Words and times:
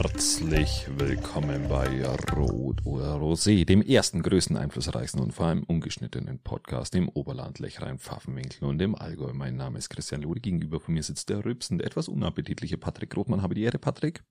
Herzlich 0.00 0.86
willkommen 0.96 1.68
bei 1.68 2.06
Rot 2.36 2.86
oder 2.86 3.16
Rosé, 3.16 3.64
dem 3.64 3.82
ersten, 3.82 4.22
größten, 4.22 4.56
einflussreichsten 4.56 5.20
und 5.20 5.32
vor 5.32 5.46
allem 5.46 5.64
ungeschnittenen 5.64 6.38
Podcast 6.38 6.94
im 6.94 7.08
Oberland, 7.08 7.58
Lechrein, 7.58 7.98
Pfaffenwinkel 7.98 8.68
und 8.68 8.80
im 8.80 8.94
Allgäu. 8.94 9.32
Mein 9.32 9.56
Name 9.56 9.76
ist 9.76 9.88
Christian 9.88 10.22
Lode. 10.22 10.40
Gegenüber 10.40 10.78
von 10.78 10.94
mir 10.94 11.02
sitzt 11.02 11.30
der 11.30 11.44
rübsende, 11.44 11.84
etwas 11.84 12.06
unappetitliche 12.06 12.78
Patrick 12.78 13.16
Rothmann. 13.16 13.42
Habe 13.42 13.56
die 13.56 13.62
Ehre, 13.62 13.80
Patrick. 13.80 14.22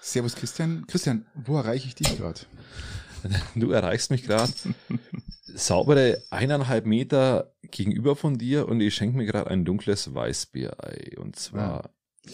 Servus 0.00 0.34
Christian. 0.34 0.84
Christian, 0.88 1.26
wo 1.36 1.56
erreiche 1.56 1.86
ich 1.86 1.94
dich 1.94 2.16
gerade? 2.16 2.40
Du 3.54 3.70
erreichst 3.70 4.10
mich 4.10 4.24
gerade 4.24 4.52
saubere 5.44 6.22
eineinhalb 6.30 6.86
Meter 6.86 7.52
gegenüber 7.62 8.16
von 8.16 8.36
dir 8.36 8.68
und 8.68 8.80
ich 8.80 8.96
schenke 8.96 9.16
mir 9.16 9.26
gerade 9.26 9.48
ein 9.50 9.64
dunkles 9.64 10.12
Weißbierei. 10.12 11.16
Und 11.18 11.36
zwar 11.36 11.84
Ah. 11.84 11.90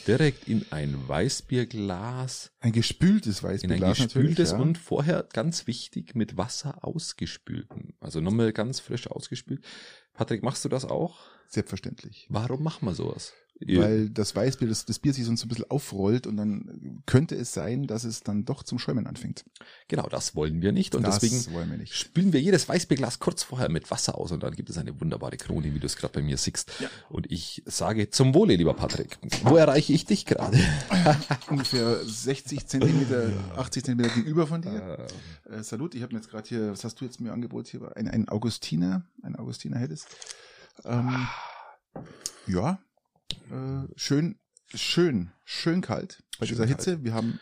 Direkt 0.06 0.48
in 0.48 0.66
ein 0.70 1.08
Weißbierglas. 1.08 2.52
Ein 2.60 2.72
gespültes 2.72 3.42
In 3.64 3.72
ein 3.72 3.80
Weißbierglas 3.80 3.98
gespültes 3.98 4.50
ja. 4.52 4.58
und 4.58 4.78
vorher 4.78 5.26
ganz 5.32 5.66
wichtig 5.66 6.14
mit 6.14 6.36
Wasser 6.36 6.84
ausgespülten. 6.84 7.94
Also 8.00 8.20
nochmal 8.20 8.52
ganz 8.52 8.80
frisch 8.80 9.06
ausgespült. 9.06 9.64
Patrick, 10.12 10.42
machst 10.42 10.64
du 10.64 10.68
das 10.68 10.84
auch? 10.84 11.20
Selbstverständlich. 11.48 12.26
Warum 12.30 12.62
machen 12.62 12.86
wir 12.86 12.94
sowas? 12.94 13.32
Weil 13.60 14.10
das 14.10 14.34
Weißbier, 14.34 14.68
das, 14.68 14.84
das 14.84 14.98
Bier 14.98 15.14
sich 15.14 15.24
sonst 15.24 15.40
so 15.40 15.46
ein 15.46 15.48
bisschen 15.48 15.70
aufrollt 15.70 16.26
und 16.26 16.36
dann 16.36 17.02
könnte 17.06 17.36
es 17.36 17.52
sein, 17.52 17.86
dass 17.86 18.04
es 18.04 18.22
dann 18.22 18.44
doch 18.44 18.64
zum 18.64 18.78
Schäumen 18.78 19.06
anfängt. 19.06 19.44
genau, 19.88 20.08
das 20.08 20.34
wollen 20.34 20.60
wir 20.60 20.72
nicht 20.72 20.94
und 20.94 21.04
das 21.04 21.20
deswegen 21.20 21.54
wollen 21.54 21.70
wir 21.70 21.78
nicht. 21.78 21.94
spülen 21.94 22.32
wir 22.32 22.40
jedes 22.40 22.68
Weißbierglas 22.68 23.20
kurz 23.20 23.44
vorher 23.44 23.70
mit 23.70 23.90
Wasser 23.90 24.18
aus 24.18 24.32
und 24.32 24.42
dann 24.42 24.54
gibt 24.54 24.70
es 24.70 24.78
eine 24.78 25.00
wunderbare 25.00 25.36
Krone, 25.36 25.72
wie 25.72 25.78
du 25.78 25.86
es 25.86 25.96
gerade 25.96 26.14
bei 26.14 26.22
mir 26.22 26.36
siehst. 26.36 26.72
Und 27.08 27.30
ich 27.30 27.62
sage 27.64 28.10
zum 28.10 28.34
Wohle, 28.34 28.56
lieber 28.56 28.74
Patrick. 28.74 29.18
Wo 29.44 29.56
erreiche 29.56 29.92
ich 29.92 30.04
dich 30.04 30.26
gerade? 30.26 30.58
Ungefähr 31.48 32.04
60 32.04 32.66
Zentimeter, 32.66 33.32
80 33.56 33.84
Zentimeter 33.84 34.14
gegenüber 34.14 34.46
von 34.46 34.62
dir. 34.62 35.06
Äh, 35.48 35.62
Salut, 35.62 35.94
ich 35.94 36.02
habe 36.02 36.12
mir 36.12 36.20
jetzt 36.20 36.30
gerade 36.30 36.48
hier, 36.48 36.72
was 36.72 36.84
hast 36.84 37.00
du 37.00 37.04
jetzt 37.04 37.20
mir 37.20 37.32
angeboten 37.32 37.68
hier? 37.70 37.96
Ein, 37.96 38.08
ein 38.08 38.28
Augustiner, 38.28 39.04
ein 39.22 39.36
Augustiner 39.36 39.78
Helles. 39.78 40.06
Ähm, 40.84 41.28
ja, 42.46 42.80
äh, 43.50 43.88
schön, 43.96 44.38
schön, 44.74 45.32
schön 45.44 45.80
kalt 45.80 46.22
bei 46.38 46.46
Schön 46.46 46.56
dieser 46.56 46.66
kalt. 46.66 46.78
Hitze. 46.78 47.04
Wir 47.04 47.14
haben 47.14 47.40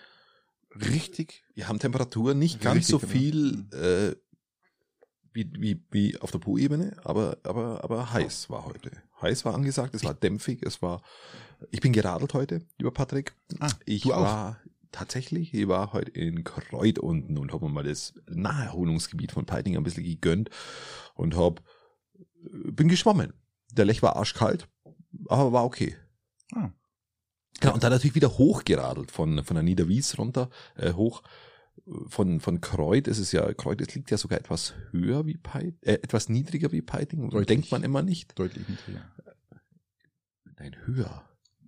richtig 0.74 1.44
Wir 1.54 1.68
haben 1.68 1.78
Temperatur 1.78 2.34
nicht 2.34 2.60
ganz 2.60 2.88
so 2.88 2.98
viel 2.98 3.66
äh, 3.72 4.16
wie, 5.34 5.50
wie, 5.58 5.84
wie 5.90 6.18
auf 6.18 6.30
der 6.30 6.38
Po-Ebene, 6.38 6.96
aber, 7.04 7.38
aber, 7.44 7.82
aber 7.84 8.12
heiß 8.12 8.50
war 8.50 8.66
heute. 8.66 8.90
Heiß 9.20 9.44
war 9.44 9.54
angesagt, 9.54 9.94
es 9.94 10.04
war 10.04 10.14
dämpfig, 10.14 10.62
es 10.62 10.82
war. 10.82 11.02
Ich 11.70 11.80
bin 11.80 11.92
geradelt 11.92 12.34
heute, 12.34 12.66
lieber 12.78 12.90
Patrick. 12.90 13.34
Ah, 13.60 13.70
ich 13.86 14.06
war 14.06 14.60
tatsächlich, 14.90 15.54
ich 15.54 15.68
war 15.68 15.92
heute 15.92 16.10
in 16.10 16.44
Kreuth 16.44 16.98
unten 16.98 17.38
und 17.38 17.52
habe 17.52 17.64
mir 17.64 17.72
mal 17.72 17.84
das 17.84 18.14
Naherholungsgebiet 18.28 19.32
von 19.32 19.46
Peiting 19.46 19.76
ein 19.76 19.84
bisschen 19.84 20.04
gegönnt 20.04 20.50
und 21.14 21.36
hab, 21.36 21.62
bin 22.42 22.88
geschwommen. 22.88 23.32
Der 23.70 23.86
Lech 23.86 24.02
war 24.02 24.16
arschkalt, 24.16 24.68
aber 25.28 25.52
war 25.52 25.64
okay. 25.64 25.96
Ah. 26.54 26.70
Genau, 27.60 27.74
und 27.74 27.82
dann 27.82 27.92
natürlich 27.92 28.14
wieder 28.14 28.38
hochgeradelt 28.38 29.10
von, 29.10 29.44
von 29.44 29.54
der 29.54 29.62
Niederwies 29.62 30.18
runter, 30.18 30.50
äh, 30.76 30.92
hoch. 30.92 31.22
Von, 32.08 32.40
von 32.40 32.60
Kreuth 32.60 33.08
ist 33.08 33.18
es 33.18 33.32
ja, 33.32 33.52
Kreuth 33.54 33.80
es 33.80 33.94
liegt 33.94 34.10
ja 34.10 34.18
sogar 34.18 34.38
etwas 34.38 34.74
höher 34.90 35.26
wie 35.26 35.36
Peiting, 35.36 35.78
äh, 35.82 35.94
etwas 35.94 36.28
niedriger 36.28 36.70
wie 36.70 36.82
Peiting. 36.82 37.30
Deutlich. 37.30 37.46
Denkt 37.46 37.70
man 37.70 37.82
immer 37.82 38.02
nicht. 38.02 38.38
deutlich 38.38 38.68
niedriger. 38.68 39.04
Nein, 40.58 40.76
höher. 40.84 41.24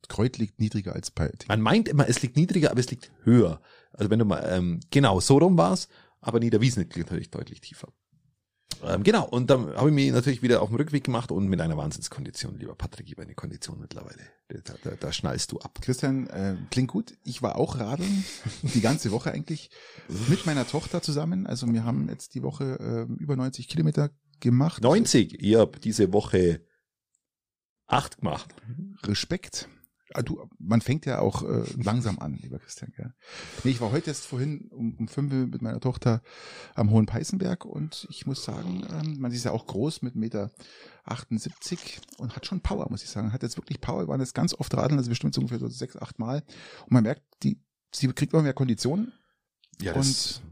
Kreuz 0.08 0.36
liegt 0.38 0.60
niedriger 0.60 0.94
als 0.94 1.10
Peiting. 1.10 1.48
Man 1.48 1.60
meint 1.60 1.88
immer, 1.88 2.08
es 2.08 2.20
liegt 2.22 2.36
niedriger, 2.36 2.70
aber 2.70 2.80
es 2.80 2.90
liegt 2.90 3.10
höher. 3.22 3.60
Also 3.92 4.10
wenn 4.10 4.18
du 4.18 4.24
mal, 4.24 4.44
ähm, 4.48 4.80
genau, 4.90 5.20
so 5.20 5.38
rum 5.38 5.56
war's, 5.56 5.88
aber 6.20 6.40
Niederwiesen 6.40 6.82
liegt 6.82 6.96
natürlich 6.96 7.30
deutlich 7.30 7.60
tiefer. 7.60 7.88
Ähm, 8.86 9.02
genau, 9.02 9.26
und 9.26 9.50
dann 9.50 9.74
habe 9.74 9.88
ich 9.88 9.94
mich 9.94 10.12
natürlich 10.12 10.42
wieder 10.42 10.62
auf 10.62 10.68
den 10.68 10.76
Rückweg 10.76 11.04
gemacht 11.04 11.32
und 11.32 11.48
mit 11.48 11.60
einer 11.60 11.76
Wahnsinnskondition, 11.76 12.58
lieber 12.58 12.74
Patrick, 12.74 13.06
ich 13.06 13.12
habe 13.12 13.22
eine 13.22 13.34
Kondition 13.34 13.80
mittlerweile. 13.80 14.22
Da, 14.48 14.74
da, 14.82 14.90
da 14.98 15.12
schnallst 15.12 15.52
du 15.52 15.58
ab. 15.58 15.78
Christian, 15.80 16.26
äh, 16.28 16.56
klingt 16.70 16.90
gut. 16.90 17.14
Ich 17.24 17.42
war 17.42 17.56
auch 17.56 17.78
radeln, 17.78 18.24
die 18.62 18.80
ganze 18.80 19.10
Woche 19.10 19.32
eigentlich, 19.32 19.70
mit 20.28 20.46
meiner 20.46 20.66
Tochter 20.66 21.02
zusammen. 21.02 21.46
Also 21.46 21.66
wir 21.72 21.84
haben 21.84 22.08
jetzt 22.08 22.34
die 22.34 22.42
Woche 22.42 23.06
äh, 23.08 23.22
über 23.22 23.36
90 23.36 23.68
Kilometer 23.68 24.10
gemacht. 24.40 24.82
90, 24.82 25.42
ihr 25.42 25.60
habt 25.60 25.84
diese 25.84 26.12
Woche 26.12 26.60
acht 27.86 28.18
gemacht. 28.18 28.54
Respekt. 29.04 29.68
Ah, 30.12 30.22
du, 30.22 30.48
man 30.58 30.80
fängt 30.80 31.06
ja 31.06 31.20
auch 31.20 31.42
äh, 31.42 31.64
langsam 31.82 32.18
an, 32.18 32.34
lieber 32.34 32.58
Christian. 32.58 32.92
Gell? 32.94 33.14
Nee, 33.64 33.70
ich 33.70 33.80
war 33.80 33.90
heute 33.90 34.10
erst 34.10 34.26
vorhin 34.26 34.68
um, 34.70 34.94
um 34.98 35.08
fünf 35.08 35.32
Uhr 35.32 35.46
mit 35.46 35.62
meiner 35.62 35.80
Tochter 35.80 36.22
am 36.74 36.90
Hohen 36.90 37.06
Peißenberg 37.06 37.64
und 37.64 38.06
ich 38.10 38.26
muss 38.26 38.44
sagen, 38.44 38.86
ähm, 38.90 39.18
man 39.18 39.32
ist 39.32 39.44
ja 39.44 39.52
auch 39.52 39.66
groß 39.66 40.02
mit 40.02 40.14
Meter 40.14 40.50
78 41.04 42.00
und 42.18 42.36
hat 42.36 42.46
schon 42.46 42.60
Power, 42.60 42.86
muss 42.90 43.02
ich 43.02 43.08
sagen. 43.08 43.32
Hat 43.32 43.42
jetzt 43.42 43.56
wirklich 43.56 43.80
Power, 43.80 44.02
wir 44.02 44.08
waren 44.08 44.20
jetzt 44.20 44.34
ganz 44.34 44.52
oft 44.54 44.74
radeln, 44.76 44.98
also 44.98 45.08
bestimmt 45.08 45.34
so 45.34 45.40
ungefähr 45.40 45.58
so 45.58 45.68
sechs, 45.68 45.96
acht 45.96 46.18
Mal. 46.18 46.42
Und 46.82 46.92
man 46.92 47.02
merkt, 47.02 47.22
die, 47.42 47.58
sie 47.90 48.12
kriegt 48.12 48.32
immer 48.34 48.42
mehr 48.42 48.54
Konditionen. 48.54 49.12
Ja, 49.80 49.94
das 49.94 50.42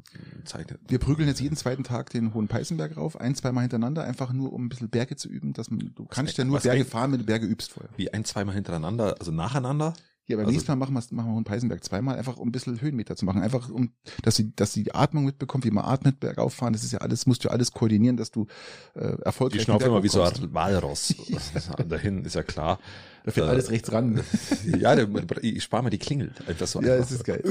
zeichnet. 0.45 0.81
Wir 0.89 0.99
prügeln 0.99 1.29
jetzt 1.29 1.41
jeden 1.41 1.57
zweiten 1.57 1.85
Tag 1.85 2.11
den 2.11 2.35
Hohen 2.35 2.49
Peißenberg 2.49 2.97
rauf, 2.97 3.21
ein, 3.21 3.35
zweimal 3.35 3.63
hintereinander, 3.63 4.05
einfach 4.05 4.33
nur 4.33 4.53
um 4.53 4.67
ein 4.67 4.69
bisschen 4.69 4.89
Berge 4.89 5.17
zu 5.17 5.29
üben, 5.29 5.53
dass 5.53 5.71
man, 5.71 5.93
du 5.95 6.05
kannst 6.07 6.37
ja 6.39 6.45
nur 6.45 6.61
Berge 6.61 6.85
fahren, 6.85 7.13
wenn 7.13 7.19
du 7.19 7.25
Berge 7.25 7.47
übst 7.47 7.73
vorher. 7.73 7.91
Wie 7.97 8.13
ein, 8.13 8.25
zweimal 8.25 8.55
hintereinander, 8.55 9.17
also 9.19 9.33
nacheinander. 9.33 9.95
Ja, 10.29 10.37
beim 10.37 10.47
Also- 10.47 10.53
nächsten 10.53 10.71
Mal 10.71 10.77
machen 10.77 10.95
wir, 10.95 11.03
machen 11.17 11.31
wir 11.31 11.35
Hohen 11.35 11.45
Peißenberg 11.45 11.83
zweimal, 11.83 12.17
einfach 12.17 12.37
um 12.37 12.49
ein 12.49 12.53
bisschen 12.53 12.81
Höhenmeter 12.81 13.17
zu 13.17 13.25
machen. 13.25 13.43
Einfach 13.43 13.69
um, 13.71 13.93
dass 14.23 14.37
sie, 14.37 14.55
dass 14.55 14.73
sie 14.73 14.85
die 14.85 14.95
Atmung 14.95 15.25
mitbekommt, 15.25 15.65
wie 15.65 15.71
man 15.73 15.85
atmet, 15.85 16.21
bergauf 16.21 16.55
fahren. 16.55 16.73
Das 16.73 16.85
ist 16.85 16.93
ja 16.93 17.01
alles, 17.01 17.27
musst 17.27 17.45
du 17.45 17.49
alles 17.51 17.73
koordinieren, 17.73 18.17
dass 18.17 18.31
du 18.31 18.47
äh, 18.95 19.17
Die 19.17 19.23
erfolgreich 19.23 19.63
schnaufen 19.63 19.89
immer 19.89 20.03
wie 20.05 20.09
so 20.09 20.23
ein 20.23 20.55
Walross. 20.55 21.15
dahin 21.89 22.25
ist 22.25 22.35
ja 22.37 22.45
klar. 22.45 22.79
Da 23.25 23.33
fährt 23.33 23.47
Äh, 23.49 23.51
alles 23.51 23.71
rechts 23.71 23.91
ran. 23.93 24.21
Ja, 24.65 24.97
ich 25.43 25.63
spare 25.65 25.83
mir 25.83 25.91
die 25.91 25.99
Klingel. 25.99 26.33
Das 26.59 26.71
so 26.73 26.81
ja, 26.83 26.95
einfach. 26.95 27.07
es 27.07 27.13
ist 27.13 27.25
geil. 27.25 27.43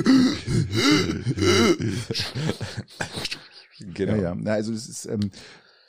genau. 3.79 4.15
Ja, 4.15 4.21
ja. 4.21 4.35
Na, 4.35 4.53
also 4.53 4.73
es 4.73 4.87
ist, 4.87 5.05
ähm, 5.05 5.31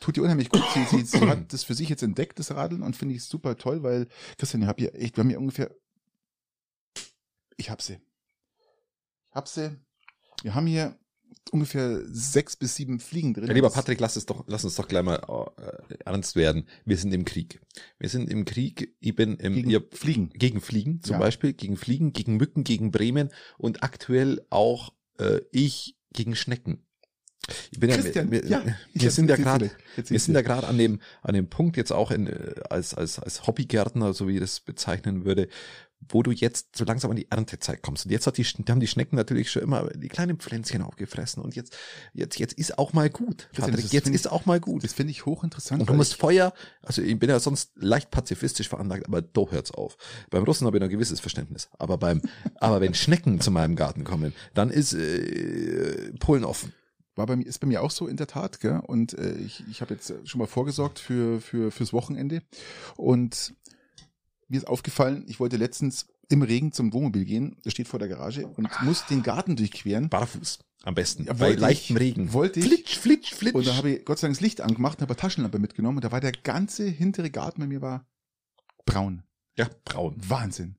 tut 0.01 0.17
ihr 0.17 0.23
unheimlich 0.23 0.49
gut. 0.51 0.63
Sie, 0.75 0.85
sie, 0.99 1.05
sie 1.05 1.21
hat 1.29 1.53
das 1.53 1.65
für 1.65 1.75
sich 1.75 1.89
jetzt 1.89 2.03
entdeckt, 2.03 2.39
das 2.39 2.51
Radeln, 2.55 2.83
und 2.83 2.97
finde 2.97 3.15
ich 3.15 3.25
super 3.25 3.57
toll, 3.57 3.83
weil, 3.83 4.09
Christian, 4.39 4.63
ich 4.63 4.69
hab 4.69 4.79
hier 4.79 4.95
echt, 4.95 5.17
wir 5.17 5.23
haben 5.23 5.31
hier 5.31 5.41
ungefähr, 5.41 5.71
ich 7.57 7.71
hab 7.71 7.83
sie. 7.83 7.95
Ich 9.31 9.35
hab 9.35 9.49
sie. 9.49 9.77
Wir 10.43 10.55
haben 10.55 10.67
hier 10.67 10.99
ungefähr 11.51 12.03
sechs 12.07 12.57
bis 12.57 12.77
sieben 12.77 13.01
Fliegen 13.01 13.35
drin. 13.35 13.47
Ja, 13.47 13.53
lieber 13.55 13.71
Patrick, 13.71 14.01
lass, 14.01 14.17
es 14.17 14.27
doch, 14.27 14.45
lass 14.47 14.65
uns 14.65 14.75
doch 14.77 14.87
gleich 14.89 15.03
mal 15.03 15.17
äh, 15.59 15.95
ernst 16.05 16.37
werden. 16.37 16.67
Wir 16.85 16.97
sind 16.97 17.13
im 17.13 17.25
Krieg. 17.25 17.61
Wir 17.99 18.09
sind 18.09 18.31
im 18.31 18.45
Krieg. 18.45 18.95
Ich 19.01 19.15
bin 19.15 19.37
im, 19.37 19.55
Gegen 19.55 19.71
ihr, 19.71 19.83
Fliegen. 19.93 20.31
gegen 20.31 20.61
Fliegen 20.61 21.03
zum 21.03 21.15
Ja. 21.15 21.19
Beispiel, 21.21 21.53
gegen 21.53 21.77
Fliegen, 21.77 22.13
gegen 22.13 22.37
Mücken, 22.37 22.65
gegen 22.65 22.91
Bremen 22.91 23.31
und 23.59 23.83
aktuell 23.83 24.45
auch 24.51 24.93
äh, 25.19 25.41
ich 25.51 25.97
gegen 26.13 26.37
Schnecken. 26.37 26.87
Ich 27.73 27.81
bin 27.81 27.91
Christian, 27.91 28.31
wir, 28.31 28.47
ja, 28.47 28.65
wir, 28.65 28.77
ich 28.95 29.03
wir 29.03 29.11
sind 29.11 29.29
ja 29.29 29.37
gerade, 29.37 29.71
wir 29.97 30.21
sind 30.21 30.35
ja 30.35 30.43
gerade 30.43 30.69
an 30.69 30.79
dem 30.79 31.01
an 31.23 31.35
dem 31.35 31.49
Punkt 31.49 31.77
jetzt 31.77 31.93
auch 31.93 32.13
in, 32.13 32.29
äh, 32.29 32.55
als 32.71 32.95
als 32.95 33.19
als 33.19 33.47
Hobbygärtner, 33.47 34.13
so 34.15 34.29
wie 34.29 34.35
ich 34.35 34.41
das 34.41 34.61
bezeichnen 34.61 35.25
würde, 35.25 35.49
wo 36.09 36.23
du 36.23 36.31
jetzt 36.33 36.77
so 36.77 36.85
langsam 36.85 37.11
an 37.11 37.17
die 37.17 37.31
Erntezeit 37.31 37.83
kommst. 37.83 38.05
Und 38.07 38.13
jetzt 38.13 38.27
hat 38.27 38.37
die, 38.37 38.45
haben 38.45 38.81
die 38.81 38.87
Schnecken 38.87 39.17
natürlich 39.17 39.51
schon 39.51 39.63
immer 39.63 39.89
die 39.91 40.09
kleinen 40.09 40.39
Pflänzchen 40.39 40.83
aufgefressen. 40.83 41.43
Und 41.43 41.55
jetzt, 41.55 41.77
jetzt, 42.13 42.39
jetzt 42.39 42.55
ist 42.55 42.79
auch 42.79 42.93
mal 42.93 43.09
gut. 43.11 43.49
Patrick, 43.53 43.77
das 43.83 43.93
jetzt 43.93 44.09
ich- 44.09 44.15
ist 44.15 44.31
auch 44.31 44.47
mal 44.47 44.61
gut. 44.61 44.85
Das 44.85 44.93
finde 44.93 45.11
ich 45.13 45.27
hochinteressant. 45.27 45.81
Und 45.81 45.89
du 45.89 45.95
musst 45.95 46.15
Feuer, 46.15 46.53
also 46.83 47.03
ich 47.03 47.19
bin 47.19 47.31
ja 47.31 47.39
sonst 47.41 47.73
leicht 47.77 48.11
pazifistisch 48.11 48.69
veranlagt, 48.69 49.07
aber 49.07 49.23
da 49.23 49.43
hört's 49.51 49.71
auf. 49.71 49.97
Beim 50.31 50.45
Russen 50.45 50.67
habe 50.67 50.77
ich 50.77 50.81
noch 50.81 50.89
ein 50.89 50.93
gewisses 50.93 51.21
Verständnis. 51.21 51.69
Aber 51.79 51.99
beim, 51.99 52.23
aber 52.57 52.81
wenn 52.81 52.95
Schnecken 52.95 53.41
zu 53.41 53.51
meinem 53.51 53.77
Garten 53.77 54.05
kommen, 54.05 54.33
dann 54.55 54.71
ist 54.71 54.93
äh, 54.93 56.13
Polen 56.19 56.45
offen. 56.45 56.73
War 57.15 57.27
bei 57.27 57.37
mir, 57.37 57.47
ist 57.47 57.59
bei 57.59 57.67
mir 57.67 57.83
auch 57.83 57.91
so 57.91 58.07
in 58.07 58.17
der 58.17 58.27
Tat, 58.27 58.61
gell? 58.61 58.81
Und 58.87 59.13
äh, 59.19 59.35
ich, 59.35 59.63
ich 59.71 59.83
habe 59.83 59.93
jetzt 59.93 60.15
schon 60.25 60.39
mal 60.39 60.47
vorgesorgt 60.47 60.99
für, 60.99 61.43
für, 61.43 61.71
fürs 61.71 61.93
Wochenende. 61.93 62.41
Und 62.97 63.53
mir 64.53 64.59
ist 64.59 64.67
aufgefallen, 64.67 65.25
ich 65.27 65.41
wollte 65.41 65.57
letztens 65.57 66.07
im 66.29 66.43
Regen 66.43 66.73
zum 66.73 66.93
Wohnmobil 66.93 67.25
gehen, 67.25 67.57
das 67.65 67.73
steht 67.73 67.89
vor 67.89 67.99
der 67.99 68.09
Garage, 68.09 68.47
und 68.47 68.69
muss 68.83 69.07
den 69.07 69.23
Garten 69.23 69.57
durchqueren. 69.57 70.11
Barfuß. 70.11 70.59
Am 70.85 70.95
besten. 70.95 71.25
Ja, 71.25 71.33
bei 71.33 71.53
leichtem 71.53 71.97
ich. 71.97 72.03
Regen. 72.03 72.33
Wollte 72.33 72.61
ich. 72.61 72.67
Flitsch, 72.67 72.99
flitsch, 72.99 73.35
flitsch. 73.35 73.55
Und 73.55 73.67
da 73.67 73.77
habe 73.77 73.91
ich 73.91 74.05
Gott 74.05 74.19
sei 74.19 74.27
Dank 74.27 74.37
das 74.37 74.43
Licht 74.43 74.61
angemacht 74.61 74.99
und 74.99 75.03
habe 75.03 75.13
eine 75.13 75.21
Taschenlampe 75.21 75.59
mitgenommen. 75.59 75.99
Und 75.99 76.05
da 76.05 76.13
war 76.13 76.21
der 76.21 76.33
ganze 76.33 76.87
hintere 76.87 77.31
Garten 77.31 77.61
bei 77.61 77.67
mir 77.67 77.81
war 77.81 78.07
braun. 78.85 79.23
ja, 79.57 79.71
braun. 79.85 80.17
Wahnsinn. 80.19 80.77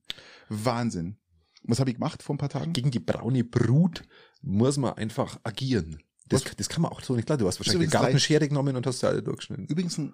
Wahnsinn. 0.48 1.16
Was 1.64 1.80
habe 1.80 1.90
ich 1.90 1.96
gemacht 1.96 2.22
vor 2.22 2.34
ein 2.34 2.38
paar 2.38 2.50
Tagen? 2.50 2.74
Gegen 2.74 2.90
die 2.90 3.00
braune 3.00 3.42
Brut 3.42 4.02
muss 4.42 4.76
man 4.76 4.92
einfach 4.92 5.40
agieren. 5.42 5.98
Das, 6.28 6.44
das 6.44 6.68
kann 6.68 6.82
man 6.82 6.92
auch 6.92 7.02
so 7.02 7.16
nicht 7.16 7.26
klar. 7.26 7.38
Du 7.38 7.46
hast 7.46 7.58
wahrscheinlich 7.58 7.92
eine 7.92 8.02
Gartenschere 8.02 8.46
genommen 8.46 8.76
und 8.76 8.86
hast 8.86 9.00
sie 9.00 9.08
alle 9.08 9.22
durchgeschnitten. 9.22 9.66
Übrigens, 9.66 9.98
ein, 9.98 10.12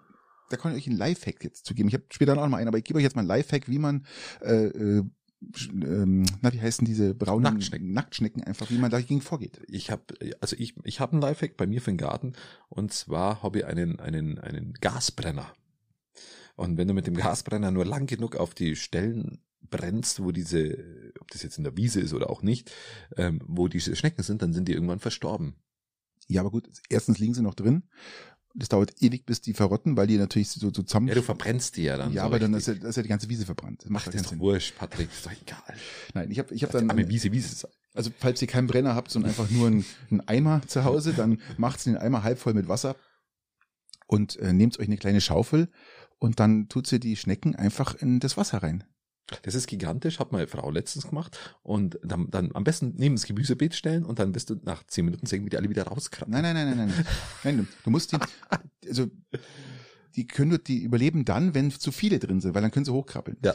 da 0.50 0.56
kann 0.56 0.72
ich 0.72 0.78
euch 0.78 0.88
einen 0.88 0.98
Lifehack 0.98 1.42
jetzt 1.42 1.64
zu 1.64 1.74
geben. 1.74 1.88
Ich 1.88 1.94
habe 1.94 2.04
später 2.10 2.34
noch 2.34 2.46
mal 2.48 2.58
einen, 2.58 2.68
aber 2.68 2.78
ich 2.78 2.84
gebe 2.84 2.98
euch 2.98 3.04
jetzt 3.04 3.16
mal 3.16 3.22
einen 3.22 3.28
Lifehack, 3.28 3.68
wie 3.68 3.78
man 3.78 4.06
äh, 4.42 4.66
äh, 4.66 5.04
ähm, 5.72 6.26
na, 6.42 6.52
wie 6.52 6.60
heißen 6.60 6.84
diese 6.84 7.14
braunen 7.14 7.44
Nacktschnecken. 7.44 7.92
Nacktschnecken 7.92 8.44
einfach, 8.44 8.70
wie 8.70 8.78
man 8.78 8.90
dagegen 8.90 9.22
vorgeht. 9.22 9.60
Ich 9.68 9.90
habe, 9.90 10.02
also 10.40 10.54
ich, 10.58 10.74
ich 10.84 11.00
habe 11.00 11.12
einen 11.12 11.22
Lifehack 11.22 11.56
bei 11.56 11.66
mir 11.66 11.80
für 11.80 11.90
den 11.90 11.96
Garten 11.96 12.34
und 12.68 12.92
zwar 12.92 13.42
habe 13.42 13.60
ich 13.60 13.64
einen, 13.64 13.98
einen, 14.00 14.38
einen 14.38 14.74
Gasbrenner. 14.74 15.52
Und 16.56 16.76
wenn 16.76 16.88
du 16.88 16.94
mit 16.94 17.06
dem 17.06 17.14
Gasbrenner 17.14 17.70
nur 17.70 17.86
lang 17.86 18.06
genug 18.06 18.36
auf 18.36 18.54
die 18.54 18.76
Stellen 18.76 19.40
brennst, 19.70 20.22
wo 20.22 20.30
diese, 20.30 21.12
ob 21.20 21.30
das 21.30 21.42
jetzt 21.42 21.56
in 21.56 21.64
der 21.64 21.76
Wiese 21.76 22.00
ist 22.00 22.12
oder 22.12 22.28
auch 22.28 22.42
nicht, 22.42 22.70
ähm, 23.16 23.40
wo 23.46 23.68
diese 23.68 23.96
Schnecken 23.96 24.22
sind, 24.22 24.42
dann 24.42 24.52
sind 24.52 24.68
die 24.68 24.72
irgendwann 24.72 24.98
verstorben. 24.98 25.54
Ja, 26.28 26.42
aber 26.42 26.50
gut, 26.50 26.68
erstens 26.88 27.18
liegen 27.18 27.34
sie 27.34 27.42
noch 27.42 27.54
drin. 27.54 27.84
Das 28.54 28.68
dauert 28.68 29.00
ewig, 29.00 29.26
bis 29.26 29.40
die 29.40 29.54
verrotten, 29.54 29.96
weil 29.96 30.06
die 30.06 30.16
natürlich 30.18 30.50
so, 30.50 30.60
so 30.60 30.70
zusammen. 30.70 31.08
Ja, 31.08 31.14
du 31.14 31.22
verbrennst 31.22 31.76
die 31.76 31.84
ja 31.84 31.96
dann. 31.96 32.12
ja, 32.12 32.22
so 32.22 32.26
aber 32.26 32.38
dann 32.40 32.52
ist 32.54 32.68
richtig. 32.68 32.82
ja, 32.82 32.82
das 32.82 32.90
ist 32.90 32.96
ja 32.96 33.02
die 33.04 33.08
ganze 33.08 33.28
Wiese 33.28 33.44
verbrannt. 33.44 33.82
Das 33.82 33.90
macht 33.90 34.08
Ach, 34.08 34.12
das 34.12 34.22
ist 34.22 34.32
doch 34.32 34.38
wurscht, 34.38 34.76
Patrick, 34.76 35.08
ist 35.10 35.24
doch 35.24 35.32
egal. 35.32 35.76
Nein, 36.14 36.30
ich 36.30 36.38
habe 36.38 36.52
ich 36.52 36.62
hab 36.64 36.72
Dann 36.72 36.88
dann, 36.88 36.98
arme 36.98 37.08
Wiese, 37.08 37.30
Wiese 37.30 37.68
also 37.94 38.10
falls 38.18 38.40
ihr 38.40 38.48
keinen 38.48 38.66
Brenner 38.66 38.94
habt, 38.94 39.10
sondern 39.10 39.30
einfach 39.30 39.50
nur 39.50 39.66
einen, 39.66 39.84
einen 40.10 40.20
Eimer 40.22 40.62
zu 40.66 40.84
Hause, 40.84 41.12
dann 41.12 41.40
macht's 41.56 41.84
den 41.84 41.96
Eimer 41.96 42.22
halb 42.22 42.38
voll 42.38 42.54
mit 42.54 42.68
Wasser 42.68 42.96
und 44.06 44.36
äh, 44.36 44.52
nehmt 44.52 44.78
euch 44.78 44.86
eine 44.86 44.96
kleine 44.96 45.20
Schaufel 45.20 45.68
und 46.18 46.40
dann 46.40 46.68
tut 46.68 46.86
sie 46.86 47.00
die 47.00 47.16
Schnecken 47.16 47.56
einfach 47.56 47.94
in 47.94 48.20
das 48.20 48.36
Wasser 48.36 48.62
rein. 48.62 48.84
Das 49.42 49.54
ist 49.54 49.66
gigantisch, 49.66 50.18
hat 50.18 50.32
meine 50.32 50.46
Frau 50.46 50.70
letztens 50.70 51.08
gemacht. 51.08 51.38
Und 51.62 51.98
dann, 52.02 52.30
dann 52.30 52.50
am 52.54 52.64
besten 52.64 52.94
neben 52.96 53.16
das 53.16 53.26
Gemüsebeet 53.26 53.74
stellen 53.74 54.04
und 54.04 54.18
dann 54.18 54.32
bist 54.32 54.50
du 54.50 54.56
nach 54.62 54.84
zehn 54.86 55.04
Minuten 55.04 55.26
sehen, 55.26 55.44
wie 55.44 55.50
die 55.50 55.56
alle 55.56 55.68
wieder 55.68 55.84
rauskrabbeln. 55.84 56.32
Nein, 56.32 56.54
nein, 56.54 56.68
nein, 56.68 56.76
nein, 56.76 56.94
nein. 56.94 57.06
nein 57.44 57.56
du, 57.58 57.66
du 57.84 57.90
musst 57.90 58.12
die, 58.12 58.18
also 58.88 59.06
die 60.16 60.26
können 60.26 60.50
nur, 60.50 60.58
die 60.58 60.82
überleben 60.82 61.24
dann, 61.24 61.54
wenn 61.54 61.70
zu 61.70 61.92
viele 61.92 62.18
drin 62.18 62.40
sind, 62.40 62.54
weil 62.54 62.62
dann 62.62 62.70
können 62.70 62.84
sie 62.84 62.92
hochkrabbeln. 62.92 63.38
Ja. 63.44 63.54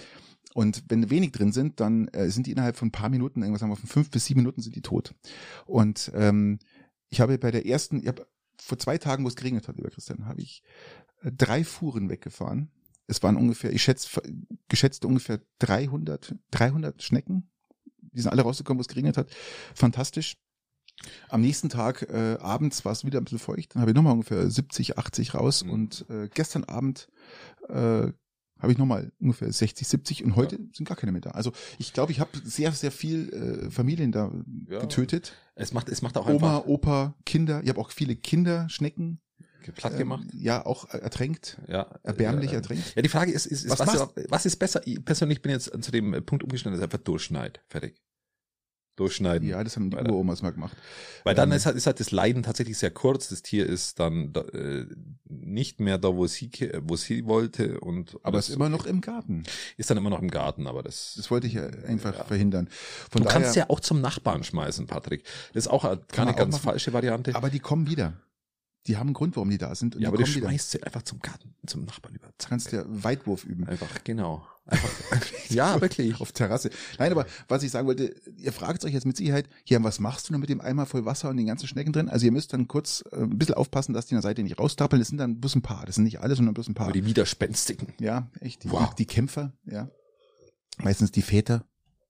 Und 0.54 0.86
wenn 0.88 1.10
wenig 1.10 1.34
drin 1.34 1.52
sind, 1.52 1.82
dann 1.82 2.08
äh, 2.10 2.30
sind 2.30 2.48
die 2.48 2.52
innerhalb 2.52 2.78
von 2.78 2.88
ein 2.88 2.92
paar 2.92 3.10
Minuten, 3.10 3.42
irgendwas 3.42 3.60
sagen 3.60 3.74
wir 3.74 3.78
von 3.78 3.90
fünf 3.90 4.10
bis 4.10 4.26
sieben 4.26 4.40
Minuten 4.40 4.62
sind 4.62 4.76
die 4.76 4.82
tot. 4.82 5.14
Und 5.66 6.12
ähm, 6.16 6.60
ich 7.10 7.20
habe 7.20 7.38
bei 7.38 7.52
der 7.52 7.66
ersten, 7.66 8.00
ich 8.00 8.08
habe 8.08 8.26
vor 8.58 8.78
zwei 8.78 8.98
Tagen, 8.98 9.26
wo 9.26 9.28
es 9.28 9.36
geregnet 9.36 9.68
hat, 9.68 9.76
lieber 9.76 9.90
Christian, 9.90 10.26
habe 10.26 10.42
ich 10.42 10.64
äh, 11.24 11.32
drei 11.32 11.66
Fuhren 11.66 12.10
weggefahren. 12.10 12.72
Es 13.08 13.22
waren 13.24 13.38
ungefähr, 13.38 13.72
ich 13.72 13.84
schätze, 13.84 14.22
geschätzt 14.68 15.06
ungefähr 15.06 15.40
300, 15.60 16.36
300 16.52 17.04
Schnecken. 17.04 17.50
Die 18.14 18.22
sind 18.22 18.32
alle 18.32 18.42
rausgekommen, 18.42 18.80
wo 18.80 18.82
es 18.82 18.88
geregnet 18.88 19.18
hat. 19.18 19.30
Fantastisch. 19.74 20.38
Am 21.30 21.42
nächsten 21.42 21.70
Tag 21.70 22.04
äh, 22.10 22.38
abends 22.40 22.86
war 22.86 22.94
es 22.94 23.06
wieder 23.06 23.20
ein 23.20 23.26
bisschen 23.26 23.40
feucht. 23.40 23.76
Dann 23.76 23.82
habe 23.82 23.92
ich 23.92 23.96
nochmal 23.96 24.14
ungefähr 24.14 24.50
70, 24.50 24.98
80 24.98 25.34
raus. 25.36 25.64
Mhm. 25.64 25.70
Und 25.72 26.06
äh, 26.10 26.30
gestern 26.34 26.64
Abend 26.64 27.10
äh, 27.68 28.12
habe 28.58 28.72
ich 28.72 28.78
nochmal 28.78 29.12
ungefähr 29.20 29.52
60, 29.52 29.86
70 29.88 30.24
und 30.24 30.36
heute 30.38 30.58
sind 30.74 30.88
gar 30.88 30.96
keine 30.96 31.12
mehr 31.12 31.22
da. 31.22 31.32
Also 31.32 31.52
ich 31.78 31.92
glaube, 31.92 32.14
ich 32.14 32.22
habe 32.22 32.32
sehr, 32.44 32.72
sehr 32.72 32.92
viel 32.92 33.30
äh, 33.68 33.70
Familien 33.70 34.12
da 34.14 34.32
Ja. 34.70 34.80
getötet. 34.80 35.34
Es 35.56 35.74
macht, 35.74 35.90
es 35.90 36.02
macht 36.02 36.18
auch 36.18 36.28
Oma, 36.28 36.58
einfach 36.58 36.68
Opa, 36.68 37.16
Kinder. 37.26 37.62
Ich 37.64 37.70
habe 37.70 37.82
auch 37.82 37.92
viele 37.92 38.16
Kinderschnecken 38.16 39.20
platt 39.72 39.94
ähm, 39.94 40.00
gemacht. 40.00 40.28
Ja, 40.34 40.66
auch 40.66 40.90
ertränkt. 40.90 41.58
Ja. 41.68 41.88
Erbärmlich 42.04 42.52
ja, 42.52 42.58
ertränkt. 42.58 42.96
Ja, 42.96 43.02
die 43.02 43.10
Frage 43.10 43.32
ist, 43.32 43.46
ist, 43.46 43.64
ist 43.66 43.72
Was 43.72 43.80
was, 43.80 43.88
machst- 43.88 44.26
was, 44.30 44.46
ist 44.46 44.56
besser? 44.58 44.82
Ich 44.86 45.04
persönlich 45.04 45.42
bin 45.42 45.52
jetzt 45.52 45.72
zu 45.84 45.92
dem 45.92 46.12
Punkt 46.26 46.44
umgeschnitten, 46.44 46.72
dass 46.74 46.80
ich 46.80 46.84
einfach 46.94 47.04
durchschneid. 47.04 47.62
Fertig. 47.68 47.96
Durchschneiden. 48.98 49.46
Ja, 49.50 49.62
das 49.62 49.76
haben 49.76 49.90
die. 49.92 49.98
Uromas 49.98 50.42
mal 50.42 50.52
gemacht. 50.54 50.78
Weil 51.26 51.36
dann 51.36 51.52
Ähm, 51.52 51.58
ist 51.58 51.66
halt, 51.66 51.76
ist 51.76 51.86
halt 51.86 52.00
das 52.00 52.12
Leiden 52.12 52.44
tatsächlich 52.44 52.78
sehr 52.78 52.92
kurz. 52.92 53.28
Das 53.28 53.42
Tier 53.42 53.66
ist 53.68 54.00
dann 54.00 54.32
da, 54.32 54.40
äh, 54.54 54.86
nicht 55.26 55.82
mehr 55.82 55.98
da, 55.98 56.16
wo 56.16 56.28
sie, 56.28 56.50
wo 56.82 56.96
sie 56.96 57.26
wollte 57.26 57.82
und 57.82 58.18
Aber 58.24 58.40
ist 58.40 58.48
immer 58.48 58.70
noch 58.70 58.86
im 58.86 59.02
Garten. 59.02 59.44
ist 59.76 59.90
dann 59.90 59.98
immer 59.98 60.10
noch 60.10 60.22
im 60.22 60.32
Garten, 60.32 60.66
aber 60.66 60.82
das, 60.82 61.16
Das 61.18 61.30
wollte 61.30 61.46
ich 61.48 61.54
ja 61.56 61.66
einfach 61.66 62.18
Ja. 62.20 62.24
verhindern. 62.24 62.70
Von 63.12 63.24
du 63.24 63.28
daher, 63.28 63.42
kannst 63.42 63.58
ja 63.58 63.70
auch 63.70 63.82
zum 63.82 64.00
Nachbarn 64.00 64.46
schmeißen, 64.46 64.88
Patrick. 64.88 65.26
Das 65.54 65.66
ist 65.66 65.68
auch 65.68 65.84
keine 66.08 66.34
ganz 66.34 66.54
machen. 66.54 66.64
falsche 66.64 66.94
Variante. 66.94 67.36
aber 67.36 67.50
die 67.50 67.60
kommen 67.60 67.88
wieder. 67.90 68.14
Die 68.88 68.98
haben 68.98 69.08
einen 69.08 69.14
Grund, 69.16 69.36
warum 69.36 69.50
die 69.50 69.58
da 69.58 69.74
sind. 69.74 69.96
Und 69.96 70.02
ja, 70.02 70.10
aber 70.10 70.18
du 70.18 70.26
schmeißt 70.28 70.72
sie 70.72 70.84
einfach 70.84 71.02
zum 71.02 71.20
Garten, 71.20 71.54
zum 71.66 71.86
Nachbarn 71.86 72.14
über. 72.16 72.28
Zack. 72.38 72.50
kannst 72.50 72.72
ja 72.72 72.84
Weitwurf 72.88 73.44
üben. 73.44 73.68
Einfach, 73.68 74.04
genau. 74.04 74.46
Einfach, 74.68 74.90
ja, 75.50 75.80
wirklich. 75.82 76.20
Auf 76.22 76.32
Terrasse. 76.32 76.70
Nein, 77.00 77.12
aber 77.12 77.26
was 77.48 77.64
ich 77.64 77.72
sagen 77.72 77.88
wollte, 77.88 78.16
ihr 78.38 78.52
fragt 78.52 78.86
euch 78.86 78.94
jetzt 78.94 79.06
mit 79.06 79.18
Sicherheit, 79.18 79.48
hier, 79.64 79.84
was 79.84 80.00
machst 80.00 80.28
du 80.30 80.34
denn 80.34 80.40
mit 80.42 80.50
dem 80.50 80.62
Eimer 80.62 80.86
voll 80.86 81.06
Wasser 81.06 81.30
und 81.30 81.38
den 81.38 81.46
ganzen 81.48 81.68
Schnecken 81.68 81.94
drin? 81.94 82.10
Also 82.10 82.26
ihr 82.26 82.32
müsst 82.32 82.54
dann 82.54 82.68
kurz 82.68 83.04
äh, 83.12 83.18
ein 83.22 83.38
bisschen 83.38 83.56
aufpassen, 83.56 83.94
dass 83.94 84.06
die 84.06 84.14
an 84.16 84.22
der 84.22 84.30
Seite 84.30 84.44
nicht 84.44 84.60
raustappeln. 84.60 85.00
Das 85.00 85.08
sind 85.10 85.18
dann 85.18 85.40
bloß 85.40 85.56
ein 85.56 85.62
paar. 85.64 85.86
Das 85.86 85.96
sind 85.96 86.04
nicht 86.04 86.20
alle, 86.20 86.36
sondern 86.36 86.54
bloß 86.54 86.68
ein 86.68 86.74
paar. 86.76 86.86
Aber 86.88 86.94
die 86.94 87.06
Widerspenstigen. 87.06 87.94
ja, 88.00 88.30
echt. 88.40 88.64
Die, 88.64 88.72
Wow. 88.72 88.90
die, 88.94 89.06
die 89.06 89.06
Kämpfer, 89.08 89.54
ja. 89.66 89.90
Meistens 90.78 91.12
die 91.12 91.22
Väter 91.22 91.66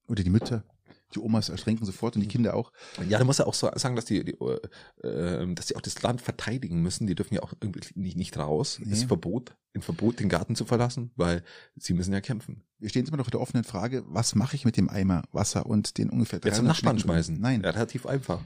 oder 0.08 0.24
die 0.24 0.30
Mütter. 0.30 0.64
Die 1.14 1.20
Omas 1.20 1.50
ertränken 1.50 1.86
sofort 1.86 2.16
und 2.16 2.22
die 2.22 2.28
Kinder 2.28 2.56
auch. 2.56 2.72
Ja, 3.08 3.20
da 3.20 3.24
muss 3.24 3.40
er 3.40 3.48
auch 3.48 3.54
so 3.54 3.70
sagen, 3.76 3.96
dass 3.96 4.06
die, 4.06 4.24
die 4.26 4.34
äh, 4.34 5.54
dass 5.54 5.68
die 5.68 5.76
auch 5.76 5.82
das 5.82 6.02
Land 6.02 6.22
verteidigen 6.22 6.82
müssen. 6.82 7.08
Die 7.08 7.16
dürfen 7.16 7.36
ja 7.36 7.44
auch 7.44 7.54
irgendwie 7.62 7.82
nicht, 7.96 8.18
nicht 8.18 8.38
raus. 8.38 8.80
Nee. 8.80 8.90
Das 8.90 9.00
ist 9.00 9.06
Verbot, 9.06 9.56
ein 9.74 9.82
Verbot, 9.82 10.20
den 10.20 10.30
Garten 10.30 10.56
zu 10.56 10.66
verlassen, 10.66 11.12
weil 11.16 11.44
sie 11.76 11.94
müssen 11.94 12.12
ja 12.12 12.22
kämpfen. 12.22 12.64
Wir 12.80 12.90
stehen 12.90 13.02
jetzt 13.02 13.10
immer 13.10 13.18
noch 13.18 13.26
vor 13.26 13.32
der 13.32 13.42
offenen 13.42 13.64
Frage, 13.64 14.04
was 14.08 14.36
mache 14.36 14.56
ich 14.56 14.66
mit 14.66 14.78
dem 14.78 14.90
Eimer 14.90 15.24
Wasser 15.32 15.66
und 15.66 15.98
den 15.98 16.10
ungefähr 16.10 16.40
Ja, 16.44 16.52
zum 16.52 16.66
300 16.66 16.68
Nachbarn 16.68 17.00
Schnecken 17.00 17.14
schmeißen. 17.14 17.40
Nein. 17.40 17.62
Ja, 17.64 17.70
relativ 17.70 18.06
einfach. 18.06 18.44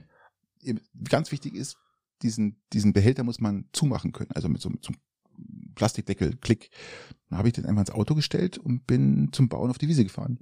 Ganz 1.06 1.32
wichtig 1.32 1.56
ist, 1.56 1.78
diesen, 2.22 2.62
diesen 2.74 2.94
Behälter 2.94 3.24
muss 3.24 3.40
man 3.40 3.66
zumachen 3.72 4.12
können. 4.12 4.32
Also 4.34 4.50
mit 4.50 4.62
so, 4.62 4.70
mit 4.70 4.84
so 4.84 4.90
einem 4.90 5.00
Plastikdeckel, 5.76 6.36
Klick. 6.42 6.70
Dann 7.30 7.40
habe 7.40 7.48
ich 7.48 7.54
den 7.54 7.66
einfach 7.66 7.82
ins 7.82 7.92
Auto 7.92 8.16
gestellt 8.16 8.58
und 8.58 8.86
bin 8.86 9.30
zum 9.32 9.48
Bauen 9.48 9.70
auf 9.70 9.78
die 9.78 9.88
Wiese 9.88 10.04
gefahren. 10.04 10.40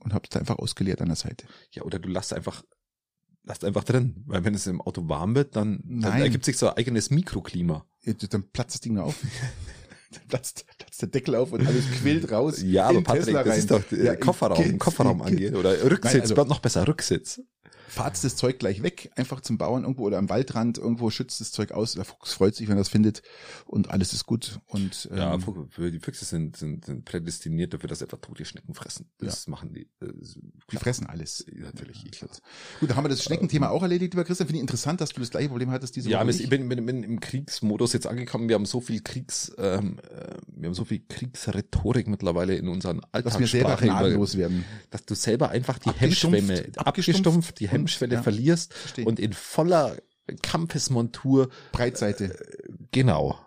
Und 0.00 0.14
habe 0.14 0.26
es 0.30 0.36
einfach 0.36 0.56
ausgeleert 0.58 1.00
an 1.00 1.08
der 1.08 1.16
Seite. 1.16 1.46
Ja, 1.72 1.82
oder 1.82 1.98
du 1.98 2.08
lässt 2.08 2.32
einfach, 2.32 2.62
lässt 3.44 3.64
einfach 3.64 3.84
drin. 3.84 4.22
Weil 4.26 4.44
wenn 4.44 4.54
es 4.54 4.66
im 4.66 4.80
Auto 4.80 5.08
warm 5.08 5.34
wird, 5.34 5.56
dann, 5.56 5.80
dann 5.84 6.20
ergibt 6.20 6.44
sich 6.44 6.56
so 6.56 6.68
ein 6.68 6.76
eigenes 6.76 7.10
Mikroklima. 7.10 7.84
Ja, 8.02 8.12
Dann 8.12 8.44
platzt 8.50 8.74
das 8.74 8.80
Ding 8.80 8.98
auf. 8.98 9.16
dann 10.12 10.22
platzt, 10.28 10.64
platzt 10.78 11.02
der 11.02 11.08
Deckel 11.08 11.34
auf 11.34 11.52
und 11.52 11.66
alles 11.66 11.84
quillt 12.00 12.30
raus. 12.30 12.62
Ja, 12.62 12.88
aber 12.88 13.02
Patrick, 13.02 13.24
Tesla 13.26 13.42
das 13.42 13.52
rein. 13.52 13.58
ist 13.58 13.70
doch 13.70 13.82
der 13.90 14.04
Ja, 14.04 14.16
Kofferraum, 14.16 14.78
Kofferraum 14.78 15.18
geht- 15.18 15.26
angeht. 15.26 15.54
Oder 15.56 15.72
Rücksitz, 15.90 16.12
Nein, 16.12 16.20
also- 16.22 16.44
noch 16.44 16.60
besser, 16.60 16.86
Rücksitz. 16.88 17.40
Fahrt 17.88 18.22
das 18.22 18.36
Zeug 18.36 18.58
gleich 18.58 18.82
weg, 18.82 19.10
einfach 19.16 19.40
zum 19.40 19.58
Bauern 19.58 19.82
irgendwo 19.82 20.04
oder 20.04 20.18
am 20.18 20.28
Waldrand, 20.28 20.78
irgendwo 20.78 21.10
schützt 21.10 21.40
das 21.40 21.52
Zeug 21.52 21.72
aus. 21.72 21.94
Der 21.94 22.04
Fuchs 22.04 22.34
freut 22.34 22.54
sich, 22.54 22.68
wenn 22.68 22.76
er 22.76 22.80
das 22.80 22.88
findet 22.88 23.22
und 23.66 23.90
alles 23.90 24.12
ist 24.12 24.26
gut. 24.26 24.60
Und 24.66 25.08
Ja, 25.14 25.34
ähm, 25.34 25.42
für 25.70 25.90
die 25.90 25.98
Füchse 25.98 26.24
sind, 26.24 26.56
sind, 26.56 26.84
sind 26.84 27.04
prädestiniert 27.04 27.72
dafür, 27.74 27.88
dass 27.88 28.02
einfach 28.02 28.18
tote 28.20 28.44
Schnecken 28.44 28.74
fressen. 28.74 29.06
Das 29.18 29.46
machen 29.48 29.72
die. 29.72 29.88
Ist 30.20 30.38
die 30.70 30.76
fressen 30.76 31.06
alles. 31.06 31.44
Natürlich, 31.52 32.04
ich 32.04 32.12
glaub. 32.12 32.30
Gut, 32.80 32.90
da 32.90 32.96
haben 32.96 33.04
wir 33.04 33.08
das 33.08 33.24
Schneckenthema 33.24 33.68
auch 33.70 33.82
erledigt, 33.82 34.12
lieber 34.14 34.24
Christian. 34.24 34.46
Finde 34.46 34.58
ich 34.58 34.62
interessant, 34.62 35.00
dass 35.00 35.10
du 35.10 35.20
das 35.20 35.30
gleiche 35.30 35.48
Problem 35.48 35.70
hattest 35.70 35.96
diese 35.96 36.10
Ja, 36.10 36.20
Woche. 36.20 36.30
ich 36.30 36.48
bin, 36.48 36.68
bin, 36.68 36.84
bin 36.86 37.02
im 37.02 37.20
Kriegsmodus 37.20 37.92
jetzt 37.94 38.06
angekommen. 38.06 38.48
Wir 38.48 38.54
haben 38.54 38.66
so 38.66 38.80
viel 38.80 39.00
Kriegs, 39.00 39.52
ähm, 39.58 39.98
äh, 40.10 40.34
wir 40.54 40.66
haben 40.68 40.74
so 40.74 40.84
viel 40.84 41.00
Kriegsrhetorik 41.08 42.06
mittlerweile 42.08 42.54
in 42.56 42.68
unseren 42.68 43.00
dass 43.12 43.38
wir 43.38 43.46
selber 43.46 43.70
Alltagssprache, 43.70 44.14
über, 44.14 44.32
werden. 44.34 44.64
dass 44.90 45.04
du 45.04 45.14
selber 45.14 45.50
einfach 45.50 45.78
die 45.78 45.88
Abgestumpft, 45.88 46.36
Hemmschwelle, 46.38 46.72
abgestumpft 46.76 47.60
die 47.60 47.64
und- 47.66 47.70
Hemmschwelle 47.78 48.16
ja. 48.16 48.22
verlierst 48.22 48.74
Verstehe. 48.74 49.04
und 49.04 49.18
in 49.18 49.32
voller 49.32 49.96
Kampfesmontur 50.42 51.48
Breitseite. 51.72 52.36
Genau, 52.92 53.38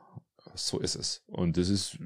so 0.56 0.80
ist 0.80 0.96
es. 0.96 1.24
Und 1.28 1.58
das 1.58 1.70
ist 1.70 1.98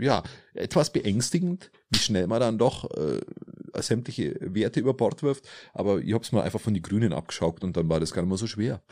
ja 0.00 0.22
etwas 0.54 0.92
beängstigend, 0.92 1.70
wie 1.90 1.98
schnell 1.98 2.26
man 2.26 2.40
dann 2.40 2.58
doch 2.58 2.90
äh, 2.90 3.20
sämtliche 3.80 4.36
Werte 4.40 4.80
über 4.80 4.94
Bord 4.94 5.22
wirft. 5.22 5.48
Aber 5.72 6.00
ich 6.00 6.12
hab's 6.12 6.32
mal 6.32 6.42
einfach 6.42 6.60
von 6.60 6.74
die 6.74 6.82
Grünen 6.82 7.12
abgeschaukt 7.12 7.64
und 7.64 7.76
dann 7.76 7.88
war 7.88 8.00
das 8.00 8.12
gar 8.12 8.22
nicht 8.22 8.30
mehr 8.30 8.38
so 8.38 8.46
schwer. 8.46 8.82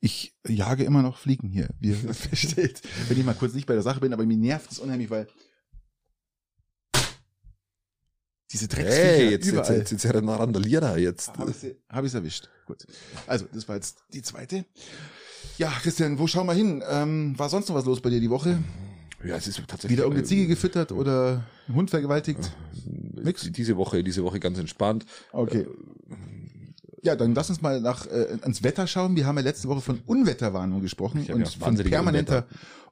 Ich 0.00 0.34
jage 0.46 0.84
immer 0.84 1.02
noch 1.02 1.16
Fliegen 1.16 1.48
hier, 1.48 1.68
wie 1.80 1.90
ihr 1.90 1.96
versteht. 2.14 2.82
Wenn 3.08 3.18
ich 3.18 3.24
mal 3.24 3.34
kurz 3.34 3.54
nicht 3.54 3.66
bei 3.66 3.74
der 3.74 3.82
Sache 3.82 4.00
bin, 4.00 4.12
aber 4.12 4.26
mir 4.26 4.36
nervt 4.36 4.72
es 4.72 4.78
unheimlich, 4.78 5.10
weil 5.10 5.26
diese 8.52 8.68
Drecksviecher 8.68 9.02
Hey, 9.02 9.24
jetzt, 9.30 9.46
jetzt, 9.46 9.48
überall. 9.48 9.76
jetzt, 9.78 9.90
jetzt, 9.92 10.04
jetzt 10.04 10.14
ein 10.16 10.28
Randalierer 10.28 10.98
jetzt. 10.98 11.36
Habe 11.38 11.50
ich 11.50 11.74
hab 11.88 12.04
ich's 12.04 12.14
erwischt. 12.14 12.48
Gut. 12.66 12.86
Also, 13.26 13.46
das 13.52 13.68
war 13.68 13.76
jetzt 13.76 13.98
die 14.12 14.22
zweite. 14.22 14.64
Ja, 15.58 15.70
Christian, 15.82 16.18
wo 16.18 16.26
schauen 16.26 16.46
wir 16.46 16.54
hin? 16.54 16.82
Ähm, 16.88 17.38
war 17.38 17.48
sonst 17.48 17.68
noch 17.68 17.76
was 17.76 17.84
los 17.84 18.00
bei 18.00 18.10
dir 18.10 18.20
die 18.20 18.30
Woche? 18.30 18.58
Ja, 19.24 19.36
es 19.36 19.46
ist 19.46 19.58
tatsächlich. 19.66 19.92
Wieder 19.92 20.02
irgendeine 20.04 20.24
äh, 20.24 20.28
Ziege 20.28 20.46
gefüttert 20.46 20.92
oder 20.92 21.44
ein 21.68 21.74
Hund 21.74 21.90
vergewaltigt? 21.90 22.52
Nix? 22.84 23.48
Diese 23.52 23.76
Woche, 23.76 24.02
diese 24.02 24.24
Woche 24.24 24.40
ganz 24.40 24.58
entspannt. 24.58 25.06
Okay. 25.32 25.66
Ja, 27.02 27.16
dann 27.16 27.34
lass 27.34 27.50
uns 27.50 27.62
mal 27.62 27.80
nach 27.80 28.06
äh, 28.06 28.38
ans 28.42 28.62
Wetter 28.62 28.86
schauen. 28.86 29.16
Wir 29.16 29.26
haben 29.26 29.36
ja 29.36 29.42
letzte 29.42 29.68
Woche 29.68 29.80
von 29.80 30.00
Unwetterwarnung 30.06 30.80
gesprochen 30.80 31.24
Ja, 31.26 31.34
und 31.34 31.48
von 31.48 31.76
permanenter 31.76 32.46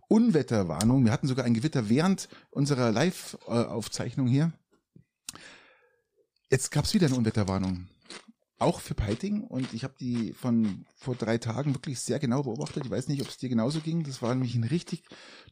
Unwetterwarnung. 0.09 1.05
Wir 1.05 1.13
hatten 1.13 1.29
sogar 1.29 1.45
ein 1.45 1.55
Gewitter 1.55 1.89
während 1.89 2.29
unserer 2.51 2.91
Live-Aufzeichnung 2.91 4.27
hier. 4.27 4.53
Jetzt 6.51 6.71
gab's 6.71 6.95
wieder 6.95 7.07
eine 7.07 7.17
Unwetterwarnung. 7.17 7.89
auch 8.59 8.81
für 8.81 8.95
Peiting 8.95 9.43
und 9.45 9.73
ich 9.73 9.85
habe 9.85 9.95
die 9.99 10.33
von 10.35 10.85
vor 10.97 11.15
drei 11.15 11.39
Tagen 11.39 11.75
wirklich 11.75 11.99
sehr 12.01 12.19
genau 12.19 12.43
beobachtet. 12.43 12.85
Ich 12.85 12.91
weiß 12.91 13.09
nicht, 13.09 13.23
ob 13.23 13.29
es 13.29 13.39
dir 13.39 13.49
genauso 13.49 13.81
ging. 13.81 14.03
Das 14.05 14.21
war 14.21 14.35
nämlich 14.35 14.55
ein 14.55 14.65
richtig 14.65 15.03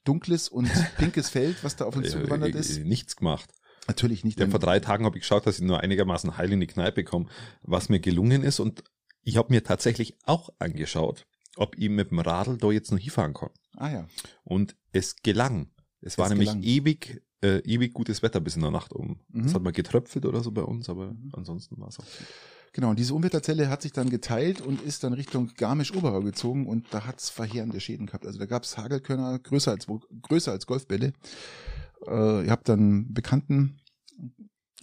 dunkles 0.05 0.49
und 0.49 0.69
pinkes 0.99 1.31
Feld, 1.31 1.65
was 1.65 1.77
da 1.77 1.87
auf 1.87 1.97
uns 1.97 2.11
zugewandert 2.11 2.55
Äh, 2.55 2.59
ist. 2.59 2.77
äh, 2.77 2.85
Nichts 2.85 3.17
gemacht. 3.17 3.51
Natürlich 3.87 4.25
nicht. 4.25 4.39
Ja, 4.39 4.45
denn- 4.45 4.51
vor 4.51 4.61
drei 4.61 4.79
Tagen 4.81 5.07
habe 5.07 5.17
ich 5.17 5.23
geschaut, 5.23 5.47
dass 5.47 5.59
ich 5.59 5.65
nur 5.65 5.81
einigermaßen 5.81 6.37
heil 6.37 6.53
in 6.53 6.61
die 6.61 6.67
Kneipe 6.67 7.03
komme, 7.05 7.27
was 7.63 7.89
mir 7.89 8.01
gelungen 8.01 8.43
ist. 8.43 8.61
Und 8.61 8.85
ich 9.23 9.39
habe 9.39 9.55
mir 9.55 9.65
tatsächlich 9.65 10.19
auch 10.25 10.51
angeschaut, 10.59 11.25
ob 11.57 11.79
ich 11.79 11.89
mit 11.89 12.11
dem 12.11 12.19
Radl 12.19 12.59
da 12.59 12.71
jetzt 12.71 12.93
noch 12.93 12.99
hinfahren 12.99 13.33
kann. 13.33 13.51
ah 13.77 13.91
ja. 13.91 14.09
Und 14.45 14.77
es 14.93 15.17
gelang. 15.23 15.71
Es 16.03 16.19
war 16.19 16.27
Es 16.27 16.31
nämlich 16.31 16.49
gelang. 16.51 16.63
ewig, 16.63 17.23
äh, 17.43 17.59
ewig 17.61 17.93
gutes 17.93 18.23
Wetter 18.23 18.41
bis 18.41 18.57
in 18.57 18.63
der 18.63 18.71
Nacht 18.71 18.93
um. 18.93 19.21
Mhm. 19.29 19.45
Es 19.45 19.55
hat 19.55 19.63
mal 19.63 19.73
getröpfelt 19.73 20.27
oder 20.27 20.43
so 20.43 20.51
bei 20.51 20.63
uns, 20.63 20.89
aber 20.89 21.15
ansonsten 21.33 21.79
war 21.81 21.89
es 21.89 21.99
auch 21.99 22.05
gut. 22.05 22.27
Genau, 22.73 22.91
und 22.91 22.99
diese 22.99 23.15
Unwetterzelle 23.15 23.71
hat 23.71 23.83
sich 23.83 23.93
dann 23.93 24.11
geteilt 24.11 24.61
und 24.61 24.83
ist 24.83 25.03
dann 25.03 25.13
Richtung 25.13 25.51
Garmisch-Oberau 25.57 26.21
gezogen 26.21 26.67
und 26.67 26.87
da 26.91 27.07
hat's 27.07 27.31
verheerende 27.31 27.81
Schäden 27.81 28.07
gehabt. 28.07 28.27
Also 28.27 28.39
da 28.39 28.47
gab's 28.47 28.77
Hagelkörner 28.77 29.39
größer 29.39 29.71
als, 29.71 29.87
größer 30.23 30.53
als 30.53 30.67
Golfbälle. 30.67 31.13
Äh, 32.07 32.45
ihr 32.45 32.51
habt 32.51 32.69
dann 32.69 32.79
einen 32.79 33.15
Bekannten 33.15 33.81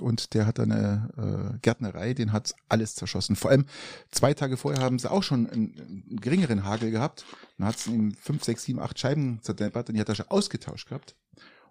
und 0.01 0.33
der 0.33 0.45
hat 0.45 0.59
eine 0.59 1.53
äh, 1.55 1.59
Gärtnerei, 1.61 2.13
den 2.13 2.33
hat's 2.33 2.55
alles 2.67 2.95
zerschossen. 2.95 3.35
Vor 3.35 3.51
allem 3.51 3.65
zwei 4.11 4.33
Tage 4.33 4.57
vorher 4.57 4.83
haben 4.83 4.99
sie 4.99 5.09
auch 5.09 5.23
schon 5.23 5.47
einen, 5.49 6.03
einen 6.09 6.19
geringeren 6.19 6.65
Hagel 6.65 6.91
gehabt. 6.91 7.25
Dann 7.57 7.67
hat's 7.67 7.87
ihm 7.87 8.11
fünf, 8.13 8.43
sechs, 8.43 8.63
sieben, 8.63 8.79
acht 8.79 8.99
Scheiben 8.99 9.39
zerdeppert 9.41 9.89
und 9.89 9.95
die 9.95 10.01
hat 10.01 10.09
er 10.09 10.15
schon 10.15 10.27
ausgetauscht 10.27 10.89
gehabt. 10.89 11.15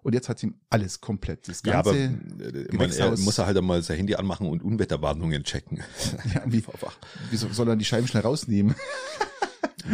Und 0.05 0.13
jetzt 0.13 0.29
hat's 0.29 0.43
ihm 0.43 0.53
alles 0.69 1.01
komplett. 1.01 1.47
Das 1.47 1.63
Ja, 1.65 1.79
aber 1.79 1.91
ganze, 1.91 2.13
äh, 2.43 2.75
man, 2.75 2.91
er 2.91 3.17
muss 3.17 3.39
er 3.39 3.47
halt 3.47 3.57
einmal 3.57 3.81
sein 3.81 3.97
Handy 3.97 4.13
anmachen 4.13 4.47
und 4.47 4.61
Unwetterwarnungen 4.61 5.43
checken. 5.43 5.79
ja, 6.35 6.43
wie, 6.45 6.63
wieso 7.31 7.51
soll 7.51 7.69
er 7.69 7.75
die 7.75 7.85
Scheiben 7.85 8.07
schnell 8.07 8.21
rausnehmen? 8.21 8.75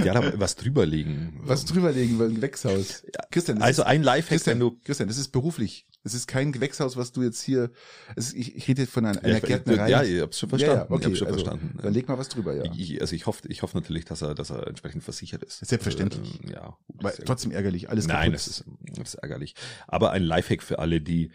ja, 0.03 0.13
da 0.13 0.39
was 0.39 0.55
drüberlegen. 0.55 1.39
Was 1.43 1.65
drüberlegen, 1.65 2.19
weil 2.19 2.29
ein 2.29 2.35
Gewächshaus. 2.35 3.03
Christian, 3.31 3.59
das 3.59 3.67
Also 3.67 3.81
ist, 3.83 3.87
ein 3.87 4.03
Lifehack, 4.03 4.29
Christian, 4.29 4.59
du 4.59 4.79
Christian, 4.83 5.07
das 5.07 5.17
ist 5.17 5.29
beruflich. 5.29 5.87
Das 6.03 6.15
ist 6.15 6.27
kein 6.27 6.51
Gewächshaus, 6.51 6.97
was 6.97 7.11
du 7.11 7.21
jetzt 7.21 7.41
hier, 7.43 7.71
es 8.15 8.27
ist, 8.27 8.33
ich, 8.33 8.55
ich 8.55 8.67
rede 8.67 8.87
von 8.87 9.05
einer, 9.05 9.23
einer 9.23 9.33
ja, 9.35 9.39
Gärtnerei. 9.39 9.89
Ja, 9.89 10.03
ich 10.03 10.19
hab's 10.19 10.39
schon 10.39 10.49
verstanden. 10.49 10.77
Ja, 10.77 10.83
ja, 10.83 10.91
okay, 10.91 10.99
ich 10.99 11.05
hab's 11.05 11.17
schon 11.19 11.27
also, 11.27 11.39
verstanden. 11.39 11.79
Dann 11.81 11.93
leg 11.93 12.07
mal 12.07 12.17
was 12.17 12.29
drüber, 12.29 12.55
ja. 12.55 12.63
Ich, 12.75 12.99
also 12.99 13.15
ich 13.15 13.27
hoffe, 13.27 13.47
ich 13.49 13.61
hoffe 13.61 13.77
natürlich, 13.77 14.05
dass 14.05 14.21
er, 14.23 14.33
dass 14.33 14.49
er 14.49 14.65
entsprechend 14.67 15.03
versichert 15.03 15.43
ist. 15.43 15.63
Selbstverständlich. 15.63 16.39
Also, 16.41 16.53
ja. 16.53 16.77
Aber 16.97 17.13
trotzdem 17.13 17.51
ärgerlich, 17.51 17.89
alles 17.89 18.05
gut. 18.05 18.13
Nein, 18.13 18.31
kaputt. 18.31 18.35
das 18.35 18.47
ist, 18.47 18.65
das 18.95 19.09
ist 19.09 19.15
ärgerlich. 19.15 19.55
Aber 19.87 20.11
ein 20.11 20.23
Lifehack 20.23 20.63
für 20.63 20.79
alle, 20.79 21.01
die, 21.01 21.31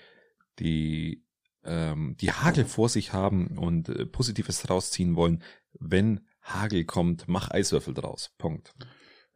die, 0.59 1.23
ähm, 1.65 2.17
die 2.21 2.33
Hagel 2.33 2.65
vor 2.65 2.89
sich 2.89 3.13
haben 3.13 3.59
und 3.59 3.89
äh, 3.89 4.05
Positives 4.05 4.69
rausziehen 4.69 5.15
wollen. 5.15 5.45
Wenn 5.79 6.25
Hagel 6.47 6.85
kommt, 6.85 7.29
mach 7.29 7.50
Eiswürfel 7.50 7.95
draus. 7.95 8.31
Punkt. 8.38 8.75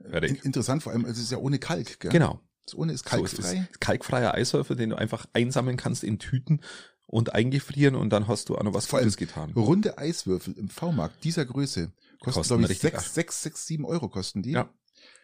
Fertig. 0.02 0.45
interessant, 0.45 0.83
vor 0.83 0.93
allem, 0.93 1.05
es 1.05 1.19
ist 1.19 1.31
ja 1.31 1.38
ohne 1.38 1.59
Kalk, 1.59 2.00
gell? 2.00 2.11
Genau. 2.11 2.40
Das 2.64 2.75
ohne 2.75 2.93
ist 2.93 3.09
So, 3.09 3.25
es 3.25 3.33
kalkfrei. 3.33 3.67
ist 3.71 3.81
kalkfreier 3.81 4.35
Eiswürfel, 4.35 4.76
den 4.76 4.90
du 4.90 4.97
einfach 4.97 5.26
einsammeln 5.33 5.76
kannst 5.76 6.05
in 6.05 6.19
Tüten 6.19 6.61
und 7.07 7.35
eingefrieren 7.35 7.97
und 7.97 8.11
dann 8.11 8.29
hast 8.29 8.49
du 8.49 8.57
auch 8.57 8.62
noch 8.62 8.73
was 8.73 8.87
Vor 8.87 8.99
allem 9.00 9.07
Gutes 9.07 9.17
getan. 9.17 9.52
Runde 9.52 9.99
Eiswürfel 9.99 10.57
im 10.57 10.69
V-Markt 10.69 11.25
dieser 11.25 11.45
Größe 11.45 11.93
kosten, 12.21 12.40
Kosten 12.40 12.49
glaube 12.49 12.62
ich, 12.64 12.71
richtig 12.71 12.93
sechs, 12.93 13.14
sechs, 13.14 13.43
sechs, 13.43 13.67
sieben 13.67 13.85
Euro 13.85 14.09
kosten 14.09 14.43
die. 14.43 14.52
Ja, 14.52 14.71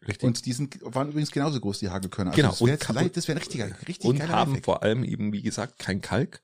richtig. 0.06 0.26
Und 0.26 0.44
die 0.46 0.52
sind, 0.52 0.78
waren 0.82 1.08
übrigens 1.08 1.30
genauso 1.30 1.60
groß, 1.60 1.78
die 1.78 1.88
Hagelkörner. 1.90 2.32
Genau, 2.32 2.50
Also 2.50 2.66
das 2.66 2.80
wäre 2.88 2.92
leid, 2.94 3.16
das 3.16 3.28
wäre 3.28 3.36
ein 3.36 3.42
richtiger, 3.42 3.66
richtig 3.88 4.08
und 4.08 4.22
haben 4.28 4.50
Lifehack. 4.52 4.64
vor 4.64 4.82
allem 4.82 5.04
eben, 5.04 5.32
wie 5.32 5.42
gesagt, 5.42 5.78
kein 5.78 6.00
Kalk 6.00 6.40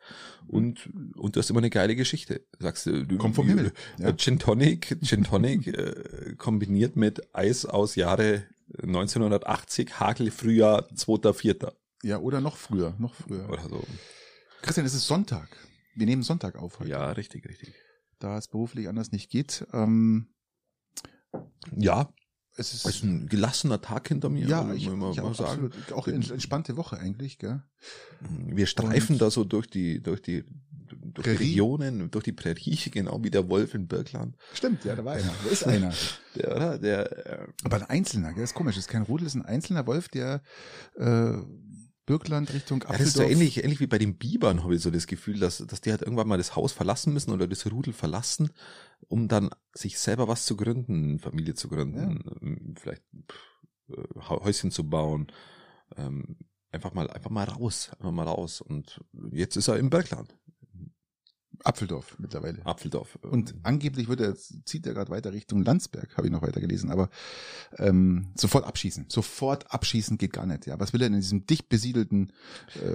und, 0.47 0.89
und 1.17 1.37
du 1.37 1.41
hast 1.41 1.51
immer 1.51 1.59
eine 1.61 1.71
geile 1.71 1.97
Geschichte. 1.97 2.45
Sagst 2.59 2.87
du, 2.87 3.05
du 3.07 3.19
Kommt 3.19 3.35
vom 3.35 3.47
Himmel, 3.49 3.73
äh, 3.99 4.03
ja. 4.05 4.13
Gin 4.17 4.39
Tonic, 4.39 4.97
Gin 5.03 5.25
Tonic 5.25 5.67
äh, 5.67 6.35
kombiniert 6.37 6.97
mit 6.97 7.35
Eis 7.35 7.65
aus 7.67 7.95
Jahre 7.95 8.45
1980, 8.83 10.01
Hagel 10.01 10.31
Frühjahr 10.31 10.89
2.4. 10.93 11.73
Ja, 12.05 12.19
oder 12.19 12.41
noch 12.41 12.57
früher, 12.57 12.95
noch 12.99 13.15
früher. 13.15 13.49
oder 13.49 13.69
so. 13.69 13.85
Christian, 14.63 14.87
es 14.87 14.95
ist 14.95 15.07
Sonntag. 15.07 15.49
Wir 15.95 16.07
nehmen 16.07 16.23
Sonntag 16.23 16.57
auf 16.57 16.81
heute. 16.81 16.91
Ja, 16.91 17.11
richtig, 17.13 17.47
richtig. 17.47 17.75
Da 18.19 18.39
es 18.39 18.49
beruflich 18.49 18.89
anders 18.89 19.13
nicht 19.13 19.31
geht. 19.31 19.67
Ähm, 19.73 20.29
Ja, 21.77 22.13
es 22.57 22.75
ist, 22.75 22.85
es 22.87 22.97
ist 22.97 23.05
ein 23.05 23.29
gelassener 23.29 23.81
Tag 23.81 24.09
hinter 24.09 24.29
mir. 24.29 24.47
ja, 24.47 24.73
ich, 24.75 24.89
man 24.91 25.11
ich 25.13 25.17
mal 25.17 25.23
auch, 25.23 25.35
sagen. 25.35 25.51
absolut, 25.71 25.93
auch 25.93 26.07
eine 26.07 26.17
entspannte 26.17 26.77
Woche 26.77 26.99
eigentlich, 26.99 27.39
gell? 27.39 27.63
Wir 28.21 28.67
streifen 28.67 29.15
Und- 29.15 29.23
da 29.23 29.31
so 29.31 29.45
durch 29.45 29.67
die, 29.69 30.03
durch 30.03 30.21
die, 30.21 30.45
durch 31.15 31.25
die? 31.27 31.31
Regionen, 31.45 32.11
durch 32.11 32.25
die 32.25 32.33
Prärie, 32.33 32.77
genau 32.91 33.23
wie 33.25 33.31
der 33.31 33.49
Wolf 33.49 33.75
in 33.75 33.87
Birkland. 33.89 34.37
Stimmt, 34.53 34.85
ja, 34.85 34.95
da 34.95 35.05
war 35.05 35.15
einer. 35.15 35.33
Da 35.45 35.51
ist 35.51 35.65
einer. 35.67 35.93
Der, 36.37 36.55
oder? 36.57 36.79
Der, 36.79 37.27
äh, 37.43 37.47
Aber 37.65 37.77
ein 37.77 37.85
Einzelner, 37.85 38.33
gell? 38.35 38.45
ist 38.45 38.55
komisch. 38.55 38.75
Das 38.77 38.85
ist 38.85 38.91
kein 38.91 39.03
Rudel, 39.03 39.25
das 39.25 39.35
ist 39.35 39.41
ein 39.41 39.47
einzelner 39.47 39.87
Wolf, 39.87 40.09
der 40.09 40.43
äh, 40.97 41.33
Birkland 42.05 42.53
Richtung 42.53 42.83
Ja, 42.83 42.93
das 42.93 43.01
ist 43.01 43.13
so 43.15 43.21
Apfeldorf. 43.23 43.33
ähnlich, 43.41 43.63
ähnlich 43.65 43.81
wie 43.81 43.87
bei 43.87 43.99
den 43.99 44.19
Bibern, 44.19 44.65
habe 44.65 44.75
ich 44.75 44.83
so 44.83 44.91
das 44.91 45.07
Gefühl, 45.07 45.39
dass, 45.39 45.59
dass 45.59 45.81
die 45.81 45.91
halt 45.93 46.03
irgendwann 46.03 46.27
mal 46.29 46.37
das 46.37 46.57
Haus 46.57 46.73
verlassen 46.73 47.13
müssen 47.13 47.31
oder 47.31 47.47
das 47.47 47.65
Rudel 47.71 47.93
verlassen, 47.93 48.51
um 49.09 49.29
dann 49.29 49.51
sich 49.75 49.99
selber 49.99 50.29
was 50.29 50.45
zu 50.47 50.57
gründen, 50.57 51.19
Familie 51.19 51.55
zu 51.55 51.69
gründen, 51.69 52.25
ähm, 52.41 52.75
vielleicht 52.79 53.03
pff, 53.31 53.97
äh, 53.97 54.21
Häuschen 54.29 54.71
zu 54.71 54.89
bauen. 54.89 55.31
Ähm, 55.97 56.37
einfach 56.73 56.95
mal, 56.95 57.11
einfach 57.11 57.31
mal 57.31 57.45
raus, 57.45 57.91
einfach 57.99 58.11
mal 58.11 58.27
raus. 58.27 58.61
Und 58.61 59.01
jetzt 59.31 59.57
ist 59.57 59.69
er 59.69 59.79
im 59.79 59.91
Bergland, 59.91 60.37
Apfeldorf 61.65 62.17
mittlerweile. 62.19 62.65
Apfeldorf. 62.67 63.19
Und 63.23 63.55
angeblich 63.63 64.09
wird 64.09 64.21
er, 64.21 64.35
zieht 64.35 64.87
er 64.87 64.95
gerade 64.95 65.11
weiter 65.11 65.33
Richtung 65.33 65.65
Landsberg, 65.65 66.17
habe 66.17 66.27
ich 66.27 66.33
noch 66.33 66.43
weiter 66.43 66.61
gelesen, 66.61 66.91
aber 66.91 67.09
ähm, 67.79 68.29
sofort 68.35 68.65
abschießen. 68.65 69.07
Sofort 69.09 69.71
abschießen 69.73 70.19
geht 70.19 70.33
gar 70.33 70.47
nicht. 70.47 70.67
Ja, 70.67 70.81
was 70.81 70.93
will 70.93 71.03
er 71.03 71.07
in 71.09 71.15
diesem 71.15 71.47
dicht 71.47 71.69
besiedelten 71.69 72.33
äh, 72.83 72.87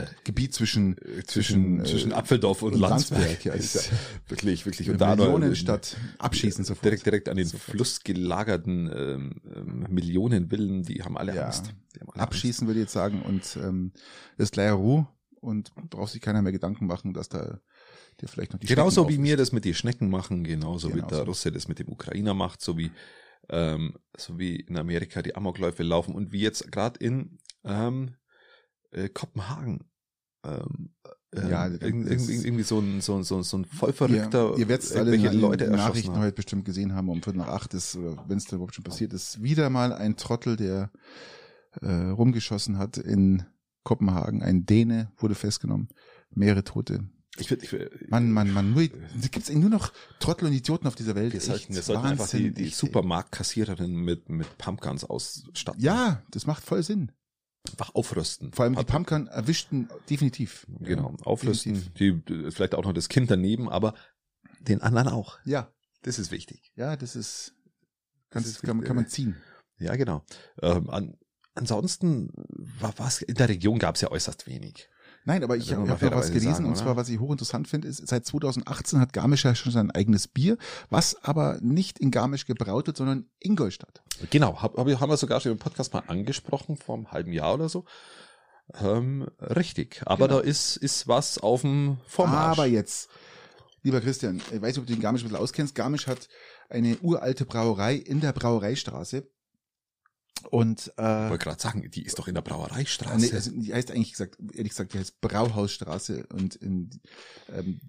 Äh, 0.00 0.06
Gebiet 0.24 0.54
zwischen 0.54 0.96
zwischen, 1.26 1.80
äh, 1.80 1.84
zwischen 1.84 2.12
Apfeldorf 2.12 2.62
und, 2.62 2.74
und 2.74 2.80
Landsberg. 2.80 3.20
Landsberg, 3.20 3.44
ja, 3.44 3.52
ist 3.54 3.74
ist 3.76 3.90
wirklich, 4.28 4.64
wirklich. 4.64 4.88
Und 4.90 5.00
da 5.00 5.14
noch- 5.16 5.24
Millionenstadt 5.24 5.96
abschießen 6.18 6.64
sofort. 6.64 6.84
Direkt, 6.84 7.06
direkt 7.06 7.28
an 7.28 7.36
den 7.36 7.46
Sofort. 7.46 7.76
Fluss 7.76 8.00
gelagerten 8.04 8.90
ähm, 8.94 9.40
ähm, 9.54 9.86
Millionenvillen, 9.90 10.82
die 10.84 11.02
haben 11.02 11.16
alle 11.18 11.34
Ja. 11.34 11.44
Angst. 11.46 11.74
Haben 12.00 12.10
alle 12.12 12.22
abschießen 12.22 12.66
würde 12.66 12.80
ich 12.80 12.84
jetzt 12.84 12.92
sagen 12.92 13.22
und 13.22 13.56
ähm, 13.62 13.92
ist 14.38 14.52
gleich 14.52 14.72
Ruhe 14.72 15.06
und 15.40 15.72
braucht 15.90 16.12
sich 16.12 16.20
keiner 16.22 16.40
mehr 16.42 16.52
Gedanken 16.52 16.86
machen, 16.86 17.12
dass 17.12 17.28
da 17.28 17.60
der 18.20 18.28
vielleicht 18.28 18.52
noch 18.52 18.60
die 18.60 18.66
Genauso 18.66 19.04
Schnecken 19.04 19.22
wie 19.24 19.28
wir 19.28 19.36
das 19.36 19.52
mit 19.52 19.64
den 19.64 19.74
Schnecken 19.74 20.08
machen, 20.10 20.44
genauso 20.44 20.88
wie 20.90 20.94
Genauso. 20.94 21.14
der 21.16 21.24
Russe 21.24 21.52
das 21.52 21.68
mit 21.68 21.78
dem 21.78 21.88
Ukrainer 21.88 22.34
macht, 22.34 22.60
so 22.60 22.76
wie, 22.78 22.90
ähm, 23.48 23.94
so 24.16 24.38
wie 24.38 24.56
in 24.56 24.76
Amerika 24.76 25.22
die 25.22 25.34
Amokläufe 25.36 25.82
laufen 25.82 26.14
und 26.14 26.32
wie 26.32 26.40
jetzt 26.40 26.70
gerade 26.72 26.98
in 27.00 27.38
ähm, 27.64 28.14
äh, 28.90 29.08
Kopenhagen. 29.08 29.90
Ähm, 30.44 30.90
ähm, 31.34 31.48
Ja, 31.50 31.66
irgendwie, 31.68 32.34
irgendwie 32.34 32.62
so 32.62 32.78
ein, 32.78 33.00
so 33.00 33.16
ein, 33.16 33.24
so 33.24 33.36
ein, 33.36 33.42
so 33.42 33.58
ein 33.58 33.64
voll 33.64 33.92
verrückter, 33.92 34.52
Ihr, 34.52 34.58
ihr 34.58 34.68
werdet 34.68 34.84
es 34.84 34.92
alle 34.92 35.16
Leute 35.16 35.68
Nachrichten 35.70 36.12
haben. 36.12 36.22
heute 36.22 36.34
bestimmt 36.36 36.64
gesehen 36.64 36.94
haben, 36.94 37.08
um 37.08 37.22
Viertel 37.22 37.38
nach 37.38 37.48
acht 37.48 37.74
ist, 37.74 37.96
wenn 37.96 38.38
es 38.38 38.44
da 38.44 38.56
überhaupt 38.56 38.74
schon 38.74 38.84
passiert 38.84 39.12
ist, 39.12 39.42
wieder 39.42 39.68
mal 39.70 39.92
ein 39.92 40.16
Trottel, 40.16 40.56
der 40.56 40.90
äh, 41.80 41.90
rumgeschossen 42.10 42.78
hat 42.78 42.98
in 42.98 43.42
Kopenhagen. 43.82 44.42
Ein 44.42 44.64
Däne 44.64 45.10
wurde 45.16 45.34
festgenommen, 45.34 45.88
mehrere 46.30 46.62
Tote. 46.62 47.08
Ich 47.36 47.50
würd, 47.50 47.62
ich 47.64 47.72
würd, 47.72 48.10
Mann, 48.10 48.30
Mann, 48.30 48.50
Mann, 48.52 48.72
nur, 48.74 48.86
da 48.86 49.28
gibt's 49.28 49.50
nur 49.50 49.68
noch 49.70 49.92
Trottel 50.20 50.46
und 50.46 50.52
Idioten 50.54 50.86
auf 50.86 50.94
dieser 50.94 51.14
Welt. 51.16 51.34
Echt 51.34 51.42
sollten, 51.46 51.74
wir 51.74 51.82
sollten 51.82 52.06
einfach 52.06 52.28
die, 52.28 52.52
die 52.52 52.64
echt, 52.66 52.72
ey. 52.74 52.78
Supermarktkassiererin 52.88 53.92
mit, 53.94 54.28
mit 54.28 54.56
Pumpguns 54.58 55.04
ausstatten. 55.04 55.80
Ja, 55.80 56.22
das 56.30 56.46
macht 56.46 56.62
voll 56.64 56.82
Sinn. 56.82 57.10
Einfach 57.70 57.94
aufrüsten. 57.94 58.52
Vor 58.52 58.64
allem 58.66 58.76
die 58.76 58.84
Pumpkin 58.84 59.26
erwischten 59.26 59.88
definitiv. 60.10 60.66
Genau, 60.80 61.16
aufrüsten. 61.24 61.74
definitiv. 61.74 62.24
Die, 62.26 62.50
vielleicht 62.52 62.74
auch 62.74 62.84
noch 62.84 62.92
das 62.92 63.08
Kind 63.08 63.30
daneben, 63.30 63.68
aber 63.68 63.94
den 64.60 64.82
anderen 64.82 65.08
auch. 65.08 65.38
Ja, 65.44 65.72
Das 66.02 66.18
ist 66.18 66.30
wichtig. 66.30 66.72
ja, 66.76 66.94
das 66.96 67.16
ist, 67.16 67.54
ganz, 68.30 68.46
ist 68.46 68.62
kann, 68.62 68.76
man- 68.76 68.86
kann 68.86 68.96
man 68.96 69.08
ziehen. 69.08 69.36
Ja, 69.78 69.96
genau. 69.96 70.24
Ähm, 70.62 70.88
an, 70.90 71.16
ansonsten 71.54 72.30
war 72.78 72.94
was 72.98 73.22
in 73.22 73.34
der 73.34 73.48
Region 73.48 73.78
gab 73.78 73.94
es 73.96 74.02
ja 74.02 74.10
äußerst 74.10 74.46
wenig. 74.46 74.88
Nein, 75.26 75.42
aber 75.42 75.56
ich 75.56 75.72
habe 75.72 75.88
hab 75.88 76.02
noch 76.02 76.12
was 76.12 76.28
gelesen 76.28 76.54
sagen, 76.54 76.66
und 76.66 76.76
zwar, 76.76 76.96
was 76.96 77.08
ich 77.08 77.18
hochinteressant 77.18 77.66
finde, 77.66 77.88
ist, 77.88 78.06
seit 78.06 78.26
2018 78.26 79.00
hat 79.00 79.12
Garmisch 79.14 79.44
ja 79.44 79.54
schon 79.54 79.72
sein 79.72 79.90
eigenes 79.90 80.28
Bier, 80.28 80.58
was 80.90 81.16
aber 81.24 81.58
nicht 81.62 81.98
in 81.98 82.10
Garmisch 82.10 82.44
gebraut 82.44 82.86
wird, 82.86 82.98
sondern 82.98 83.26
in 83.40 83.52
Ingolstadt. 83.52 84.02
Genau, 84.30 84.60
hab, 84.60 84.76
hab, 84.76 84.86
haben 84.86 85.10
wir 85.10 85.16
sogar 85.16 85.40
schon 85.40 85.52
im 85.52 85.58
Podcast 85.58 85.94
mal 85.94 86.02
angesprochen, 86.06 86.76
vor 86.76 86.96
einem 86.96 87.10
halben 87.10 87.32
Jahr 87.32 87.54
oder 87.54 87.68
so. 87.70 87.84
Ähm, 88.80 89.28
richtig, 89.40 90.02
aber 90.06 90.28
Genau. 90.28 90.40
da 90.40 90.46
ist, 90.46 90.76
ist 90.76 91.08
was 91.08 91.38
auf 91.38 91.62
dem 91.62 91.98
Vormarsch. 92.06 92.58
Aber 92.58 92.66
jetzt, 92.66 93.08
lieber 93.82 94.00
Christian, 94.00 94.42
ich 94.52 94.60
weiß 94.60 94.74
nicht, 94.74 94.78
ob 94.78 94.86
du 94.86 94.92
den 94.94 95.00
Garmisch 95.00 95.22
ein 95.22 95.28
bisschen 95.28 95.42
auskennst. 95.42 95.74
Garmisch 95.74 96.06
hat 96.06 96.28
eine 96.68 96.98
uralte 96.98 97.44
Brauerei 97.44 97.94
in 97.94 98.20
der 98.20 98.32
Brauereistraße. 98.32 99.26
Und 100.50 100.92
ich 100.96 101.02
äh, 101.02 101.30
wollte 101.30 101.44
gerade 101.44 101.60
sagen, 101.60 101.88
die 101.90 102.02
ist 102.04 102.18
doch 102.18 102.28
in 102.28 102.34
der 102.34 102.42
Brauereistraße. 102.42 103.16
nee, 103.16 103.32
also 103.32 103.50
die 103.50 103.72
heißt 103.72 103.90
eigentlich 103.90 104.12
gesagt, 104.12 104.36
ehrlich 104.52 104.70
gesagt, 104.70 104.92
die 104.92 104.98
heißt 104.98 105.20
Brauhausstraße 105.20 106.26
und 106.32 106.56
in, 106.56 106.90
ähm, 107.52 107.80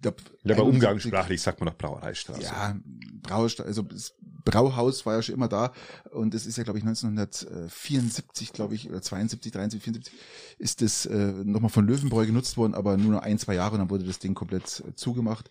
glaub, 0.00 0.20
Ja, 0.42 0.54
aber 0.54 0.64
71 0.64 0.74
umgangssprachlich 0.74 1.42
sagt 1.42 1.60
man 1.60 1.68
doch 1.68 1.78
Brauereistraße. 1.78 2.42
Ja, 2.42 2.76
Brauhaus, 3.22 3.60
also 3.60 3.82
das 3.82 4.14
Brauhaus 4.44 5.06
war 5.06 5.14
ja 5.14 5.22
schon 5.22 5.34
immer 5.34 5.48
da 5.48 5.72
und 6.10 6.34
es 6.34 6.46
ist 6.46 6.56
ja, 6.56 6.64
glaube 6.64 6.78
ich, 6.78 6.84
1974, 6.84 8.52
glaube 8.52 8.74
ich, 8.74 8.88
oder 8.88 9.02
72, 9.02 9.52
73, 9.52 9.82
74, 9.82 10.14
ist 10.58 10.82
das 10.82 11.06
äh, 11.06 11.32
nochmal 11.44 11.70
von 11.70 11.86
Löwenbräu 11.86 12.26
genutzt 12.26 12.56
worden, 12.56 12.74
aber 12.74 12.96
nur 12.96 13.12
noch 13.12 13.22
ein, 13.22 13.38
zwei 13.38 13.54
Jahre 13.54 13.74
und 13.74 13.78
dann 13.80 13.90
wurde 13.90 14.04
das 14.04 14.18
Ding 14.18 14.34
komplett 14.34 14.82
äh, 14.86 14.94
zugemacht. 14.94 15.50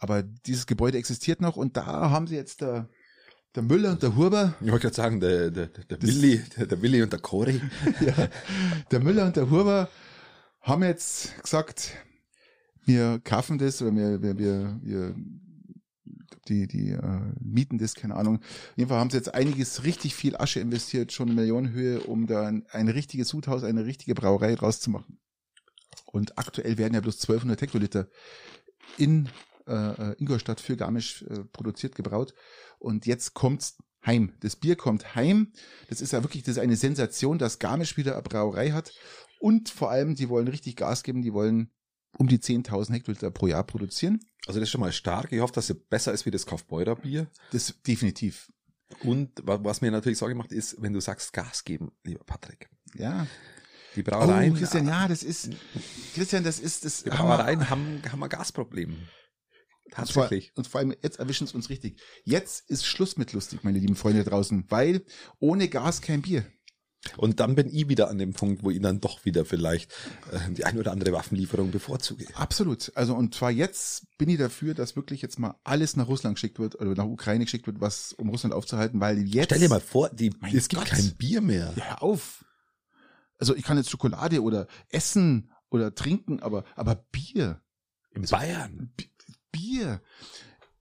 Aber 0.00 0.22
dieses 0.22 0.66
Gebäude 0.66 0.98
existiert 0.98 1.40
noch 1.40 1.56
und 1.56 1.76
da 1.76 2.10
haben 2.10 2.28
sie 2.28 2.36
jetzt 2.36 2.60
der, 2.60 2.88
der 3.58 3.64
Müller 3.64 3.90
und 3.90 4.02
der 4.04 4.14
Huber, 4.14 4.54
Ich 4.60 4.70
wollte 4.70 4.82
gerade 4.82 4.94
sagen, 4.94 5.18
der, 5.18 5.50
der, 5.50 5.66
der 5.66 6.00
Willi, 6.00 6.40
der, 6.56 6.66
der 6.66 6.80
Willi 6.80 7.02
und 7.02 7.12
der 7.12 7.18
Cory. 7.18 7.60
ja, 8.00 8.28
der 8.88 9.00
Müller 9.00 9.26
und 9.26 9.34
der 9.34 9.50
Huber 9.50 9.88
haben 10.60 10.84
jetzt 10.84 11.42
gesagt, 11.42 11.90
wir 12.84 13.20
kaufen 13.24 13.58
das 13.58 13.82
oder 13.82 13.96
wir, 13.96 14.22
wir, 14.22 14.38
wir, 14.38 14.80
wir 14.80 15.14
die, 16.48 16.68
die 16.68 16.90
äh, 16.90 17.20
mieten 17.40 17.78
das, 17.78 17.96
keine 17.96 18.14
Ahnung. 18.14 18.36
Auf 18.36 18.76
jeden 18.76 18.90
Fall 18.90 19.00
haben 19.00 19.10
sie 19.10 19.16
jetzt 19.16 19.34
einiges, 19.34 19.82
richtig 19.82 20.14
viel 20.14 20.36
Asche 20.36 20.60
investiert, 20.60 21.10
schon 21.10 21.30
in 21.30 21.34
Millionenhöhe, 21.34 21.98
um 22.02 22.28
da 22.28 22.46
ein, 22.46 22.64
ein 22.70 22.86
richtiges 22.86 23.28
Sudhaus, 23.28 23.64
eine 23.64 23.86
richtige 23.86 24.14
Brauerei 24.14 24.54
rauszumachen. 24.54 25.18
Und 26.06 26.38
aktuell 26.38 26.78
werden 26.78 26.94
ja 26.94 27.00
bloß 27.00 27.16
1200 27.16 27.60
Hektoliter 27.60 28.06
in 28.98 29.28
äh, 29.68 30.10
äh, 30.10 30.14
Ingolstadt 30.18 30.60
für 30.60 30.76
Garmisch 30.76 31.22
äh, 31.22 31.44
produziert, 31.52 31.94
gebraut. 31.94 32.34
Und 32.78 33.06
jetzt 33.06 33.34
kommt's 33.34 33.76
heim. 34.06 34.32
Das 34.40 34.56
Bier 34.56 34.76
kommt 34.76 35.14
heim. 35.14 35.52
Das 35.88 36.00
ist 36.00 36.12
ja 36.12 36.22
wirklich, 36.22 36.42
das 36.44 36.56
ist 36.56 36.62
eine 36.62 36.76
Sensation, 36.76 37.38
dass 37.38 37.58
Garmisch 37.58 37.96
wieder 37.96 38.14
eine 38.14 38.22
Brauerei 38.22 38.70
hat. 38.70 38.92
Und 39.40 39.68
vor 39.68 39.90
allem, 39.90 40.14
die 40.14 40.28
wollen 40.28 40.48
richtig 40.48 40.76
Gas 40.76 41.02
geben, 41.02 41.22
die 41.22 41.32
wollen 41.32 41.70
um 42.16 42.26
die 42.26 42.38
10.000 42.38 42.92
Hektoliter 42.94 43.30
pro 43.30 43.46
Jahr 43.46 43.64
produzieren. 43.64 44.18
Also 44.46 44.58
das 44.60 44.68
ist 44.68 44.72
schon 44.72 44.80
mal 44.80 44.92
stark. 44.92 45.30
Ich 45.32 45.40
hoffe, 45.40 45.52
dass 45.52 45.68
es 45.70 45.76
besser 45.88 46.12
ist 46.12 46.26
wie 46.26 46.30
das 46.30 46.46
Kaufbeurer 46.46 46.96
Bier. 46.96 47.30
Das 47.52 47.74
definitiv. 47.86 48.50
Und 49.04 49.30
wa- 49.46 49.60
was 49.62 49.82
mir 49.82 49.90
natürlich 49.90 50.18
Sorge 50.18 50.34
macht, 50.34 50.50
ist, 50.50 50.80
wenn 50.80 50.92
du 50.94 51.00
sagst 51.00 51.32
Gas 51.34 51.64
geben, 51.64 51.92
lieber 52.04 52.24
Patrick. 52.24 52.70
Ja. 52.94 53.26
Die 53.94 54.00
Oh, 54.00 54.04
Brauereien, 54.04 54.54
Christian, 54.54 54.86
ja, 54.86 55.06
das 55.08 55.22
ist, 55.22 55.50
Christian, 56.14 56.44
das 56.44 56.58
ist, 56.60 56.84
das 56.84 57.02
die 57.04 57.10
Brauereien 57.10 57.68
haben, 57.68 58.00
haben 58.10 58.22
ein 58.22 58.28
Gasproblem. 58.30 58.96
Tatsächlich. 59.90 60.52
Und 60.54 60.66
vor 60.66 60.80
allem, 60.80 60.94
jetzt 61.02 61.18
erwischen 61.18 61.44
es 61.44 61.54
uns 61.54 61.70
richtig. 61.70 62.00
Jetzt 62.24 62.68
ist 62.70 62.86
Schluss 62.86 63.16
mit 63.16 63.32
lustig, 63.32 63.64
meine 63.64 63.78
lieben 63.78 63.96
Freunde 63.96 64.24
draußen, 64.24 64.64
weil 64.68 65.04
ohne 65.38 65.68
Gas 65.68 66.00
kein 66.02 66.22
Bier. 66.22 66.44
Und 67.16 67.38
dann 67.38 67.54
bin 67.54 67.68
ich 67.68 67.88
wieder 67.88 68.10
an 68.10 68.18
dem 68.18 68.32
Punkt, 68.32 68.64
wo 68.64 68.70
ich 68.70 68.80
dann 68.82 69.00
doch 69.00 69.24
wieder 69.24 69.44
vielleicht 69.44 69.92
äh, 70.32 70.50
die 70.52 70.64
ein 70.64 70.78
oder 70.78 70.90
andere 70.90 71.12
Waffenlieferung 71.12 71.70
bevorzuge. 71.70 72.26
Absolut. 72.34 72.90
Also 72.96 73.14
und 73.14 73.34
zwar 73.34 73.52
jetzt 73.52 74.06
bin 74.18 74.28
ich 74.28 74.36
dafür, 74.38 74.74
dass 74.74 74.96
wirklich 74.96 75.22
jetzt 75.22 75.38
mal 75.38 75.54
alles 75.62 75.94
nach 75.96 76.08
Russland 76.08 76.34
geschickt 76.36 76.58
wird 76.58 76.74
oder 76.80 76.94
nach 76.94 77.04
Ukraine 77.06 77.44
geschickt 77.44 77.66
wird, 77.68 77.80
was 77.80 78.12
um 78.14 78.28
Russland 78.28 78.52
aufzuhalten, 78.52 79.00
weil 79.00 79.18
jetzt 79.20 79.46
Stell 79.46 79.60
dir 79.60 79.68
mal 79.68 79.80
vor, 79.80 80.10
die, 80.10 80.32
es 80.52 80.68
gibt 80.68 80.82
Gott. 80.82 80.90
kein 80.90 81.14
Bier 81.16 81.40
mehr. 81.40 81.72
ja, 81.76 81.84
hör 81.84 82.02
auf. 82.02 82.44
Also 83.38 83.54
ich 83.54 83.62
kann 83.62 83.76
jetzt 83.76 83.90
Schokolade 83.90 84.42
oder 84.42 84.66
essen 84.90 85.52
oder 85.70 85.94
trinken, 85.94 86.40
aber 86.40 86.64
aber 86.74 86.96
Bier, 87.12 87.62
In 88.10 88.22
Bayern. 88.22 88.92
Bier. 89.52 90.00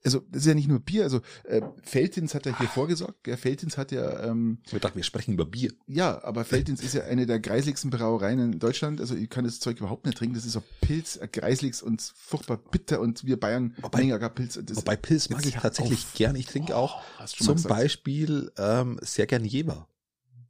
Also 0.05 0.21
das 0.31 0.43
ist 0.43 0.47
ja 0.47 0.53
nicht 0.53 0.69
nur 0.69 0.79
Bier. 0.79 1.03
Also 1.03 1.19
äh, 1.43 1.61
Veltins 1.91 2.33
hat 2.33 2.45
ja 2.45 2.57
hier 2.57 2.69
vorgesorgt. 2.69 3.23
Gell? 3.25 3.37
Veltins 3.43 3.77
hat 3.77 3.91
ja 3.91 4.23
ähm, 4.23 4.59
Ich 4.71 4.79
dachte, 4.79 4.95
wir 4.95 5.03
sprechen 5.03 5.33
über 5.33 5.43
Bier. 5.43 5.73
Ja, 5.85 6.23
aber 6.23 6.49
Veltins 6.49 6.81
ist 6.81 6.93
ja 6.93 7.03
eine 7.03 7.25
der 7.25 7.39
greisligsten 7.41 7.89
Brauereien 7.89 8.39
in 8.39 8.59
Deutschland. 8.59 9.01
Also 9.01 9.15
ich 9.15 9.29
kann 9.29 9.43
das 9.43 9.59
Zeug 9.59 9.79
überhaupt 9.79 10.05
nicht 10.05 10.17
trinken. 10.17 10.35
Das 10.35 10.45
ist 10.45 10.53
so 10.53 10.63
Pilz, 10.79 11.17
äh, 11.17 11.27
greisligs 11.27 11.81
und 11.81 12.01
furchtbar 12.15 12.55
bitter 12.57 13.01
und 13.01 13.25
wir 13.25 13.37
Bayern 13.37 13.75
Wobei- 13.81 14.07
gar 14.17 14.29
Pilz. 14.29 14.57
Das, 14.63 14.77
Wobei 14.77 14.95
Pilz 14.95 15.29
mag 15.29 15.45
ich 15.45 15.55
tatsächlich 15.55 15.99
auf. 16.05 16.13
gern. 16.13 16.35
Ich 16.37 16.45
trinke 16.45 16.75
auch 16.77 17.01
du 17.01 17.27
schon 17.27 17.27
mal 17.27 17.35
zum 17.37 17.55
gesagt. 17.55 17.75
Beispiel 17.75 18.51
ähm, 18.57 18.99
sehr 19.01 19.25
gern 19.27 19.43
Jever. 19.43 19.89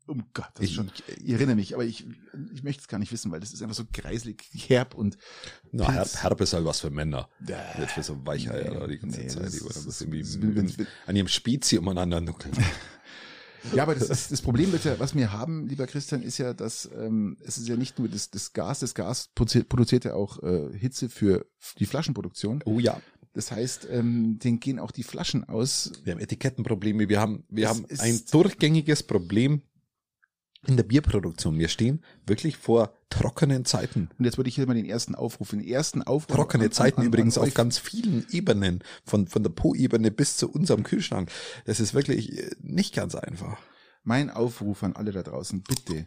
Um 0.07 0.23
Gott, 0.33 0.47
das 0.55 0.63
ist 0.63 0.69
Ich- 0.71 0.75
schon. 0.75 0.89
Ich 1.23 1.33
erinnere 1.33 1.55
mich, 1.57 1.73
aber 1.73 1.83
ich, 1.85 2.05
ich 2.53 2.63
möchte 2.63 2.81
es 2.81 2.87
gar 2.87 2.97
nicht 2.97 3.11
wissen, 3.11 3.29
weil 3.31 3.39
das 3.41 3.51
ist 3.53 3.61
einfach 3.61 3.75
so 3.75 3.83
greislig, 3.91 4.41
herb 4.53 4.93
und 4.95 5.17
Na. 5.71 5.91
Herb, 5.91 6.07
Herb 6.23 6.41
ist 6.41 6.53
halt 6.53 6.63
was 6.65 6.79
für 6.79 6.89
Männer. 6.89 7.27
Äh, 7.45 7.81
Jetzt 7.81 7.91
für 7.93 8.03
so 8.03 8.25
Weicheier 8.25 8.71
nee, 8.71 8.79
da 8.79 8.87
die 8.87 8.97
ganze 8.99 9.19
nee, 9.19 9.27
Zeit. 9.27 9.43
das 9.43 9.51
Die 9.51 9.57
ist- 9.65 9.85
das 9.87 10.01
irgendwie 10.01 10.21
das- 10.21 10.35
in- 10.35 10.55
wenn- 10.55 10.87
an 11.05 11.15
ihrem 11.15 11.27
Spezi 11.27 11.77
umeinander 11.77 12.21
nuckeln. 12.21 12.53
Ja, 13.73 13.83
aber 13.83 13.95
das, 13.95 14.09
ist, 14.09 14.31
das 14.31 14.41
Problem, 14.41 14.71
mit 14.71 14.85
der, 14.85 14.97
was 14.99 15.13
wir 15.13 15.33
haben, 15.33 15.67
lieber 15.67 15.87
Christian, 15.87 16.21
ist 16.21 16.37
ja, 16.37 16.53
dass 16.53 16.87
ähm, 16.95 17.35
es 17.43 17.57
ist 17.57 17.67
ja 17.67 17.75
nicht 17.75 17.99
nur 17.99 18.07
das, 18.07 18.29
das 18.29 18.53
Gas, 18.53 18.79
das 18.79 18.93
Gas 18.93 19.29
produziert, 19.35 20.05
ja 20.05 20.13
auch 20.13 20.41
äh, 20.41 20.69
Hitze 20.77 21.09
für 21.09 21.45
die 21.77 21.85
Flaschenproduktion. 21.85 22.61
Oh 22.65 22.79
ja. 22.79 23.01
Das 23.33 23.51
heißt, 23.51 23.87
ähm, 23.91 24.39
denen 24.39 24.59
gehen 24.61 24.79
auch 24.79 24.91
die 24.91 25.03
Flaschen 25.03 25.43
aus. 25.49 25.91
Wir 26.05 26.13
haben 26.13 26.19
Etikettenprobleme. 26.21 27.09
Wir 27.09 27.19
haben, 27.19 27.43
wir 27.49 27.65
Es 27.65 27.69
haben 27.71 27.85
ist- 27.85 27.99
ein 28.01 28.21
durchgängiges 28.31 29.03
Problem 29.03 29.63
in 30.67 30.75
der 30.77 30.83
Bierproduktion. 30.83 31.57
Wir 31.57 31.67
stehen 31.69 32.03
wirklich 32.25 32.57
vor 32.57 32.93
trockenen 33.09 33.65
Zeiten. 33.65 34.09
Und 34.19 34.25
jetzt 34.25 34.37
würde 34.37 34.49
ich 34.49 34.55
hier 34.55 34.67
mal 34.67 34.73
den 34.75 34.85
ersten 34.85 35.15
Aufruf, 35.15 35.49
den 35.51 35.65
ersten 35.65 36.03
Aufruf. 36.03 36.35
Trockene 36.35 36.65
an- 36.65 36.71
Zeiten 36.71 37.01
an- 37.01 37.07
übrigens 37.07 37.37
an 37.37 37.43
auf 37.43 37.47
euch. 37.49 37.55
ganz 37.55 37.77
vielen 37.79 38.25
Ebenen, 38.31 38.83
von, 39.05 39.27
von 39.27 39.43
der 39.43 39.49
Po-Ebene 39.49 40.11
bis 40.11 40.37
zu 40.37 40.49
unserem 40.51 40.83
Kühlschrank. 40.83 41.31
Das 41.65 41.79
ist 41.79 41.93
wirklich 41.93 42.37
äh, 42.37 42.51
nicht 42.61 42.93
ganz 42.93 43.15
einfach. 43.15 43.57
Mein 44.03 44.29
Aufruf 44.29 44.83
an 44.83 44.93
alle 44.95 45.11
da 45.11 45.23
draußen, 45.23 45.63
bitte. 45.63 46.05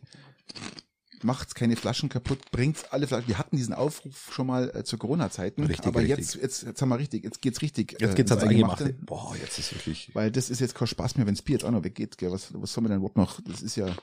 Macht's 1.23 1.55
keine 1.55 1.77
Flaschen 1.77 2.09
kaputt, 2.09 2.39
bringt's 2.51 2.85
alle 2.91 3.07
Flaschen. 3.07 3.29
Wir 3.29 3.39
hatten 3.39 3.57
diesen 3.57 3.75
Aufruf 3.75 4.33
schon 4.33 4.47
mal 4.47 4.71
äh, 4.75 4.85
zu 4.85 4.99
Corona-Zeiten, 4.99 5.65
Richtig, 5.65 5.87
aber 5.87 6.01
richtig. 6.01 6.19
jetzt, 6.19 6.35
jetzt, 6.37 6.63
jetzt 6.63 6.83
haben 6.83 6.89
wir 6.89 6.99
richtig, 6.99 7.25
jetzt 7.25 7.43
geht's 7.43 7.63
richtig. 7.63 7.97
Jetzt 8.01 8.13
äh, 8.13 8.15
geht's 8.15 8.33
ans 8.33 8.45
Eingemachte. 8.45 8.95
Boah, 9.03 9.35
jetzt 9.41 9.59
ist 9.59 9.75
wirklich. 9.75 10.11
Weil 10.15 10.31
das 10.31 10.51
ist 10.51 10.61
jetzt 10.61 10.75
kein 10.75 10.89
Spaß 10.89 11.17
mehr, 11.17 11.27
wenn 11.27 11.35
das 11.35 11.43
Bier 11.43 11.55
jetzt 11.55 11.65
auch 11.65 11.71
noch 11.71 11.85
weggeht. 11.85 12.19
Gell? 12.19 12.33
Was, 12.33 12.53
was 12.55 12.73
soll 12.73 12.83
man 12.83 12.91
denn 12.91 12.99
überhaupt 12.99 13.17
noch? 13.17 13.41
Das 13.43 13.63
ist 13.63 13.77
ja 13.77 13.95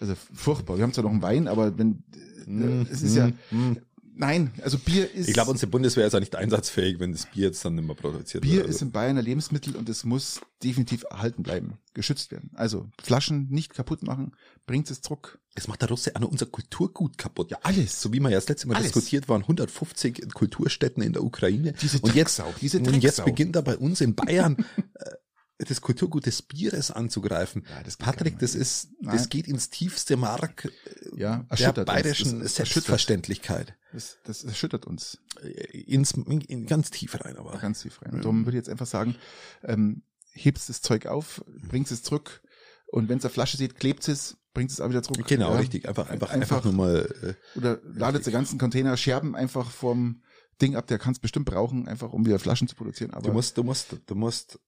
also 0.00 0.14
furchtbar. 0.34 0.76
Wir 0.76 0.82
haben 0.82 0.92
zwar 0.92 1.04
noch 1.04 1.10
einen 1.10 1.22
Wein, 1.22 1.48
aber 1.48 1.78
wenn 1.78 2.02
äh, 2.46 2.82
es 2.90 3.02
ist 3.02 3.16
ja 3.16 3.30
Mm. 3.50 3.76
Nein, 4.16 4.52
also 4.62 4.78
Bier 4.78 5.12
ist 5.14 5.28
Ich 5.28 5.34
glaube, 5.34 5.50
unsere 5.50 5.70
Bundeswehr 5.70 6.06
ist 6.06 6.12
ja 6.12 6.20
nicht 6.20 6.34
einsatzfähig, 6.34 6.98
wenn 6.98 7.12
das 7.12 7.26
Bier 7.26 7.46
jetzt 7.46 7.64
dann 7.64 7.74
nicht 7.76 7.86
mehr 7.86 7.94
produziert 7.94 8.42
Bier 8.42 8.58
wird. 8.58 8.68
ist 8.68 8.82
in 8.82 8.90
Bayern 8.90 9.16
ein 9.18 9.24
Lebensmittel 9.24 9.76
und 9.76 9.88
es 9.88 10.04
muss 10.04 10.40
definitiv 10.62 11.04
erhalten 11.10 11.42
bleiben, 11.42 11.78
geschützt 11.94 12.30
werden. 12.32 12.50
Also 12.54 12.88
Flaschen 13.02 13.48
nicht 13.50 13.74
kaputt 13.74 14.02
machen, 14.02 14.32
bringt 14.66 14.90
es 14.90 15.00
zurück. 15.02 15.38
Es 15.54 15.68
macht 15.68 15.80
der 15.82 15.88
Russe 15.88 16.14
auch 16.16 16.20
noch 16.20 16.30
unser 16.30 16.46
Kulturgut 16.46 17.16
kaputt. 17.16 17.50
Ja, 17.50 17.58
alles. 17.62 18.02
So 18.02 18.12
wie 18.12 18.20
wir 18.20 18.28
ja 18.30 18.36
das 18.36 18.48
letzte 18.48 18.68
Mal 18.68 18.74
Alles. 18.74 18.92
diskutiert 18.92 19.28
waren, 19.28 19.42
150 19.42 20.34
Kulturstätten 20.34 21.02
in 21.02 21.12
der 21.12 21.22
Ukraine. 21.24 21.72
Diese 21.80 21.98
und 21.98 22.14
jetzt, 22.14 22.38
Drecksau, 22.38 22.54
diese 22.60 22.78
und 22.78 22.86
jetzt 22.86 23.02
Drecksau. 23.02 23.24
beginnt 23.24 23.56
da 23.56 23.60
bei 23.62 23.76
uns 23.76 24.00
in 24.00 24.14
Bayern 24.14 24.56
äh, 24.94 25.10
das 25.58 25.80
Kulturgut 25.80 26.26
des 26.26 26.42
Bieres 26.42 26.90
anzugreifen. 26.90 27.64
Ja, 27.70 27.82
das 27.82 27.96
Patrick, 27.96 28.38
das 28.38 28.54
ist, 28.54 28.88
Nein. 29.00 29.16
das 29.16 29.28
geht 29.30 29.48
ins 29.48 29.70
tiefste 29.70 30.16
Mark 30.16 30.66
äh, 30.66 31.18
Ja, 31.18 31.46
der 31.58 31.84
bayerischen 31.84 32.40
Das- 32.40 32.54
das 32.54 32.68
Selbstverständlichkeit. 32.70 33.74
Das, 33.92 34.18
das 34.24 34.44
erschüttert 34.44 34.86
uns 34.86 35.18
Äh, 35.42 35.48
Ins, 35.82 36.12
in, 36.12 36.66
ganz 36.66 36.90
tief 36.90 37.18
rein, 37.24 37.36
aber. 37.38 37.56
ganz 37.58 37.80
tief 37.82 38.02
rein. 38.02 38.12
Und 38.14 38.24
darum 38.24 38.44
würde 38.44 38.58
ich 38.58 38.60
jetzt 38.60 38.68
einfach 38.68 38.86
sagen, 38.86 39.16
ähm, 39.62 40.02
hebst 40.32 40.68
das 40.68 40.82
Zeug 40.82 41.06
auf, 41.06 41.42
bringt 41.68 41.90
es 41.90 42.02
zurück 42.02 42.42
und 42.86 43.08
wenn 43.08 43.18
es 43.18 43.24
eine 43.24 43.32
Flasche 43.32 43.56
sieht, 43.56 43.76
klebt 43.76 44.06
es, 44.08 44.36
bringt 44.52 44.70
es 44.70 44.80
auch 44.80 44.88
wieder 44.90 45.02
zurück. 45.02 45.26
Genau, 45.26 45.52
Ja. 45.52 45.58
richtig. 45.58 45.88
Einfach, 45.88 46.08
einfach, 46.10 46.30
Einfach- 46.30 46.56
einfach 46.58 46.64
nur 46.64 46.74
mal, 46.74 47.36
äh, 47.54 47.58
Oder 47.58 47.80
ladet 47.84 48.26
den 48.26 48.32
ganzen 48.32 48.58
Container 48.58 48.96
Scherben 48.98 49.34
einfach 49.34 49.70
vom 49.70 50.22
Ding 50.60 50.76
ab, 50.76 50.86
der 50.86 50.98
kann 50.98 51.12
es 51.12 51.18
bestimmt 51.18 51.46
brauchen, 51.46 51.88
einfach 51.88 52.12
um 52.12 52.24
wieder 52.26 52.38
Flaschen 52.38 52.68
zu 52.68 52.76
produzieren. 52.76 53.12
Aber 53.12 53.28
du 53.28 53.32
musst, 53.32 53.56
du 53.58 53.62
musst, 53.64 53.96
du 54.06 54.14
musst, 54.14 54.58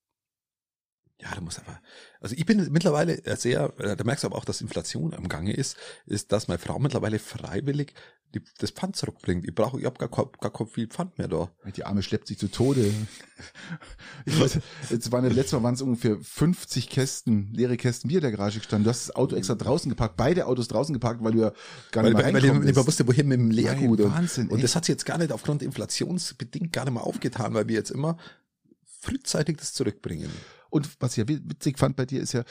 ja, 1.20 1.34
du 1.34 1.40
musst 1.42 1.58
einfach, 1.58 1.80
also 2.20 2.34
ich 2.36 2.46
bin 2.46 2.70
mittlerweile 2.70 3.20
sehr, 3.36 3.72
äh, 3.78 3.96
da 3.96 4.04
merkst 4.04 4.24
du 4.24 4.28
aber 4.28 4.36
auch, 4.36 4.44
dass 4.44 4.60
Inflation 4.60 5.14
am 5.14 5.28
Gange 5.28 5.52
ist, 5.52 5.76
ist, 6.06 6.32
dass 6.32 6.48
meine 6.48 6.58
Frau 6.58 6.78
mittlerweile 6.78 7.18
freiwillig 7.18 7.94
die, 8.34 8.42
das 8.58 8.70
Pfand 8.70 8.94
zurückbringt. 8.94 9.46
Ich 9.46 9.54
brauche, 9.54 9.78
ich 9.80 9.86
habe 9.86 9.96
gar, 9.98 10.08
gar 10.08 10.52
kein 10.52 10.66
viel 10.66 10.86
Pfand 10.86 11.16
mehr 11.18 11.28
da. 11.28 11.50
Die 11.76 11.84
Arme 11.84 12.02
schleppt 12.02 12.26
sich 12.28 12.38
zu 12.38 12.48
Tode. 12.48 12.92
Ich 14.26 14.38
weiß, 14.38 14.58
jetzt 14.90 15.12
waren 15.12 15.24
das 15.24 15.32
letzte 15.32 15.56
Mal 15.56 15.62
waren 15.62 15.74
es 15.74 15.80
ungefähr 15.80 16.18
50 16.20 16.90
Kästen, 16.90 17.52
leere 17.54 17.76
Kästen 17.76 18.08
Bier 18.08 18.18
in 18.18 18.22
der 18.22 18.32
Garage 18.32 18.58
gestanden. 18.58 18.84
Du 18.84 18.90
hast 18.90 19.08
das 19.08 19.16
Auto 19.16 19.36
extra 19.36 19.54
draußen 19.54 19.88
geparkt, 19.88 20.16
beide 20.16 20.46
Autos 20.46 20.68
draußen 20.68 20.92
geparkt, 20.92 21.22
weil 21.22 21.32
du 21.32 21.38
ja 21.38 21.52
gar 21.92 22.04
Weil, 22.04 22.12
nicht 22.12 22.16
mehr 22.24 22.34
weil, 22.34 22.42
weil 22.42 22.58
mehr 22.58 22.72
bist. 22.74 22.86
wusste, 22.86 23.06
wohin 23.06 23.28
mit 23.28 23.38
dem 23.38 23.50
Leergut. 23.50 24.00
Und, 24.00 24.12
Wahnsinn, 24.12 24.48
und 24.48 24.56
echt. 24.56 24.64
das 24.64 24.76
hat 24.76 24.84
sich 24.84 24.92
jetzt 24.92 25.06
gar 25.06 25.16
nicht 25.16 25.32
aufgrund 25.32 25.62
inflationsbedingt 25.62 26.72
gar 26.72 26.84
nicht 26.84 26.94
mal 26.94 27.00
aufgetan, 27.00 27.54
weil 27.54 27.68
wir 27.68 27.76
jetzt 27.76 27.90
immer 27.90 28.18
frühzeitig 29.00 29.56
das 29.56 29.72
zurückbringen. 29.72 30.30
Und 30.70 30.88
was 31.00 31.12
ich 31.16 31.18
ja 31.18 31.28
witzig 31.28 31.78
fand 31.78 31.96
bei 31.96 32.04
dir 32.06 32.20
ist 32.20 32.32
ja, 32.32 32.44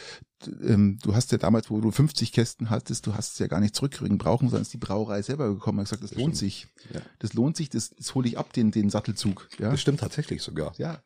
ähm, 0.63 0.97
du 1.03 1.13
hast 1.15 1.31
ja 1.31 1.37
damals, 1.37 1.69
wo 1.69 1.79
du 1.81 1.91
50 1.91 2.31
Kästen 2.31 2.69
hattest, 2.69 3.05
du 3.05 3.13
hast 3.13 3.33
es 3.33 3.39
ja 3.39 3.47
gar 3.47 3.59
nicht 3.59 3.75
zurückkriegen 3.75 4.17
brauchen, 4.17 4.49
sondern 4.49 4.63
ist 4.63 4.73
die 4.73 4.77
Brauerei 4.77 5.21
selber 5.21 5.53
gekommen 5.53 5.79
und 5.79 5.85
gesagt, 5.85 6.03
das, 6.03 6.11
Das 6.11 6.19
lohnt 6.19 6.35
stimmt. 6.37 6.51
sich. 6.51 6.67
Ja. 6.93 7.01
Das 7.19 7.33
lohnt 7.33 7.57
sich, 7.57 7.69
das, 7.69 7.91
das 7.91 8.15
hole 8.15 8.27
ich 8.27 8.37
ab, 8.37 8.53
den, 8.53 8.71
den 8.71 8.89
Sattelzug. 8.89 9.47
Ja, 9.59 9.71
Das 9.71 9.81
stimmt 9.81 9.99
tatsächlich 9.99 10.41
sogar. 10.41 10.73
ja. 10.77 11.03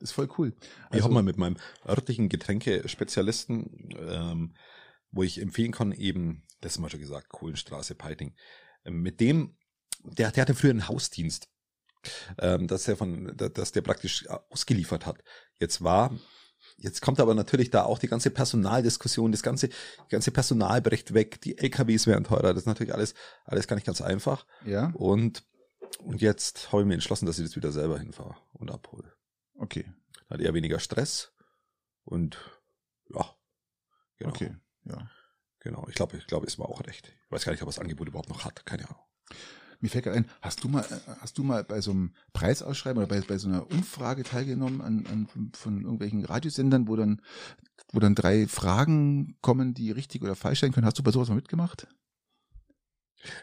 ist 0.00 0.12
voll 0.12 0.28
cool. 0.38 0.54
Ich 0.92 1.02
habe 1.02 1.12
mal 1.12 1.22
mit 1.22 1.38
meinem 1.38 1.56
örtlichen 1.86 2.28
Getränkespezialisten, 2.28 3.88
ähm, 3.98 4.54
wo 5.10 5.22
ich 5.22 5.40
empfehlen 5.40 5.72
kann, 5.72 5.92
eben, 5.92 6.44
das 6.60 6.76
haben 6.76 6.84
wir 6.84 6.90
schon 6.90 7.00
gesagt, 7.00 7.28
Kohlenstraße, 7.30 7.94
Peiting, 7.94 8.34
ähm, 8.84 9.00
mit 9.02 9.20
dem, 9.20 9.56
der, 10.04 10.30
der 10.30 10.42
hatte 10.42 10.54
früher 10.54 10.70
einen 10.70 10.88
Hausdienst. 10.88 11.48
Ähm, 12.38 12.66
dass 12.66 12.84
der 12.84 12.96
von, 12.96 13.32
dass 13.36 13.72
der 13.72 13.82
praktisch 13.82 14.28
ausgeliefert 14.50 15.06
hat. 15.06 15.22
Jetzt 15.58 15.82
war, 15.82 16.16
jetzt 16.76 17.02
kommt 17.02 17.20
aber 17.20 17.34
natürlich 17.34 17.70
da 17.70 17.84
auch 17.84 17.98
die 17.98 18.08
ganze 18.08 18.30
Personaldiskussion, 18.30 19.32
das 19.32 19.42
ganze, 19.42 19.68
ganze 20.08 20.30
Personalbericht 20.30 21.14
weg, 21.14 21.40
die 21.40 21.58
LKWs 21.58 22.06
werden 22.06 22.24
teurer, 22.24 22.54
das 22.54 22.62
ist 22.62 22.66
natürlich 22.66 22.94
alles, 22.94 23.14
alles 23.44 23.66
gar 23.66 23.76
nicht 23.76 23.86
ganz 23.86 24.00
einfach. 24.00 24.46
Ja. 24.64 24.92
Und, 24.94 25.44
und 25.98 26.20
jetzt 26.20 26.72
habe 26.72 26.82
ich 26.82 26.88
mir 26.88 26.94
entschlossen, 26.94 27.26
dass 27.26 27.38
ich 27.38 27.46
das 27.46 27.56
wieder 27.56 27.72
selber 27.72 27.98
hinfahre 27.98 28.36
und 28.52 28.70
abhole. 28.70 29.12
Okay. 29.56 29.90
Da 30.28 30.34
hat 30.34 30.40
eher 30.40 30.54
weniger 30.54 30.78
Stress 30.78 31.32
und 32.04 32.38
ja. 33.12 33.34
Genau. 34.18 34.30
Okay. 34.30 34.56
Ja. 34.84 35.10
Genau. 35.60 35.86
Ich 35.88 35.94
glaube, 35.94 36.16
ich 36.16 36.26
glaube, 36.26 36.46
ist 36.46 36.58
mir 36.58 36.68
auch 36.68 36.86
recht. 36.86 37.08
Ich 37.08 37.30
weiß 37.30 37.44
gar 37.44 37.52
nicht, 37.52 37.62
ob 37.62 37.68
das 37.68 37.78
Angebot 37.78 38.08
überhaupt 38.08 38.28
noch 38.28 38.44
hat. 38.44 38.64
Keine 38.64 38.88
Ahnung. 38.88 39.02
Mir 39.80 39.88
fällt 39.88 40.04
gerade 40.04 40.18
ein, 40.18 40.26
hast 40.42 40.64
du 40.64 40.68
mal, 40.68 40.82
äh, 40.82 41.10
hast 41.20 41.38
du 41.38 41.44
mal 41.44 41.62
bei 41.64 41.80
so 41.80 41.92
einem 41.92 42.12
Preisausschreiben 42.32 43.02
oder 43.02 43.08
bei, 43.08 43.20
bei 43.20 43.38
so 43.38 43.48
einer 43.48 43.70
Umfrage 43.70 44.24
teilgenommen 44.24 44.80
an, 44.80 45.06
an 45.06 45.52
von, 45.52 45.82
irgendwelchen 45.82 46.24
Radiosendern, 46.24 46.88
wo 46.88 46.96
dann, 46.96 47.22
wo 47.92 48.00
dann 48.00 48.14
drei 48.14 48.48
Fragen 48.48 49.36
kommen, 49.40 49.74
die 49.74 49.90
richtig 49.92 50.22
oder 50.22 50.34
falsch 50.34 50.60
sein 50.60 50.72
können? 50.72 50.86
Hast 50.86 50.98
du 50.98 51.02
bei 51.02 51.12
sowas 51.12 51.28
mal 51.28 51.36
mitgemacht? 51.36 51.86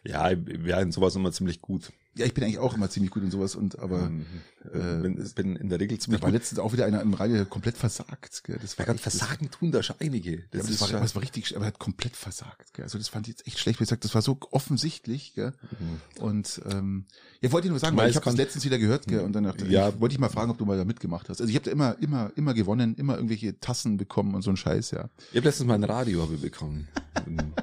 Ja, 0.03 0.31
wir 0.31 0.77
in 0.79 0.91
sowas 0.91 1.15
immer 1.15 1.31
ziemlich 1.31 1.61
gut. 1.61 1.91
Ja, 2.17 2.25
ich 2.25 2.33
bin 2.33 2.43
eigentlich 2.45 2.59
auch 2.59 2.73
immer 2.75 2.89
ziemlich 2.89 3.11
gut 3.11 3.23
in 3.23 3.31
sowas 3.31 3.55
und 3.55 3.77
aber 3.79 4.03
Ähm, 4.03 4.25
äh, 4.73 5.01
bin, 5.01 5.31
bin 5.35 5.55
in 5.57 5.67
der 5.69 5.79
Regel 5.81 5.97
da 5.97 6.03
ziemlich 6.03 6.21
war 6.21 6.29
gut. 6.31 6.39
letztens 6.39 6.59
auch 6.59 6.71
wieder 6.71 6.85
einer 6.85 7.01
im 7.01 7.13
Radio 7.13 7.35
der 7.35 7.45
komplett 7.45 7.75
versagt. 7.77 8.43
Gell? 8.45 8.57
Das 8.61 8.79
war 8.79 8.87
echt- 8.87 9.01
versagen 9.01 9.51
tun 9.51 9.71
da 9.71 9.83
schon 9.83 9.97
einige. 9.99 10.37
Das, 10.37 10.43
ja, 10.53 10.59
ist 10.61 10.69
das, 10.69 10.81
war, 10.81 10.87
schon, 10.87 11.01
das 11.01 11.13
war 11.15 11.21
richtig, 11.21 11.53
aber 11.57 11.65
er 11.65 11.67
hat 11.67 11.79
komplett 11.79 12.15
versagt. 12.15 12.73
Gell? 12.73 12.83
Also 12.83 12.97
das 12.97 13.09
fand 13.09 13.27
ich 13.27 13.33
jetzt 13.35 13.47
echt 13.47 13.59
schlecht, 13.59 13.79
wie 13.79 13.83
gesagt, 13.83 14.05
das 14.05 14.15
war 14.15 14.21
so 14.21 14.37
offensichtlich. 14.51 15.33
Gell? 15.35 15.51
Mhm. 15.79 16.23
Und 16.23 16.61
ähm, 16.71 17.05
ja, 17.41 17.51
wollte 17.51 17.67
ich 17.67 17.71
nur 17.71 17.79
sagen, 17.79 17.97
weil 17.97 18.03
Weil 18.03 18.09
ich 18.11 18.15
es 18.15 18.21
habe 18.21 18.31
kann- 18.31 18.37
letztens 18.37 18.63
wieder 18.63 18.79
gehört 18.79 19.07
gell? 19.07 19.19
und 19.19 19.33
dann 19.33 19.43
dachte, 19.43 19.65
Ja. 19.67 19.89
ich, 19.89 19.99
wollte 19.99 20.13
ich 20.13 20.19
mal 20.19 20.29
fragen, 20.29 20.51
ob 20.51 20.57
du 20.57 20.65
mal 20.65 20.77
da 20.77 20.85
mitgemacht 20.85 21.27
hast. 21.27 21.41
Also 21.41 21.49
ich 21.49 21.55
habe 21.57 21.65
da 21.65 21.71
immer, 21.71 21.97
immer, 21.99 22.31
immer 22.37 22.53
gewonnen, 22.53 22.95
immer 22.95 23.15
irgendwelche 23.17 23.59
Tassen 23.59 23.97
bekommen 23.97 24.35
und 24.35 24.41
so 24.41 24.51
ein 24.51 24.57
Scheiß, 24.57 24.91
ja. 24.91 25.09
ich 25.31 25.37
habe 25.37 25.47
letztens 25.47 25.67
mal 25.67 25.73
ein 25.75 25.83
Radio 25.83 26.21
habe 26.21 26.37
bekommen. 26.37 26.87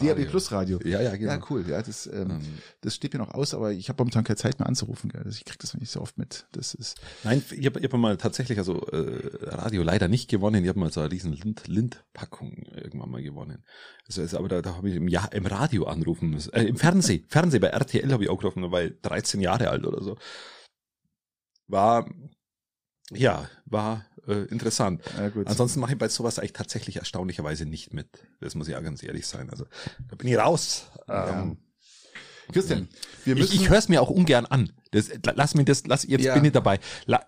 DAB. 0.00 0.26
Plus 0.28 0.50
Radio. 0.52 0.78
Ja, 0.84 1.00
ja, 1.00 1.16
genau. 1.16 1.32
Ja, 1.32 1.40
cool. 1.50 1.64
Ja, 1.68 1.82
das, 1.82 2.06
ähm, 2.06 2.30
Ähm, 2.30 2.40
das 2.80 2.94
steht 2.94 3.12
mir 3.14 3.18
noch 3.20 3.32
aus, 3.32 3.54
aber 3.54 3.67
ich 3.70 3.88
habe 3.88 4.00
momentan 4.02 4.24
keine 4.24 4.36
Zeit 4.36 4.58
mehr 4.58 4.68
anzurufen. 4.68 5.10
Gell? 5.10 5.22
Also 5.22 5.36
ich 5.36 5.44
krieg 5.44 5.58
das 5.58 5.74
nicht 5.74 5.90
so 5.90 6.00
oft 6.00 6.18
mit. 6.18 6.46
Das 6.52 6.74
ist 6.74 7.00
Nein, 7.24 7.42
ich 7.50 7.66
habe 7.66 7.80
hab 7.80 7.92
mal 7.94 8.16
tatsächlich, 8.16 8.58
also 8.58 8.86
äh, 8.88 9.28
Radio 9.44 9.82
leider 9.82 10.08
nicht 10.08 10.28
gewonnen. 10.28 10.62
Ich 10.62 10.68
habe 10.68 10.78
mal 10.78 10.92
so 10.92 11.00
eine 11.00 11.10
riesen 11.10 11.32
Lind- 11.32 11.66
Lind-Packung 11.68 12.64
irgendwann 12.74 13.10
mal 13.10 13.22
gewonnen. 13.22 13.64
Also, 14.06 14.22
also, 14.22 14.38
aber 14.38 14.48
da, 14.48 14.62
da 14.62 14.76
habe 14.76 14.88
ich 14.90 14.96
im, 14.96 15.08
Jahr, 15.08 15.32
im 15.32 15.46
Radio 15.46 15.84
anrufen 15.84 16.30
müssen. 16.30 16.52
Äh, 16.52 16.64
Im 16.64 16.76
Fernsehen. 16.76 17.24
Fernsehen 17.28 17.60
bei 17.60 17.68
RTL 17.68 18.12
habe 18.12 18.24
ich 18.24 18.30
auch 18.30 18.38
gerufen, 18.38 18.62
da 18.62 18.70
war 18.70 18.82
ich 18.82 18.92
13 19.02 19.40
Jahre 19.40 19.68
alt 19.70 19.84
oder 19.86 20.02
so. 20.02 20.16
War, 21.66 22.08
ja, 23.10 23.48
war 23.66 24.06
äh, 24.26 24.44
interessant. 24.44 25.02
ja. 25.16 25.30
Ansonsten 25.44 25.80
mache 25.80 25.92
ich 25.92 25.98
bei 25.98 26.08
sowas 26.08 26.38
eigentlich 26.38 26.52
tatsächlich 26.52 26.96
erstaunlicherweise 26.96 27.66
nicht 27.66 27.92
mit. 27.92 28.08
Das 28.40 28.54
muss 28.54 28.68
ich 28.68 28.72
ja 28.72 28.80
ganz 28.80 29.02
ehrlich 29.02 29.26
sein. 29.26 29.50
Also 29.50 29.66
da 30.08 30.16
bin 30.16 30.28
ich 30.28 30.36
raus. 30.38 30.90
Ja. 31.08 31.54
Ähm, 32.48 32.52
Christian, 32.54 32.88
wir 33.24 33.34
ich 33.34 33.40
müssen. 33.40 33.54
ich 33.56 33.70
höre 33.70 33.78
es 33.78 33.88
mir 33.88 34.02
auch 34.02 34.10
ungern 34.10 34.46
an. 34.46 34.72
Das, 34.90 35.10
lass 35.34 35.54
mir 35.54 35.64
das, 35.64 35.86
lass, 35.86 36.04
jetzt 36.04 36.24
Ja. 36.24 36.34
bin 36.34 36.44
ich 36.46 36.52
dabei. 36.52 36.80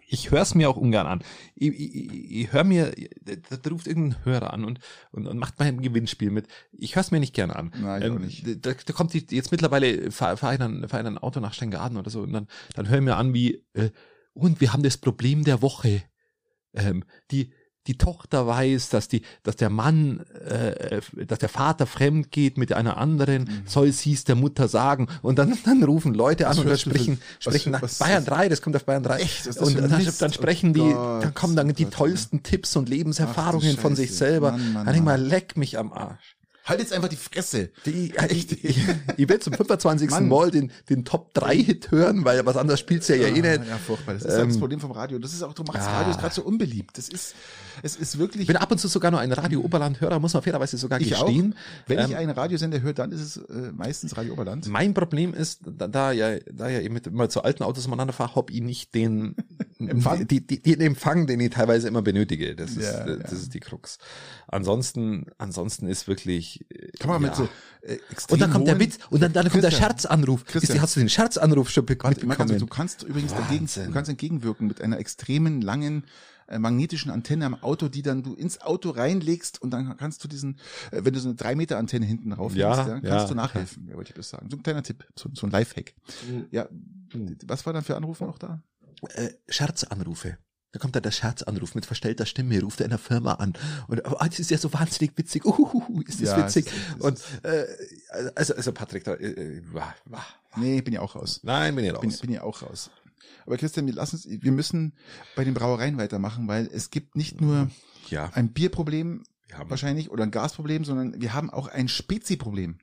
Ich 0.09 0.31
höre 0.31 0.41
es 0.43 0.55
mir 0.55 0.71
auch 0.71 0.77
ungern 0.77 1.07
an. 1.07 1.23
Ich, 1.55 1.69
ich, 1.69 1.95
ich, 1.95 2.31
ich 2.31 2.53
höre 2.53 2.65
mir, 2.65 2.93
da, 3.23 3.57
da 3.57 3.71
ruft 3.71 3.87
irgendein 3.87 4.25
Hörer 4.25 4.53
an 4.55 4.65
und, 4.65 4.81
und, 5.13 5.27
und 5.27 5.39
macht 5.39 5.59
mal 5.59 5.67
ein 5.67 5.83
Gewinnspiel 5.83 6.31
mit. 6.31 6.47
Ich 6.73 6.97
höre 6.97 7.03
es 7.03 7.11
mir 7.11 7.21
nicht 7.21 7.35
gerne 7.35 7.55
an. 7.57 7.73
Nein, 7.81 8.03
ich 8.03 8.11
auch 8.11 8.19
nicht. 8.19 8.67
Da, 8.67 8.73
da 8.73 8.93
kommt 8.95 9.13
die, 9.13 9.27
jetzt 9.31 9.51
mittlerweile, 9.53 10.11
fahre 10.11 10.37
fahr 10.39 10.53
ich, 10.55 10.61
ich 10.61 10.81
dann 10.89 11.07
ein 11.07 11.19
Auto 11.19 11.41
nach 11.41 11.53
Steingaden 11.53 11.99
oder 11.99 12.11
so 12.11 12.23
und 12.23 12.33
dann, 12.33 12.49
dann 12.75 12.89
höre 12.89 12.99
ich 12.99 13.05
mir 13.05 13.17
an 13.17 13.35
wie, 13.35 13.63
äh, 13.75 13.91
und 14.33 14.61
wir 14.61 14.73
haben 14.73 14.83
das 14.83 14.97
Problem 14.97 15.45
der 15.45 15.61
Woche. 15.61 16.03
Ähm, 16.73 17.05
die, 17.31 17.53
die 17.87 17.97
Tochter 17.97 18.47
weiß, 18.47 18.91
dass 18.91 19.09
die, 19.09 19.23
dass 19.43 19.57
der 19.57 19.71
Mann, 19.71 20.21
äh, 20.47 21.01
dass 21.27 21.39
der 21.39 21.49
Vater 21.49 21.87
fremd 21.87 22.31
geht 22.31 22.59
mit 22.59 22.73
einer 22.73 22.99
anderen, 22.99 23.45
Mhm. 23.45 23.63
soll 23.67 23.91
sie 23.93 24.13
es 24.13 24.25
der 24.25 24.35
Mutter 24.37 24.69
sagen. 24.69 25.09
Und 25.23 25.39
dann, 25.39 25.57
dann 25.65 25.83
rufen 25.83 26.13
Leute 26.15 26.47
an 26.47 26.51
Was 26.51 26.59
und 26.59 26.65
für- 26.65 26.69
dann 26.71 26.79
sprechen, 26.79 27.19
was 27.21 27.45
sprechen 27.45 27.63
für- 27.65 27.71
nach 27.71 27.83
was- 27.83 27.99
Bayern 27.99 28.25
3, 28.25 28.49
das 28.51 28.61
kommt 28.63 28.77
auf 28.77 28.85
Bayern 28.85 29.03
3. 29.03 29.17
Echt? 29.21 29.47
Was 29.47 29.57
das 29.57 29.67
und 29.67 29.75
für 29.77 29.89
dann, 29.89 30.07
dann 30.19 30.33
sprechen 30.33 30.75
die, 30.75 30.81
Oh 30.81 30.93
Gott, 30.93 31.25
dann 31.25 31.35
kommen 31.35 31.57
dann 31.57 31.69
die 31.73 31.85
oh 31.85 31.89
Gott. 31.89 31.95
tollsten 31.95 32.43
Tipps 32.43 32.77
und 32.77 32.89
Lebenserfahrungen 32.89 33.75
Ach 33.79 33.81
von 33.83 33.97
sich 33.97 34.15
selber. 34.15 34.53
Mann, 34.53 34.73
Mann, 34.75 34.85
dann 34.87 34.95
denk 34.95 35.05
mal, 35.07 35.19
Mann. 35.19 35.29
leck 35.29 35.57
mich 35.57 35.79
am 35.79 35.93
Arsch. 35.93 36.37
Halt 36.71 36.81
jetzt 36.81 36.93
einfach 36.93 37.09
die 37.09 37.17
Fresse. 37.17 37.71
Die, 37.85 38.13
ich, 38.31 38.65
ich, 38.65 38.79
ich 39.17 39.29
will 39.29 39.39
zum 39.41 39.53
25. 39.53 40.11
Mann. 40.11 40.29
Mal 40.29 40.51
den, 40.51 40.73
den 40.89 41.05
Top 41.05 41.35
3 41.35 41.57
Hit 41.57 41.91
hören, 41.91 42.25
weil 42.25 42.47
was 42.47 42.57
anderes 42.57 42.81
spielt's 42.81 43.09
ja, 43.09 43.17
ja 43.17 43.29
eh 43.29 43.33
nicht. 43.33 43.45
Ja, 43.69 43.77
furchtbar. 43.85 44.15
Das 44.15 44.25
ist 44.25 44.31
halt 44.33 44.47
das 44.49 44.55
Ähm, 44.55 44.61
Problem 44.61 44.81
vom 44.81 44.93
Radio. 44.93 45.19
Das 45.19 45.33
ist 45.33 45.43
auch, 45.43 45.53
du 45.53 45.63
machst 45.65 45.87
ah. 45.87 46.01
Radio 46.01 46.17
gerade 46.17 46.35
so 46.35 46.43
unbeliebt. 46.43 46.97
Das 46.97 47.09
ist, 47.09 47.35
es 47.83 47.97
ist 47.97 48.19
wirklich. 48.19 48.43
Ich 48.43 48.47
bin 48.47 48.57
ab 48.57 48.71
und 48.71 48.79
zu 48.79 48.89
sogar 48.89 49.11
noch 49.11 49.19
ein 49.19 49.33
Radio 49.33 49.61
Oberland-Hörer, 49.61 50.19
muss 50.21 50.33
man 50.35 50.43
fairerweise 50.43 50.77
sogar 50.79 51.01
ich 51.01 51.15
auch. 51.17 51.27
gestehen. 51.27 51.55
Wenn 51.87 51.99
ich 51.99 52.11
Ähm, 52.13 52.17
einen 52.17 52.31
Radiosender 52.31 52.81
höre, 52.81 52.95
dann 52.95 53.13
ist 53.13 53.21
es 53.21 53.37
äh, 53.37 53.73
meistens 53.73 54.17
Radio 54.17 54.33
Oberland. 54.35 54.67
Mein 54.69 54.95
Problem 54.95 55.35
ist, 55.35 55.61
da, 55.67 55.89
da 55.89 56.13
ja, 56.13 56.39
da 56.53 56.69
ja 56.69 56.81
eben 56.81 56.95
mit 56.95 57.07
immer 57.07 57.29
zu 57.29 57.43
alten 57.43 57.63
Autos 57.63 57.87
umeinander 57.87 58.13
fahre, 58.13 58.35
habe 58.37 58.53
ich 58.53 58.61
nicht 58.61 58.95
den 58.95 59.35
Empfang? 59.79 60.27
Die, 60.29 60.47
die, 60.47 60.61
den 60.63 60.81
Empfang, 60.81 61.27
den 61.27 61.41
ich 61.41 61.51
teilweise 61.51 61.89
immer 61.89 62.03
benötige. 62.03 62.55
Das 62.55 62.71
ist, 62.73 62.83
Ja, 62.83 63.05
das 63.17 63.31
ja. 63.33 63.39
ist 63.39 63.55
die 63.55 63.61
Krux. 63.61 63.99
Ansonsten, 64.49 65.27
ansonsten 65.39 65.87
ist 65.87 66.07
wirklich. 66.09 66.60
Äh, 66.69 66.91
Kann 66.99 67.11
man 67.11 67.23
ja. 67.23 67.29
mit 67.29 67.37
so 67.37 67.49
äh, 67.83 67.99
extrem 68.11 68.35
Und 68.35 68.41
dann 68.41 68.51
kommt 68.53 68.69
der 68.69 68.79
Witz, 68.79 68.99
und 69.11 69.23
dann, 69.23 69.33
dann 69.33 69.49
kommt 69.49 69.65
der 69.65 69.71
Scherzanruf. 69.71 70.45
Christian. 70.45 70.77
Ist, 70.77 70.83
hast 70.83 70.97
du 70.97 71.01
den 71.01 71.09
Scherzanruf 71.09 71.71
schon 71.71 71.87
be- 71.87 71.97
Warte, 72.01 72.27
mal 72.27 72.35
ganz 72.37 72.51
kurz, 72.51 72.61
mitbekommen? 72.61 72.61
du 72.61 72.67
kannst 72.67 73.03
übrigens 73.05 73.33
dagegen, 73.33 73.61
Wahnsinn. 73.63 73.87
du 73.87 73.93
kannst 73.93 74.11
entgegenwirken 74.11 74.67
mit 74.67 74.81
einer 74.83 74.99
extremen 74.99 75.61
langen 75.63 76.05
äh, 76.49 76.59
magnetischen 76.59 77.11
Antenne 77.13 77.47
am 77.47 77.55
Auto, 77.63 77.89
die 77.89 78.03
dann 78.03 78.23
du 78.25 78.35
ins 78.35 78.61
Auto 78.61 78.91
reinlegst 78.91 79.63
und 79.63 79.71
dann 79.71 79.97
kannst 79.97 80.25
du 80.25 80.29
diesen, 80.29 80.59
äh, 80.91 81.05
wenn 81.05 81.15
du 81.15 81.21
so 81.21 81.29
eine 81.29 81.37
drei 81.37 81.55
Meter 81.55 81.79
Antenne 81.79 82.05
hinten 82.07 82.33
rauflegst, 82.33 82.61
Ja, 82.61 82.85
dann 82.85 83.03
ja. 83.05 83.11
kannst 83.11 83.31
du 83.31 83.35
nachhelfen, 83.37 83.87
ja, 83.89 83.95
wollte 83.97 84.11
ich 84.11 84.15
bloß 84.15 84.29
sagen. 84.31 84.49
So 84.51 84.57
ein 84.57 84.63
kleiner 84.63 84.83
Tipp, 84.83 85.07
so, 85.17 85.31
so 85.33 85.47
ein 85.47 85.51
Lifehack. 85.53 85.95
Ja, 86.51 86.69
was 87.47 87.65
war 87.67 87.73
dann 87.73 87.85
für 87.85 87.97
Anrufe 87.97 88.25
noch 88.25 88.39
da? 88.39 88.63
äh, 89.15 89.31
Scherzanrufe. 89.49 90.37
Da 90.73 90.79
kommt 90.79 90.95
dann 90.95 91.03
der 91.03 91.11
Scherzanruf 91.11 91.75
mit 91.75 91.85
verstellter 91.85 92.27
Stimme, 92.27 92.61
ruft 92.63 92.81
er 92.81 92.85
in 92.87 92.91
der 92.91 92.99
Firma 92.99 93.33
an. 93.35 93.55
Und 93.89 94.03
oh, 94.05 94.17
das 94.25 94.39
ist 94.39 94.51
ja 94.53 94.59
so 94.59 94.73
wahnsinnig 94.73 95.13
witzig. 95.17 95.45
Uhuhu, 95.45 96.01
ist 96.03 96.23
das 96.23 96.29
Ja, 96.29 96.45
witzig. 96.45 96.67
es 96.67 96.73
ist- 96.73 96.97
es 96.99 97.01
und 97.05 97.45
äh, 97.45 97.67
also, 98.37 98.55
also 98.55 98.73
Patrick, 98.73 99.03
da, 99.05 99.15
äh, 99.15 99.31
äh, 99.31 99.63
wah, 99.73 99.93
wah. 100.05 100.25
Nee, 100.57 100.81
bin 100.83 100.95
ja 100.95 101.01
auch 101.01 101.17
raus. 101.17 101.41
nein, 101.43 101.75
bin 101.75 101.85
ich 101.85 101.93
raus. 101.93 102.01
Bin, 102.01 102.11
bin 102.21 102.31
ja 102.33 102.43
auch 102.43 102.63
raus. 102.63 102.91
Aber 103.47 103.57
Christian, 103.57 103.87
wir 103.87 103.95
lassen 103.95 104.17
uns, 104.17 104.29
wir 104.29 104.53
müssen 104.53 104.93
bei 105.35 105.45
den 105.45 105.55
Brauereien 105.55 105.97
weitermachen, 105.99 106.47
weil 106.47 106.69
es 106.73 106.91
gibt 106.91 107.17
nicht 107.17 107.41
nur 107.41 107.69
ja, 108.09 108.31
ein 108.35 108.53
Bierproblem 108.53 109.25
wahrscheinlich 109.67 110.11
oder 110.11 110.23
ein 110.23 110.31
Gasproblem, 110.31 110.85
sondern 110.85 111.21
wir 111.21 111.33
haben 111.35 111.51
auch 111.51 111.67
ein 111.67 111.89
Spezi-Problem. 111.89 112.79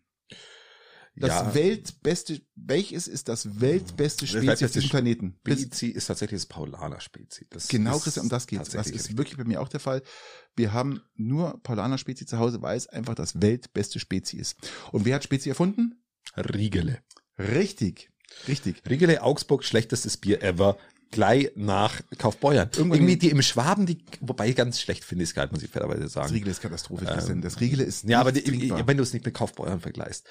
Das 1.20 1.30
ja, 1.30 1.54
weltbeste, 1.56 2.42
welches 2.56 3.08
ist 3.08 3.28
das 3.28 3.60
weltbeste 3.60 4.26
Das 4.26 4.30
Spezi 4.30 4.66
auf 4.66 4.72
diesem 4.72 4.90
Planeten? 4.90 5.40
Das, 5.44 5.60
Spezi 5.62 5.88
ist 5.88 6.06
tatsächlich 6.06 6.42
das 6.42 6.46
Paulaner 6.46 7.02
Spezi. 7.02 7.48
Das 7.50 7.68
genau, 7.68 7.98
ist 7.98 8.04
Christian, 8.04 8.26
um 8.26 8.30
das 8.30 8.46
geht 8.46 8.60
Das 8.60 8.88
ist 8.88 9.18
wirklich 9.18 9.38
bei 9.38 9.44
mir 9.44 9.62
auch 9.62 9.70
der 9.70 9.80
Fall. 9.80 10.04
Wir 10.56 10.74
haben 10.74 11.02
nur 11.16 11.60
Paulaner 11.64 11.98
Spezi 11.98 12.26
zu 12.26 12.38
Hause, 12.38 12.62
weil 12.62 12.78
es 12.78 12.88
einfach 12.88 13.16
das 13.16 13.42
weltbeste 13.42 14.00
Spezi 14.00 14.38
ist. 14.38 14.56
Und 14.92 15.06
wer 15.06 15.16
hat 15.16 15.24
Spezi 15.24 15.50
erfunden? 15.50 16.04
Riegele. 16.36 17.00
Richtig. 17.40 18.12
Richtig. 18.48 18.84
Riegele 18.88 19.24
Augsburg, 19.24 19.64
schlechtestes 19.64 20.18
Bier 20.18 20.44
ever. 20.44 20.78
Gleich 21.10 21.52
nach 21.56 22.02
Kaufbeuern. 22.18 22.70
Irgendwann- 22.76 22.98
Irgendwie 23.00 23.16
die 23.18 23.30
im 23.30 23.42
Schwaben, 23.42 23.86
die, 23.86 24.04
wobei 24.20 24.50
ich 24.50 24.58
ganz 24.58 24.82
schlecht 24.82 25.06
finde, 25.06 25.24
ist 25.24 25.34
geil, 25.36 25.48
muss 25.52 25.64
ich 25.64 25.70
fairerweise 25.70 26.02
Das 26.04 26.14
sagen. 26.14 26.34
Riegele 26.34 26.52
ist 26.52 26.62
Katastrophe, 26.62 27.06
Ähm. 27.30 27.42
Das 27.42 27.62
Riegele 27.62 27.84
ist 27.84 28.04
Ja, 28.04 28.20
aber 28.20 28.34
die, 28.34 28.46
wenn 28.86 28.98
du 28.98 29.04
es 29.04 29.14
nicht 29.14 29.24
mit 29.24 29.34
Kaufbeuern 29.34 29.80
vergleichst. 29.80 30.28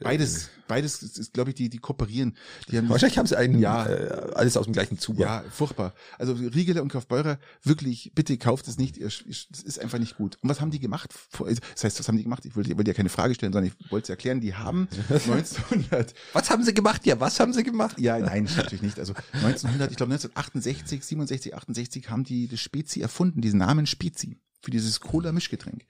Beides, 0.00 0.50
beides 0.68 1.02
ist, 1.02 1.18
ist 1.18 1.32
glaube 1.34 1.50
ich, 1.50 1.56
die, 1.56 1.68
die 1.68 1.78
kooperieren. 1.78 2.36
Die 2.70 2.78
haben 2.78 2.88
Wahrscheinlich 2.88 3.18
haben 3.18 3.26
sie 3.26 3.36
einen, 3.36 3.58
Ja. 3.58 3.86
äh, 3.86 4.32
alles 4.34 4.56
aus 4.56 4.64
dem 4.64 4.72
gleichen 4.72 4.98
Zuber. 4.98 5.20
Ja, 5.22 5.44
furchtbar. 5.50 5.94
Also 6.18 6.34
Riegele 6.34 6.82
und 6.82 6.90
Kaufbeurer, 6.92 7.38
wirklich, 7.62 8.12
bitte 8.14 8.36
kauft 8.38 8.68
es 8.68 8.78
nicht. 8.78 8.98
Es 8.98 9.22
ist 9.22 9.78
einfach 9.78 9.98
nicht 9.98 10.16
gut. 10.16 10.38
Und 10.42 10.48
was 10.48 10.60
haben 10.60 10.70
die 10.70 10.80
gemacht? 10.80 11.12
Vor- 11.12 11.48
Das 11.48 11.84
heißt, 11.84 11.98
was 11.98 12.08
haben 12.08 12.16
die 12.16 12.22
gemacht? 12.24 12.44
Ich 12.44 12.56
wollte, 12.56 12.70
ich 12.70 12.76
wollte 12.76 12.90
ja 12.90 12.94
keine 12.94 13.08
Frage 13.08 13.34
stellen, 13.34 13.52
sondern 13.52 13.72
ich 13.72 13.90
wollte 13.90 14.04
es 14.04 14.10
erklären. 14.10 14.40
Die 14.40 14.54
haben 14.54 14.88
1900, 15.08 16.14
Was 16.32 16.50
haben 16.50 16.62
sie 16.64 16.74
gemacht? 16.74 17.06
Ja, 17.06 17.18
was 17.20 17.38
haben 17.40 17.52
sie 17.52 17.62
gemacht? 17.62 17.98
ja, 17.98 18.18
nein, 18.18 18.48
natürlich 18.56 18.82
nicht. 18.82 18.98
Also 18.98 19.14
1900, 19.32 19.90
ich 19.90 19.96
glaube 19.96 20.12
1968, 20.12 21.04
67, 21.04 21.54
68 21.54 22.10
haben 22.10 22.24
die 22.24 22.48
das 22.48 22.60
Spezi 22.60 23.00
erfunden, 23.00 23.40
diesen 23.40 23.58
Namen 23.58 23.86
Spezi 23.86 24.38
für 24.62 24.70
dieses 24.70 25.00
Cola-Mischgetränk. 25.00 25.84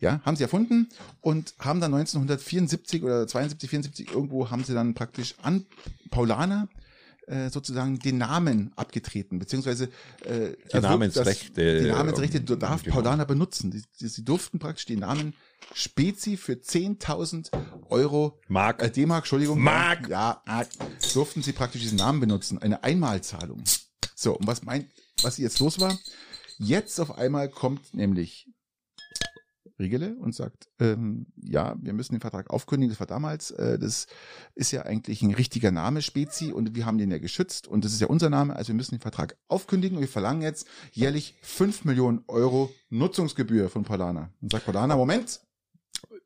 Ja, 0.00 0.20
haben 0.24 0.36
sie 0.36 0.42
erfunden 0.42 0.88
und 1.20 1.54
haben 1.58 1.80
dann 1.80 1.94
1974 1.94 3.02
oder 3.02 3.26
72, 3.26 3.70
74 3.70 4.10
irgendwo 4.10 4.50
haben 4.50 4.64
sie 4.64 4.74
dann 4.74 4.94
praktisch 4.94 5.34
an 5.42 5.66
Paulaner 6.10 6.68
äh, 7.26 7.50
sozusagen 7.50 7.98
den 7.98 8.18
Namen 8.18 8.72
abgetreten, 8.76 9.38
beziehungsweise 9.38 9.88
äh, 10.24 10.52
Die 10.72 10.78
Namensrechte. 10.78 11.74
Das, 11.74 11.82
die 11.82 11.90
Namensrechte 11.90 12.38
ähm, 12.38 12.58
darf 12.58 12.84
genau. 12.84 12.96
Paulaner 12.96 13.24
benutzen. 13.24 13.70
Die, 13.70 13.82
die, 14.00 14.08
sie 14.08 14.24
durften 14.24 14.58
praktisch 14.58 14.86
den 14.86 15.00
Namen 15.00 15.34
Spezi 15.74 16.36
für 16.36 16.52
10.000 16.52 17.50
Euro 17.88 18.38
Mark. 18.48 18.82
äh, 18.82 18.90
D-Mark, 18.90 19.24
Entschuldigung. 19.24 19.60
Mark! 19.60 20.08
Ja, 20.08 20.42
Mark. 20.46 20.68
durften 21.14 21.42
sie 21.42 21.52
praktisch 21.52 21.82
diesen 21.82 21.98
Namen 21.98 22.20
benutzen. 22.20 22.58
Eine 22.58 22.84
Einmalzahlung. 22.84 23.64
So, 24.14 24.36
und 24.36 24.46
was 24.46 24.62
meint, 24.62 24.88
was 25.22 25.38
jetzt 25.38 25.58
los 25.58 25.80
war? 25.80 25.98
Jetzt 26.58 27.00
auf 27.00 27.18
einmal 27.18 27.48
kommt 27.48 27.92
nämlich 27.92 28.48
Riegele 29.78 30.16
und 30.16 30.34
sagt, 30.34 30.68
ähm, 30.80 31.26
ja, 31.36 31.76
wir 31.80 31.92
müssen 31.92 32.14
den 32.14 32.20
Vertrag 32.20 32.50
aufkündigen. 32.50 32.90
Das 32.90 33.00
war 33.00 33.06
damals, 33.06 33.50
äh, 33.52 33.78
das 33.78 34.06
ist 34.54 34.72
ja 34.72 34.82
eigentlich 34.82 35.22
ein 35.22 35.34
richtiger 35.34 35.70
Name, 35.70 36.02
Spezi, 36.02 36.52
und 36.52 36.74
wir 36.74 36.86
haben 36.86 36.98
den 36.98 37.10
ja 37.10 37.18
geschützt 37.18 37.68
und 37.68 37.84
das 37.84 37.92
ist 37.92 38.00
ja 38.00 38.06
unser 38.06 38.30
Name, 38.30 38.56
also 38.56 38.68
wir 38.68 38.74
müssen 38.74 38.94
den 38.94 39.00
Vertrag 39.00 39.36
aufkündigen 39.48 39.96
und 39.96 40.00
wir 40.02 40.08
verlangen 40.08 40.42
jetzt 40.42 40.66
jährlich 40.92 41.34
5 41.42 41.84
Millionen 41.84 42.24
Euro 42.28 42.72
Nutzungsgebühr 42.90 43.68
von 43.68 43.84
Paulana. 43.84 44.30
Und 44.40 44.52
sagt 44.52 44.64
Paulana, 44.64 44.96
Moment, 44.96 45.40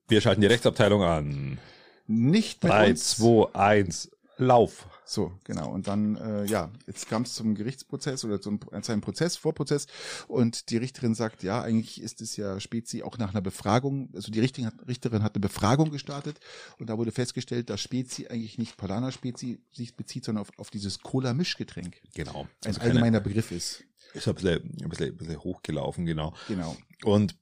Wir 0.09 0.21
schalten 0.21 0.41
die 0.41 0.47
Rechtsabteilung 0.47 1.03
an. 1.03 1.59
nicht 2.07 2.63
mit 2.63 2.73
3, 2.73 2.91
uns. 2.91 3.17
2, 3.17 3.55
1, 3.55 4.11
Lauf. 4.37 4.87
So, 5.13 5.33
genau. 5.43 5.73
Und 5.73 5.89
dann, 5.89 6.15
äh, 6.15 6.45
ja, 6.45 6.71
jetzt 6.87 7.09
kam 7.09 7.23
es 7.23 7.35
zum 7.35 7.57
Gerichtsprozess 7.57 8.25
oder 8.25 8.41
zum 8.41 8.61
äh, 8.71 8.81
zu 8.81 8.93
einem 8.93 9.01
Prozess, 9.01 9.37
Vorprozess. 9.37 9.89
Und 10.29 10.71
die 10.71 10.77
Richterin 10.77 11.17
sagt, 11.17 11.43
ja, 11.43 11.61
eigentlich 11.63 12.01
ist 12.01 12.21
es 12.21 12.37
ja 12.37 12.61
Spezi 12.61 13.03
auch 13.03 13.19
nach 13.19 13.31
einer 13.31 13.41
Befragung, 13.41 14.11
also 14.15 14.31
die 14.31 14.39
Richterin 14.39 14.67
hat, 14.69 14.87
Richterin 14.87 15.25
hat 15.25 15.35
eine 15.35 15.41
Befragung 15.41 15.91
gestartet 15.91 16.39
und 16.79 16.89
da 16.91 16.97
wurde 16.97 17.11
festgestellt, 17.11 17.71
dass 17.71 17.81
Spezi 17.81 18.29
eigentlich 18.29 18.57
nicht 18.57 18.77
Paulaner 18.77 19.11
Spezi 19.11 19.61
sich 19.73 19.97
bezieht, 19.97 20.25
sondern 20.27 20.43
auf, 20.43 20.57
auf 20.59 20.71
dieses 20.71 21.01
Cola-Mischgetränk. 21.01 22.01
Genau. 22.15 22.43
Ein 22.43 22.49
Also 22.69 22.79
keine- 22.79 22.93
allgemeiner 22.93 23.19
Begriff 23.19 23.51
ist. 23.51 23.83
ist 24.15 24.29
ein 24.29 24.35
bisschen, 24.37 24.77
ein, 24.81 24.89
bisschen, 24.91 25.09
ein 25.09 25.17
bisschen 25.17 25.41
hochgelaufen, 25.43 26.07
genau. 26.07 26.35
Genau. 26.47 26.77
Und 27.03 27.35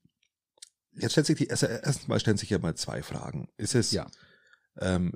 jetzt 0.94 1.12
stellt 1.12 1.26
sich 1.26 1.36
die, 1.36 1.50
also 1.50 1.66
erstmal 1.66 2.18
stellen 2.18 2.38
sich 2.38 2.48
ja 2.48 2.58
mal 2.60 2.74
zwei 2.76 3.02
Fragen. 3.02 3.50
Ist 3.58 3.74
es 3.74 3.90
Ja. 3.92 4.10
ähm, 4.80 5.12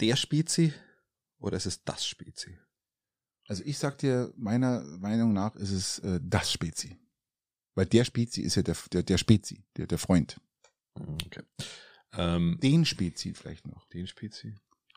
der 0.00 0.16
Spezi 0.16 0.72
oder 1.40 1.56
ist 1.56 1.66
es 1.66 1.82
das 1.84 2.06
Spezi? 2.06 2.56
Also 3.48 3.62
ich 3.64 3.78
sag 3.78 3.98
dir, 3.98 4.32
meiner 4.36 4.82
Meinung 4.98 5.32
nach 5.32 5.56
ist 5.56 5.72
es 5.72 5.98
äh, 6.00 6.20
das 6.22 6.52
Spezi. 6.52 6.96
Weil 7.74 7.86
der 7.86 8.04
Spezi 8.04 8.42
ist 8.42 8.54
ja 8.56 8.62
der, 8.62 8.76
der, 8.92 9.02
der 9.02 9.18
Spezi, 9.18 9.64
der, 9.76 9.86
der 9.86 9.98
Freund. 9.98 10.40
Okay. 10.94 11.42
Ähm, 12.12 12.58
Den 12.62 12.84
Spezi 12.84 13.32
vielleicht 13.34 13.66
noch. 13.66 13.86
den 13.88 14.06
Spezi? 14.06 14.54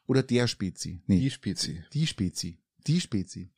Oder 0.08 0.22
der 0.24 0.48
Spezi. 0.48 1.02
Nee. 1.08 1.20
Die 1.20 1.32
Spezi. 1.32 1.84
Die 1.94 2.06
Spezi. 2.08 2.60
Die 2.86 3.00
Spezi. 3.00 3.52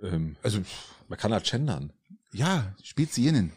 Ähm, 0.00 0.36
Also, 0.42 0.62
man 1.08 1.18
kann 1.18 1.32
halt 1.32 1.44
gendern. 1.48 1.92
ja, 2.32 2.74
Speziinnen. 2.82 3.52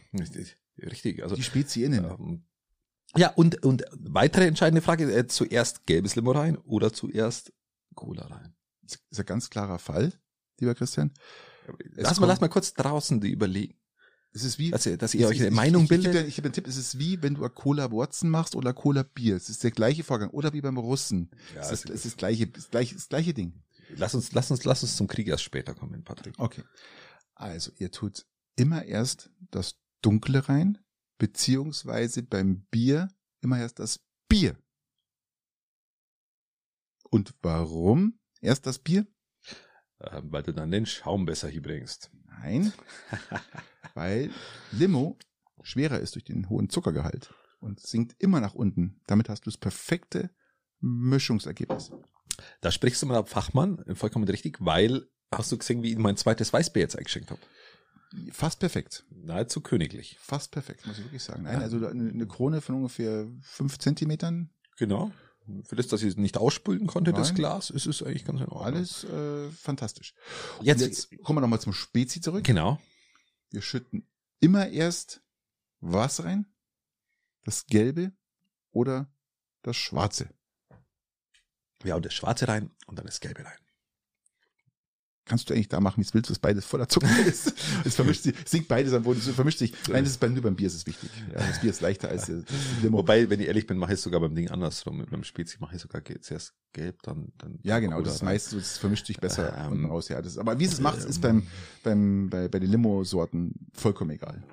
Richtig. 0.77 1.23
Also, 1.23 1.35
Die 1.35 1.43
Speziinnen. 1.43 2.05
ähm, 2.05 2.43
ja, 3.15 3.29
und, 3.29 3.63
und 3.63 3.83
weitere 3.91 4.45
entscheidende 4.47 4.81
Frage, 4.81 5.11
äh, 5.13 5.27
zuerst 5.27 5.85
gelbes 5.85 6.15
Limo 6.15 6.31
rein 6.31 6.57
oder 6.57 6.91
zuerst 6.93 7.53
Cola 7.95 8.25
rein? 8.27 8.55
Das 8.81 8.99
ist 9.09 9.19
ein 9.19 9.25
ganz 9.25 9.49
klarer 9.49 9.79
Fall, 9.79 10.13
lieber 10.59 10.75
Christian. 10.75 11.11
Es 11.95 12.03
Lass 12.03 12.19
mal, 12.19 12.27
lass 12.27 12.41
mal 12.41 12.49
kurz 12.49 12.73
draußen 12.73 13.21
die 13.21 13.29
überlegen, 13.31 13.77
Es 14.33 14.43
ist 14.43 14.59
wie, 14.59 14.71
dass 14.71 14.85
ihr, 14.85 14.97
dass 14.97 15.13
ihr 15.13 15.27
euch 15.27 15.39
eine 15.39 15.49
ich, 15.49 15.53
Meinung 15.55 15.83
ich, 15.85 15.91
ich, 15.91 16.01
bildet. 16.03 16.27
ich 16.27 16.37
habe 16.37 16.47
einen 16.47 16.53
Tipp, 16.53 16.67
es 16.67 16.75
ist 16.75 16.99
wie, 16.99 17.21
wenn 17.23 17.35
du 17.35 17.47
Cola 17.49 17.91
Watson 17.91 18.29
machst 18.29 18.55
oder 18.55 18.73
Cola 18.73 19.03
Bier. 19.03 19.35
Es 19.37 19.49
ist 19.49 19.63
der 19.63 19.71
gleiche 19.71 20.03
Vorgang. 20.03 20.29
Oder 20.31 20.51
wie 20.53 20.61
beim 20.61 20.77
Russen. 20.77 21.31
Ja, 21.55 21.61
es, 21.61 21.71
ist, 21.71 21.85
es- 21.85 21.91
ist 21.91 22.05
das 22.05 22.17
gleiche, 22.17 22.47
das 22.47 22.69
gleiche, 22.69 22.95
das 22.95 23.07
gleiche 23.07 23.33
Ding. 23.33 23.63
Lass 23.95 24.15
uns, 24.15 24.31
lass 24.33 24.49
uns, 24.51 24.63
lass 24.65 24.81
uns 24.83 24.95
zum 24.97 25.07
Krieg 25.07 25.27
erst 25.27 25.43
später 25.43 25.73
kommen, 25.75 26.03
Patrick. 26.03 26.33
Okay. 26.37 26.63
Also, 27.35 27.71
ihr 27.77 27.91
tut 27.91 28.25
immer 28.55 28.83
erst 28.85 29.29
das 29.51 29.75
Dunkle 30.01 30.49
rein, 30.49 30.79
beziehungsweise 31.17 32.23
beim 32.23 32.65
Bier 32.71 33.07
immer 33.41 33.59
erst 33.59 33.79
das 33.79 33.99
Bier. 34.29 34.55
Und 37.13 37.35
warum 37.43 38.17
erst 38.41 38.65
das 38.65 38.79
Bier? 38.79 39.05
Ähm, 39.99 40.31
weil 40.31 40.41
du 40.41 40.51
dann 40.51 40.71
den 40.71 40.87
Schaum 40.87 41.27
besser 41.27 41.47
hier 41.47 41.61
bringst. 41.61 42.09
Nein, 42.25 42.73
weil 43.93 44.31
Limo 44.71 45.19
schwerer 45.61 45.99
ist 45.99 46.15
durch 46.15 46.23
den 46.23 46.49
hohen 46.49 46.69
Zuckergehalt 46.69 47.31
und 47.59 47.79
sinkt 47.79 48.15
immer 48.17 48.41
nach 48.41 48.55
unten. 48.55 48.99
Damit 49.05 49.29
hast 49.29 49.45
du 49.45 49.51
das 49.51 49.59
perfekte 49.59 50.31
Mischungsergebnis. 50.79 51.91
Da 52.61 52.71
sprichst 52.71 53.03
du 53.03 53.05
mal 53.05 53.17
ab 53.17 53.29
Fachmann, 53.29 53.77
äh, 53.85 53.93
vollkommen 53.93 54.27
richtig, 54.27 54.57
weil 54.59 55.07
hast 55.31 55.51
du 55.51 55.59
gesehen, 55.59 55.83
wie 55.83 55.91
ich 55.91 55.99
mein 55.99 56.17
zweites 56.17 56.51
Weißbier 56.51 56.81
jetzt 56.81 56.97
eingeschenkt 56.97 57.29
habe. 57.29 57.41
Fast 58.31 58.59
perfekt. 58.59 59.05
Nahezu 59.11 59.61
königlich. 59.61 60.17
Fast 60.19 60.49
perfekt, 60.49 60.87
muss 60.87 60.97
ich 60.97 61.05
wirklich 61.05 61.23
sagen. 61.23 61.43
Nein, 61.43 61.61
also 61.61 61.77
eine, 61.77 62.09
eine 62.09 62.27
Krone 62.27 62.59
von 62.61 62.73
ungefähr 62.73 63.27
fünf 63.43 63.77
Zentimetern. 63.77 64.49
Genau. 64.77 65.11
Für 65.63 65.75
das, 65.75 65.87
dass 65.87 66.01
ich 66.01 66.09
es 66.09 66.17
nicht 66.17 66.37
ausspülen 66.37 66.87
konnte, 66.87 67.11
das 67.11 67.29
Nein. 67.29 67.35
Glas, 67.35 67.69
ist 67.69 67.85
es 67.85 68.01
eigentlich 68.01 68.25
ganz 68.25 68.39
in 68.39 68.47
Ordnung. 68.47 68.75
Alles 68.75 69.03
äh, 69.03 69.49
fantastisch. 69.51 70.13
Jetzt, 70.61 70.81
jetzt 70.81 71.23
kommen 71.23 71.37
wir 71.37 71.41
nochmal 71.41 71.59
zum 71.59 71.73
Spezi 71.73 72.21
zurück. 72.21 72.43
genau. 72.43 72.79
Wir 73.49 73.61
schütten 73.61 74.07
immer 74.39 74.69
erst 74.69 75.21
was 75.79 76.23
rein? 76.23 76.45
Das 77.43 77.65
Gelbe 77.65 78.13
oder 78.71 79.13
das 79.61 79.75
Schwarze? 79.75 80.29
Ja, 81.83 81.95
und 81.95 82.05
das 82.05 82.13
Schwarze 82.13 82.47
rein 82.47 82.71
und 82.87 82.97
dann 82.97 83.05
das 83.05 83.19
Gelbe 83.19 83.45
rein. 83.45 83.57
Kannst 85.25 85.49
du 85.49 85.53
eigentlich 85.53 85.69
da 85.69 85.79
machen, 85.79 85.97
wie 85.97 86.05
es 86.05 86.13
willst, 86.13 86.29
dass 86.29 86.39
beides 86.39 86.65
voller 86.65 86.89
Zucker 86.89 87.07
ist. 87.25 87.53
Es 87.85 87.95
vermischt 87.95 88.23
sich, 88.23 88.35
sinkt 88.45 88.67
beides 88.67 88.93
am 88.93 89.03
Boden, 89.03 89.19
es 89.19 89.29
vermischt 89.29 89.59
sich. 89.59 89.73
Nein, 89.89 90.03
das 90.03 90.13
ist 90.13 90.19
beim, 90.19 90.33
nur 90.33 90.43
beim 90.43 90.55
Bier 90.55 90.67
ist 90.67 90.75
es 90.75 90.85
wichtig. 90.85 91.09
Ja, 91.33 91.45
das 91.47 91.61
Bier 91.61 91.69
ist 91.69 91.79
leichter 91.81 92.09
als 92.09 92.25
das 92.25 92.43
Limo. 92.81 92.97
Wobei, 92.97 93.29
wenn 93.29 93.39
ich 93.39 93.47
ehrlich 93.47 93.65
bin, 93.65 93.77
mache 93.77 93.93
ich 93.93 93.99
es 93.99 94.03
sogar 94.03 94.19
beim 94.19 94.35
Ding 94.35 94.49
andersrum. 94.49 94.97
Meinem 95.09 95.23
Spezi 95.23 95.57
mache 95.59 95.75
ich 95.75 95.81
sogar 95.81 96.01
zuerst 96.21 96.53
gelb, 96.73 97.01
dann, 97.03 97.31
dann 97.37 97.59
ja, 97.61 97.79
genau, 97.79 98.01
das 98.01 98.15
ist 98.15 98.21
rein. 98.21 98.29
meist 98.29 98.49
so, 98.49 98.57
das 98.57 98.77
vermischt 98.77 99.05
sich 99.05 99.19
besser 99.19 99.55
Ähm, 99.57 99.71
unten 99.71 99.85
raus. 99.85 100.09
Ja, 100.09 100.21
das, 100.21 100.37
aber 100.37 100.59
wie 100.59 100.65
es 100.65 100.73
es 100.73 100.79
macht, 100.81 100.99
ist 101.05 101.21
beim, 101.21 101.47
beim, 101.83 102.29
bei, 102.29 102.47
bei 102.49 102.59
den 102.59 102.69
Limo-Sorten 102.69 103.53
vollkommen 103.73 104.11
egal. 104.11 104.43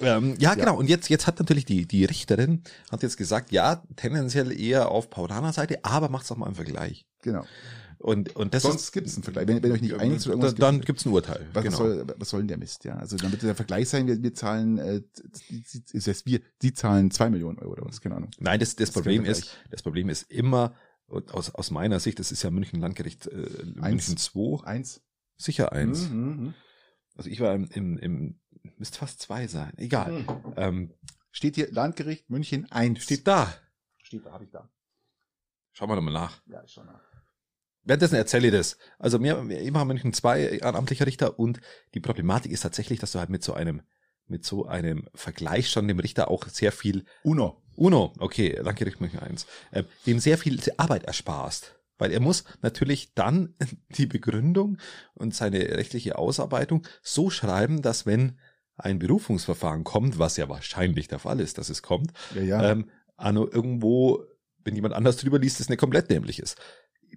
Ähm, 0.00 0.34
ja, 0.38 0.54
genau. 0.54 0.76
Und 0.76 0.88
jetzt, 0.88 1.08
jetzt 1.08 1.26
hat 1.26 1.38
natürlich 1.38 1.64
die, 1.64 1.86
die 1.86 2.04
Richterin, 2.04 2.62
hat 2.90 3.02
jetzt 3.02 3.16
gesagt, 3.16 3.52
ja, 3.52 3.82
tendenziell 3.96 4.58
eher 4.58 4.90
auf 4.90 5.08
Paulaner 5.10 5.52
Seite, 5.52 5.84
aber 5.84 6.08
macht's 6.08 6.28
doch 6.28 6.36
mal 6.36 6.48
im 6.48 6.54
Vergleich. 6.54 7.06
Genau. 7.22 7.44
Und, 7.98 8.36
und 8.36 8.54
das 8.54 8.62
Sonst 8.62 8.82
ist, 8.82 8.92
gibt 8.92 9.06
es 9.06 9.14
einen 9.16 9.22
Vergleich. 9.24 9.48
Wenn, 9.48 9.62
wenn 9.62 9.72
euch 9.72 9.80
nicht 9.80 9.94
einigt 9.94 10.20
zu 10.20 10.28
dann, 10.28 10.40
irgendwas, 10.40 10.54
dann 10.54 10.80
gibt's 10.80 11.06
ein 11.06 11.12
Urteil. 11.12 11.46
Was, 11.52 11.64
genau. 11.64 11.76
soll, 11.76 12.06
was 12.18 12.28
soll 12.30 12.40
denn 12.40 12.48
der 12.48 12.58
Mist, 12.58 12.84
ja? 12.84 12.96
Also 12.96 13.16
dann 13.16 13.32
wird 13.32 13.42
der 13.42 13.54
Vergleich 13.54 13.88
sein, 13.88 14.06
wir, 14.06 14.22
wir 14.22 14.34
zahlen, 14.34 14.78
äh, 14.78 15.02
das 15.92 16.06
heißt 16.06 16.26
wir, 16.26 16.40
die 16.62 16.72
zahlen 16.72 17.10
zwei 17.10 17.30
Millionen 17.30 17.58
Euro 17.58 17.72
oder 17.72 17.84
was, 17.86 18.00
keine 18.00 18.16
Ahnung. 18.16 18.30
Nein, 18.38 18.60
das, 18.60 18.70
das, 18.70 18.76
Das 18.76 18.88
ist 18.90 18.94
Problem 18.94 19.24
ist, 19.24 19.56
das 19.70 19.82
Problem 19.82 20.08
ist 20.08 20.30
immer, 20.30 20.74
und 21.06 21.32
aus, 21.32 21.54
aus 21.54 21.70
meiner 21.70 22.00
Sicht, 22.00 22.18
das 22.18 22.32
ist 22.32 22.42
ja 22.42 22.50
München 22.50 22.80
Landgericht 22.80 23.26
äh, 23.28 23.46
Eins. 23.80 24.08
München 24.08 24.16
2, 24.16 24.64
Eins. 24.66 25.02
sicher 25.36 25.72
eins. 25.72 26.08
Mhm, 26.08 26.18
mhm. 26.18 26.54
Also 27.14 27.30
ich 27.30 27.40
war 27.40 27.54
im, 27.54 27.68
im, 27.70 27.98
im 27.98 28.40
müsste 28.76 28.98
fast 28.98 29.20
zwei 29.20 29.46
sein, 29.46 29.72
egal. 29.78 30.12
Mhm. 30.12 30.26
Ähm, 30.56 30.94
Steht 31.30 31.54
hier 31.56 31.70
Landgericht 31.70 32.30
München 32.30 32.70
eins. 32.72 33.02
steht 33.02 33.26
da. 33.26 33.52
steht 34.02 34.24
da, 34.24 34.32
habe 34.32 34.44
ich 34.44 34.50
da. 34.50 34.70
Schauen 35.72 35.90
wir 35.90 35.96
nochmal 35.96 36.14
nach. 36.14 36.40
Ja, 36.46 36.62
ich 36.64 36.72
schau 36.72 36.82
nach. 36.84 37.02
Währenddessen 37.86 38.16
erzähle 38.16 38.48
ich 38.48 38.52
das. 38.52 38.76
Also 38.98 39.18
mir, 39.18 39.48
wir 39.48 39.60
immer 39.60 39.78
haben 39.78 39.88
München 39.88 40.12
zwei 40.12 40.42
ehrenamtlicher 40.42 41.06
Richter 41.06 41.38
und 41.38 41.60
die 41.94 42.00
Problematik 42.00 42.52
ist 42.52 42.60
tatsächlich, 42.60 42.98
dass 42.98 43.12
du 43.12 43.20
halt 43.20 43.30
mit 43.30 43.42
so 43.42 43.54
einem, 43.54 43.82
mit 44.26 44.44
so 44.44 44.66
einem 44.66 45.08
Vergleich 45.14 45.70
schon 45.70 45.88
dem 45.88 46.00
Richter 46.00 46.28
auch 46.28 46.46
sehr 46.48 46.72
viel 46.72 47.04
Uno. 47.22 47.62
Uno, 47.76 48.12
okay, 48.18 48.58
Landgericht 48.60 49.00
München 49.00 49.20
1, 49.20 49.46
äh, 49.70 49.84
dem 50.06 50.18
sehr 50.18 50.36
viel 50.36 50.60
Arbeit 50.76 51.04
ersparst. 51.04 51.76
Weil 51.98 52.10
er 52.12 52.20
muss 52.20 52.44
natürlich 52.60 53.14
dann 53.14 53.54
die 53.96 54.06
Begründung 54.06 54.78
und 55.14 55.34
seine 55.34 55.60
rechtliche 55.60 56.18
Ausarbeitung 56.18 56.86
so 57.02 57.30
schreiben, 57.30 57.82
dass 57.82 58.04
wenn 58.04 58.38
ein 58.76 58.98
Berufungsverfahren 58.98 59.84
kommt, 59.84 60.18
was 60.18 60.36
ja 60.36 60.48
wahrscheinlich 60.48 61.08
der 61.08 61.18
Fall 61.18 61.40
ist, 61.40 61.56
dass 61.58 61.70
es 61.70 61.82
kommt, 61.82 62.12
Ja, 62.34 62.42
ja. 62.42 62.70
ähm, 62.72 62.90
Anno 63.16 63.48
irgendwo, 63.50 64.24
wenn 64.64 64.74
jemand 64.74 64.94
anders 64.94 65.16
drüber 65.16 65.38
liest, 65.38 65.60
es 65.60 65.68
eine 65.68 65.78
komplett 65.78 66.10
dämlich 66.10 66.38
ist. 66.38 66.58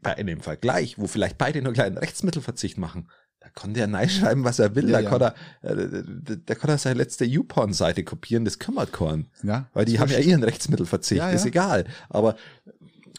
Bei 0.02 0.18
einem 0.18 0.42
Vergleich, 0.42 0.98
wo 0.98 1.08
vielleicht 1.08 1.38
beide 1.38 1.62
nur 1.62 1.74
kleinen 1.74 1.98
Rechtsmittelverzicht 1.98 2.78
machen, 2.78 3.10
da 3.40 3.50
kann 3.50 3.74
der 3.74 3.88
nein 3.88 4.10
schreiben, 4.10 4.44
was 4.44 4.60
er 4.60 4.76
will. 4.76 4.90
Ja, 4.90 5.02
da, 5.02 5.04
ja. 5.04 5.10
Kann 5.10 5.22
er, 5.22 5.36
äh, 5.62 6.04
da, 6.22 6.36
da 6.36 6.56
kann 6.56 6.70
er 6.70 6.78
seine 6.78 6.98
letzte 6.98 7.26
YouPorn-Seite 7.26 8.04
kopieren, 8.04 8.46
das 8.46 8.60
kümmert 8.60 8.92
keinen. 8.92 9.32
ja. 9.44 9.70
Weil 9.74 9.86
die 9.86 10.00
haben 10.00 10.12
ja 10.12 10.20
ihren 10.20 10.44
Rechtsmittelverzicht, 10.44 11.20
Ja, 11.20 11.30
ist 11.30 11.46
egal. 11.46 11.86
Aber 12.10 12.36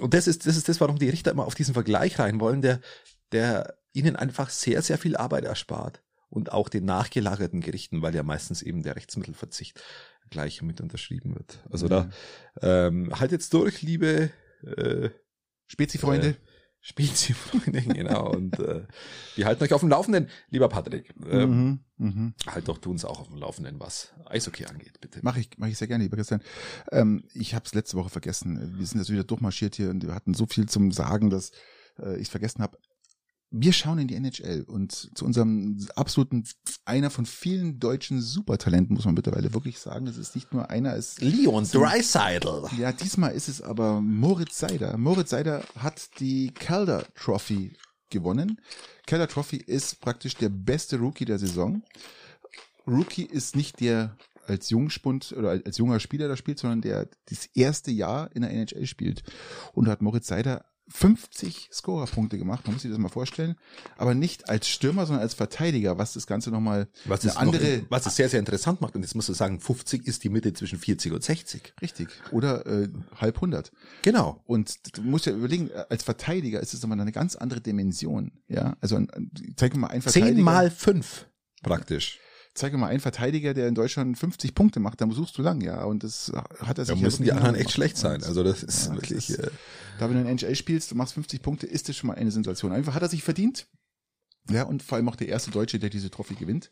und 0.01 0.15
das 0.15 0.27
ist, 0.27 0.47
das 0.47 0.57
ist 0.57 0.69
das, 0.69 0.81
warum 0.81 0.99
die 0.99 1.09
Richter 1.09 1.31
immer 1.31 1.47
auf 1.47 1.55
diesen 1.55 1.75
Vergleich 1.75 2.19
rein 2.19 2.41
wollen, 2.41 2.63
der, 2.63 2.81
der 3.33 3.75
ihnen 3.93 4.17
einfach 4.17 4.51
sehr, 4.51 4.83
sehr 4.83 4.99
viel 4.99 5.17
Arbeit 5.17 5.45
erspart. 5.45 6.03
Und 6.29 6.53
auch 6.53 6.69
den 6.69 6.85
nachgelagerten 6.85 7.61
Gerichten, 7.61 8.03
weil 8.03 8.15
ja 8.15 8.23
meistens 8.23 8.63
eben 8.63 8.85
der 8.85 8.95
Rechtsmittelverzicht 8.95 9.83
gleich 10.31 10.63
mit 10.63 10.81
unterschrieben 10.81 11.35
wird. 11.35 11.59
Also 11.71 11.89
da 11.89 12.09
ähm, 12.63 13.11
halt 13.19 13.33
jetzt 13.33 13.53
durch, 13.53 13.83
liebe 13.83 14.31
äh, 14.65 15.11
Spezi-Freunde. 15.67 16.37
Spielen 16.83 17.15
Sie, 17.15 17.33
Freunde, 17.35 17.83
genau. 17.83 18.31
Und 18.33 18.59
äh, 18.59 18.87
wir 19.37 19.47
halten 19.47 19.63
euch 19.63 19.73
auf 19.73 19.81
dem 19.81 19.91
Laufenden, 19.91 20.29
lieber 20.49 20.69
Patrick. 20.69 21.15
Ähm, 21.31 21.81
Mhm, 21.99 22.07
mhm. 22.07 22.35
Halt 22.47 22.69
doch 22.69 22.79
du 22.79 22.91
uns 22.91 23.05
auch 23.05 23.21
auf 23.21 23.29
dem 23.29 23.37
Laufenden, 23.37 23.79
was 23.79 24.15
Eishockey 24.25 24.65
angeht, 24.65 25.01
bitte. 25.01 25.21
Mache 25.23 25.41
ich, 25.41 25.51
mach 25.59 25.67
ich 25.67 25.77
sehr 25.77 25.89
gerne, 25.89 26.05
lieber 26.05 26.17
Christian. 26.17 26.41
Ähm, 26.91 27.25
ich 27.35 27.55
habe 27.55 27.67
es 27.67 27.75
letzte 27.75 27.97
Woche 27.99 28.09
vergessen. 28.09 28.79
Wir 28.79 28.87
sind 28.87 28.99
jetzt 28.99 29.11
wieder 29.11 29.25
durchmarschiert 29.25 29.75
hier 29.75 29.91
und 29.91 30.03
wir 30.07 30.15
hatten 30.15 30.33
so 30.33 30.47
viel 30.47 30.67
zum 30.67 30.91
Sagen, 30.91 31.29
dass 31.29 31.53
äh, 31.99 32.17
ich 32.19 32.31
vergessen 32.31 32.63
habe. 32.63 32.79
Wir 33.53 33.73
schauen 33.73 33.99
in 33.99 34.07
die 34.07 34.15
NHL 34.15 34.63
und 34.69 35.11
zu 35.17 35.25
unserem 35.25 35.85
absoluten, 35.97 36.45
einer 36.85 37.11
von 37.11 37.27
vielen 37.27 37.81
deutschen 37.81 38.21
Supertalenten, 38.21 38.95
muss 38.95 39.07
man 39.07 39.15
mittlerweile 39.15 39.53
wirklich 39.53 39.81
sagen. 39.81 40.07
Es 40.07 40.17
ist 40.17 40.37
nicht 40.37 40.53
nur 40.53 40.71
einer, 40.71 40.95
es 40.95 41.21
Leon 41.21 41.65
Dreiseidel. 41.65 42.67
Ja, 42.79 42.93
diesmal 42.93 43.33
ist 43.33 43.49
es 43.49 43.61
aber 43.61 44.01
Moritz 44.01 44.59
Seider. 44.59 44.97
Moritz 44.97 45.31
Seider 45.31 45.65
hat 45.77 46.21
die 46.21 46.53
Calder 46.53 47.05
Trophy 47.17 47.77
gewonnen. 48.09 48.61
Calder 49.07 49.27
Trophy 49.27 49.57
ist 49.57 50.01
praktisch 50.01 50.37
der 50.37 50.49
beste 50.49 50.99
Rookie 50.99 51.25
der 51.25 51.41
Saison. 51.41 51.83
Rookie 52.87 53.25
ist 53.25 53.57
nicht 53.57 53.81
der 53.81 54.17
als 54.47 54.71
Jungspund 54.71 55.33
oder 55.37 55.51
als 55.51 55.79
junger 55.79 56.01
Spieler 56.01 56.29
da 56.29 56.37
spielt, 56.37 56.59
sondern 56.59 56.83
der 56.83 57.09
das 57.29 57.47
erste 57.55 57.91
Jahr 57.91 58.31
in 58.35 58.43
der 58.43 58.51
NHL 58.51 58.87
spielt. 58.87 59.23
Und 59.73 59.87
da 59.87 59.93
hat 59.93 60.03
Moritz 60.03 60.27
Seider 60.29 60.65
50 60.93 61.71
Scorerpunkte 61.73 62.37
gemacht, 62.39 62.65
man 62.67 62.75
muss 62.75 62.83
sich 62.83 62.91
das 62.91 62.99
mal 62.99 63.09
vorstellen, 63.09 63.57
aber 63.97 64.15
nicht 64.15 64.49
als 64.49 64.69
Stürmer, 64.69 65.07
sondern 65.07 65.23
als 65.23 65.35
Verteidiger, 65.35 65.99
was 65.99 66.13
das 66.13 66.27
Ganze 66.27 66.51
nochmal 66.51 66.89
Was 67.05 67.23
eine 67.23 67.37
andere 67.37 67.79
noch, 67.79 67.91
was 67.91 68.07
es 68.07 68.17
sehr, 68.17 68.29
sehr 68.29 68.41
interessant 68.41 68.81
macht. 68.81 68.95
Und 68.95 69.03
jetzt 69.03 69.15
musst 69.15 69.29
du 69.29 69.33
sagen, 69.33 69.61
50 69.61 70.07
ist 70.07 70.25
die 70.25 70.29
Mitte 70.29 70.53
zwischen 70.53 70.79
40 70.79 71.13
und 71.13 71.23
60. 71.23 71.75
richtig 71.81 72.09
oder 72.33 72.67
äh, 72.67 72.89
halb 73.17 73.41
hundert. 73.41 73.73
Genau. 74.03 74.43
Und 74.47 74.97
du 74.97 75.03
musst 75.03 75.27
ja 75.27 75.33
überlegen, 75.33 75.71
als 75.89 76.03
Verteidiger 76.03 76.61
ist 76.61 76.75
es 76.75 76.83
nochmal 76.83 77.01
eine 77.01 77.13
ganz 77.13 77.37
andere 77.37 77.61
Dimension. 77.61 78.33
Ja, 78.49 78.77
also 78.81 78.97
ein- 78.97 79.09
zeig 79.57 79.77
mal 79.77 79.89
einen 79.89 80.03
Verteidiger. 80.03 80.35
10 80.37 80.45
mal 80.45 80.71
5 80.71 81.27
praktisch. 81.63 82.19
Zeig 82.61 82.73
mir 82.73 82.79
mal 82.79 82.89
einen 82.89 83.01
Verteidiger, 83.01 83.55
der 83.55 83.69
in 83.69 83.75
Deutschland 83.75 84.19
50 84.19 84.55
Punkte 84.55 84.81
macht, 84.81 85.01
dann 85.01 85.11
suchst 85.13 85.39
du 85.39 85.43
lang, 85.43 85.63
ja. 85.63 85.83
Und 85.85 86.05
das 86.05 86.31
hat 86.59 86.79
er 86.79 86.85
Da 86.85 86.93
sich 86.93 87.01
müssen 87.01 87.23
die 87.25 87.33
anderen 87.33 87.55
echt 87.55 87.71
schlecht 87.71 87.97
sein. 87.97 88.23
Also 88.23 88.45
das 88.45 88.63
ist 88.63 88.87
Ja, 88.89 88.93
das 88.95 89.03
wirklich. 89.03 89.31
ist- 89.31 89.39
äh, 89.39 89.51
Da, 89.99 90.09
wenn 90.11 90.17
du 90.17 90.21
in 90.23 90.27
NHL 90.39 90.55
spielst, 90.55 90.91
du 90.91 90.95
machst 90.95 91.15
50 91.15 91.41
Punkte, 91.43 91.67
ist 91.67 91.89
das 91.89 91.97
schon 91.97 92.09
mal 92.09 92.15
eine 92.17 92.31
Sensation. 92.31 92.73
Einfach 92.73 92.95
hat 92.95 93.03
er 93.03 93.09
sich 93.09 93.23
verdient. 93.23 93.67
Ja, 94.51 94.65
und 94.65 94.83
vor 94.83 94.97
allem 94.97 95.09
auch 95.09 95.17
der 95.17 95.29
erste 95.29 95.51
Deutsche, 95.51 95.79
der 95.79 95.91
diese 95.91 96.11
Trophy 96.11 96.35
gewinnt. 96.35 96.71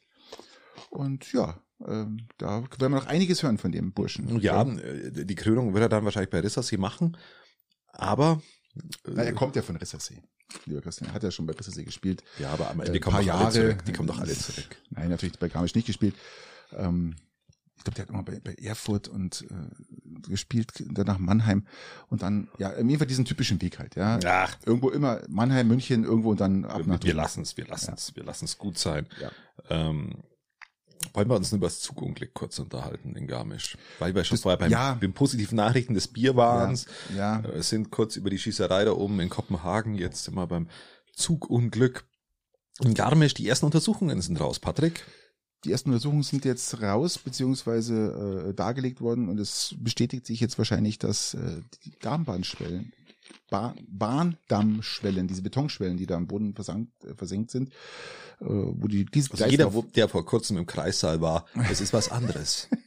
Und 0.90 1.33
ja, 1.33 1.61
ähm, 1.87 2.27
da 2.38 2.62
werden 2.62 2.79
wir 2.81 2.88
noch 2.90 3.07
einiges 3.07 3.42
hören 3.42 3.57
von 3.59 3.72
dem 3.72 3.92
Burschen. 3.92 4.40
ja, 4.40 4.62
äh, 4.62 5.24
die 5.24 5.35
Krönung 5.35 5.72
wird 5.74 5.83
er 5.83 5.88
dann 5.88 6.05
wahrscheinlich 6.05 6.31
bei 6.31 6.40
Rissersee 6.40 6.77
machen. 6.77 7.16
Aber. 7.92 8.42
Äh, 9.05 9.11
Na, 9.14 9.23
er 9.23 9.33
kommt 9.33 9.57
ja 9.57 9.62
von 9.62 9.77
Rissersee. 9.77 10.23
Lieber 10.67 10.81
Christian, 10.81 11.11
er 11.11 11.14
hat 11.14 11.23
ja 11.23 11.31
schon 11.31 11.47
bei 11.47 11.53
Rissersee 11.53 11.85
gespielt. 11.85 12.23
Ja, 12.38 12.51
aber 12.51 12.71
am 12.71 12.81
Äh, 12.81 12.87
Ende 12.87 13.01
kommen 13.01 13.17
paar 13.17 13.25
doch 13.25 13.33
alle 13.35 13.43
Jahre. 13.43 13.53
zurück. 13.53 13.85
Die 13.85 13.93
kommen 13.93 14.09
doch 14.09 14.19
alle 14.19 14.33
zurück. 14.35 14.77
Nein, 14.91 15.11
natürlich 15.11 15.38
bei 15.38 15.49
Garmisch 15.49 15.75
nicht 15.75 15.87
gespielt. 15.87 16.14
Ähm, 16.73 17.17
ich 17.77 17.85
glaube, 17.85 17.95
der 17.97 18.03
hat 18.07 18.11
immer 18.11 18.23
bei, 18.25 18.41
bei 18.41 18.55
Erfurt 18.55 19.07
und 19.09 19.45
äh, 19.51 20.29
gespielt, 20.29 20.73
danach 20.91 21.19
Mannheim 21.19 21.64
und 22.09 22.23
dann, 22.23 22.49
ja, 22.59 22.71
auf 22.71 22.79
jeden 22.79 22.99
Fall 22.99 23.07
diesen 23.07 23.25
typischen 23.25 23.62
Weg 23.62 23.79
halt, 23.79 23.95
ja. 23.95 24.19
Ach, 24.27 24.57
Irgendwo 24.67 24.91
immer 24.91 25.21
Mannheim, 25.29 25.69
München, 25.69 26.03
irgendwo 26.03 26.31
und 26.33 26.41
dann 26.41 26.64
ab 26.64 26.85
nach 26.87 27.03
wir 27.05 27.14
lassen 27.14 27.43
es, 27.43 27.57
wir 27.57 27.67
lassen 27.67 27.95
es, 27.95 28.17
wir 28.17 28.25
lassen 28.25 28.47
es 28.47 28.59
gut 28.59 28.79
sein. 28.79 29.07
Ja. 29.21 29.31
Ähm, 29.71 30.14
wollen 31.15 31.29
wir 31.29 31.37
uns 31.37 31.51
nur 31.53 31.57
über 31.59 31.67
das 31.67 31.81
Zugunglück 31.81 32.35
kurz 32.35 32.59
unterhalten 32.59 33.15
in 33.17 33.27
Garmisch? 33.27 33.77
Weil 33.99 34.15
wir 34.15 34.25
schon 34.25 34.37
Das- 34.37 34.43
vorher 34.43 34.59
beim, 34.59 34.71
ja. 34.71 34.95
beim 35.01 35.13
positiven 35.13 35.57
Nachrichten 35.57 35.95
des 35.95 36.09
Bierwahns 36.09 36.87
Ja, 37.17 37.41
äh, 37.41 37.63
sind 37.63 37.91
kurz 37.91 38.17
über 38.17 38.31
die 38.31 38.39
Schießerei 38.39 38.85
da 38.85 38.93
oben 38.93 39.19
in 39.21 39.29
Kopenhagen, 39.29 39.95
jetzt 39.95 40.25
sind 40.25 40.35
wir 40.35 40.47
beim 40.47 40.69
Zugunglück. 41.15 42.05
In 42.81 42.95
Garmisch, 42.95 43.35
die 43.35 43.49
ersten 43.49 43.67
Untersuchungen 43.67 44.21
sind 44.23 44.41
raus, 44.41 44.59
Patrick. 44.61 45.05
die 45.65 45.73
ersten 45.73 45.91
Untersuchungen 45.91 46.23
sind 46.23 46.45
jetzt 46.45 46.81
raus, 46.81 47.19
beziehungsweise 47.19 48.49
äh, 48.51 48.55
dargelegt 48.55 49.01
worden 49.01 49.29
und 49.29 49.41
es 49.41 49.75
bestätigt 49.81 50.25
sich 50.27 50.39
jetzt 50.39 50.57
wahrscheinlich, 50.59 50.99
dass 51.01 51.35
äh, 51.35 51.63
die 51.85 51.99
Darmbahnschwellen, 52.01 52.93
ba 53.51 53.75
Bahndammschwellen, 53.88 55.27
diese 55.29 55.43
Betonschwellen, 55.43 55.97
die 55.97 56.07
da 56.07 56.17
am 56.17 56.27
Boden 56.27 56.55
versank, 56.55 56.88
äh, 57.05 57.14
versenkt 57.14 57.51
sind, 57.51 57.71
äh, 58.41 58.45
wo 58.47 58.87
die 58.88 59.05
diese 59.05 59.31
Also 59.33 59.47
jeder, 59.47 59.73
wo- 59.75 59.83
der 59.83 60.09
vor 60.09 60.25
kurzem 60.27 60.57
im 60.59 60.67
Kreissaal 60.67 61.21
war, 61.21 61.47
das 61.55 61.81
ist 61.81 61.93
was 61.93 62.11
anderes. 62.11 62.69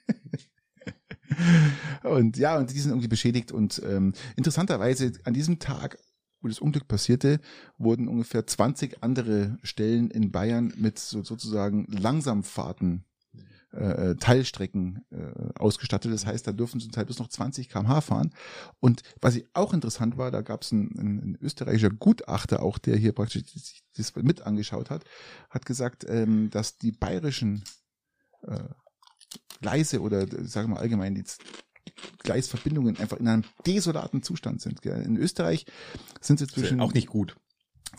Und 2.04 2.38
ja, 2.38 2.58
und 2.58 2.72
die 2.72 2.80
sind 2.80 2.92
irgendwie 2.92 3.08
beschädigt. 3.08 3.52
Und 3.52 3.82
ähm, 3.86 4.14
interessanterweise 4.36 5.14
an 5.24 5.34
diesem 5.34 5.60
Tag, 5.60 5.98
wo 6.42 6.48
das 6.48 6.60
Unglück 6.60 6.88
passierte, 6.88 7.40
wurden 7.78 8.08
ungefähr 8.08 8.46
20 8.46 9.02
andere 9.02 9.58
Stellen 9.64 10.12
in 10.12 10.32
Bayern 10.32 10.74
mit 10.78 11.00
so, 11.00 11.24
sozusagen 11.24 11.86
Langsamfahrten, 11.90 13.06
äh, 13.72 14.16
Teilstrecken 14.16 15.06
äh, 15.12 15.60
ausgestattet. 15.60 16.12
Das 16.12 16.26
heißt, 16.26 16.46
da 16.46 16.52
dürfen 16.52 16.80
zum 16.80 16.92
Teil 16.92 17.06
bis 17.06 17.20
noch 17.20 17.30
20 17.30 17.70
km/h 17.70 18.02
fahren. 18.02 18.32
Und 18.80 19.02
was 19.22 19.36
ich 19.36 19.46
auch 19.54 19.74
interessant 19.74 20.18
war, 20.18 20.32
da 20.32 20.42
gab 20.42 20.64
es 20.64 20.72
einen, 20.72 20.98
einen, 21.00 21.38
österreichischer 21.42 21.90
Gutachter, 21.90 22.62
auch 22.62 22.78
der 22.78 22.98
hier 22.98 23.14
praktisch 23.14 23.44
sich 23.46 23.84
das 23.96 24.16
mit 24.16 24.42
angeschaut 24.42 24.90
hat, 24.90 25.04
hat 25.50 25.66
gesagt, 25.66 26.06
ähm, 26.08 26.50
dass 26.50 26.78
die 26.78 26.92
bayerischen 26.92 27.64
äh, 28.44 28.60
Gleise 29.62 30.02
oder 30.02 30.22
äh, 30.22 30.46
sagen 30.46 30.70
wir 30.70 30.76
mal 30.76 30.82
allgemein 30.82 31.16
die 31.16 31.24
Gleisverbindungen 32.20 32.98
einfach 32.98 33.18
in 33.18 33.28
einem 33.28 33.44
desolaten 33.66 34.24
Zustand 34.24 34.62
sind. 34.62 34.86
In 34.86 35.18
Österreich 35.18 35.66
sind 36.20 36.40
sie 36.40 36.48
zwischen, 36.48 36.80
auch 36.80 36.94
nicht 36.94 37.08
gut. 37.08 37.36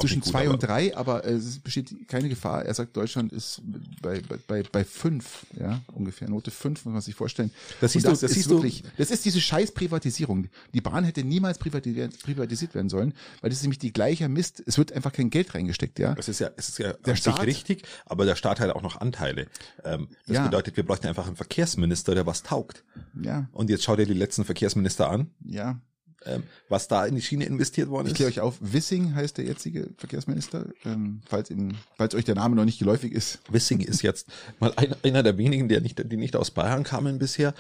Zwischen 0.01 0.21
gut, 0.23 0.31
zwei 0.31 0.49
und 0.49 0.63
drei, 0.63 0.97
aber 0.97 1.25
äh, 1.25 1.33
es 1.35 1.59
besteht 1.59 2.09
keine 2.09 2.29
Gefahr. 2.31 2.65
Er 2.65 2.73
sagt, 2.73 2.97
Deutschland 2.97 3.31
ist 3.31 3.61
bei, 4.01 4.23
bei, 4.47 4.63
bei, 4.63 4.85
fünf, 4.85 5.45
ja, 5.61 5.83
ungefähr. 5.93 6.31
Note 6.31 6.51
fünf, 6.51 6.85
muss 6.87 6.93
man 6.95 7.03
sich 7.03 7.15
vorstellen. 7.15 7.51
Das 7.81 7.93
siehst 7.93 8.07
Und 8.07 8.13
du- 8.17 8.21
das 8.21 8.23
ist 8.31 8.35
siehst 8.35 8.47
du- 8.51 8.55
wirklich, 8.55 8.85
das 8.97 9.11
ist 9.11 9.25
diese 9.27 9.41
scheiß 9.41 9.73
Privatisierung. 9.73 10.49
Die 10.73 10.81
Bahn 10.81 11.05
hätte 11.05 11.23
niemals 11.25 11.59
privatisiert, 11.59 12.75
werden 12.75 12.89
sollen, 12.89 13.13
weil 13.43 13.51
das 13.51 13.59
ist 13.59 13.63
nämlich 13.65 13.79
die 13.81 13.93
gleiche 13.93 14.29
Mist. 14.31 14.63
Es 14.67 14.79
wird 14.79 14.93
einfach 14.93 15.13
kein 15.13 15.29
Geld 15.29 15.55
reingesteckt, 15.55 15.99
ja. 15.99 16.15
Es 16.19 16.29
ist 16.29 16.39
ja, 16.41 16.51
es 16.57 16.71
ist 16.71 16.79
ja 16.79 16.95
Der 16.95 17.15
Staat- 17.17 17.43
richtig, 17.45 17.83
aber 18.07 18.25
der 18.25 18.37
Staat 18.37 18.61
hat 18.61 18.71
auch 18.71 18.83
noch 18.83 19.01
Anteile. 19.01 19.47
Ähm, 19.85 20.09
das 20.27 20.37
Ja. 20.37 20.45
bedeutet, 20.45 20.77
wir 20.77 20.85
bräuchten 20.87 21.07
einfach 21.07 21.27
einen 21.27 21.37
Verkehrsminister, 21.37 22.15
der 22.15 22.25
was 22.27 22.43
taugt. 22.43 22.83
Ja, 23.23 23.47
Und 23.53 23.69
jetzt 23.69 23.85
schau 23.85 23.97
dir 23.97 24.07
die 24.07 24.15
letzten 24.15 24.45
Verkehrsminister 24.45 25.11
an, 25.11 25.31
ja. 25.45 25.79
Ähm, 26.27 26.43
was 26.69 26.89
da 26.89 27.05
in 27.07 27.15
die 27.15 27.23
Schiene 27.23 27.45
investiert 27.45 27.89
worden 27.89 28.07
Ich 28.07 28.13
ist. 28.13 28.17
kläre 28.17 28.31
euch 28.31 28.41
auf, 28.41 28.59
Wissing 28.61 29.15
heißt 29.15 29.39
der 29.39 29.45
jetzige 29.45 29.91
Verkehrsminister, 29.99 30.67
ähm, 30.85 31.21
falls, 31.27 31.51
ihn, 31.51 31.77
falls 31.97 32.15
euch 32.15 32.25
der 32.25 32.35
Name 32.35 32.57
noch 32.57 32.65
nicht 32.65 32.79
geläufig 32.79 33.13
ist. 33.13 33.41
Wissing 33.51 33.81
ist 33.81 34.03
jetzt 34.03 34.29
mal 34.61 34.73
ein, 34.77 34.95
einer 35.03 35.23
der 35.23 35.39
wenigen, 35.39 35.69
der 35.69 35.81
nicht, 35.81 36.03
die 36.11 36.17
nicht 36.17 36.37
aus 36.37 36.51
Bayern 36.51 36.85
kamen 36.85 37.19
bisher. 37.19 37.55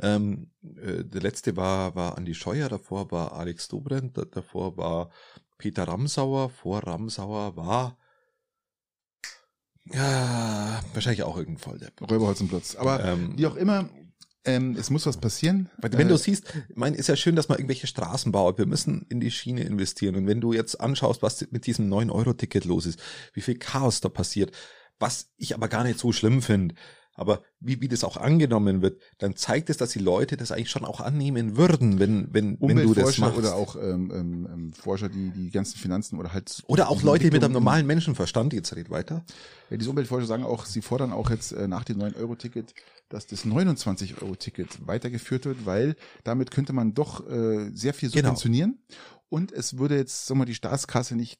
Ähm, 0.00 0.50
äh, 0.62 1.04
der 1.04 1.20
letzte 1.22 1.56
war, 1.56 1.94
war 1.94 2.16
Andi 2.18 2.34
Scheuer, 2.34 2.68
davor 2.68 3.10
war 3.10 3.32
Alex 3.32 3.68
Dobrindt, 3.68 4.16
da- 4.16 4.24
davor 4.24 4.76
war 4.76 5.10
Peter 5.58 5.84
Ramsauer, 5.88 6.50
vor 6.50 6.86
Ramsauer 6.86 7.56
war 7.56 7.96
ja, 9.90 10.80
wahrscheinlich 10.92 11.22
auch 11.22 11.36
irgendein 11.36 11.62
Volldepp. 11.62 12.00
Räuberholzenplatz. 12.02 12.76
Aber 12.76 13.02
Ähm, 13.04 13.32
wie 13.36 13.46
auch 13.46 13.56
immer, 13.56 13.88
ähm, 14.44 14.76
es 14.78 14.90
muss 14.90 15.06
was 15.06 15.18
passieren. 15.18 15.68
Wenn 15.78 16.06
Äh, 16.06 16.10
du 16.10 16.16
siehst, 16.16 16.44
ich 16.68 16.76
meine, 16.76 16.96
ist 16.96 17.08
ja 17.08 17.16
schön, 17.16 17.36
dass 17.36 17.48
man 17.48 17.58
irgendwelche 17.58 17.86
Straßen 17.86 18.32
baut. 18.32 18.58
Wir 18.58 18.66
müssen 18.66 19.06
in 19.08 19.20
die 19.20 19.30
Schiene 19.30 19.62
investieren. 19.62 20.16
Und 20.16 20.26
wenn 20.26 20.40
du 20.40 20.52
jetzt 20.52 20.80
anschaust, 20.80 21.22
was 21.22 21.46
mit 21.50 21.66
diesem 21.66 21.92
9-Euro-Ticket 21.92 22.64
los 22.64 22.86
ist, 22.86 23.00
wie 23.34 23.40
viel 23.40 23.58
Chaos 23.58 24.00
da 24.00 24.08
passiert, 24.08 24.52
was 24.98 25.30
ich 25.36 25.54
aber 25.54 25.68
gar 25.68 25.84
nicht 25.84 25.98
so 25.98 26.12
schlimm 26.12 26.42
finde, 26.42 26.74
aber 27.18 27.42
wie, 27.60 27.80
wie 27.80 27.88
das 27.88 28.04
auch 28.04 28.16
angenommen 28.16 28.80
wird, 28.80 29.00
dann 29.18 29.36
zeigt 29.36 29.70
es, 29.70 29.76
dass 29.76 29.90
die 29.90 29.98
Leute 29.98 30.36
das 30.36 30.52
eigentlich 30.52 30.70
schon 30.70 30.84
auch 30.84 31.00
annehmen 31.00 31.56
würden, 31.56 31.98
wenn, 31.98 32.32
wenn, 32.32 32.56
wenn 32.60 32.76
du 32.76 32.94
das 32.94 33.16
Umweltforscher 33.16 33.20
machst. 33.22 33.38
oder 33.38 33.54
auch 33.56 33.76
ähm, 33.76 34.10
ähm, 34.14 34.48
ähm, 34.52 34.72
Forscher, 34.72 35.08
die 35.08 35.30
die 35.30 35.50
ganzen 35.50 35.78
Finanzen 35.78 36.18
oder 36.18 36.32
halt 36.32 36.62
Oder 36.66 36.88
auch 36.88 37.00
die 37.00 37.06
Leute 37.06 37.30
mit 37.30 37.42
einem 37.42 37.52
normalen 37.52 37.86
Menschenverstand, 37.86 38.52
jetzt 38.52 38.74
red 38.74 38.90
weiter. 38.90 39.24
Ja, 39.70 39.76
diese 39.76 39.90
Umweltforscher 39.90 40.26
sagen 40.26 40.44
auch, 40.44 40.64
sie 40.64 40.80
fordern 40.80 41.12
auch 41.12 41.30
jetzt 41.30 41.52
äh, 41.52 41.68
nach 41.68 41.84
dem 41.84 41.98
9-Euro-Ticket, 41.98 42.72
dass 43.08 43.26
das 43.26 43.44
29-Euro-Ticket 43.44 44.86
weitergeführt 44.86 45.44
wird, 45.44 45.66
weil 45.66 45.96
damit 46.24 46.50
könnte 46.50 46.72
man 46.72 46.94
doch 46.94 47.28
äh, 47.28 47.70
sehr 47.74 47.94
viel 47.94 48.10
Genau. 48.10 48.28
subventionieren 48.28 48.78
und 49.28 49.52
es 49.52 49.78
würde 49.78 49.96
jetzt, 49.96 50.26
sagen 50.26 50.38
wir 50.38 50.42
mal, 50.42 50.46
die 50.46 50.54
Staatskasse 50.54 51.16
nicht 51.16 51.38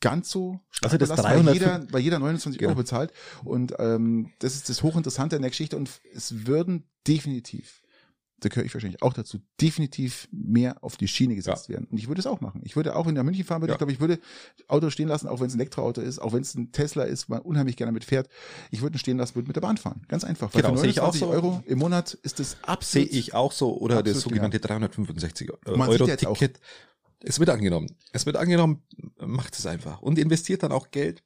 ganz 0.00 0.30
so 0.30 0.60
stark 0.70 0.92
Also 0.92 0.98
das 0.98 1.08
belasten, 1.10 1.24
weil 1.26 1.34
300 1.36 1.54
jeder, 1.54 1.92
weil 1.92 2.00
jeder 2.02 2.18
29 2.18 2.58
Genau. 2.58 2.70
Euro 2.70 2.78
bezahlt 2.78 3.12
und 3.44 3.74
ähm, 3.78 4.30
das 4.38 4.54
ist 4.54 4.68
das 4.68 4.82
Hochinteressante 4.82 5.36
an 5.36 5.42
der 5.42 5.50
Geschichte 5.50 5.76
und 5.76 5.90
es 6.14 6.46
würden 6.46 6.84
definitiv 7.06 7.82
da 8.40 8.48
gehöre 8.48 8.64
ich 8.64 8.72
wahrscheinlich 8.74 9.02
auch 9.02 9.12
dazu, 9.12 9.38
definitiv 9.60 10.26
mehr 10.32 10.82
auf 10.82 10.96
die 10.96 11.08
Schiene 11.08 11.34
gesetzt 11.34 11.68
werden. 11.68 11.86
Und 11.90 11.98
ich 11.98 12.08
würde 12.08 12.20
es 12.20 12.26
auch 12.26 12.40
machen. 12.40 12.62
Ich 12.64 12.74
würde 12.74 12.96
auch 12.96 13.06
in 13.06 13.14
der 13.14 13.22
München 13.22 13.44
fahren, 13.44 13.60
würde 13.60 13.72
Ja. 13.72 13.74
ich 13.74 13.78
glaube, 13.78 13.92
ich 13.92 14.00
würde 14.00 14.18
Auto 14.66 14.88
stehen 14.90 15.08
lassen, 15.08 15.28
auch 15.28 15.40
wenn 15.40 15.48
es 15.48 15.54
ein 15.54 15.60
Elektroauto 15.60 16.00
ist, 16.00 16.18
auch 16.20 16.32
wenn 16.32 16.40
es 16.42 16.54
ein 16.54 16.72
Tesla 16.72 17.04
ist, 17.04 17.28
man 17.28 17.40
unheimlich 17.42 17.76
gerne 17.76 17.92
mit 17.92 18.04
fährt. 18.04 18.28
Ich 18.70 18.80
würde 18.80 18.96
ihn 18.96 18.98
stehen 18.98 19.18
lassen, 19.18 19.34
würde 19.34 19.46
mit 19.48 19.56
der 19.56 19.60
Bahn 19.60 19.76
fahren. 19.76 20.02
Ganz 20.08 20.24
einfach. 20.24 20.54
Weil 20.54 20.62
Genau, 20.62 20.74
für 20.74 20.80
sehe 20.80 20.90
ich 20.90 21.00
auch 21.00 21.12
29 21.12 21.20
so. 21.20 21.28
Euro 21.28 21.62
im 21.66 21.78
Monat 21.78 22.14
ist 22.14 22.38
das 22.38 22.52
Sehe 22.52 22.58
absolut. 22.62 23.12
ich 23.12 23.34
auch 23.34 23.52
so. 23.52 23.76
Oder 23.78 24.02
das 24.02 24.20
sogenannte 24.20 24.58
365 24.58 25.50
Man 25.76 25.90
Es 27.22 27.38
wird 27.38 27.50
angenommen. 27.50 27.96
Es 28.12 28.26
wird 28.26 28.36
angenommen, 28.36 28.82
macht 29.18 29.58
es 29.58 29.66
einfach. 29.66 30.00
Und 30.00 30.18
investiert 30.18 30.62
dann 30.62 30.72
auch 30.72 30.90
Geld 30.90 31.22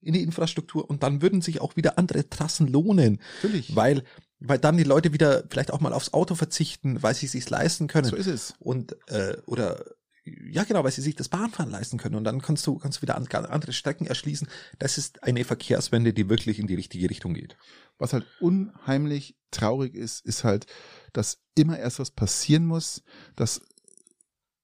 in 0.00 0.14
die 0.14 0.22
Infrastruktur 0.22 0.88
und 0.88 1.02
dann 1.02 1.22
würden 1.22 1.42
sich 1.42 1.60
auch 1.60 1.76
wieder 1.76 1.98
andere 1.98 2.28
Trassen 2.28 2.68
lohnen. 2.68 3.20
Natürlich. 3.42 3.74
Weil, 3.74 4.04
weil 4.38 4.58
dann 4.58 4.76
die 4.76 4.84
Leute 4.84 5.12
wieder 5.12 5.44
vielleicht 5.50 5.72
auch 5.72 5.80
mal 5.80 5.92
aufs 5.92 6.12
Auto 6.12 6.34
verzichten, 6.34 7.02
weil 7.02 7.14
sie 7.14 7.26
es 7.26 7.32
sich 7.32 7.50
leisten 7.50 7.88
können. 7.88 8.08
So 8.08 8.16
ist 8.16 8.28
es. 8.28 8.54
Und, 8.60 8.96
äh, 9.08 9.36
oder, 9.46 9.84
ja 10.24 10.62
genau, 10.64 10.84
weil 10.84 10.92
sie 10.92 11.02
sich 11.02 11.16
das 11.16 11.28
Bahnfahren 11.28 11.70
leisten 11.70 11.98
können. 11.98 12.14
Und 12.14 12.24
dann 12.24 12.40
kannst 12.40 12.66
du, 12.66 12.78
kannst 12.78 12.98
du 12.98 13.02
wieder 13.02 13.16
andere 13.16 13.72
Strecken 13.72 14.06
erschließen. 14.06 14.48
Das 14.78 14.98
ist 14.98 15.22
eine 15.24 15.44
Verkehrswende, 15.44 16.12
die 16.12 16.28
wirklich 16.28 16.60
in 16.60 16.68
die 16.68 16.76
richtige 16.76 17.10
Richtung 17.10 17.34
geht. 17.34 17.56
Was 17.98 18.12
halt 18.12 18.26
unheimlich 18.38 19.36
traurig 19.50 19.94
ist, 19.94 20.24
ist 20.24 20.44
halt, 20.44 20.66
dass 21.12 21.40
immer 21.56 21.78
erst 21.78 21.98
was 21.98 22.12
passieren 22.12 22.66
muss, 22.66 23.02
dass 23.34 23.62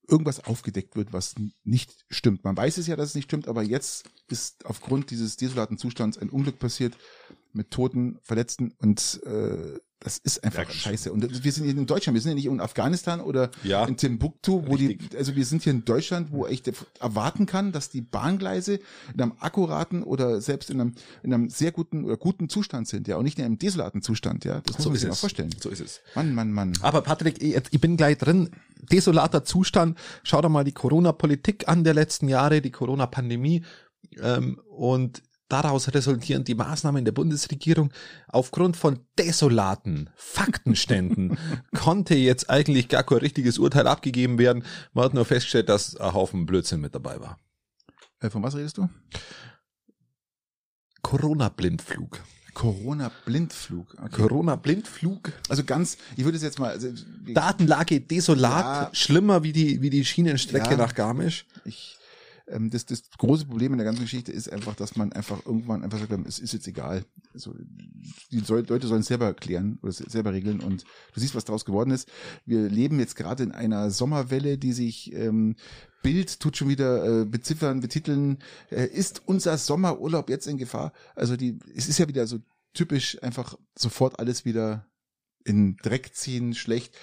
irgendwas 0.09 0.45
aufgedeckt 0.45 0.97
wird, 0.97 1.13
was 1.13 1.35
nicht 1.65 2.05
stimmt. 2.11 2.45
Man 2.45 2.57
weiß 2.57 2.79
es 2.79 2.87
ja, 2.87 2.97
dass 2.97 3.11
es 3.11 3.15
nicht 3.15 3.25
stimmt, 3.25 3.49
aber 3.49 3.63
jetzt 3.63 4.05
ist 4.29 4.67
aufgrund 4.67 5.11
dieses 5.11 5.37
desolaten 5.37 5.79
Zustands 5.79 6.19
ein 6.19 6.31
Unglück 6.31 6.59
passiert 6.59 6.97
mit 7.53 7.71
Toten, 7.71 8.19
Verletzten 8.23 8.73
und 8.79 9.21
äh, 9.25 9.79
das 10.05 10.19
ist 10.19 10.45
einfach 10.45 10.69
ja, 10.69 10.71
scheiße. 10.71 11.11
Und 11.11 11.45
wir 11.45 11.51
sind 11.51 11.65
hier 11.65 11.75
in 11.75 11.87
Deutschland, 11.87 12.15
wir 12.15 12.21
sind 12.21 12.33
ja 12.33 12.35
nicht 12.35 12.47
in 12.47 12.61
Afghanistan 12.61 13.23
oder 13.23 13.51
ja, 13.63 13.87
in 13.87 13.97
Timbuktu, 13.97 14.63
wo 14.67 14.75
richtig. 14.75 15.11
die, 15.11 15.17
also 15.17 15.35
wir 15.35 15.47
sind 15.47 15.63
hier 15.63 15.73
in 15.73 15.87
Deutschland, 15.87 16.31
wo 16.31 16.47
ich 16.47 16.63
erwarten 17.01 17.47
kann, 17.47 17.73
dass 17.73 17.89
die 17.89 18.03
Bahngleise 18.03 18.81
in 19.15 19.23
einem 19.23 19.33
akkuraten 19.41 20.03
oder 20.03 20.43
selbst 20.43 20.69
in 20.69 20.79
einem, 20.79 20.93
in 21.23 21.33
einem 21.33 21.49
sehr 21.49 21.73
guten 21.73 22.05
oder 22.05 22.19
guten 22.19 22.51
Zustand 22.51 22.87
sind, 22.87 23.09
ja, 23.09 23.17
und 23.17 23.25
nicht 23.25 23.39
in 23.39 23.47
einem 23.47 23.59
desolaten 23.59 24.03
Zustand, 24.03 24.45
ja. 24.45 24.61
Das 24.61 24.77
muss 24.77 24.85
so 24.85 24.91
man 24.91 24.99
sich 24.99 25.09
mal 25.09 25.15
vorstellen. 25.15 25.51
So 25.59 25.71
ist 25.71 25.81
es. 25.81 26.01
Mann, 26.15 26.35
Mann, 26.35 26.53
Mann. 26.53 26.75
Aber 26.83 27.01
Patrick, 27.01 27.43
ich, 27.43 27.57
ich 27.71 27.81
bin 27.81 27.97
gleich 27.97 28.19
drin. 28.19 28.51
Desolater 28.93 29.45
Zustand. 29.45 29.99
Schau 30.23 30.43
doch 30.43 30.51
mal 30.51 30.65
die 30.65 30.73
Corona-Politik 30.73 31.67
an 31.67 31.83
der 31.83 31.95
letzten 31.95 32.29
Jahre, 32.29 32.61
die 32.61 32.71
Corona-Pandemie. 32.71 33.65
Ähm, 34.21 34.61
und 34.69 35.23
daraus 35.49 35.93
resultieren 35.93 36.45
die 36.45 36.55
Maßnahmen 36.55 37.05
der 37.05 37.13
Bundesregierung 37.13 37.93
aufgrund 38.29 38.77
von 38.77 39.01
desolaten 39.19 40.11
Faktenständen 40.17 41.39
konnte 41.75 42.15
jetzt 42.15 42.51
eigentlich 42.51 42.89
gar 42.89 43.03
kein 43.03 43.19
richtiges 43.19 43.59
Urteil 43.59 43.87
abgegeben 43.87 44.39
werden. 44.39 44.65
Man 44.93 45.05
hat 45.05 45.15
nur 45.15 45.25
festgestellt, 45.25 45.69
dass 45.69 45.97
ein 45.97 46.15
Haufen 46.15 46.47
Blödsinn 46.47 46.81
mit 46.81 46.95
dabei 46.95 47.21
war. 47.21 47.39
Äh, 48.21 48.31
von 48.31 48.43
was 48.43 48.57
redest 48.57 48.79
du? 48.79 48.89
Corona-Blindflug. 51.03 52.21
Corona-Blindflug. 52.55 53.95
Okay. 53.99 54.23
Corona-Blindflug. 54.23 55.33
Also 55.49 55.65
ganz, 55.65 55.99
ich 56.17 56.25
würde 56.25 56.37
es 56.37 56.43
jetzt 56.43 56.59
mal. 56.59 56.71
Also, 56.71 56.89
Datenlage 57.27 58.01
desolat, 58.01 58.65
ja, 58.65 58.91
schlimmer 58.95 59.43
wie 59.43 59.53
die, 59.53 59.83
wie 59.83 59.91
die 59.91 60.05
Schienenstrecke 60.05 60.71
ja, 60.71 60.77
nach 60.77 60.95
Garmisch. 60.95 61.47
Ich, 61.65 61.99
ähm, 62.47 62.71
das, 62.71 62.87
das 62.87 63.03
große 63.19 63.47
Problem 63.47 63.73
in 63.73 63.79
der 63.79 63.87
ganzen 63.87 64.03
Geschichte 64.03 64.33
ist 64.33 64.53
einfach, 64.53 64.75
dass 64.75 64.97
man 64.97 65.13
einfach 65.13 65.45
irgendwann 65.47 65.83
einfach 65.83 65.99
sagt, 65.99 66.13
es 66.27 66.39
ist 66.39 66.53
jetzt 66.53 66.69
egal. 66.69 67.05
Also 67.33 67.55
die 68.31 68.41
Leute 68.41 68.87
sollen 68.87 69.03
selber 69.03 69.35
klären 69.35 69.79
oder 69.83 69.93
selber 69.93 70.33
regeln 70.33 70.61
und 70.61 70.85
du 71.15 71.21
siehst, 71.21 71.35
was 71.35 71.45
daraus 71.45 71.65
geworden 71.65 71.91
ist. 71.91 72.09
Wir 72.45 72.69
leben 72.69 72.99
jetzt 72.99 73.17
gerade 73.17 73.43
in 73.43 73.53
einer 73.53 73.91
Sommerwelle, 73.91 74.59
die 74.59 74.73
sich 74.73 75.13
ähm, 75.15 75.57
Bild 76.03 76.39
tut 76.39 76.57
schon 76.57 76.69
wieder 76.69 77.23
äh, 77.23 77.25
beziffern, 77.25 77.81
betiteln, 77.81 78.39
äh, 78.71 78.87
ist 78.87 79.23
unser 79.25 79.57
Sommerurlaub 79.57 80.29
jetzt 80.29 80.47
in 80.47 80.59
Gefahr? 80.59 80.93
Also 81.15 81.37
die, 81.37 81.59
es 81.75 81.89
ist 81.89 81.99
ja 81.99 82.09
wieder 82.09 82.27
so 82.27 82.41
typisch 82.75 83.23
einfach 83.23 83.57
sofort 83.75 84.19
alles 84.19 84.45
wieder 84.45 84.87
in 85.45 85.77
Dreck 85.79 86.15
ziehen, 86.15 86.55
schlecht 86.55 86.95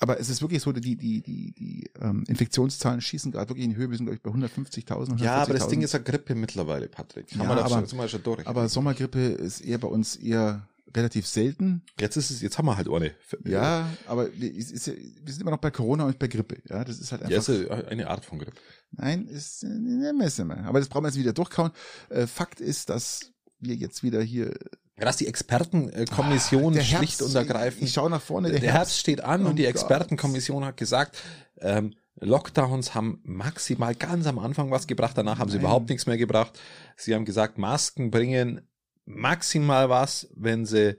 aber 0.00 0.20
es 0.20 0.28
ist 0.28 0.42
wirklich 0.42 0.62
so, 0.62 0.72
die, 0.72 0.96
die, 0.96 1.22
die, 1.22 1.52
die 1.52 1.90
ähm, 2.00 2.24
Infektionszahlen 2.28 3.00
schießen 3.00 3.32
gerade 3.32 3.48
wirklich 3.50 3.64
in 3.64 3.70
die 3.70 3.76
Höhe. 3.76 3.90
Wir 3.90 3.96
sind, 3.96 4.06
glaube 4.06 4.16
ich, 4.16 4.22
bei 4.22 4.30
150.000. 4.30 5.20
Ja, 5.22 5.36
aber 5.36 5.54
das 5.54 5.68
Ding 5.68 5.82
ist 5.82 5.92
ja 5.92 5.98
Grippe 5.98 6.34
mittlerweile, 6.34 6.88
Patrick. 6.88 7.30
Haben 7.32 7.42
ja, 7.42 7.56
wir 7.56 7.64
aber, 7.64 7.86
schon, 7.86 8.08
schon 8.08 8.22
durch. 8.22 8.46
aber 8.46 8.68
Sommergrippe 8.68 9.20
ist 9.20 9.60
eher 9.60 9.78
bei 9.78 9.88
uns 9.88 10.16
eher 10.16 10.68
relativ 10.96 11.26
selten. 11.26 11.82
Jetzt 11.98 12.16
ist 12.16 12.30
es, 12.30 12.40
jetzt 12.40 12.58
haben 12.58 12.66
wir 12.66 12.76
halt 12.76 12.88
ohne. 12.88 13.14
Ja, 13.44 13.88
aber 14.06 14.32
ist, 14.32 14.72
ist, 14.72 14.86
wir 14.86 15.32
sind 15.32 15.42
immer 15.42 15.50
noch 15.50 15.58
bei 15.58 15.70
Corona 15.70 16.04
und 16.04 16.18
bei 16.18 16.28
Grippe. 16.28 16.58
Ja, 16.68 16.84
das 16.84 16.98
ist 16.98 17.12
halt 17.12 17.22
einfach. 17.22 17.48
Ja, 17.48 17.76
ist 17.76 17.88
eine 17.88 18.08
Art 18.08 18.24
von 18.24 18.38
Grippe. 18.38 18.56
Nein, 18.92 19.26
ist, 19.26 19.64
ne, 19.64 20.12
ne, 20.12 20.64
aber 20.64 20.78
das 20.78 20.88
brauchen 20.88 21.04
wir 21.04 21.08
jetzt 21.08 21.18
wieder 21.18 21.32
durchkauen. 21.32 21.72
Äh, 22.08 22.26
Fakt 22.26 22.60
ist, 22.60 22.88
dass 22.88 23.32
wir 23.60 23.74
jetzt 23.74 24.02
wieder 24.02 24.22
hier 24.22 24.54
ja, 24.98 25.04
dass 25.04 25.16
die 25.16 25.26
Expertenkommission 25.26 26.76
ah, 26.76 26.80
schlicht 26.82 27.22
und 27.22 27.34
ergreifend. 27.34 27.84
Ich 27.84 27.92
schaue 27.92 28.10
nach 28.10 28.20
vorne. 28.20 28.50
Der, 28.50 28.60
der 28.60 28.72
Herbst, 28.72 28.90
Herbst, 28.90 29.00
steht 29.00 29.22
an 29.22 29.46
oh 29.46 29.50
und 29.50 29.56
die 29.56 29.66
Expertenkommission 29.66 30.64
hat 30.64 30.76
gesagt, 30.76 31.16
ähm, 31.60 31.94
Lockdowns 32.20 32.94
haben 32.94 33.20
maximal 33.22 33.94
ganz 33.94 34.26
am 34.26 34.40
Anfang 34.40 34.72
was 34.72 34.88
gebracht, 34.88 35.16
danach 35.16 35.38
haben 35.38 35.50
sie 35.50 35.58
überhaupt 35.58 35.88
nichts 35.88 36.06
mehr 36.06 36.18
gebracht. 36.18 36.58
Sie 36.96 37.14
haben 37.14 37.24
gesagt, 37.24 37.58
Masken 37.58 38.10
bringen 38.10 38.68
maximal 39.04 39.88
was, 39.88 40.28
wenn 40.34 40.66
sie 40.66 40.98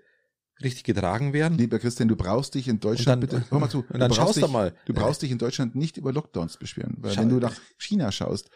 richtig 0.64 0.86
getragen 0.86 1.34
werden. 1.34 1.58
Lieber 1.58 1.80
Christian, 1.80 2.08
du 2.08 2.16
brauchst 2.16 2.56
dich 2.56 2.68
in 2.68 2.80
Deutschland 2.80 3.24
dann, 3.24 3.30
bitte, 3.30 3.44
hör 3.50 3.60
mal 3.60 3.70
zu, 3.70 3.86
und 3.90 4.00
dann 4.00 4.14
schaust 4.14 4.38
dich, 4.38 4.46
du 4.46 4.50
mal. 4.50 4.74
Du 4.86 4.94
brauchst 4.94 5.22
dich 5.22 5.32
in 5.32 5.38
Deutschland 5.38 5.76
nicht 5.76 5.98
über 5.98 6.14
Lockdowns 6.14 6.58
beschweren, 6.58 6.96
weil 7.00 7.14
Schau, 7.14 7.22
wenn 7.22 7.30
du 7.30 7.38
nach 7.38 7.56
China 7.78 8.12
schaust, 8.12 8.50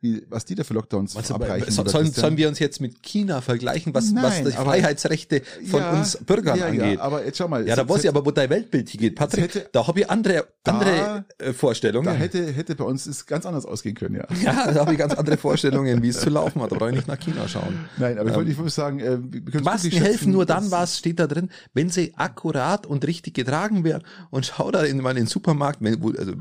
wie, 0.00 0.22
was 0.28 0.44
die 0.44 0.54
da 0.54 0.62
für 0.62 0.74
Lockdowns 0.74 1.16
also, 1.16 1.34
abreichen. 1.34 1.72
So, 1.72 1.84
sollen, 1.84 2.12
sollen 2.12 2.36
wir 2.36 2.48
uns 2.48 2.60
jetzt 2.60 2.80
mit 2.80 3.02
China 3.02 3.40
vergleichen, 3.40 3.92
was, 3.94 4.12
Nein, 4.12 4.24
was 4.24 4.36
die 4.36 4.56
aber, 4.56 4.70
Freiheitsrechte 4.70 5.42
von 5.68 5.80
ja, 5.80 5.90
uns 5.90 6.16
Bürgern 6.18 6.56
ja, 6.56 6.66
angeht? 6.66 6.98
Ja, 6.98 7.00
aber 7.00 7.24
jetzt 7.24 7.38
schau 7.38 7.48
mal. 7.48 7.66
Ja, 7.66 7.74
da 7.74 7.88
weiß 7.88 8.04
ich 8.04 8.08
aber, 8.08 8.24
wo 8.24 8.30
dein 8.30 8.48
Weltbild 8.48 8.88
hingeht. 8.88 9.16
Patrick, 9.16 9.54
hätte, 9.54 9.68
da 9.72 9.86
habe 9.88 10.00
ich 10.00 10.08
andere, 10.08 10.46
andere 10.62 11.24
da, 11.38 11.44
äh, 11.44 11.52
Vorstellungen. 11.52 12.06
Da 12.06 12.12
hätte, 12.12 12.52
hätte 12.52 12.76
bei 12.76 12.84
uns 12.84 13.06
es 13.06 13.26
ganz 13.26 13.44
anders 13.44 13.66
ausgehen 13.66 13.96
können, 13.96 14.14
ja. 14.16 14.26
Ja, 14.42 14.72
da 14.72 14.80
habe 14.82 14.92
ich 14.92 14.98
ganz 14.98 15.14
andere 15.14 15.36
Vorstellungen, 15.36 16.00
wie 16.00 16.08
es 16.08 16.20
zu 16.20 16.30
laufen 16.30 16.62
hat. 16.62 16.70
Da 16.70 16.76
brauche 16.76 16.90
ich 16.90 16.96
nicht 16.96 17.08
nach 17.08 17.18
China 17.18 17.48
schauen. 17.48 17.88
Nein, 17.96 18.18
aber 18.18 18.30
ich 18.30 18.36
wollte, 18.36 18.50
ich 18.52 18.58
wollte 18.58 18.70
sagen, 18.70 19.00
äh, 19.00 19.18
wir 19.20 19.62
Masken 19.62 19.90
helfen 19.90 20.30
nur 20.30 20.46
dann, 20.46 20.70
was 20.70 20.98
steht 20.98 21.18
da 21.18 21.26
drin, 21.26 21.50
wenn 21.74 21.90
sie 21.90 22.14
akkurat 22.16 22.86
und 22.86 23.04
richtig 23.04 23.34
getragen 23.34 23.82
werden. 23.82 24.04
Und 24.30 24.46
schau 24.46 24.70
da 24.70 24.82
in, 24.82 24.98
mal 24.98 25.10
in 25.10 25.16
den 25.16 25.26
Supermarkt, 25.26 25.82
wenn, 25.82 26.00
wo, 26.02 26.10
also 26.10 26.34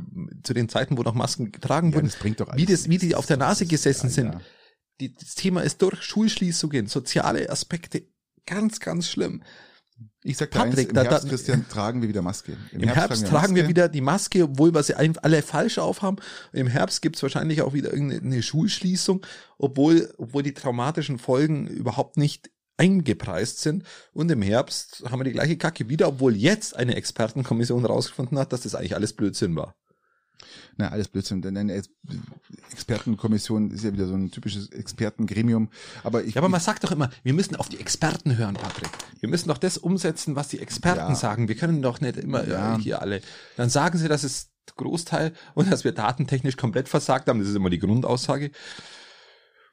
zu 0.43 0.53
den 0.53 0.69
Zeiten, 0.69 0.95
wo 0.97 1.01
noch 1.01 1.15
Masken 1.15 1.51
getragen 1.51 1.95
wurden, 1.95 2.11
wie, 2.55 2.65
das, 2.65 2.87
wie 2.87 2.99
die 2.99 3.15
auf 3.15 3.25
der 3.25 3.37
Nase 3.47 3.65
gesessen 3.65 4.09
sind 4.09 4.31
sind. 4.31 4.43
Die, 4.99 5.13
das 5.13 5.35
Thema 5.35 5.61
ist 5.61 5.81
durch 5.81 6.01
Schulschließungen, 6.01 6.87
soziale 6.87 7.49
Aspekte, 7.49 8.03
ganz, 8.45 8.79
ganz 8.79 9.09
schlimm. 9.09 9.43
Ich 10.23 10.37
sag 10.37 10.51
Patrick, 10.51 10.79
eins, 10.79 10.89
im 10.89 10.95
da, 10.95 11.03
Herbst, 11.03 11.25
da, 11.25 11.29
Christian, 11.29 11.67
tragen 11.69 12.01
wir 12.01 12.09
wieder 12.09 12.21
Maske. 12.21 12.57
Im, 12.71 12.81
im 12.81 12.89
Herbst, 12.89 12.97
Herbst, 12.97 13.21
tragen, 13.21 13.31
wir, 13.31 13.39
tragen 13.39 13.55
wir, 13.55 13.67
wieder 13.67 13.89
die 13.89 14.01
Maske, 14.01 14.43
obwohl 14.43 14.73
wir 14.73 14.83
sie 14.83 14.95
alle 14.95 15.41
falsch 15.41 15.77
aufhaben. 15.77 16.17
Im 16.53 16.67
Herbst 16.67 17.01
gibt's 17.01 17.21
wahrscheinlich 17.23 17.61
auch 17.61 17.73
wieder 17.73 17.91
irgendeine 17.91 18.43
Schulschließung, 18.43 19.25
obwohl, 19.57 20.13
obwohl 20.17 20.43
die 20.43 20.53
traumatischen 20.53 21.17
Folgen 21.17 21.67
überhaupt 21.67 22.17
nicht 22.17 22.51
eingepreist 22.77 23.61
sind. 23.61 23.83
Und 24.13 24.29
im 24.29 24.41
Herbst 24.41 25.03
haben 25.09 25.19
wir 25.19 25.25
die 25.25 25.31
gleiche 25.31 25.57
Kacke 25.57 25.89
wieder, 25.89 26.07
obwohl 26.07 26.35
jetzt 26.35 26.75
eine 26.75 26.95
Expertenkommission 26.95 27.85
rausgefunden 27.85 28.37
hat, 28.37 28.53
dass 28.53 28.61
das 28.61 28.75
eigentlich 28.75 28.95
alles 28.95 29.13
Blödsinn 29.13 29.55
war. 29.55 29.75
Na, 30.77 30.89
alles 30.89 31.07
Blödsinn. 31.07 31.41
Denn 31.41 31.57
eine 31.57 31.81
Expertenkommission 32.71 33.71
ist 33.71 33.83
ja 33.83 33.93
wieder 33.93 34.07
so 34.07 34.13
ein 34.13 34.31
typisches 34.31 34.69
Expertengremium. 34.69 35.69
Aber 36.03 36.23
ich. 36.23 36.35
Ja, 36.35 36.41
aber 36.41 36.49
man 36.49 36.61
sagt 36.61 36.83
doch 36.83 36.91
immer, 36.91 37.09
wir 37.23 37.33
müssen 37.33 37.55
auf 37.55 37.69
die 37.69 37.79
Experten 37.79 38.37
hören, 38.37 38.55
Patrick. 38.55 38.89
Wir 39.19 39.29
müssen 39.29 39.49
doch 39.49 39.57
das 39.57 39.77
umsetzen, 39.77 40.35
was 40.35 40.49
die 40.49 40.59
Experten 40.59 41.09
ja. 41.09 41.15
sagen. 41.15 41.47
Wir 41.47 41.55
können 41.55 41.81
doch 41.81 42.01
nicht 42.01 42.17
immer 42.17 42.47
ja. 42.47 42.75
äh, 42.75 42.79
hier 42.79 43.01
alle. 43.01 43.21
Dann 43.55 43.69
sagen 43.69 43.97
sie, 43.97 44.07
dass 44.07 44.23
es 44.23 44.51
Großteil 44.75 45.33
und 45.55 45.71
dass 45.71 45.83
wir 45.83 45.91
datentechnisch 45.91 46.57
komplett 46.57 46.89
versagt 46.89 47.27
haben. 47.27 47.39
Das 47.39 47.47
ist 47.47 47.55
immer 47.55 47.69
die 47.69 47.79
Grundaussage. 47.79 48.51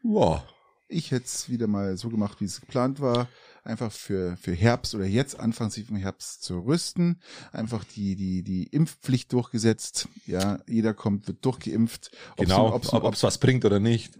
Wow. 0.02 0.42
Ich 0.88 1.10
hätte 1.10 1.24
es 1.24 1.48
wieder 1.48 1.66
mal 1.66 1.96
so 1.96 2.08
gemacht, 2.08 2.40
wie 2.40 2.44
es 2.44 2.60
geplant 2.60 3.00
war 3.00 3.28
einfach 3.64 3.90
für, 3.90 4.36
für 4.36 4.52
Herbst 4.52 4.94
oder 4.94 5.06
jetzt 5.06 5.40
Anfang 5.40 5.70
vom 5.70 5.96
Herbst 5.96 6.42
zu 6.42 6.60
rüsten. 6.60 7.20
Einfach 7.52 7.84
die, 7.84 8.14
die, 8.14 8.42
die 8.42 8.64
Impfpflicht 8.64 9.32
durchgesetzt. 9.32 10.08
Ja, 10.26 10.58
jeder 10.68 10.94
kommt, 10.94 11.26
wird 11.26 11.44
durchgeimpft. 11.44 12.10
Genau, 12.36 12.72
ob 12.74 13.14
es 13.14 13.22
was 13.22 13.38
bringt 13.38 13.64
oder 13.64 13.80
nicht. 13.80 14.18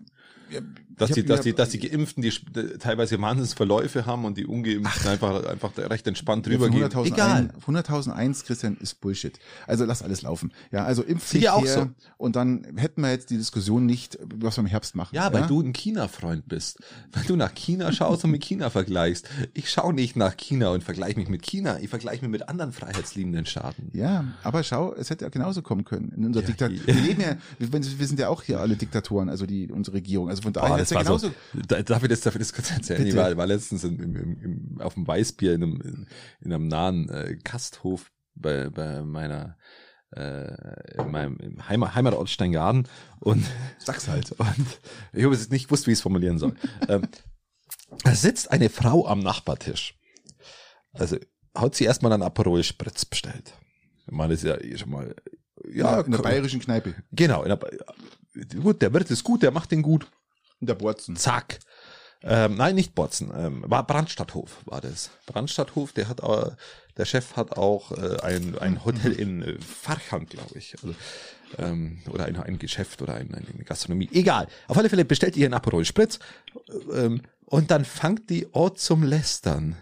Dass 0.96 1.10
die, 1.10 1.24
dass 1.24 1.40
die, 1.40 1.54
dass 1.54 1.70
die 1.70 1.80
Geimpften 1.80 2.22
die 2.22 2.30
teilweise 2.78 3.18
Verläufe 3.54 4.06
haben 4.06 4.24
und 4.24 4.38
die 4.38 4.46
Ungeimpften 4.46 4.86
Ach, 4.86 5.06
einfach, 5.06 5.44
einfach 5.44 5.76
recht 5.76 6.06
entspannt 6.06 6.46
drüber 6.46 6.68
gehen. 6.68 6.88
Egal. 7.04 7.50
100.001, 7.66 8.44
Christian, 8.46 8.76
ist 8.80 9.00
Bullshit. 9.00 9.38
Also 9.66 9.84
lass 9.84 10.02
alles 10.02 10.22
laufen. 10.22 10.52
Ja, 10.70 10.84
also 10.84 11.02
Impfpflicht 11.02 11.48
auch 11.48 11.66
so. 11.66 11.88
und 12.16 12.36
dann 12.36 12.66
hätten 12.76 13.00
wir 13.00 13.10
jetzt 13.10 13.30
die 13.30 13.36
Diskussion 13.36 13.86
nicht, 13.86 14.18
was 14.36 14.56
wir 14.56 14.62
im 14.62 14.66
Herbst 14.66 14.94
machen. 14.94 15.14
Ja, 15.16 15.32
weil 15.32 15.42
ja? 15.42 15.46
du 15.48 15.60
ein 15.60 15.72
China-Freund 15.72 16.48
bist. 16.48 16.78
Weil 17.12 17.24
du 17.24 17.34
nach 17.36 17.54
China 17.54 17.90
schaust 17.92 18.24
und 18.24 18.30
mit 18.30 18.44
China 18.44 18.70
vergleichst. 18.70 19.28
Ich 19.52 19.70
schaue 19.70 19.94
nicht 19.94 20.16
nach 20.16 20.36
China 20.36 20.70
und 20.70 20.84
vergleiche 20.84 21.18
mich 21.18 21.28
mit 21.28 21.42
China. 21.42 21.78
Ich 21.80 21.88
vergleiche 21.88 22.22
mich 22.22 22.30
mit 22.30 22.48
anderen 22.48 22.72
freiheitsliebenden 22.72 23.46
Staaten. 23.46 23.90
Ja, 23.92 24.24
aber 24.42 24.62
schau, 24.62 24.94
es 24.94 25.10
hätte 25.10 25.24
ja 25.24 25.28
genauso 25.28 25.62
kommen 25.62 25.84
können. 25.84 26.12
In 26.16 26.24
unserer 26.24 26.42
ja, 26.42 26.48
Diktat 26.48 26.86
wir 26.86 26.94
leben 26.94 27.20
ja, 27.20 27.36
wir 27.58 28.06
sind 28.06 28.20
ja 28.20 28.28
auch 28.28 28.42
hier 28.42 28.60
alle 28.60 28.76
Diktatoren, 28.76 29.28
also 29.28 29.46
die, 29.46 29.70
unsere 29.70 29.96
Regierung. 29.96 30.28
Also 30.28 30.43
von 30.44 30.52
daher 30.52 30.78
das 30.78 30.94
war 30.94 31.02
genauso. 31.02 31.28
So, 31.52 31.82
darf 31.82 32.02
ich 32.02 32.08
das, 32.08 32.20
darf 32.20 32.34
ich 32.34 32.38
das 32.40 32.52
kurz 32.52 32.70
erzählen? 32.70 33.06
Ich 33.06 33.16
war, 33.16 33.36
war 33.36 33.46
letztens 33.46 33.82
im, 33.84 34.00
im, 34.00 34.16
im, 34.16 34.80
auf 34.80 34.94
dem 34.94 35.06
Weißbier 35.06 35.54
in 35.54 35.62
einem, 35.62 35.80
in, 35.80 36.06
in 36.40 36.52
einem 36.52 36.68
nahen 36.68 37.08
äh, 37.08 37.36
Kasthof 37.42 38.10
bei, 38.34 38.70
bei 38.70 39.02
meiner 39.02 39.56
äh, 40.14 41.00
in 41.02 41.10
meinem 41.10 41.36
im 41.38 41.68
Heimat, 41.68 41.94
Heimatort 41.94 42.30
Steingaden 42.30 42.86
und 43.20 43.44
Sag's 43.78 44.06
halt. 44.08 44.32
und 44.32 44.66
ich 45.12 45.24
habe 45.24 45.34
jetzt 45.34 45.50
nicht 45.50 45.64
gewusst, 45.64 45.86
wie 45.86 45.90
ich 45.92 45.98
es 45.98 46.02
formulieren 46.02 46.38
soll. 46.38 46.54
ähm, 46.88 47.08
da 48.04 48.14
sitzt 48.14 48.50
eine 48.50 48.70
Frau 48.70 49.06
am 49.06 49.20
Nachbartisch. 49.20 49.98
Also 50.92 51.16
hat 51.54 51.74
sie 51.74 51.84
erstmal 51.84 52.12
einen 52.12 52.22
Aperol 52.22 52.62
Spritz 52.62 53.04
bestellt. 53.04 53.54
Ich 54.06 54.12
meine, 54.12 54.34
das 54.34 54.44
ist 54.44 54.48
ja 54.72 54.78
schon 54.78 54.90
mal 54.90 55.14
Ja, 55.72 56.00
in 56.00 56.12
der 56.12 56.18
bayerischen 56.18 56.60
Kneipe. 56.60 56.94
genau. 57.12 57.42
In 57.42 57.48
der, 57.48 57.58
gut, 58.60 58.82
der 58.82 58.92
Wirt 58.92 59.10
ist 59.10 59.24
gut, 59.24 59.42
der 59.42 59.50
macht 59.50 59.70
den 59.72 59.82
gut. 59.82 60.06
Der 60.66 60.74
Borzen. 60.74 61.16
Zack. 61.16 61.58
Ähm, 62.26 62.56
nein, 62.56 62.74
nicht 62.74 62.94
Botzen. 62.94 63.30
Ähm, 63.36 63.64
war 63.66 63.86
Brandstadthof 63.86 64.56
war 64.64 64.80
das. 64.80 65.10
Brandstadthof, 65.26 65.92
der 65.92 66.08
hat 66.08 66.22
auch, 66.22 66.52
der 66.96 67.04
Chef 67.04 67.36
hat 67.36 67.56
auch 67.58 67.92
äh, 67.92 68.18
ein, 68.22 68.58
ein 68.58 68.84
Hotel 68.84 69.12
in 69.12 69.42
äh, 69.42 69.58
Farchang, 69.60 70.26
glaube 70.26 70.56
ich. 70.56 70.74
Also, 70.82 70.94
ähm, 71.58 71.98
oder 72.10 72.24
ein, 72.24 72.36
ein 72.36 72.58
Geschäft 72.58 73.02
oder 73.02 73.14
ein, 73.14 73.34
eine 73.34 73.64
Gastronomie. 73.64 74.08
Egal. 74.12 74.48
Auf 74.68 74.78
alle 74.78 74.88
Fälle 74.88 75.04
bestellt 75.04 75.36
ihr 75.36 75.46
einen 75.46 75.54
Aperol 75.54 75.84
Spritz 75.84 76.18
ähm, 76.94 77.20
und 77.44 77.70
dann 77.70 77.84
fangt 77.84 78.30
die 78.30 78.52
Ort 78.54 78.78
zum 78.78 79.02
Lästern. 79.02 79.76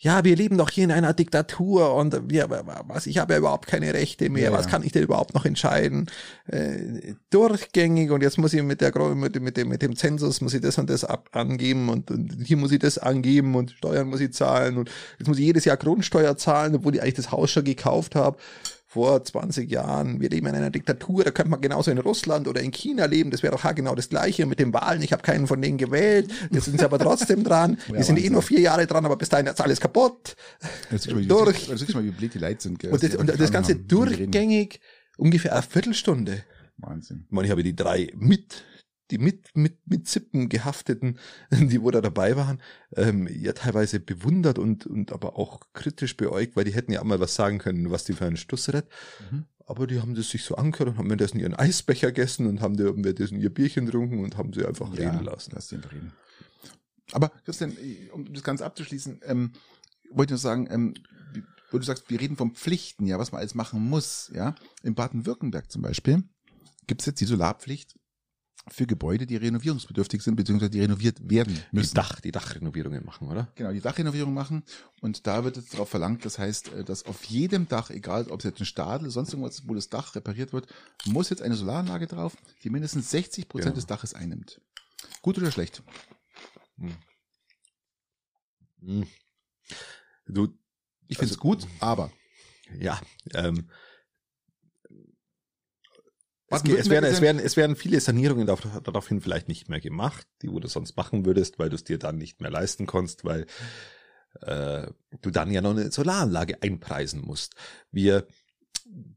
Ja, 0.00 0.22
wir 0.22 0.36
leben 0.36 0.56
doch 0.56 0.70
hier 0.70 0.84
in 0.84 0.92
einer 0.92 1.12
Diktatur 1.12 1.92
und 1.96 2.30
wir, 2.30 2.48
was, 2.86 3.08
ich 3.08 3.18
habe 3.18 3.32
ja 3.32 3.40
überhaupt 3.40 3.66
keine 3.66 3.92
Rechte 3.92 4.30
mehr. 4.30 4.44
Ja, 4.44 4.52
was 4.52 4.66
ja. 4.66 4.70
kann 4.70 4.84
ich 4.84 4.92
denn 4.92 5.02
überhaupt 5.02 5.34
noch 5.34 5.44
entscheiden? 5.44 6.08
Äh, 6.46 7.14
durchgängig 7.30 8.12
und 8.12 8.22
jetzt 8.22 8.38
muss 8.38 8.54
ich 8.54 8.62
mit 8.62 8.80
der 8.80 8.96
mit, 9.16 9.34
dem- 9.34 9.42
mit 9.42 9.56
dem 9.56 9.68
mit 9.68 9.82
dem 9.82 9.96
Zensus 9.96 10.40
muss 10.40 10.54
ich 10.54 10.60
das 10.60 10.78
und 10.78 10.88
das 10.88 11.02
ab, 11.04 11.30
angeben 11.32 11.88
und, 11.88 12.12
und 12.12 12.36
hier 12.44 12.56
muss 12.56 12.70
ich 12.70 12.78
das 12.78 12.98
angeben 12.98 13.56
und 13.56 13.72
Steuern 13.72 14.08
muss 14.08 14.20
ich 14.20 14.32
zahlen 14.32 14.78
und 14.78 14.88
jetzt 15.18 15.26
muss 15.26 15.38
ich 15.38 15.44
jedes 15.46 15.64
Jahr 15.64 15.76
Grundsteuer 15.76 16.36
zahlen, 16.36 16.76
obwohl 16.76 16.94
ich 16.94 17.02
eigentlich 17.02 17.14
das 17.14 17.32
Haus 17.32 17.50
schon 17.50 17.64
gekauft 17.64 18.14
habe 18.14 18.38
vor 18.90 19.22
20 19.22 19.70
Jahren. 19.70 20.18
Wir 20.18 20.30
leben 20.30 20.46
in 20.46 20.54
einer 20.54 20.70
Diktatur, 20.70 21.22
da 21.22 21.30
könnte 21.30 21.50
man 21.50 21.60
genauso 21.60 21.90
in 21.90 21.98
Russland 21.98 22.48
oder 22.48 22.62
in 22.62 22.70
China 22.70 23.04
leben. 23.04 23.30
Das 23.30 23.42
wäre 23.42 23.54
doch 23.54 23.74
genau 23.74 23.94
das 23.94 24.08
Gleiche 24.08 24.46
mit 24.46 24.58
den 24.58 24.72
Wahlen. 24.72 25.02
Ich 25.02 25.12
habe 25.12 25.22
keinen 25.22 25.46
von 25.46 25.60
denen 25.60 25.76
gewählt. 25.76 26.32
Jetzt 26.50 26.64
sind 26.64 26.80
sie 26.80 26.84
aber 26.86 26.98
trotzdem 26.98 27.44
dran. 27.44 27.76
Die 27.96 28.02
sind 28.02 28.18
eh 28.18 28.30
nur 28.30 28.40
vier 28.40 28.60
Jahre 28.60 28.86
dran, 28.86 29.04
aber 29.04 29.16
bis 29.16 29.28
dahin 29.28 29.46
ist 29.46 29.60
alles 29.60 29.78
kaputt. 29.78 30.36
Das 30.90 31.06
mal, 31.06 31.22
Durch. 31.26 31.66
Das 31.68 31.84
du 31.84 31.92
mal, 31.92 32.02
wie 32.02 32.10
blöd 32.10 32.32
die 32.32 32.38
Leute 32.38 32.62
sind. 32.62 32.78
gell, 32.78 32.90
Und 32.90 33.02
das, 33.02 33.14
und 33.14 33.28
das 33.38 33.52
Ganze 33.52 33.74
haben, 33.74 33.86
durchgängig 33.86 34.80
ungefähr 35.18 35.52
eine 35.52 35.62
Viertelstunde. 35.62 36.44
Wahnsinn. 36.78 37.24
Ich 37.26 37.32
meine, 37.32 37.46
ich 37.46 37.50
habe 37.50 37.62
die 37.62 37.76
drei 37.76 38.10
mit, 38.16 38.64
die 39.10 39.18
mit, 39.18 39.56
mit, 39.56 39.78
mit 39.86 40.06
Zippen 40.08 40.48
gehafteten, 40.48 41.18
die 41.50 41.82
wo 41.82 41.90
da 41.90 42.00
dabei 42.00 42.36
waren, 42.36 42.60
ähm, 42.96 43.28
ja 43.30 43.52
teilweise 43.52 44.00
bewundert 44.00 44.58
und, 44.58 44.86
und 44.86 45.12
aber 45.12 45.38
auch 45.38 45.60
kritisch 45.72 46.16
beäugt, 46.16 46.56
weil 46.56 46.64
die 46.64 46.74
hätten 46.74 46.92
ja 46.92 47.00
auch 47.00 47.04
mal 47.04 47.20
was 47.20 47.34
sagen 47.34 47.58
können, 47.58 47.90
was 47.90 48.04
die 48.04 48.12
für 48.12 48.26
einen 48.26 48.36
Stuss 48.36 48.68
redet. 48.68 48.88
Mhm. 49.30 49.44
Aber 49.66 49.86
die 49.86 50.00
haben 50.00 50.14
das 50.14 50.30
sich 50.30 50.44
so 50.44 50.56
angehört 50.56 50.88
und 50.88 50.98
haben 50.98 51.08
währenddessen 51.08 51.40
ihren 51.40 51.54
Eisbecher 51.54 52.08
gegessen 52.08 52.46
und 52.46 52.62
haben 52.62 52.78
währenddessen 52.78 53.38
ihr 53.38 53.52
Bierchen 53.52 53.84
getrunken 53.84 54.24
und 54.24 54.38
haben 54.38 54.54
sie 54.54 54.64
einfach 54.64 54.96
reden 54.96 55.22
lassen. 55.22 55.52
Lass 55.54 55.68
den 55.68 55.84
reden. 55.84 56.12
Aber 57.12 57.30
Christian, 57.44 57.76
um 58.12 58.32
das 58.32 58.42
Ganze 58.42 58.64
abzuschließen, 58.64 59.20
ähm, 59.24 59.52
wollte 60.10 60.30
ich 60.34 60.42
nur 60.42 60.50
sagen, 60.50 60.68
ähm, 60.70 60.94
wo 61.70 61.78
du 61.78 61.84
sagst, 61.84 62.08
wir 62.08 62.18
reden 62.18 62.36
von 62.36 62.52
Pflichten, 62.52 63.06
ja, 63.06 63.18
was 63.18 63.32
man 63.32 63.40
alles 63.40 63.54
machen 63.54 63.82
muss, 63.82 64.30
ja. 64.34 64.54
In 64.82 64.94
Baden-Württemberg 64.94 65.70
zum 65.70 65.82
Beispiel 65.82 66.22
gibt 66.86 67.02
es 67.02 67.06
jetzt 67.06 67.20
die 67.20 67.26
Solarpflicht 67.26 67.97
für 68.70 68.86
Gebäude, 68.86 69.26
die 69.26 69.36
renovierungsbedürftig 69.36 70.22
sind, 70.22 70.36
beziehungsweise 70.36 70.70
die 70.70 70.80
renoviert 70.80 71.18
werden 71.30 71.54
Die 71.72 71.76
müssen. 71.76 71.94
Dach, 71.94 72.20
die 72.20 72.30
Dachrenovierungen 72.32 73.04
machen, 73.04 73.28
oder? 73.28 73.50
Genau, 73.54 73.72
die 73.72 73.80
Dachrenovierung 73.80 74.34
machen. 74.34 74.62
Und 75.00 75.26
da 75.26 75.44
wird 75.44 75.56
jetzt 75.56 75.72
darauf 75.74 75.88
verlangt, 75.88 76.24
das 76.24 76.38
heißt, 76.38 76.72
äh, 76.74 76.84
dass 76.84 77.04
auf 77.06 77.24
jedem 77.24 77.68
Dach, 77.68 77.90
egal 77.90 78.28
ob 78.30 78.40
es 78.40 78.44
jetzt 78.44 78.60
ein 78.60 78.66
Stadel 78.66 79.10
sonst 79.10 79.32
irgendwas, 79.32 79.66
wo 79.68 79.74
das 79.74 79.88
Dach 79.88 80.14
repariert 80.14 80.52
wird, 80.52 80.66
muss 81.06 81.30
jetzt 81.30 81.42
eine 81.42 81.54
Solaranlage 81.56 82.06
drauf, 82.06 82.36
die 82.62 82.70
mindestens 82.70 83.10
60 83.10 83.48
Prozent 83.48 83.72
Ja. 83.72 83.76
des 83.76 83.86
Daches 83.86 84.14
einnimmt. 84.14 84.60
Gut 85.22 85.38
oder 85.38 85.50
schlecht? 85.50 85.82
Hm. 88.80 89.06
Du, 90.26 90.48
Ich 91.10 91.16
finde 91.16 91.32
es 91.32 91.38
Also- 91.38 91.40
gut, 91.40 91.66
aber 91.80 92.12
ja, 92.78 93.00
ähm, 93.32 93.70
es, 96.50 96.62
es, 96.64 96.88
werden, 96.90 97.04
es, 97.04 97.20
werden, 97.20 97.38
es 97.40 97.56
werden 97.56 97.76
viele 97.76 98.00
Sanierungen 98.00 98.46
darauf- 98.46 98.80
daraufhin 98.82 99.20
vielleicht 99.20 99.48
nicht 99.48 99.68
mehr 99.68 99.80
gemacht, 99.80 100.26
die 100.42 100.46
du 100.48 100.66
sonst 100.68 100.96
machen 100.96 101.24
würdest, 101.26 101.58
weil 101.58 101.68
du 101.68 101.76
es 101.76 101.84
dir 101.84 101.98
dann 101.98 102.16
nicht 102.18 102.40
mehr 102.40 102.50
leisten 102.50 102.86
kannst, 102.86 103.24
weil 103.24 103.46
äh, 104.42 104.86
du 105.20 105.30
dann 105.30 105.50
ja 105.50 105.60
noch 105.60 105.70
eine 105.72 105.90
Solaranlage 105.90 106.62
einpreisen 106.62 107.20
musst. 107.22 107.54
Wir 107.90 108.26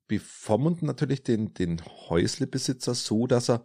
bevormunden 0.07 0.85
natürlich 0.87 1.23
den, 1.23 1.53
den 1.53 1.81
Häuslebesitzer 2.09 2.93
so, 2.95 3.27
dass 3.27 3.49
er 3.49 3.63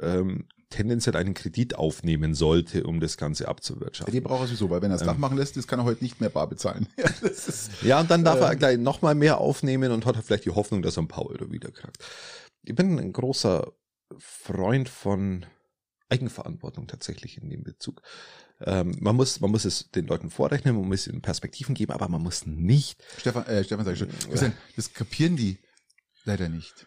ähm, 0.00 0.46
tendenziell 0.70 1.14
einen 1.16 1.34
Kredit 1.34 1.76
aufnehmen 1.76 2.34
sollte, 2.34 2.84
um 2.84 2.98
das 2.98 3.16
Ganze 3.16 3.44
Ja, 3.44 3.50
abzuwirtschaften. 3.50 4.12
die 4.12 4.20
braucht 4.20 4.42
er 4.42 4.46
sowieso, 4.48 4.70
weil 4.70 4.82
wenn 4.82 4.90
er 4.90 4.96
das 4.96 5.06
Dach 5.06 5.14
Ähm. 5.14 5.20
machen 5.20 5.36
lässt, 5.36 5.56
das 5.56 5.66
kann 5.68 5.78
er 5.78 5.84
heute 5.84 6.02
nicht 6.02 6.20
mehr 6.20 6.30
bar 6.30 6.48
bezahlen. 6.48 6.88
Ja, 6.96 7.28
ist, 7.28 7.70
Ja, 7.82 8.00
und 8.00 8.10
dann 8.10 8.24
darf 8.24 8.40
er 8.40 8.50
Ähm. 8.52 8.58
gleich 8.58 8.78
nochmal 8.78 9.14
mehr 9.14 9.38
aufnehmen 9.38 9.92
und 9.92 10.06
hat 10.06 10.16
vielleicht 10.24 10.46
die 10.46 10.50
Hoffnung, 10.50 10.82
dass 10.82 10.96
er 10.96 11.02
ein 11.04 11.08
paar 11.08 11.26
Euro 11.26 11.52
wiederkriegt. 11.52 11.98
Ich 12.64 12.74
bin 12.74 12.98
ein 12.98 13.12
großer 13.12 13.72
Freund 14.18 14.88
von 14.88 15.46
Eigenverantwortung 16.08 16.86
tatsächlich 16.86 17.38
in 17.38 17.50
dem 17.50 17.62
Bezug. 17.62 18.02
Ähm, 18.60 18.96
man 19.00 19.16
muss, 19.16 19.40
man 19.40 19.50
muss 19.50 19.64
es 19.64 19.90
den 19.90 20.06
Leuten 20.06 20.30
vorrechnen, 20.30 20.76
man 20.76 20.88
muss 20.88 21.06
ihnen 21.06 21.22
Perspektiven 21.22 21.74
geben, 21.74 21.92
aber 21.92 22.08
man 22.08 22.22
muss 22.22 22.46
nicht. 22.46 23.02
Stefan, 23.18 23.46
äh, 23.46 23.64
Stefan 23.64 23.84
sag 23.84 23.92
ich 23.92 23.98
schon, 23.98 24.08
Christian, 24.08 24.52
das 24.76 24.92
kapieren 24.92 25.36
die 25.36 25.58
leider 26.24 26.48
nicht. 26.48 26.86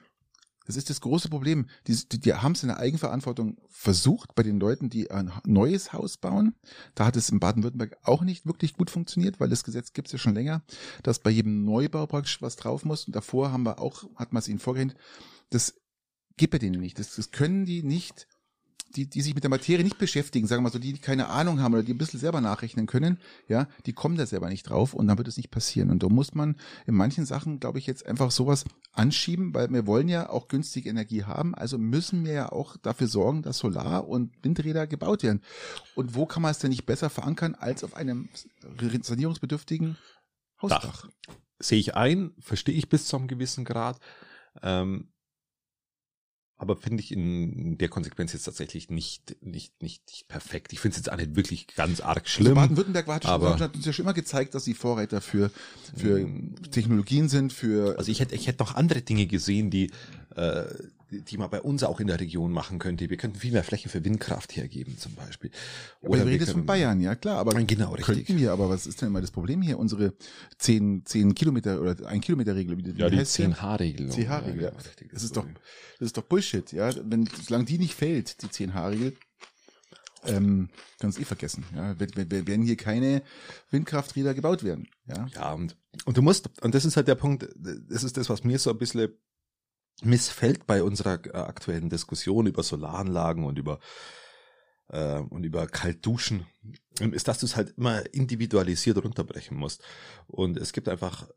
Das 0.65 0.75
ist 0.75 0.89
das 0.89 0.99
große 0.99 1.29
Problem. 1.29 1.67
Die, 1.87 1.95
die, 1.95 2.19
die 2.19 2.33
haben 2.33 2.51
es 2.51 2.61
in 2.61 2.67
der 2.67 2.79
Eigenverantwortung 2.79 3.57
versucht 3.69 4.35
bei 4.35 4.43
den 4.43 4.59
Leuten, 4.59 4.89
die 4.89 5.09
ein 5.09 5.31
neues 5.45 5.93
Haus 5.93 6.17
bauen. 6.17 6.55
Da 6.93 7.05
hat 7.05 7.15
es 7.15 7.29
in 7.29 7.39
Baden-Württemberg 7.39 7.97
auch 8.03 8.21
nicht 8.21 8.45
wirklich 8.45 8.73
gut 8.73 8.89
funktioniert, 8.89 9.39
weil 9.39 9.47
das 9.47 9.63
Gesetz 9.63 9.93
gibt 9.93 10.09
es 10.09 10.11
ja 10.11 10.19
schon 10.19 10.35
länger, 10.35 10.63
dass 11.03 11.19
bei 11.19 11.29
jedem 11.29 11.63
Neubau 11.63 12.05
praktisch 12.05 12.41
was 12.41 12.57
drauf 12.57 12.83
muss. 12.83 13.05
Und 13.05 13.15
davor 13.15 13.53
haben 13.53 13.63
wir 13.63 13.79
auch, 13.79 14.03
hat 14.17 14.33
man 14.33 14.41
es 14.41 14.49
ihnen 14.49 14.59
vorgehend, 14.59 14.95
das 15.49 15.75
geht 16.37 16.51
bei 16.51 16.59
denen 16.59 16.79
nicht. 16.79 16.99
Das, 16.99 17.15
das 17.15 17.31
können 17.31 17.65
die 17.65 17.83
nicht, 17.83 18.27
die, 18.95 19.09
die 19.09 19.21
sich 19.21 19.35
mit 19.35 19.43
der 19.43 19.49
Materie 19.49 19.83
nicht 19.83 19.97
beschäftigen, 19.97 20.47
sagen 20.47 20.59
wir 20.61 20.69
mal 20.69 20.71
so, 20.71 20.79
die 20.79 20.93
keine 20.93 21.27
Ahnung 21.27 21.59
haben 21.59 21.73
oder 21.73 21.83
die 21.83 21.93
ein 21.93 21.97
bisschen 21.97 22.19
selber 22.19 22.41
nachrechnen 22.41 22.85
können, 22.85 23.19
ja, 23.47 23.67
die 23.85 23.93
kommen 23.93 24.17
da 24.17 24.25
selber 24.25 24.49
nicht 24.49 24.63
drauf 24.63 24.93
und 24.93 25.07
dann 25.07 25.17
wird 25.17 25.27
es 25.27 25.37
nicht 25.37 25.51
passieren. 25.51 25.89
Und 25.89 26.03
da 26.03 26.09
muss 26.09 26.33
man 26.33 26.55
in 26.85 26.95
manchen 26.95 27.25
Sachen, 27.25 27.59
glaube 27.59 27.79
ich, 27.79 27.87
jetzt 27.87 28.05
einfach 28.05 28.31
sowas 28.31 28.65
anschieben, 28.93 29.53
weil 29.53 29.69
wir 29.69 29.87
wollen 29.87 30.07
ja 30.07 30.29
auch 30.29 30.47
günstige 30.47 30.89
Energie 30.89 31.23
haben, 31.23 31.53
also 31.53 31.77
müssen 31.77 32.25
wir 32.25 32.33
ja 32.33 32.51
auch 32.51 32.77
dafür 32.77 33.07
sorgen, 33.07 33.41
dass 33.41 33.57
Solar- 33.57 34.07
und 34.07 34.31
Windräder 34.43 34.87
gebaut 34.87 35.23
werden. 35.23 35.41
Und 35.95 36.15
wo 36.15 36.25
kann 36.25 36.41
man 36.41 36.51
es 36.51 36.59
denn 36.59 36.69
nicht 36.69 36.85
besser 36.85 37.09
verankern 37.09 37.55
als 37.55 37.83
auf 37.83 37.95
einem 37.95 38.29
sanierungsbedürftigen 39.01 39.97
Hausdach? 40.61 41.09
Sehe 41.59 41.79
ich 41.79 41.95
ein, 41.95 42.33
verstehe 42.39 42.75
ich 42.75 42.87
bis 42.87 43.07
zu 43.07 43.17
einem 43.17 43.27
gewissen 43.27 43.65
Grad. 43.65 43.99
Ähm, 44.61 45.11
aber 46.59 46.75
finde 46.75 47.03
ich 47.03 47.11
in 47.11 47.77
der 47.77 47.87
Konsequenz 47.89 48.33
jetzt 48.33 48.43
tatsächlich 48.43 48.89
nicht, 48.89 49.35
nicht, 49.43 49.79
nicht, 49.81 50.03
nicht 50.09 50.27
perfekt. 50.27 50.73
Ich 50.73 50.79
finde 50.79 50.93
es 50.93 50.97
jetzt 51.05 51.11
auch 51.11 51.17
nicht 51.17 51.35
wirklich 51.35 51.67
ganz 51.75 52.01
arg 52.01 52.17
Also 52.23 52.29
schlimm. 52.29 52.55
Baden-Württemberg 52.55 53.07
war, 53.07 53.23
aber- 53.25 53.59
hat 53.59 53.75
uns 53.75 53.85
ja 53.85 53.93
schon 53.93 54.05
immer 54.05 54.13
gezeigt, 54.13 54.55
dass 54.55 54.63
sie 54.65 54.73
Vorreiter 54.73 55.21
für, 55.21 55.51
für 55.95 56.27
Technologien 56.71 57.29
sind, 57.29 57.53
für 57.53 57.97
Also 57.99 58.11
ich 58.11 58.19
hätte, 58.19 58.33
ich 58.35 58.47
hätte 58.47 58.63
noch 58.63 58.73
andere 58.75 59.01
Dinge 59.01 59.27
gesehen, 59.27 59.69
die, 59.69 59.91
äh, 60.35 60.63
die 61.09 61.37
man 61.37 61.49
bei 61.49 61.61
uns 61.61 61.83
auch 61.83 61.99
in 61.99 62.07
der 62.07 62.19
Region 62.19 62.51
machen 62.51 62.79
könnte. 62.79 63.09
Wir 63.09 63.17
könnten 63.17 63.39
viel 63.39 63.51
mehr 63.51 63.63
Fläche 63.63 63.89
für 63.89 64.03
Windkraft 64.03 64.55
hergeben 64.55 64.97
zum 64.97 65.13
Beispiel. 65.15 65.51
Oder 66.01 66.19
wir 66.19 66.25
reden 66.25 66.31
jetzt 66.39 66.45
können- 66.47 66.59
von 66.59 66.65
Bayern, 66.65 66.99
ja 67.01 67.15
klar, 67.15 67.37
aber 67.37 67.53
Genau, 67.63 67.93
richtig. 67.93 68.25
könnten 68.27 68.37
wir, 68.41 68.51
aber 68.51 68.69
was 68.69 68.85
ist 68.87 69.01
denn 69.01 69.07
immer 69.09 69.21
das 69.21 69.31
Problem 69.31 69.61
hier? 69.61 69.79
Unsere 69.79 70.13
zehn, 70.57 71.05
zehn 71.05 71.33
Kilometer 71.35 71.79
oder 71.81 72.07
ein 72.07 72.21
Kilometer 72.21 72.55
Regel, 72.55 72.77
wie, 72.77 72.85
wie 72.95 72.99
Ja, 72.99 73.09
die 73.09 73.17
heißt 73.17 73.37
die? 73.37 73.43
10H-Regel. 73.43 74.09
10H-Regel, 74.09 74.63
ja. 74.63 74.69
genau, 74.71 74.81
Das 75.13 75.23
ist 75.23 75.37
doch, 75.37 75.45
das 75.99 76.05
ist 76.07 76.17
doch 76.17 76.23
Bullshit, 76.23 76.71
ja. 76.73 76.91
Wenn, 77.03 77.29
solange 77.45 77.65
die 77.65 77.77
nicht 77.77 77.93
fällt, 77.93 78.41
die 78.41 78.47
10H-Regel, 78.47 79.13
ähm, 80.25 80.69
kannst 80.99 81.17
du 81.17 81.21
eh 81.21 81.25
vergessen, 81.25 81.63
ja. 81.75 81.95
Werden 81.99 82.63
hier 82.63 82.75
keine 82.75 83.21
Windkrafträder 83.71 84.33
gebaut 84.33 84.63
werden, 84.63 84.87
ja. 85.07 85.27
Ja, 85.33 85.53
und, 85.53 85.77
und 86.05 86.17
du 86.17 86.21
musst, 86.21 86.49
und 86.61 86.75
das 86.75 86.83
ist 86.85 86.97
halt 86.97 87.07
der 87.07 87.15
Punkt, 87.15 87.47
das 87.55 88.03
ist 88.03 88.17
das, 88.17 88.29
was 88.29 88.43
mir 88.43 88.59
so 88.59 88.71
ein 88.71 88.77
bisschen 88.77 89.09
missfällt 90.03 90.67
bei 90.67 90.83
unserer 90.83 91.25
äh, 91.25 91.29
aktuellen 91.37 91.89
Diskussion 91.89 92.45
über 92.47 92.63
Solaranlagen 92.63 93.43
und 93.45 93.57
über 93.57 93.79
äh, 94.89 95.19
und 95.19 95.43
über 95.43 95.67
Kaltduschen, 95.67 96.45
ähm, 96.99 97.13
ist, 97.13 97.27
dass 97.27 97.39
du 97.39 97.45
es 97.45 97.55
halt 97.55 97.77
immer 97.77 98.13
individualisiert 98.13 99.03
runterbrechen 99.03 99.57
musst. 99.57 99.83
Und 100.27 100.57
es 100.57 100.71
gibt 100.71 100.87
einfach, 100.87 101.27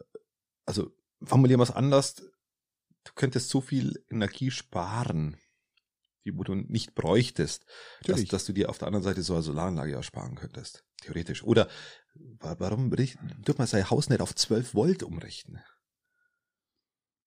also 0.66 0.90
formulieren 1.22 1.58
wir 1.60 1.64
es 1.64 1.70
anders, 1.72 2.14
du 2.16 3.12
könntest 3.14 3.48
so 3.48 3.60
viel 3.60 4.04
Energie 4.10 4.50
sparen, 4.50 5.36
die 6.24 6.32
du 6.32 6.54
nicht 6.54 6.94
bräuchtest, 6.94 7.64
dass, 8.04 8.20
dass 8.28 8.44
du 8.44 8.52
dir 8.52 8.68
auf 8.68 8.78
der 8.78 8.88
anderen 8.88 9.02
Seite 9.04 9.22
so 9.22 9.32
eine 9.34 9.42
Solaranlage 9.42 9.94
ersparen 9.94 10.34
könntest. 10.36 10.84
Theoretisch. 11.00 11.42
Oder 11.42 11.68
wa- 12.14 12.56
warum 12.58 12.94
tut 13.44 13.58
man 13.58 13.66
sein 13.66 13.88
Haus 13.88 14.10
nicht 14.10 14.20
auf 14.20 14.34
12 14.34 14.74
Volt 14.74 15.02
umrichten? 15.02 15.60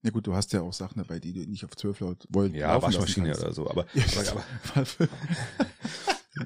Ja 0.04 0.12
gut, 0.12 0.28
du 0.28 0.36
hast 0.36 0.52
ja 0.54 0.62
auch 0.62 0.74
Sachen 0.74 0.98
dabei, 1.00 1.20
die 1.20 1.32
du 1.34 1.40
nicht 1.50 1.64
auf 1.66 1.76
12 1.76 2.02
Volt 2.02 2.28
wollen. 2.30 2.54
Ja, 2.54 2.82
Waschmaschine 2.82 3.36
oder 3.38 3.54
so, 3.54 3.70
aber, 3.70 3.86
Ja, 3.94 4.04
aber, 4.32 4.44
aber 4.76 5.10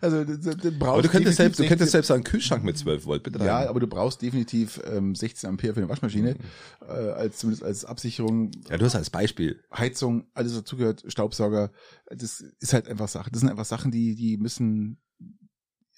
also 0.00 0.24
du, 0.24 0.36
du 0.56 0.70
brauchst 0.78 0.92
Aber 0.92 1.02
du 1.02 1.08
könntest 1.08 1.36
selbst, 1.36 1.58
du 1.58 1.62
16 1.64 1.68
könntest 1.68 1.92
selbst 1.92 2.10
einen 2.10 2.24
Kühlschrank 2.24 2.64
mit 2.64 2.78
12 2.78 3.04
Volt 3.04 3.22
betreiben. 3.24 3.46
Ja, 3.46 3.68
aber 3.68 3.80
du 3.80 3.86
brauchst 3.86 4.22
definitiv 4.22 4.80
ähm, 4.86 5.14
16 5.14 5.48
Ampere 5.50 5.74
für 5.74 5.80
eine 5.80 5.88
Waschmaschine, 5.88 6.34
Mhm. 6.34 6.88
äh, 6.88 6.92
als 6.92 7.38
zumindest 7.38 7.64
als 7.64 7.84
Absicherung, 7.84 8.52
ja, 8.70 8.78
du 8.78 8.84
hast 8.84 8.94
als 8.94 9.10
Beispiel. 9.10 9.60
Heizung, 9.76 10.26
alles 10.34 10.54
dazugehört, 10.54 11.02
Staubsauger. 11.08 11.72
Das 12.06 12.40
ist 12.60 12.72
halt 12.72 12.88
einfach 12.88 13.08
Sache. 13.08 13.30
Das 13.30 13.40
sind 13.40 13.48
einfach 13.50 13.64
Sachen, 13.64 13.90
die 13.90 14.14
die 14.14 14.36
müssen 14.36 14.98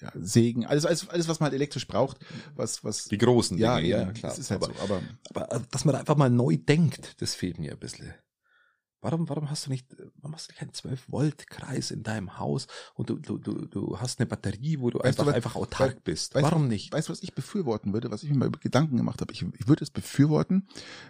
ja, 0.00 0.12
Sägen, 0.14 0.66
alles, 0.66 0.84
alles, 0.86 1.08
alles, 1.08 1.28
was 1.28 1.40
man 1.40 1.46
halt 1.46 1.54
elektrisch 1.54 1.86
braucht, 1.86 2.18
was, 2.54 2.84
was. 2.84 3.04
Die 3.04 3.18
großen 3.18 3.56
ja, 3.58 3.76
Dinge, 3.76 3.88
ja, 3.88 4.00
ja, 4.02 4.12
klar. 4.12 4.30
Das 4.32 4.38
ist 4.38 4.50
halt 4.50 4.62
aber, 4.62 4.74
so. 4.74 4.80
Aber 4.82 5.02
aber 5.34 5.52
äh, 5.56 5.60
dass 5.70 5.84
man 5.84 5.94
da 5.94 6.00
einfach 6.00 6.16
mal 6.16 6.30
neu 6.30 6.56
denkt, 6.56 7.20
das 7.22 7.34
fehlt 7.34 7.58
mir 7.58 7.72
ein 7.72 7.78
bisschen. 7.78 8.12
Warum, 9.02 9.28
warum 9.28 9.50
hast 9.50 9.66
du 9.66 9.70
nicht, 9.70 9.86
warum 10.16 10.34
hast 10.34 10.50
du 10.50 10.54
keinen 10.54 10.72
12-Volt-Kreis 10.72 11.90
in 11.92 12.02
deinem 12.02 12.38
Haus 12.38 12.66
und 12.94 13.08
du, 13.08 13.16
du, 13.18 13.38
du, 13.38 13.66
du 13.66 14.00
hast 14.00 14.18
eine 14.18 14.26
Batterie, 14.26 14.80
wo 14.80 14.90
du 14.90 14.98
Weißt 14.98 15.18
du 15.18 15.22
einfach, 15.22 15.26
was- 15.26 15.34
einfach 15.34 15.54
autark 15.54 16.02
bist? 16.02 16.34
weißt 16.34 16.46
du- 16.46 16.50
warum 16.50 16.66
nicht? 16.68 16.92
weißt 16.92 17.08
du, 17.08 17.12
was 17.12 17.22
ich 17.22 17.34
befürworten 17.34 17.92
würde, 17.92 18.10
was 18.10 18.22
ich 18.22 18.30
mir 18.30 18.36
mal 18.36 18.50
Gedanken 18.50 18.96
gemacht 18.96 19.20
habe? 19.20 19.32
Ich, 19.32 19.42
ich 19.42 19.68
würde 19.68 19.84
es 19.84 19.90
befürworten, 19.90 20.66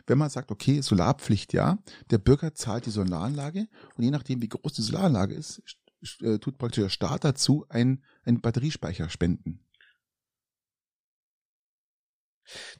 wenn 0.06 0.18
man 0.18 0.28
sagt, 0.30 0.50
okay, 0.50 0.80
Solarpflicht 0.82 1.52
ja, 1.54 1.78
der 2.10 2.18
Bürger 2.18 2.54
zahlt 2.54 2.86
die 2.86 2.90
Solaranlage 2.90 3.66
und 3.96 4.04
je 4.04 4.10
nachdem, 4.10 4.42
wie 4.42 4.48
groß 4.48 4.74
die 4.74 4.82
Solaranlage 4.82 5.34
ist, 5.34 5.62
st- 5.62 5.76
äh, 6.22 6.38
tut 6.38 6.58
praktisch 6.58 6.82
der 6.82 6.90
Staat 6.90 7.24
dazu 7.24 7.66
ein, 7.68 8.04
einen 8.24 8.40
Batteriespeicher 8.40 9.08
spenden. 9.08 9.60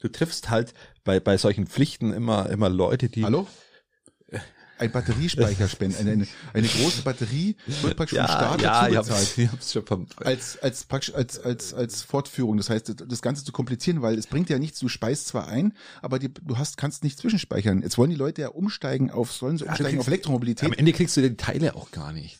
Du 0.00 0.08
triffst 0.08 0.48
halt 0.50 0.74
bei, 1.02 1.18
bei 1.18 1.36
solchen 1.38 1.66
Pflichten 1.66 2.12
immer, 2.12 2.48
immer 2.50 2.68
Leute, 2.68 3.08
die. 3.08 3.24
Hallo? 3.24 3.46
Ein 4.78 4.92
Batteriespeicher 4.92 5.68
spenden. 5.68 5.96
Eine, 6.00 6.10
eine, 6.12 6.26
eine 6.52 6.68
große 6.68 7.00
Batterie 7.00 7.56
wird 7.80 7.96
praktisch 7.96 8.18
vom 8.18 8.26
Ja, 8.26 8.28
Staat 8.28 8.60
ja, 8.60 8.82
dazu 8.82 8.92
ich 8.92 8.98
bezahlt. 8.98 9.20
hab's, 9.26 9.38
ich 9.38 9.50
hab's 9.52 9.72
schon 9.72 9.86
vom, 9.86 10.06
als 10.18 10.58
als 10.58 10.84
praktisch 10.84 11.14
als 11.14 11.38
als 11.38 11.72
als 11.72 12.02
Fortführung. 12.02 12.58
Das 12.58 12.68
heißt, 12.68 12.94
das 13.08 13.22
Ganze 13.22 13.42
zu 13.42 13.52
komplizieren, 13.52 14.02
weil 14.02 14.18
es 14.18 14.26
bringt 14.26 14.50
ja 14.50 14.58
nichts. 14.58 14.78
Du 14.78 14.88
speist 14.88 15.28
zwar 15.28 15.48
ein, 15.48 15.72
aber 16.02 16.18
die, 16.18 16.28
du 16.32 16.58
hast 16.58 16.76
kannst 16.76 17.04
nicht 17.04 17.18
zwischenspeichern. 17.18 17.80
Jetzt 17.80 17.96
wollen 17.96 18.10
die 18.10 18.16
Leute 18.16 18.42
ja 18.42 18.48
umsteigen 18.48 19.10
auf 19.10 19.32
sollen 19.32 19.56
sie 19.56 19.64
Ja, 19.64 19.70
umsteigen 19.70 19.98
auf 19.98 20.04
kriegst- 20.04 20.08
Elektromobilität. 20.08 20.66
Am 20.68 20.74
Ende 20.74 20.92
kriegst 20.92 21.16
du 21.16 21.22
die 21.22 21.36
Teile 21.38 21.74
auch 21.74 21.90
gar 21.90 22.12
nicht. 22.12 22.38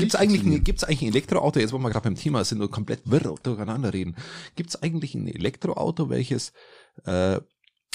Gibt's 0.00 0.14
eigentlich, 0.16 0.42
ein, 0.42 0.64
gibt's 0.64 0.84
eigentlich 0.84 1.02
ein 1.02 1.08
Elektroauto, 1.08 1.60
jetzt 1.60 1.72
wo 1.72 1.78
wir 1.78 1.90
gerade 1.90 2.04
beim 2.04 2.14
Thema 2.16 2.44
sind 2.44 2.60
und 2.60 2.70
komplett 2.70 3.00
wirr 3.04 3.34
durcheinander 3.42 3.92
reden, 3.92 4.16
gibt's 4.56 4.76
eigentlich 4.82 5.14
ein 5.14 5.28
Elektroauto, 5.28 6.10
welches, 6.10 6.52
äh, 7.04 7.40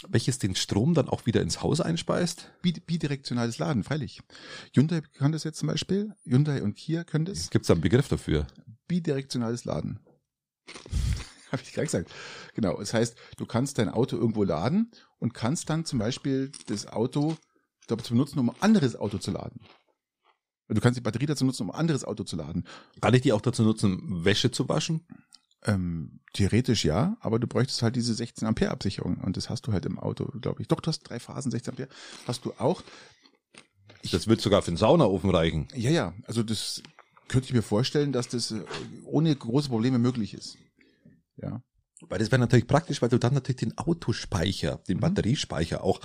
welches 0.07 0.39
den 0.39 0.55
Strom 0.55 0.93
dann 0.93 1.09
auch 1.09 1.25
wieder 1.25 1.41
ins 1.41 1.61
Haus 1.61 1.81
einspeist? 1.81 2.51
Bi- 2.61 2.73
bidirektionales 2.85 3.57
Laden, 3.59 3.83
freilich. 3.83 4.21
Hyundai 4.73 5.01
kann 5.01 5.31
das 5.31 5.43
jetzt 5.43 5.59
zum 5.59 5.67
Beispiel. 5.67 6.13
Hyundai 6.25 6.61
und 6.63 6.75
Kia 6.75 7.03
können 7.03 7.25
das. 7.25 7.49
Gibt's 7.49 7.67
da 7.67 7.73
einen 7.73 7.81
Begriff 7.81 8.07
dafür? 8.07 8.47
Bidirektionales 8.87 9.65
Laden. 9.65 9.99
Habe 11.51 11.61
ich 11.63 11.73
gerade 11.73 11.85
gesagt. 11.85 12.11
Genau. 12.53 12.77
Das 12.77 12.93
heißt, 12.93 13.15
du 13.37 13.45
kannst 13.45 13.77
dein 13.77 13.89
Auto 13.89 14.17
irgendwo 14.17 14.43
laden 14.43 14.91
und 15.19 15.33
kannst 15.33 15.69
dann 15.69 15.85
zum 15.85 15.99
Beispiel 15.99 16.51
das 16.67 16.87
Auto 16.87 17.37
dazu 17.87 18.13
benutzen, 18.13 18.39
um 18.39 18.49
ein 18.49 18.55
anderes 18.61 18.95
Auto 18.95 19.17
zu 19.19 19.31
laden. 19.31 19.61
Du 20.67 20.81
kannst 20.81 20.97
die 20.97 21.01
Batterie 21.01 21.27
dazu 21.27 21.45
nutzen, 21.45 21.63
um 21.63 21.71
ein 21.71 21.79
anderes 21.79 22.03
Auto 22.03 22.23
zu 22.23 22.35
laden. 22.35 22.65
Kann 23.01 23.13
ich 23.13 23.21
die 23.21 23.33
auch 23.33 23.41
dazu 23.41 23.63
nutzen, 23.63 24.25
Wäsche 24.25 24.51
zu 24.51 24.67
waschen? 24.67 25.05
Ähm, 25.63 26.19
theoretisch 26.33 26.85
ja, 26.85 27.17
aber 27.21 27.39
du 27.39 27.47
bräuchtest 27.47 27.81
halt 27.81 27.95
diese 27.95 28.13
16 28.13 28.47
Ampere 28.47 28.71
Absicherung 28.71 29.17
und 29.17 29.37
das 29.37 29.49
hast 29.49 29.67
du 29.67 29.73
halt 29.73 29.85
im 29.85 29.97
Auto, 29.99 30.25
glaube 30.39 30.61
ich. 30.61 30.67
Doch, 30.67 30.79
du 30.79 30.87
hast 30.87 30.99
drei 31.01 31.19
Phasen, 31.19 31.51
16 31.51 31.71
Ampere. 31.71 31.89
Hast 32.27 32.45
du 32.45 32.53
auch. 32.57 32.83
Das 34.11 34.27
wird 34.27 34.41
sogar 34.41 34.61
für 34.61 34.71
den 34.71 34.77
Saunaofen 34.77 35.29
reichen. 35.31 35.67
Ja, 35.73 35.89
ja, 35.89 36.13
also 36.27 36.43
das 36.43 36.83
könnte 37.27 37.47
ich 37.47 37.53
mir 37.53 37.63
vorstellen, 37.63 38.11
dass 38.11 38.27
das 38.27 38.51
äh, 38.51 38.63
ohne 39.05 39.35
große 39.35 39.69
Probleme 39.69 39.97
möglich 39.97 40.33
ist. 40.35 40.57
Ja. 41.37 41.63
Weil 42.01 42.19
das 42.19 42.31
wäre 42.31 42.39
natürlich 42.39 42.67
praktisch, 42.67 43.01
weil 43.01 43.09
du 43.09 43.17
dann 43.17 43.33
natürlich 43.33 43.61
den 43.61 43.77
Autospeicher, 43.77 44.77
den 44.87 44.97
Mhm. 44.97 45.01
Batteriespeicher 45.01 45.83
auch 45.83 46.01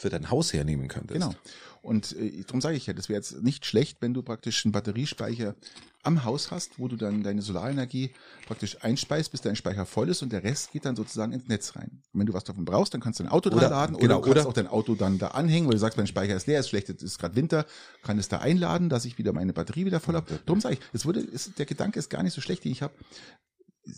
für 0.00 0.10
dein 0.10 0.30
Haus 0.30 0.52
hernehmen 0.52 0.88
könntest. 0.88 1.20
Genau. 1.20 1.34
Und 1.82 2.16
äh, 2.16 2.42
darum 2.46 2.60
sage 2.60 2.76
ich 2.76 2.86
ja, 2.86 2.92
das 2.92 3.08
wäre 3.08 3.18
jetzt 3.18 3.42
nicht 3.42 3.64
schlecht, 3.66 3.98
wenn 4.00 4.12
du 4.14 4.22
praktisch 4.22 4.64
einen 4.64 4.72
Batteriespeicher 4.72 5.54
am 6.02 6.24
Haus 6.24 6.50
hast, 6.50 6.78
wo 6.78 6.88
du 6.88 6.96
dann 6.96 7.22
deine 7.22 7.42
Solarenergie 7.42 8.10
praktisch 8.46 8.82
einspeist, 8.82 9.30
bis 9.32 9.42
dein 9.42 9.54
Speicher 9.56 9.84
voll 9.84 10.08
ist 10.08 10.22
und 10.22 10.32
der 10.32 10.42
Rest 10.42 10.72
geht 10.72 10.86
dann 10.86 10.96
sozusagen 10.96 11.32
ins 11.32 11.46
Netz 11.48 11.76
rein. 11.76 12.00
Und 12.12 12.20
wenn 12.20 12.26
du 12.26 12.32
was 12.32 12.44
davon 12.44 12.64
brauchst, 12.64 12.94
dann 12.94 13.00
kannst 13.02 13.18
du 13.20 13.24
dein 13.24 13.32
Auto 13.32 13.50
Oder- 13.50 13.60
dran 13.60 13.70
laden 13.70 13.94
oder 13.96 14.02
genau, 14.02 14.16
du 14.20 14.22
kannst 14.22 14.38
oder- 14.38 14.48
auch 14.48 14.52
dein 14.54 14.66
Auto 14.66 14.94
dann 14.94 15.18
da 15.18 15.28
anhängen, 15.28 15.66
weil 15.68 15.74
du 15.74 15.78
sagst, 15.80 15.98
mein 15.98 16.06
Speicher 16.06 16.34
ist 16.36 16.46
leer, 16.46 16.60
ist 16.60 16.70
schlecht, 16.70 16.88
es 16.88 17.02
ist 17.02 17.18
gerade 17.18 17.36
Winter, 17.36 17.66
kann 18.02 18.18
es 18.18 18.28
da 18.28 18.38
einladen, 18.38 18.88
dass 18.88 19.04
ich 19.04 19.18
wieder 19.18 19.32
meine 19.34 19.52
Batterie 19.52 19.84
wieder 19.84 20.00
voll 20.00 20.14
habe. 20.14 20.40
Darum 20.46 20.60
sage 20.60 20.74
ich, 20.76 20.80
es 20.94 21.04
würde, 21.04 21.20
ist, 21.20 21.58
der 21.58 21.66
Gedanke 21.66 21.98
ist 21.98 22.08
gar 22.08 22.22
nicht 22.22 22.32
so 22.34 22.40
schlecht, 22.40 22.64
den 22.64 22.72
ich 22.72 22.80
habe. 22.82 22.94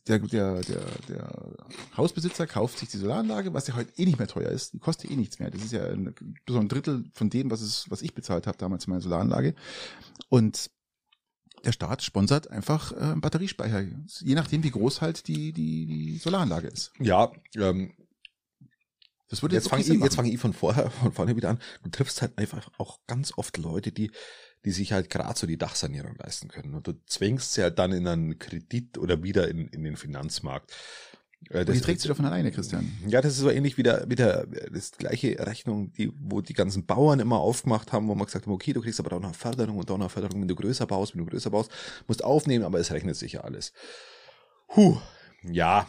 Der, 0.08 0.18
der, 0.18 0.60
der, 0.62 0.84
der 1.08 1.56
Hausbesitzer 1.96 2.46
kauft 2.46 2.78
sich 2.78 2.88
die 2.88 2.96
Solaranlage, 2.98 3.54
was 3.54 3.66
ja 3.66 3.74
heute 3.74 3.92
eh 3.96 4.04
nicht 4.04 4.18
mehr 4.18 4.28
teuer 4.28 4.50
ist. 4.50 4.72
Die 4.72 4.78
kostet 4.78 5.10
eh 5.10 5.16
nichts 5.16 5.38
mehr. 5.38 5.50
Das 5.50 5.62
ist 5.62 5.72
ja 5.72 5.84
ein, 5.84 6.14
so 6.48 6.58
ein 6.58 6.68
Drittel 6.68 7.04
von 7.14 7.30
dem, 7.30 7.50
was, 7.50 7.60
es, 7.60 7.90
was 7.90 8.02
ich 8.02 8.14
bezahlt 8.14 8.46
habe 8.46 8.58
damals 8.58 8.84
für 8.84 8.90
meine 8.90 9.02
Solaranlage. 9.02 9.54
Und 10.28 10.70
der 11.64 11.72
Staat 11.72 12.02
sponsert 12.02 12.50
einfach 12.50 12.92
äh, 12.92 13.14
Batteriespeicher, 13.16 13.84
je 14.20 14.34
nachdem, 14.34 14.64
wie 14.64 14.70
groß 14.70 15.00
halt 15.00 15.28
die, 15.28 15.52
die, 15.52 15.86
die 15.86 16.18
Solaranlage 16.18 16.68
ist. 16.68 16.92
Ja, 16.98 17.30
ähm, 17.56 17.92
Das 19.28 19.42
würde 19.42 19.54
jetzt 19.54 19.64
jetzt 19.64 19.70
fange 19.70 19.82
ich, 19.82 19.88
jetzt 20.02 20.16
fange 20.16 20.30
ich 20.30 20.40
von 20.40 20.52
vorher, 20.52 20.90
von 20.90 21.12
vorne 21.12 21.36
wieder 21.36 21.50
an. 21.50 21.60
Du 21.84 21.90
triffst 21.90 22.20
halt 22.20 22.36
einfach 22.36 22.68
auch 22.78 22.98
ganz 23.06 23.32
oft 23.36 23.56
Leute, 23.58 23.92
die, 23.92 24.10
die 24.64 24.70
sich 24.70 24.92
halt 24.92 25.10
gerade 25.10 25.38
so 25.38 25.46
die 25.46 25.58
Dachsanierung 25.58 26.14
leisten 26.16 26.48
können. 26.48 26.74
Und 26.74 26.86
du 26.86 26.94
zwingst 27.06 27.54
sie 27.54 27.62
halt 27.62 27.78
dann 27.78 27.92
in 27.92 28.06
einen 28.06 28.38
Kredit 28.38 28.98
oder 28.98 29.22
wieder 29.22 29.48
in, 29.48 29.68
in 29.68 29.84
den 29.84 29.96
Finanzmarkt. 29.96 30.72
Äh, 31.50 31.64
Und 31.64 31.72
die 31.74 31.80
trägt 31.80 32.00
sich 32.00 32.08
doch 32.08 32.16
von 32.16 32.26
alleine, 32.26 32.52
Christian. 32.52 32.92
Ja, 33.06 33.20
das 33.20 33.32
ist 33.32 33.40
so 33.40 33.50
ähnlich 33.50 33.76
wie 33.76 33.82
der, 33.82 34.08
wie 34.08 34.14
der, 34.14 34.46
das 34.46 34.92
gleiche 34.92 35.36
Rechnung, 35.44 35.92
die, 35.92 36.12
wo 36.16 36.40
die 36.40 36.54
ganzen 36.54 36.86
Bauern 36.86 37.18
immer 37.20 37.38
aufgemacht 37.40 37.92
haben, 37.92 38.06
wo 38.08 38.14
man 38.14 38.26
gesagt 38.26 38.46
haben, 38.46 38.52
okay, 38.52 38.72
du 38.72 38.80
kriegst 38.80 39.00
aber 39.00 39.10
da 39.10 39.16
noch 39.16 39.24
eine 39.28 39.34
Förderung 39.34 39.78
und 39.78 39.90
da 39.90 39.98
noch 39.98 40.10
Förderung, 40.10 40.40
wenn 40.40 40.48
du 40.48 40.54
größer 40.54 40.86
baust, 40.86 41.14
wenn 41.14 41.24
du 41.24 41.30
größer 41.30 41.50
baust, 41.50 41.70
musst 42.06 42.22
aufnehmen, 42.22 42.64
aber 42.64 42.78
es 42.78 42.92
rechnet 42.92 43.16
sich 43.16 43.32
ja 43.32 43.40
alles. 43.40 43.72
Huh, 44.76 44.98
ja. 45.42 45.88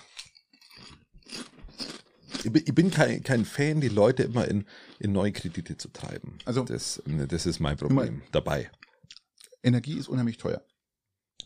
Ich 2.44 2.52
bin, 2.76 2.92
kein, 2.92 3.24
kein 3.24 3.46
Fan, 3.46 3.82
die 3.82 3.90
Leute 3.90 4.24
immer 4.24 4.48
in, 4.48 4.66
in 5.00 5.12
neue 5.12 5.32
Kredite 5.32 5.78
zu 5.78 5.90
treiben. 5.90 6.38
Also- 6.46 6.64
das, 6.64 7.02
das 7.28 7.46
ist 7.46 7.60
mein 7.60 7.78
Problem 7.78 8.22
dabei. 8.32 8.70
Energie 9.62 9.98
ist 9.98 10.10
unheimlich 10.10 10.38
teuer. 10.38 10.62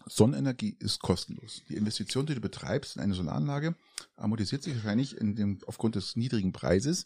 Sonnenenergie 0.07 0.75
ist 0.79 0.99
kostenlos. 0.99 1.63
Die 1.69 1.75
Investition, 1.75 2.25
die 2.25 2.35
du 2.35 2.41
betreibst 2.41 2.95
in 2.95 3.01
eine 3.01 3.13
Solaranlage, 3.13 3.75
amortisiert 4.15 4.63
sich 4.63 4.75
wahrscheinlich 4.75 5.17
in 5.17 5.35
dem, 5.35 5.59
aufgrund 5.67 5.95
des 5.95 6.15
niedrigen 6.15 6.51
Preises. 6.53 7.05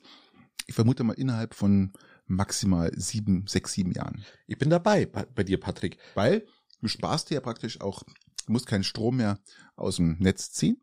Ich 0.67 0.75
vermute 0.75 1.03
mal 1.03 1.13
innerhalb 1.13 1.53
von 1.55 1.93
maximal 2.27 2.91
sieben, 2.95 3.45
sechs, 3.47 3.73
sieben 3.73 3.91
Jahren. 3.91 4.23
Ich 4.47 4.57
bin 4.57 4.69
dabei 4.69 5.05
bei, 5.05 5.25
bei 5.25 5.43
dir, 5.43 5.59
Patrick. 5.59 5.97
Weil 6.13 6.45
du 6.81 6.87
sparst 6.87 7.29
dir 7.29 7.35
ja 7.35 7.41
praktisch 7.41 7.81
auch, 7.81 8.03
du 8.45 8.51
musst 8.51 8.67
keinen 8.67 8.83
Strom 8.83 9.17
mehr 9.17 9.39
aus 9.75 9.95
dem 9.97 10.17
Netz 10.19 10.51
ziehen, 10.51 10.80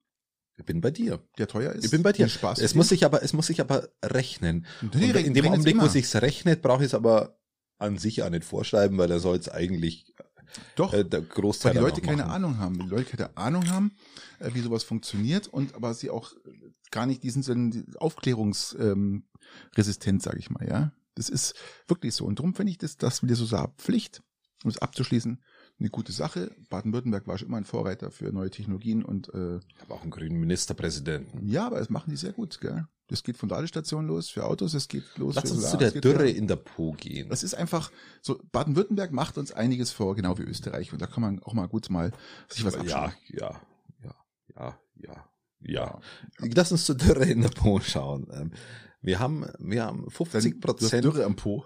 Ich 0.59 0.65
bin 0.65 0.81
bei 0.81 0.91
dir. 0.91 1.21
der 1.39 1.47
teuer 1.47 1.73
ist. 1.73 1.85
Ich 1.85 1.91
bin 1.91 2.03
bei 2.03 2.13
dir. 2.13 2.29
Sparst 2.29 2.61
Es 2.61 2.75
muss 2.75 2.89
sich 2.89 3.05
aber, 3.05 3.23
es 3.23 3.33
muss 3.33 3.47
sich 3.47 3.61
aber 3.61 3.89
rechnen. 4.05 4.67
Nee, 4.93 5.11
in 5.11 5.33
dem 5.33 5.47
Augenblick, 5.47 5.81
wo 5.81 5.87
sich's 5.87 6.17
rechnet, 6.17 6.63
brauche 6.63 6.83
ich 6.83 6.89
es 6.89 6.95
aber 6.95 7.39
an 7.79 7.97
sich 7.97 8.23
auch 8.23 8.31
nicht 8.31 8.45
vorschreiben, 8.45 8.99
weil 8.99 9.09
da 9.09 9.21
soll 9.21 9.37
es 9.37 9.49
eigentlich 9.49 10.15
Doch. 10.75 10.93
äh, 10.93 11.05
der 11.05 11.23
Großteil 11.23 11.71
Weil 11.71 11.79
die 11.79 11.85
Leute 11.85 12.01
keine. 12.01 12.27
Ahnung 12.27 12.59
haben. 12.59 12.81
Die 12.81 12.89
Leute 12.89 13.17
keine 13.17 13.37
Ahnung 13.37 13.71
haben, 13.71 13.93
äh, 14.41 14.51
wie 14.53 14.61
sowas 14.61 14.83
funktioniert 14.83 15.47
und 15.47 15.77
aber 15.77 15.95
sie 15.95 16.11
auch 16.11 16.33
gar 16.91 17.07
nicht 17.07 17.23
diesen 17.23 17.43
Sinn 17.45 17.95
Aufklärungsresistent, 17.97 18.93
ähm, 18.93 19.29
resistent, 19.77 20.23
sage 20.23 20.39
ich 20.39 20.51
mal, 20.51 20.67
ja. 20.69 20.93
Das 21.15 21.29
ist 21.29 21.55
wirklich 21.87 22.15
so. 22.15 22.25
Und 22.25 22.39
darum 22.39 22.55
finde 22.55 22.73
ich 22.73 22.79
das, 22.79 22.97
das 22.97 23.23
mit 23.23 23.31
der 23.31 23.37
Solarpflicht, 23.37 24.23
um 24.65 24.71
es 24.71 24.79
abzuschließen, 24.79 25.43
eine 25.81 25.91
gute 25.91 26.12
Sache. 26.12 26.51
Baden-Württemberg 26.70 27.26
war 27.26 27.39
schon 27.39 27.49
immer 27.49 27.57
ein 27.59 27.64
Vorreiter 27.64 28.11
für 28.11 28.33
neue 28.33 28.51
Technologien 28.51 29.05
und 29.05 29.29
äh, 29.35 29.61
Aber 29.83 29.95
auch 29.95 30.03
einen 30.03 30.11
grünen 30.11 30.39
Ministerpräsidenten. 30.41 31.47
ja, 31.49 31.66
aber 31.66 31.79
das 31.79 31.89
machen 31.91 32.11
die 32.11 32.16
sehr 32.16 32.33
gut, 32.33 32.61
gell? 32.61 32.87
Das 33.07 33.22
geht 33.22 33.39
von 33.39 33.49
Ladestationen 33.49 34.07
los 34.07 34.29
für 34.29 34.45
Autos, 34.45 34.74
es 34.74 34.87
geht 34.89 35.05
los 35.16 35.35
Lass 35.37 35.45
für 35.49 35.55
uns 35.55 35.70
Solar, 35.70 35.70
zu 35.70 35.76
der 35.79 36.01
Dürre 36.03 36.29
in 36.29 36.47
der 36.47 36.57
Po 36.57 36.93
gehen. 36.93 37.31
Das 37.31 37.43
ist 37.43 37.55
einfach 37.55 37.91
so, 38.20 38.39
Baden-Württemberg 38.53 39.12
macht 39.12 39.39
uns 39.39 39.51
einiges 39.53 39.93
vor, 39.93 40.14
genau 40.14 40.37
wie 40.39 40.43
Österreich. 40.43 40.93
Und 40.93 41.01
da 41.01 41.07
kann 41.07 41.22
man 41.22 41.43
auch 41.43 41.55
mal 41.55 41.68
gut 41.68 41.89
mal 41.91 42.12
sich 42.49 42.64
was 42.64 42.74
ja, 42.74 42.81
abschauen. 42.81 43.12
ja, 43.29 43.61
ja, 44.05 44.14
ja, 44.55 44.79
ja, 44.97 45.24
ja. 45.61 46.01
Lass 46.55 46.70
uns 46.72 46.85
zur 46.85 46.97
Dürre 46.97 47.24
in 47.24 47.41
der 47.41 47.49
Po 47.49 47.81
schauen. 47.81 48.26
Ähm, 48.33 48.53
Wir 49.01 49.20
haben, 49.20 49.47
wir 49.59 49.85
haben 49.85 50.11
50 50.11 50.43
Du 50.43 50.57
hast 50.57 50.61
Prozent. 50.61 51.05
Dürre 51.05 51.24
am 51.24 51.37
Po. 51.37 51.64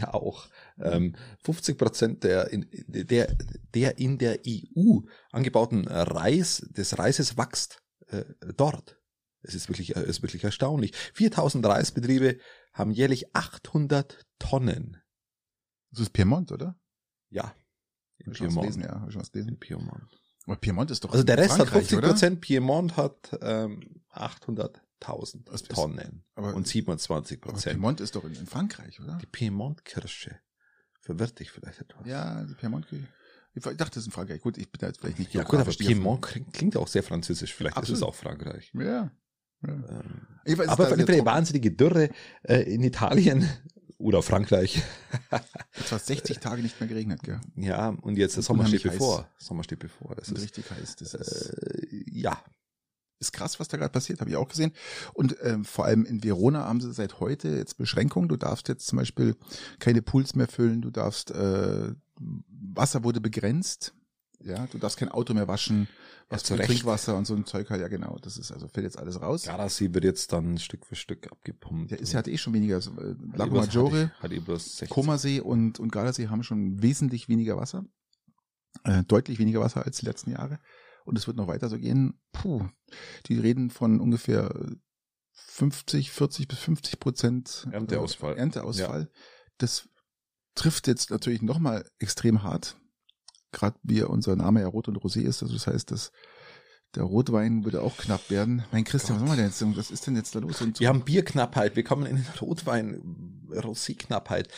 Ja, 0.00 0.12
auch. 0.14 0.46
Ähm, 0.78 1.14
50 1.44 1.78
Prozent 1.78 2.24
der 2.24 2.48
in, 2.50 2.66
der, 2.88 3.36
der 3.74 3.98
in 3.98 4.18
der 4.18 4.40
EU 4.46 5.00
angebauten 5.30 5.86
Reis, 5.86 6.66
des 6.70 6.98
Reises 6.98 7.36
wächst 7.38 7.82
äh, 8.08 8.24
dort. 8.56 8.98
Es 9.42 9.54
ist 9.54 9.68
wirklich, 9.68 9.94
äh, 9.94 10.02
ist 10.04 10.22
wirklich 10.22 10.42
erstaunlich. 10.42 10.94
4000 11.14 11.64
Reisbetriebe 11.64 12.38
haben 12.72 12.90
jährlich 12.90 13.34
800 13.36 14.24
Tonnen. 14.38 14.96
Das 15.92 16.00
ist 16.00 16.12
Piemont, 16.12 16.50
oder? 16.50 16.76
Ja. 17.30 17.54
In 18.18 18.32
ich 18.32 18.38
schon 18.38 18.46
was 18.48 18.54
Piemont. 18.54 18.72
gelesen, 18.74 18.82
ja. 18.82 19.00
Hab 19.00 19.06
ich 19.08 19.12
schon 19.12 19.20
was 19.22 19.30
gelesen. 19.30 19.48
In 19.50 19.58
Piemont. 19.60 20.20
Aber 20.46 20.56
Piemont 20.56 20.90
ist 20.90 21.04
doch 21.04 21.12
Also 21.12 21.22
der 21.24 21.38
Rest 21.38 21.52
hat 21.52 21.68
Frankreich, 21.68 21.82
50 21.88 21.98
oder? 21.98 22.08
Prozent, 22.08 22.40
Piemont 22.40 22.96
hat 22.96 23.38
ähm, 23.40 24.02
800.000 24.12 25.42
Was 25.46 25.62
ist- 25.62 25.70
Tonnen 25.70 26.24
aber- 26.34 26.54
und 26.54 26.66
27 26.66 27.38
Aber 27.42 27.52
Prozent. 27.52 27.74
Piemont 27.76 28.00
ist 28.00 28.16
doch 28.16 28.24
in, 28.24 28.34
in 28.34 28.46
Frankreich, 28.46 29.00
oder? 29.00 29.18
Die 29.18 29.26
Piemont-Kirsche. 29.26 30.38
Verwirrt 31.04 31.38
dich 31.38 31.50
vielleicht 31.50 31.82
etwas. 31.82 32.06
Ja, 32.06 32.44
die 32.44 32.54
Piemont. 32.54 32.86
Ich 33.54 33.62
dachte, 33.62 33.76
das 33.76 33.98
ist 33.98 34.06
in 34.06 34.12
Frankreich. 34.12 34.40
Gut, 34.40 34.56
ich 34.56 34.70
bin 34.70 34.78
da 34.80 34.86
jetzt 34.86 35.00
vielleicht 35.00 35.18
nicht 35.18 35.34
Ja 35.34 35.44
gut, 35.44 35.60
aber. 35.60 35.70
Piemont 35.70 36.22
klingt, 36.52 36.78
auch 36.78 36.88
sehr 36.88 37.02
französisch. 37.02 37.54
Vielleicht 37.54 37.76
ist 37.76 37.82
es 37.82 38.02
Absolut. 38.02 38.08
auch 38.08 38.14
Frankreich. 38.14 38.72
Ja. 38.72 38.82
ja. 38.82 39.10
Ähm, 40.46 40.58
weiß, 40.58 40.68
aber 40.68 40.86
für 40.86 40.94
eine 40.94 41.26
wahnsinnige 41.26 41.72
Dürre 41.72 42.08
äh, 42.42 42.62
in 42.62 42.82
Italien 42.82 43.46
oder 43.98 44.22
Frankreich. 44.22 44.82
Jetzt 45.76 45.92
hat 45.92 46.06
60 46.06 46.38
Tage 46.38 46.62
nicht 46.62 46.80
mehr 46.80 46.88
geregnet, 46.88 47.22
gell? 47.22 47.38
Ja, 47.56 47.90
und 47.90 48.16
jetzt 48.16 48.36
der 48.36 48.42
Sommer 48.42 48.66
steht 48.66 48.86
unheimlich 48.86 48.98
bevor. 49.00 49.28
Sommer 49.36 49.62
steht 49.62 49.80
bevor. 49.80 50.16
Das 50.16 50.28
Und 50.28 50.38
ist, 50.38 50.44
richtig 50.44 50.70
heiß. 50.70 50.96
Das 50.96 51.12
ist, 51.12 51.50
äh, 51.50 52.04
ja. 52.10 52.42
Ist 53.26 53.32
krass, 53.32 53.60
was 53.60 53.68
da 53.68 53.76
gerade 53.76 53.92
passiert, 53.92 54.20
habe 54.20 54.30
ich 54.30 54.36
auch 54.36 54.48
gesehen. 54.48 54.72
Und 55.12 55.36
ähm, 55.42 55.64
vor 55.64 55.84
allem 55.84 56.04
in 56.04 56.22
Verona 56.22 56.64
haben 56.64 56.80
sie 56.80 56.92
seit 56.92 57.20
heute 57.20 57.48
jetzt 57.48 57.76
Beschränkungen. 57.76 58.28
Du 58.28 58.36
darfst 58.36 58.68
jetzt 58.68 58.86
zum 58.86 58.98
Beispiel 58.98 59.36
keine 59.78 60.02
Pools 60.02 60.34
mehr 60.34 60.48
füllen, 60.48 60.82
du 60.82 60.90
darfst 60.90 61.30
äh, 61.30 61.92
Wasser 62.74 63.04
wurde 63.04 63.20
begrenzt. 63.20 63.94
Ja, 64.40 64.66
du 64.70 64.78
darfst 64.78 64.98
kein 64.98 65.08
Auto 65.08 65.32
mehr 65.32 65.48
waschen, 65.48 65.88
was 66.28 66.42
zu 66.42 66.52
für 66.52 66.60
Recht. 66.60 66.70
Trinkwasser 66.70 67.16
und 67.16 67.26
so 67.26 67.34
ein 67.34 67.46
Zeug 67.46 67.70
halt, 67.70 67.80
ja 67.80 67.88
genau. 67.88 68.18
Das 68.20 68.36
ist 68.36 68.52
also 68.52 68.68
fällt 68.68 68.84
jetzt 68.84 68.98
alles 68.98 69.20
raus. 69.22 69.44
Gardasee 69.44 69.94
wird 69.94 70.04
jetzt 70.04 70.32
dann 70.32 70.58
Stück 70.58 70.84
für 70.84 70.96
Stück 70.96 71.30
abgepumpt. 71.32 71.92
Der 71.92 71.98
ist 71.98 72.12
ja 72.12 72.18
hat 72.18 72.28
eh 72.28 72.36
schon 72.36 72.52
weniger. 72.52 72.76
Also, 72.76 72.90
äh, 73.00 73.14
Lago 73.34 73.56
Maggiore, 73.56 74.12
Hat, 74.20 74.32
eh 74.32 74.40
bloß 74.40 74.78
60. 74.78 74.90
Komasee 74.90 75.40
und, 75.40 75.80
und 75.80 75.92
Gardasee 75.92 76.28
haben 76.28 76.42
schon 76.42 76.82
wesentlich 76.82 77.28
weniger 77.28 77.56
Wasser. 77.56 77.86
Äh, 78.82 79.04
deutlich 79.04 79.38
weniger 79.38 79.60
Wasser 79.60 79.84
als 79.86 79.98
die 79.98 80.06
letzten 80.06 80.32
Jahre. 80.32 80.58
Und 81.04 81.18
es 81.18 81.26
wird 81.26 81.36
noch 81.36 81.46
weiter 81.48 81.68
so 81.68 81.78
gehen. 81.78 82.18
Puh, 82.32 82.66
die 83.26 83.38
reden 83.38 83.70
von 83.70 84.00
ungefähr 84.00 84.54
50, 85.32 86.10
40 86.10 86.48
bis 86.48 86.58
50 86.58 86.98
Prozent 87.00 87.66
äh, 87.70 87.74
Ernteausfall. 87.74 88.36
Ernteausfall. 88.36 89.10
Das 89.58 89.88
trifft 90.54 90.86
jetzt 90.86 91.10
natürlich 91.10 91.42
nochmal 91.42 91.84
extrem 91.98 92.42
hart. 92.42 92.76
Gerade 93.52 93.76
wie 93.82 94.02
unser 94.02 94.34
Name 94.36 94.60
ja 94.62 94.66
Rot 94.66 94.88
und 94.88 94.98
Rosé 94.98 95.20
ist. 95.20 95.42
Also 95.42 95.54
das 95.54 95.66
heißt, 95.66 95.90
dass 95.90 96.10
der 96.94 97.02
Rotwein 97.04 97.64
würde 97.64 97.82
auch 97.82 97.96
knapp 97.96 98.30
werden. 98.30 98.64
Mein 98.72 98.84
Christian, 98.84 99.16
was 99.16 99.22
machen 99.22 99.32
wir 99.32 99.36
denn 99.36 99.46
jetzt? 99.46 99.76
Was 99.76 99.90
ist 99.90 100.06
denn 100.06 100.16
jetzt 100.16 100.34
da 100.34 100.38
los? 100.38 100.60
Und 100.62 100.80
Wir 100.80 100.88
haben 100.88 101.02
Bierknappheit, 101.04 101.76
wir 101.76 101.84
kommen 101.84 102.06
in 102.06 102.16
den 102.16 102.26
Rotwein, 102.40 103.44
Rosé-Knappheit. 103.50 104.48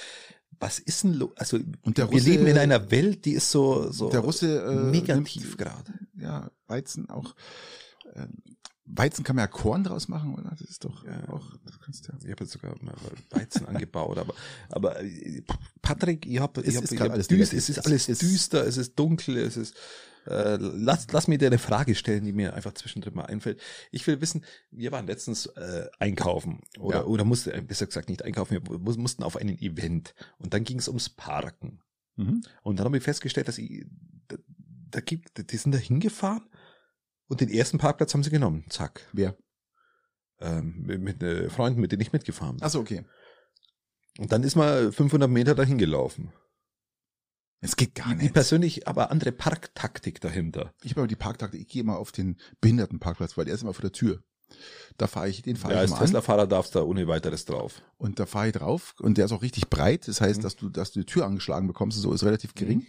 Was 0.59 0.78
ist 0.78 1.05
denn 1.05 1.14
los? 1.14 1.32
Also, 1.36 1.59
der 1.59 2.09
wir 2.11 2.18
Russe- 2.18 2.30
leben 2.30 2.47
in 2.47 2.57
einer 2.59 2.90
Welt, 2.90 3.24
die 3.26 3.32
ist 3.32 3.51
so, 3.51 3.90
so 3.90 4.09
der 4.11 4.20
Russe 4.20 4.62
äh, 4.64 4.90
negativ 4.90 5.44
nimmt- 5.44 5.59
gerade. 5.59 5.92
Ja, 6.27 6.51
Weizen 6.66 7.09
auch. 7.09 7.35
Äh, 8.14 8.27
Weizen 8.89 9.24
kann 9.24 9.35
man 9.35 9.43
ja 9.45 9.49
Korn 9.49 9.83
draus 9.83 10.07
machen, 10.07 10.35
oder? 10.35 10.51
Das 10.51 10.61
ist 10.61 10.85
doch 10.85 11.05
Ja. 11.05 11.29
auch, 11.29 11.57
das 11.64 11.81
kannst 11.81 12.07
ja. 12.07 12.14
Ich 12.22 12.31
habe 12.31 12.45
jetzt 12.45 12.53
sogar 12.53 12.74
mal 12.83 12.95
Weizen 13.31 13.66
angebaut, 13.66 14.16
aber, 14.18 14.33
aber 14.68 15.03
äh, 15.03 15.43
Patrick, 15.83 16.24
ich 16.24 16.39
habe 16.39 16.61
Es 16.61 16.68
ich 16.68 16.77
hab, 16.77 16.85
ist 16.85 16.93
ich 16.93 16.99
grad 16.99 17.09
hab 17.09 17.14
alles 17.14 17.27
düst, 17.29 17.53
negativ. 17.53 17.59
es 17.59 17.68
ist 17.68 17.79
Es 17.79 17.85
alles 17.87 18.09
ist- 18.09 18.22
düster, 18.22 18.64
es 18.66 18.77
ist 18.77 18.97
dunkel, 18.99 19.39
es 19.39 19.57
ist 19.57 19.74
äh, 20.29 20.57
lass, 20.61 21.07
lass 21.12 21.27
mir 21.29 21.39
dir 21.39 21.47
eine 21.47 21.59
Frage 21.59 21.95
stellen, 21.95 22.24
die 22.24 22.33
mir 22.33 22.55
einfach 22.55 22.74
zwischendrin 22.74 23.14
mal 23.14 23.27
einfällt. 23.27 23.61
Ich 23.93 24.05
will 24.09 24.20
wissen, 24.20 24.45
wir 24.72 24.91
waren 24.93 25.07
letztens 25.07 25.47
äh, 25.47 25.87
einkaufen 26.01 26.61
oder 26.79 26.99
Ja. 26.99 27.05
oder 27.07 27.24
mussten, 27.24 27.51
äh, 27.51 27.62
besser 27.62 27.87
gesagt 27.87 28.09
nicht 28.09 28.22
einkaufen, 28.24 28.53
wir 28.55 28.79
mu- 28.79 28.97
mussten 29.01 29.22
auf 29.24 29.37
einen 29.37 29.57
Event 29.59 30.14
und 30.39 30.53
dann 30.55 30.62
ging 30.64 30.79
es 30.81 30.89
ums 30.89 31.09
Parken. 31.09 31.81
Mhm. 32.16 32.43
Und 32.62 32.79
dann 32.79 32.87
habe 32.87 32.97
ich 32.99 33.03
festgestellt, 33.05 33.47
dass 33.49 33.59
ich, 33.59 33.85
da, 34.97 35.01
gibt, 35.03 35.51
die 35.53 35.57
sind 35.57 35.72
da 35.72 35.78
hingefahren 35.78 36.49
und 37.28 37.40
den 37.40 37.51
ersten 37.51 37.78
Parkplatz 37.78 38.14
haben 38.14 38.22
sie 38.22 38.30
genommen. 38.30 38.64
Zack. 38.70 39.07
Wer? 39.12 39.36
Ähm, 40.40 40.82
mit, 40.86 41.01
mit 41.01 41.22
äh, 41.22 41.49
Freunden, 41.51 41.80
mit 41.80 41.92
denen 41.92 42.03
ich 42.03 42.12
mitgefahren 42.12 42.57
bin. 42.57 42.64
Achso, 42.64 42.78
okay. 42.80 43.05
Und 44.18 44.32
dann 44.32 44.42
ist 44.42 44.57
man 44.57 44.92
500 44.92 45.28
Meter 45.30 45.55
dahin 45.55 45.78
gelaufen. 45.78 46.32
Es 47.61 47.76
geht 47.76 47.94
gar 47.94 48.09
Die 48.14 48.22
nicht. 48.24 48.34
persönlich 48.34 48.86
aber 48.86 49.11
andere 49.11 49.32
Parktaktik 49.32 50.20
dahinter. 50.20 50.72
Ich 50.82 50.92
habe 50.92 51.03
aber 51.03 51.09
die 51.09 51.16
Parktaktik, 51.16 51.61
ich 51.62 51.68
gehe 51.68 51.82
immer 51.82 51.99
auf 51.99 52.12
den 52.12 52.38
Behindertenparkplatz, 52.61 53.36
weil 53.36 53.47
der 53.47 53.55
ist 53.55 53.62
immer 53.62 53.74
vor 53.74 53.82
der 53.82 53.92
Tür. 53.92 54.22
Da 54.99 55.07
fahre 55.07 55.28
ich, 55.28 55.42
den 55.42 55.57
fahre 55.57 55.74
Ja, 55.74 55.78
ich 55.80 55.90
als 55.90 55.90
mal 55.92 55.99
Tesla-Fahrer 56.07 56.47
darfst 56.47 56.74
du 56.74 56.78
da 56.78 56.84
ohne 56.84 57.09
weiteres 57.09 57.44
drauf. 57.47 57.82
und 57.97 58.20
da 58.20 58.26
fahre 58.26 58.49
ich 58.49 58.53
drauf 58.53 58.94
und 59.01 59.18
der 59.18 59.24
ist 59.24 59.32
auch 59.32 59.42
richtig 59.42 59.68
breit. 59.68 60.07
Das 60.07 60.20
heißt, 60.20 60.38
Mhm. 60.38 60.42
dass 60.42 60.57
du, 60.57 60.68
dass 60.68 60.92
du 60.92 61.01
die 61.01 61.07
Tür 61.07 61.26
angeschlagen 61.26 61.66
bekommst, 61.66 61.99
so 61.99 62.12
ist 62.12 62.22
relativ 62.24 62.55
gering. 62.55 62.86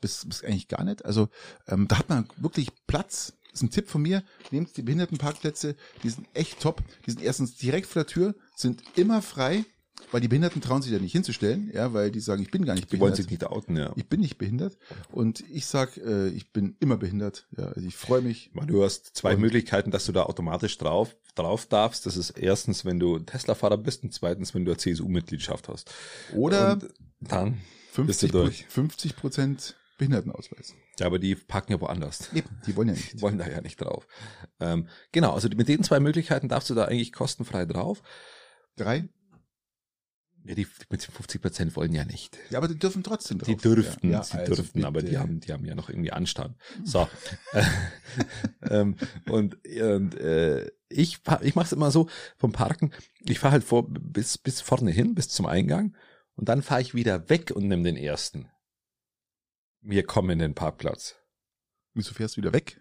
Bis, 0.00 0.24
bis 0.26 0.42
eigentlich 0.44 0.68
gar 0.68 0.84
nicht. 0.84 1.04
Also 1.04 1.28
ähm, 1.68 1.86
da 1.88 1.98
hat 1.98 2.08
man 2.08 2.26
wirklich 2.36 2.68
Platz. 2.86 3.34
Das 3.50 3.54
ist 3.54 3.62
ein 3.62 3.70
Tipp 3.70 3.88
von 3.90 4.00
mir. 4.02 4.22
Nehmt 4.50 4.76
die 4.76 4.82
Behindertenparkplätze, 4.82 5.74
die 6.02 6.08
sind 6.10 6.26
echt 6.34 6.60
top. 6.60 6.82
Die 7.06 7.10
sind 7.10 7.22
erstens 7.22 7.56
direkt 7.56 7.86
vor 7.86 8.02
der 8.04 8.06
Tür, 8.06 8.34
sind 8.54 8.82
immer 8.96 9.22
frei, 9.22 9.64
weil 10.12 10.20
die 10.20 10.28
Behinderten 10.28 10.62
trauen 10.62 10.82
sich 10.82 10.92
da 10.92 10.98
nicht 11.00 11.12
hinzustellen, 11.12 11.70
ja, 11.74 11.92
weil 11.92 12.10
die 12.12 12.20
sagen, 12.20 12.42
ich 12.42 12.50
bin 12.50 12.64
gar 12.64 12.74
nicht 12.74 12.86
Die 12.92 12.92
wollen 13.00 13.10
behindert. 13.12 13.16
sich 13.16 13.30
nicht 13.30 13.44
outen, 13.44 13.76
ja. 13.76 13.92
Ich 13.96 14.08
bin 14.08 14.20
nicht 14.20 14.38
behindert 14.38 14.78
und 15.10 15.40
ich 15.50 15.66
sag, 15.66 15.96
äh, 15.98 16.28
ich 16.28 16.52
bin 16.52 16.76
immer 16.80 16.96
behindert. 16.96 17.48
Ja, 17.58 17.64
also 17.66 17.86
ich 17.86 17.96
freue 17.96 18.22
mich. 18.22 18.50
Man, 18.54 18.68
Du 18.68 18.82
hast 18.84 19.16
zwei 19.16 19.34
Und- 19.34 19.40
Möglichkeiten, 19.40 19.90
dass 19.90 20.06
du 20.06 20.12
da 20.12 20.22
automatisch 20.22 20.78
drauf, 20.78 21.16
drauf 21.34 21.66
darfst. 21.66 22.06
Das 22.06 22.16
ist 22.16 22.30
erstens, 22.30 22.84
wenn 22.84 23.00
du 23.00 23.18
Tesla-Fahrer 23.18 23.78
bist 23.78 24.04
und 24.04 24.14
zweitens, 24.14 24.54
wenn 24.54 24.64
du 24.64 24.70
eine 24.70 24.78
CSU-Mitgliedschaft 24.78 25.68
hast. 25.68 25.90
Oder 26.34 26.74
Und 26.74 26.88
dann, 27.20 27.58
50 27.92 28.30
du 28.30 28.38
durch. 28.44 28.64
50 28.68 29.16
Prozent 29.16 29.74
Behindertenausweis. 30.00 30.74
ja, 30.98 31.06
aber 31.06 31.18
die 31.18 31.34
parken 31.34 31.72
ja 31.72 31.80
woanders. 31.80 32.32
Eben, 32.32 32.48
die 32.66 32.74
wollen 32.74 32.88
ja 32.88 32.94
Die 32.94 33.00
nicht. 33.00 33.22
wollen 33.22 33.38
da 33.38 33.48
ja 33.48 33.60
nicht 33.60 33.80
drauf. 33.80 34.06
Ähm, 34.58 34.88
genau, 35.12 35.32
also 35.32 35.48
mit 35.48 35.68
den 35.68 35.84
zwei 35.84 36.00
Möglichkeiten 36.00 36.48
darfst 36.48 36.70
du 36.70 36.74
da 36.74 36.86
eigentlich 36.86 37.12
kostenfrei 37.12 37.66
drauf. 37.66 38.02
Drei? 38.76 39.08
Ja, 40.44 40.54
die 40.54 40.66
mit 40.88 41.02
50 41.02 41.42
Prozent 41.42 41.76
wollen 41.76 41.92
ja 41.92 42.06
nicht. 42.06 42.38
Ja, 42.48 42.58
aber 42.58 42.68
die 42.68 42.78
dürfen 42.78 43.02
trotzdem 43.02 43.38
drauf. 43.38 43.46
Die 43.46 43.56
dürften, 43.56 44.10
ja, 44.10 44.22
sie 44.22 44.38
also 44.38 44.54
dürften, 44.54 44.84
aber 44.86 45.00
die 45.00 45.08
bitte. 45.08 45.20
haben, 45.20 45.40
die 45.40 45.52
haben 45.52 45.66
ja 45.66 45.74
noch 45.74 45.90
irgendwie 45.90 46.12
Anstand. 46.12 46.56
So. 46.82 47.06
ähm, 48.62 48.96
und 49.28 49.58
und 49.66 50.14
äh, 50.14 50.70
ich, 50.88 51.18
ich 51.42 51.54
mache 51.54 51.66
es 51.66 51.72
immer 51.72 51.90
so 51.90 52.08
vom 52.38 52.52
Parken. 52.52 52.90
Ich 53.26 53.38
fahre 53.38 53.52
halt 53.52 53.64
vor 53.64 53.86
bis 53.86 54.38
bis 54.38 54.62
vorne 54.62 54.90
hin, 54.90 55.14
bis 55.14 55.28
zum 55.28 55.44
Eingang, 55.44 55.94
und 56.36 56.48
dann 56.48 56.62
fahre 56.62 56.80
ich 56.80 56.94
wieder 56.94 57.28
weg 57.28 57.52
und 57.54 57.68
nehme 57.68 57.82
den 57.82 57.96
ersten. 57.98 58.48
Wir 59.82 60.04
kommen 60.04 60.30
in 60.30 60.38
den 60.38 60.54
Parkplatz. 60.54 61.16
Wieso 61.94 62.14
fährst 62.14 62.36
du 62.36 62.40
wieder 62.42 62.52
weg? 62.52 62.78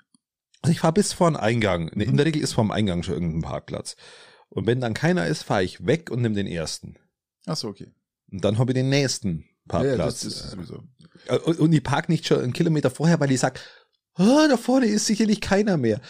Also 0.62 0.72
ich 0.72 0.80
fahre 0.82 0.93
bis 0.93 1.14
vor 1.14 1.30
den 1.30 1.38
Eingang. 1.38 1.89
Mhm. 1.93 2.02
In 2.02 2.18
der 2.18 2.26
Regel 2.26 2.41
ist 2.41 2.54
vor 2.54 2.64
dem 2.64 2.72
Eingang 2.72 3.04
schon 3.04 3.14
irgendein 3.16 3.41
Parkplatz. 3.41 3.95
Und 4.50 4.68
wenn 4.68 4.82
dann 4.82 4.93
keiner 4.93 5.28
ist, 5.28 5.43
fahre 5.43 5.64
ich 5.64 5.86
weg 5.86 6.10
und 6.12 6.22
nehme 6.22 6.36
den 6.36 6.47
ersten. 6.47 6.97
Ach 7.45 7.56
so, 7.56 7.70
okay. 7.70 7.91
Und 8.32 8.43
dann 8.43 8.58
habe 8.58 8.72
ich 8.72 8.76
den 8.76 8.89
nächsten 8.89 9.38
Ja, 9.39 9.43
ja, 9.43 9.68
Parkplatz. 9.68 10.22
das 10.22 10.26
ist 10.26 10.52
sowieso. 10.52 10.84
Äh, 11.28 11.38
Und, 11.38 11.72
ich 11.74 11.84
park 11.84 12.10
nicht 12.10 12.28
schon 12.28 12.41
einen 12.41 12.54
Kilometer 12.54 12.89
vorher, 12.91 13.20
weil 13.20 13.32
ich 13.32 13.39
sag, 13.39 13.60
oh, 14.18 14.45
da 14.50 14.58
vorne 14.58 14.88
ist 14.88 15.06
sicherlich 15.06 15.39
keiner 15.41 15.78
mehr. 15.78 16.02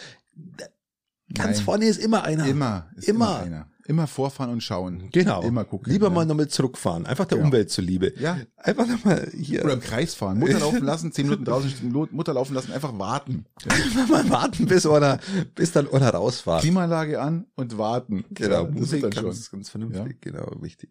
Ganz 1.34 1.58
Nein. 1.58 1.64
vorne 1.64 1.84
ist 1.86 1.98
immer 1.98 2.24
einer. 2.24 2.46
Immer, 2.46 2.90
ist 2.96 3.08
Immer. 3.08 3.26
immer 3.26 3.38
einer. 3.40 3.70
Immer 3.90 4.06
vorfahren 4.06 4.52
und 4.52 4.62
schauen. 4.62 5.08
Genau. 5.10 5.42
Immer 5.42 5.64
gucken. 5.64 5.92
Lieber 5.92 6.06
ja. 6.06 6.12
mal 6.14 6.24
nochmal 6.24 6.46
zurückfahren. 6.46 7.06
Einfach 7.06 7.24
der 7.24 7.38
Genau. 7.38 7.48
Umwelt 7.48 7.72
zuliebe. 7.72 8.12
Ja. 8.20 8.38
Einfach 8.56 8.86
nochmal 8.86 9.28
hier. 9.36 9.64
Oder 9.64 9.72
im 9.72 9.80
Kreis 9.80 10.14
fahren. 10.14 10.38
Mutter 10.38 10.60
laufen 10.60 10.84
lassen, 10.84 11.10
zehn 11.10 11.26
Minuten 11.26 11.44
draußen 11.44 11.72
Mutter 12.12 12.32
laufen 12.32 12.54
lassen, 12.54 12.70
einfach 12.70 12.96
warten. 13.00 13.46
Ja. 13.64 13.72
Einfach 13.74 14.08
mal 14.08 14.30
warten, 14.30 14.66
bis 14.66 14.86
einer, 14.86 15.18
bis 15.56 15.72
dann 15.72 15.92
einer 15.92 16.10
rausfahrt. 16.10 16.60
Klimaanlage 16.60 17.20
an 17.20 17.46
und 17.56 17.78
warten. 17.78 18.24
Genau, 18.30 18.62
Ja, 18.62 18.62
das 18.62 18.74
Musik 18.74 19.02
ist 19.04 19.16
dann 19.16 19.24
ganz, 19.24 19.48
schon. 19.48 19.58
ganz 19.58 19.70
vernünftig, 19.70 20.20
genau, 20.20 20.52
wichtig. 20.60 20.90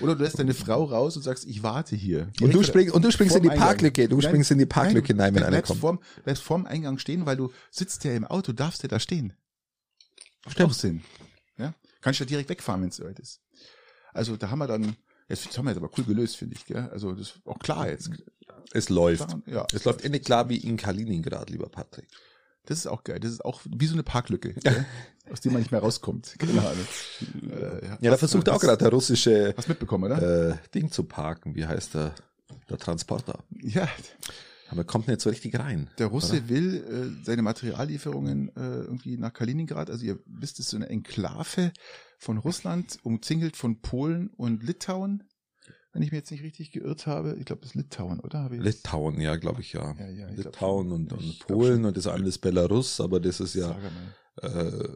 Oder 0.00 0.14
du 0.14 0.22
lässt 0.22 0.38
deine 0.38 0.54
Frau 0.54 0.84
raus 0.84 1.16
und 1.16 1.24
sagst, 1.24 1.44
ich 1.46 1.64
warte 1.64 1.96
hier. 1.96 2.30
Und 2.40 2.54
du 2.54 2.62
springst, 2.62 2.94
und 2.94 3.04
du 3.04 3.10
springst 3.10 3.34
in 3.34 3.42
die. 3.42 3.48
Parklücke, 3.48 4.06
du 4.08 4.18
Nein, 4.18 4.22
springst 4.22 4.52
in 4.52 4.58
die 4.58 4.66
Parklücke 4.66 5.14
nein, 5.16 5.34
hinein, 5.34 5.34
wenn 5.34 5.40
du 5.40 5.46
einer 5.48 5.56
bleibst 5.56 5.68
kommt. 5.70 5.80
Vorm, 5.80 5.98
bleibst 6.22 6.44
vorm 6.44 6.64
Eingang 6.64 6.98
stehen, 6.98 7.26
weil 7.26 7.36
du 7.36 7.50
sitzt 7.72 8.04
ja 8.04 8.12
im 8.12 8.24
Auto, 8.24 8.52
darfst 8.52 8.84
ja 8.84 8.88
da 8.88 9.00
stehen. 9.00 9.32
Stimmt. 10.46 10.70
auch 10.70 10.74
Sinn. 10.74 11.02
Ja? 12.06 12.10
Kannst 12.10 12.20
ja 12.20 12.26
direkt 12.26 12.48
wegfahren, 12.48 12.82
wenn 12.82 12.88
es 12.88 12.96
soweit 12.96 13.18
ist. 13.18 13.40
Also 14.12 14.36
da 14.36 14.50
haben 14.50 14.58
wir 14.60 14.66
dann, 14.66 14.96
jetzt 15.28 15.46
das 15.46 15.58
haben 15.58 15.64
wir 15.66 15.72
jetzt 15.72 15.78
aber 15.82 15.90
cool 15.98 16.04
gelöst, 16.04 16.36
finde 16.36 16.56
ich. 16.56 16.64
Gell? 16.64 16.88
Also 16.90 17.12
das 17.12 17.28
ist 17.28 17.40
auch 17.44 17.58
klar 17.58 17.88
jetzt. 17.88 18.10
Es 18.72 18.88
läuft. 18.88 19.28
Ja, 19.46 19.66
Es 19.72 19.84
läuft 19.84 20.04
endlich 20.04 20.24
klar 20.24 20.48
wie 20.48 20.56
in 20.56 20.76
Kaliningrad, 20.76 21.50
lieber 21.50 21.68
Patrick. 21.68 22.08
das 22.64 22.78
ist 22.78 22.86
auch 22.86 23.04
geil. 23.04 23.20
Das 23.20 23.30
ist 23.30 23.44
auch 23.44 23.60
wie 23.64 23.86
so 23.86 23.92
eine 23.94 24.02
Parklücke, 24.02 24.54
aus 25.30 25.40
der 25.40 25.52
man 25.52 25.60
nicht 25.60 25.70
mehr 25.72 25.80
rauskommt. 25.80 26.34
Keine 26.38 26.60
Ahnung. 26.60 26.86
Äh, 27.50 27.86
Ja, 27.86 27.96
da 28.00 28.10
was- 28.12 28.18
versucht 28.20 28.48
auch 28.48 28.60
gerade 28.60 28.78
der 28.78 28.88
russische 28.90 29.52
Was 29.56 29.68
mitbekommen, 29.68 30.04
oder? 30.10 30.50
äh, 30.50 30.56
Ding 30.74 30.90
zu 30.90 31.04
parken. 31.04 31.54
Wie 31.54 31.66
heißt 31.66 31.94
der? 31.94 32.14
Der 32.70 32.78
Transporter. 32.78 33.44
ja, 33.62 33.88
Aber 34.68 34.84
kommt 34.84 35.08
nicht 35.08 35.20
so 35.20 35.30
richtig 35.30 35.58
rein. 35.58 35.90
der 35.98 36.08
Russe 36.08 36.48
will 36.48 36.74
äh, 37.20 37.24
seine 37.24 37.42
Materiallieferungen 37.42 38.48
äh, 38.56 38.80
irgendwie 38.80 39.16
nach 39.16 39.32
Kaliningrad. 39.32 39.90
Also 39.90 40.04
ihr 40.04 40.18
wisst, 40.26 40.58
es 40.58 40.66
ist 40.66 40.70
so 40.70 40.76
eine 40.76 40.88
Enklave 40.88 41.72
von 42.18 42.38
Russland, 42.38 42.98
umzingelt 43.02 43.56
von 43.56 43.80
Polen 43.80 44.28
und 44.28 44.62
Litauen. 44.62 45.22
Wenn 45.92 46.02
ich 46.02 46.10
mir 46.12 46.18
jetzt 46.18 46.30
nicht 46.30 46.42
richtig 46.42 46.72
geirrt 46.72 47.06
habe, 47.06 47.36
ich 47.38 47.46
glaube, 47.46 47.62
das 47.62 47.70
ist 47.70 47.74
Litauen, 47.76 48.20
oder? 48.20 48.50
Litauen, 48.50 49.18
ja, 49.20 49.36
glaube 49.36 49.62
ich 49.62 49.72
ja. 49.72 49.94
Ja, 49.98 50.08
ja, 50.08 50.28
ich 50.28 50.34
glaub 50.34 50.52
Litauen 50.54 50.88
schon. 50.88 50.92
und, 50.92 51.12
und 51.12 51.20
glaub 51.20 51.46
Polen 51.46 51.84
und 51.86 51.96
das 51.96 52.06
andere 52.06 52.28
ist 52.28 52.38
Belarus, 52.38 53.00
aber 53.00 53.18
das 53.18 53.40
ist 53.40 53.54
ja, 53.54 53.74
äh, 54.42 54.88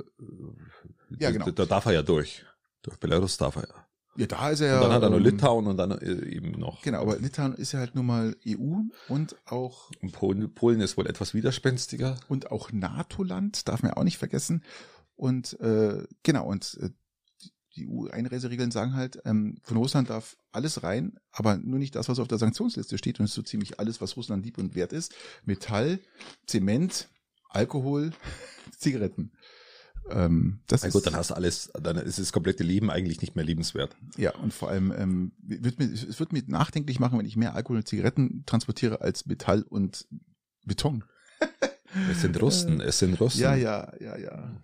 Ja, 1.19 1.31
genau. 1.31 1.47
da, 1.47 1.53
da 1.53 1.67
darf 1.67 1.87
er 1.87 1.93
ja 1.93 2.03
durch. 2.03 2.45
Durch 2.83 2.99
Belarus 2.99 3.37
darf 3.39 3.57
er 3.57 3.69
ja. 3.69 3.87
Ja, 4.17 4.27
da 4.27 4.51
ist 4.51 4.61
er 4.61 4.77
Und 4.77 4.83
dann 4.83 4.93
hat 4.93 5.03
er 5.03 5.11
noch 5.11 5.19
ähm, 5.19 5.23
Litauen 5.25 5.67
und 5.67 5.77
dann 5.77 5.93
äh, 5.93 6.27
eben 6.27 6.51
noch. 6.53 6.83
Genau, 6.83 7.01
aber 7.01 7.19
Litauen 7.19 7.55
ist 7.55 7.73
ja 7.73 7.79
halt 7.79 7.95
nun 7.95 8.07
mal 8.07 8.37
EU 8.47 8.81
und 9.09 9.37
auch 9.47 9.91
Und 10.03 10.13
Polen, 10.13 10.53
Polen 10.53 10.81
ist 10.81 10.97
wohl 10.97 11.07
etwas 11.07 11.33
widerspenstiger. 11.33 12.17
und 12.29 12.51
auch 12.51 12.73
NATO-Land, 12.73 13.69
darf 13.69 13.83
man 13.83 13.91
ja 13.93 13.97
auch 13.97 14.05
nicht 14.05 14.19
vergessen. 14.19 14.65
Und 15.17 15.59
äh, 15.61 16.05
genau, 16.23 16.47
und 16.47 16.77
äh, 16.83 16.91
die- 17.43 17.53
die 17.77 17.87
EU-Einreiseregeln 17.89 18.73
sagen 18.73 18.95
halt, 18.95 19.23
ähm, 19.25 19.59
von 19.63 19.77
Russland 19.77 20.11
darf 20.11 20.37
alles 20.51 20.83
rein, 20.83 21.19
aber 21.31 21.57
nur 21.57 21.79
nicht 21.79 21.95
das, 21.95 22.09
was 22.09 22.19
auf 22.19 22.27
der 22.29 22.39
Sanktionsliste 22.39 22.99
steht. 22.99 23.21
Und 23.21 23.25
es 23.27 23.31
ist 23.31 23.37
so 23.37 23.43
ziemlich 23.43 23.79
alles, 23.79 24.01
was 24.01 24.17
Russland 24.17 24.45
lieb 24.45 24.59
und 24.59 24.75
wert 24.75 24.93
ist. 24.93 25.15
Metall, 25.45 26.01
Zement, 26.47 27.09
Alkohol, 27.49 28.11
Zigaretten. 28.77 29.31
Ähm, 30.13 30.61
das 30.67 30.83
Na 30.83 30.89
ist 30.89 30.95
gut, 30.95 31.07
dann 31.07 31.15
hast 31.17 31.31
du 31.31 31.35
alles, 31.35 31.71
dann 31.81 31.97
ist 31.97 32.19
das 32.19 32.33
komplette 32.33 32.63
Leben 32.65 32.91
eigentlich 32.91 33.21
nicht 33.21 33.37
mehr 33.37 33.45
lebenswert. 33.45 33.97
ja 34.17 34.35
und 34.37 34.53
vor 34.53 34.69
allem 34.69 34.93
ähm, 34.97 35.33
wird 35.43 35.79
mir, 35.79 35.87
es 35.87 36.19
wird 36.21 36.33
mir 36.33 36.43
nachdenklich 36.47 37.01
machen, 37.01 37.19
wenn 37.19 37.27
ich 37.27 37.37
mehr 37.37 37.55
Alkohol 37.55 37.79
und 37.79 37.89
Zigaretten 37.89 38.45
transportiere 38.47 39.01
als 39.01 39.27
Metall 39.27 39.63
und 39.63 40.07
Beton. 40.65 41.05
Es 42.11 42.21
sind 42.21 42.41
Russen, 42.41 42.81
es 42.81 42.99
sind 42.99 43.15
Russen. 43.21 43.41
Ja, 43.41 43.55
ja, 43.55 43.93
ja, 44.01 44.17
ja. 44.17 44.63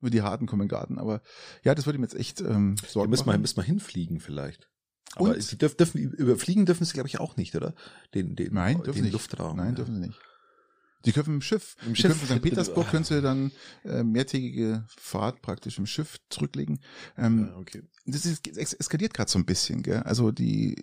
Nur 0.00 0.10
die 0.10 0.22
Harten 0.22 0.46
kommen 0.46 0.62
in 0.62 0.68
den 0.68 0.72
Garten. 0.72 0.98
Aber 0.98 1.22
ja, 1.64 1.74
das 1.74 1.86
würde 1.86 1.98
mir 1.98 2.04
jetzt 2.04 2.16
echt 2.16 2.40
ähm, 2.40 2.76
Sorgen 2.86 3.10
müssen 3.10 3.26
wir, 3.26 3.38
müssen 3.38 3.56
wir 3.56 3.64
hinfliegen 3.64 4.20
vielleicht. 4.20 4.68
Aber 5.14 5.30
Und? 5.30 5.42
sie 5.42 5.56
dürfen, 5.56 5.76
dürfen, 5.76 5.98
überfliegen 5.98 6.66
dürfen 6.66 6.84
sie, 6.84 6.92
glaube 6.92 7.08
ich, 7.08 7.20
auch 7.20 7.36
nicht, 7.36 7.54
oder? 7.54 7.74
Den, 8.14 8.36
den, 8.36 8.52
Nein, 8.52 8.82
dürfen 8.82 8.96
den 8.96 9.04
nicht. 9.04 9.12
Luftraum. 9.12 9.56
Nein, 9.56 9.68
ja. 9.68 9.74
dürfen 9.74 9.94
sie 9.94 10.00
nicht. 10.00 10.18
Die 11.04 11.12
können 11.12 11.36
im 11.36 11.40
Schiff. 11.40 11.76
Im 11.82 11.94
die 11.94 12.00
Schiff. 12.00 12.10
können 12.10 12.26
von 12.26 12.36
St. 12.36 12.42
Petersburg 12.42 12.88
können 12.90 13.04
sie 13.04 13.22
dann 13.22 13.52
äh, 13.84 14.02
mehrtägige 14.02 14.84
Fahrt 14.88 15.42
praktisch 15.42 15.78
im 15.78 15.86
Schiff 15.86 16.18
zurücklegen. 16.30 16.80
Ähm, 17.16 17.48
Ja, 17.50 17.56
okay. 17.58 17.82
das 18.06 18.24
ist, 18.24 18.46
es 18.56 18.72
eskaliert 18.72 19.14
gerade 19.14 19.30
so 19.30 19.38
ein 19.38 19.44
bisschen, 19.44 19.82
gell? 19.82 20.02
Also 20.02 20.32
die, 20.32 20.76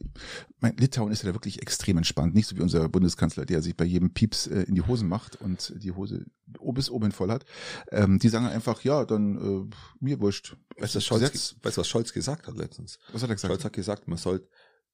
mein 0.60 0.78
Litauen 0.78 1.12
ist 1.12 1.24
ja 1.24 1.30
da 1.30 1.36
wirklich 1.36 1.62
extrem 1.62 1.98
entspannt, 1.98 2.36
nicht 2.36 2.48
so 2.48 2.56
wie 2.56 2.62
unser 2.62 2.88
Bundeskanzler, 2.88 3.46
der 3.46 3.62
sich 3.62 3.76
bei 3.76 3.86
jedem 3.86 4.14
Pieps 4.14 4.48
äh, 4.48 4.62
in 4.64 4.76
die 4.76 4.82
Hosen 4.82 5.08
macht 5.10 5.42
und 5.42 5.74
die 5.76 5.92
Hose 5.92 6.26
bis 6.46 6.90
oben 6.90 7.12
voll 7.12 7.30
hat. 7.30 7.46
Ähm, 7.92 8.20
die 8.20 8.30
sagen 8.30 8.46
einfach, 8.46 8.82
ja, 8.84 9.06
dann 9.06 9.38
äh, 9.70 9.76
mir 10.00 10.20
wurscht. 10.20 10.56
Weißt 10.78 10.96
du, 10.96 10.98
was 10.98 11.06
Scholz, 11.06 11.56
weißt, 11.62 11.78
was 11.78 11.88
Scholz 11.88 12.14
gesagt 12.14 12.48
hat 12.48 12.58
letztens? 12.58 13.00
was 13.12 13.24
hat 13.24 13.30
er 13.30 13.36
gesagt? 13.36 13.52
Scholz 13.52 13.66
hat 13.66 13.74
gesagt, 13.74 14.08
man 14.08 14.18
soll, 14.18 14.48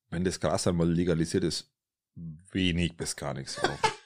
wenn 0.09 0.24
das 0.24 0.39
Gras 0.39 0.67
einmal 0.67 0.91
legalisiert 0.91 1.43
ist, 1.43 1.72
wenig 2.51 2.97
bis 2.97 3.15
gar 3.15 3.34
nichts 3.34 3.61
rauchen. 3.63 3.99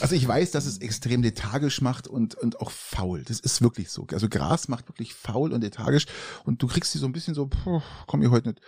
Also 0.00 0.14
ich 0.14 0.26
weiß, 0.26 0.50
dass 0.52 0.66
es 0.66 0.78
extrem 0.78 1.22
lethargisch 1.22 1.80
macht 1.80 2.08
und, 2.08 2.34
und 2.36 2.60
auch 2.60 2.70
faul. 2.70 3.22
Das 3.24 3.40
ist 3.40 3.62
wirklich 3.62 3.90
so. 3.90 4.06
Also 4.12 4.28
Gras 4.28 4.68
macht 4.68 4.88
wirklich 4.88 5.14
faul 5.14 5.52
und 5.52 5.60
lethargisch 5.62 6.06
und 6.44 6.62
du 6.62 6.66
kriegst 6.66 6.92
sie 6.92 6.98
so 6.98 7.06
ein 7.06 7.12
bisschen 7.12 7.34
so, 7.34 7.46
puh, 7.46 7.80
komm 8.06 8.22
ich 8.22 8.30
heute 8.30 8.48
nicht, 8.50 8.60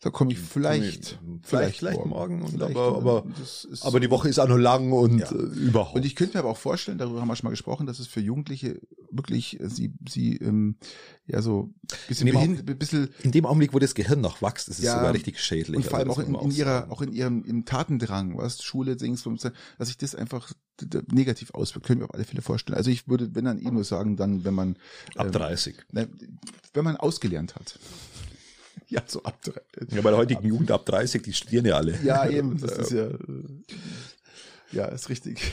da 0.00 0.10
komme 0.10 0.32
ich 0.32 0.38
vielleicht, 0.40 1.18
vielleicht, 1.42 1.78
vielleicht 1.78 2.04
morgen, 2.06 2.42
und 2.42 2.50
Vielleicht, 2.50 2.76
aber, 2.76 2.96
aber, 2.96 3.24
aber 3.82 4.00
die 4.00 4.10
Woche 4.10 4.28
ist 4.28 4.38
auch 4.40 4.48
noch 4.48 4.56
lang 4.58 4.92
und 4.92 5.20
Ja. 5.20 5.30
äh, 5.30 5.34
überhaupt. 5.34 5.94
und 5.96 6.04
ich 6.04 6.16
könnte 6.16 6.36
mir 6.36 6.40
aber 6.40 6.50
auch 6.50 6.56
vorstellen, 6.56 6.98
darüber 6.98 7.20
haben 7.20 7.28
wir 7.28 7.36
schon 7.36 7.46
mal 7.46 7.50
gesprochen, 7.52 7.86
dass 7.86 7.98
es 8.00 8.06
für 8.08 8.20
Jugendliche 8.20 8.80
wirklich 9.10 9.60
äh, 9.60 9.68
sie 9.68 9.92
sie 10.08 10.36
ähm, 10.38 10.76
ja 11.26 11.40
so 11.42 11.72
bisschen 12.08 12.26
In 12.26 12.34
dem 12.34 12.40
behind, 12.40 12.70
ein 12.70 12.78
bisschen 12.78 13.10
in 13.22 13.30
dem 13.32 13.46
Augenblick, 13.46 13.72
wo 13.74 13.78
das 13.78 13.94
Gehirn 13.94 14.20
noch 14.20 14.42
wächst, 14.42 14.68
ist 14.68 14.78
es 14.78 14.84
Ja, 14.84 14.96
sogar 14.96 15.14
richtig 15.14 15.38
schädlich. 15.40 15.76
und 15.76 15.86
vor 15.86 15.98
allem 15.98 16.10
auch 16.10 16.18
Also 16.18 16.32
das 16.32 16.42
in, 16.42 16.50
in 16.50 16.56
ihrer 16.56 16.90
auch 16.90 17.02
in 17.02 17.12
ihrem 17.12 17.44
im 17.44 17.64
Tatendrang, 17.64 18.36
was 18.36 18.62
Schule 18.62 18.96
Dings, 18.96 19.22
dass 19.78 19.88
sich 19.88 19.96
das 19.98 20.14
einfach 20.14 20.52
negativ 21.10 21.52
auswirkt, 21.54 21.86
können 21.86 22.00
wir 22.00 22.04
auf 22.04 22.14
alle 22.14 22.24
Fälle 22.24 22.42
vorstellen. 22.42 22.76
Also 22.76 22.90
ich 22.90 23.08
würde, 23.08 23.34
wenn 23.34 23.44
dann 23.44 23.58
eh 23.58 23.70
nur 23.70 23.84
sagen, 23.84 24.16
dann 24.16 24.44
wenn 24.44 24.54
man 24.54 24.76
ab 25.16 25.26
ähm, 25.26 25.32
30. 25.32 25.76
Ne, 25.92 26.08
wenn 26.74 26.84
man 26.84 26.96
ausgelernt 26.96 27.54
hat. 27.54 27.78
Ja, 28.88 29.02
so 29.06 29.22
ab 29.22 29.40
drei. 29.42 29.60
Ja, 29.90 30.02
bei 30.02 30.10
der 30.10 30.18
heutigen 30.18 30.46
Jugend 30.46 30.70
ab 30.70 30.84
30, 30.84 31.22
die 31.22 31.32
studieren 31.32 31.64
ja 31.64 31.76
alle. 31.76 31.98
Ja, 32.02 32.28
eben, 32.28 32.58
das 32.60 32.72
ist 32.78 32.90
ja, 32.90 33.06
äh, 33.06 33.16
ja, 34.72 34.84
ist 34.86 35.08
richtig. 35.08 35.40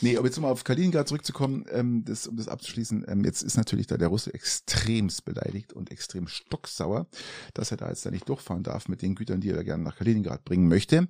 Nee, 0.00 0.16
aber 0.16 0.26
jetzt 0.26 0.38
um 0.38 0.44
auf 0.44 0.64
Kaliningrad 0.64 1.08
zurückzukommen, 1.08 1.64
ähm, 1.70 2.04
das, 2.04 2.26
um 2.26 2.36
das 2.36 2.48
abzuschließen, 2.48 3.04
ähm, 3.08 3.24
jetzt 3.24 3.42
ist 3.42 3.56
natürlich 3.56 3.86
da 3.86 3.96
der 3.96 4.08
Russe 4.08 4.32
extremst 4.32 5.24
beleidigt 5.24 5.72
und 5.72 5.90
extrem 5.90 6.28
stocksauer, 6.28 7.06
dass 7.54 7.70
er 7.70 7.78
da 7.78 7.88
jetzt 7.88 8.06
da 8.06 8.10
nicht 8.10 8.28
durchfahren 8.28 8.62
darf 8.62 8.88
mit 8.88 9.02
den 9.02 9.14
Gütern, 9.16 9.40
die 9.40 9.50
er 9.50 9.56
da 9.56 9.62
gerne 9.62 9.82
nach 9.82 9.96
Kaliningrad 9.96 10.44
bringen 10.44 10.68
möchte 10.68 11.08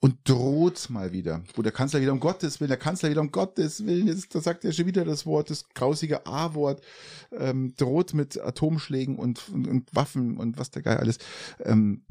und 0.00 0.16
droht 0.24 0.88
mal 0.88 1.12
wieder, 1.12 1.42
wo 1.54 1.62
der 1.62 1.72
Kanzler 1.72 2.00
wieder 2.00 2.12
um 2.12 2.20
Gottes 2.20 2.60
Willen, 2.60 2.70
der 2.70 2.78
Kanzler 2.78 3.10
wieder 3.10 3.20
um 3.20 3.30
Gottes 3.30 3.84
Willen, 3.84 4.06
jetzt, 4.06 4.34
da 4.34 4.40
sagt 4.40 4.64
er 4.64 4.72
schon 4.72 4.86
wieder 4.86 5.04
das 5.04 5.26
Wort, 5.26 5.50
das 5.50 5.68
grausige 5.68 6.26
A-Wort, 6.26 6.82
ähm, 7.32 7.74
droht 7.76 8.14
mit 8.14 8.40
Atomschlägen 8.40 9.18
und, 9.18 9.48
und, 9.50 9.68
und 9.68 9.94
Waffen 9.94 10.38
und 10.38 10.58
was 10.58 10.70
der 10.70 10.82
Geil 10.82 10.96
alles. 10.96 11.18
Ähm, 11.60 12.04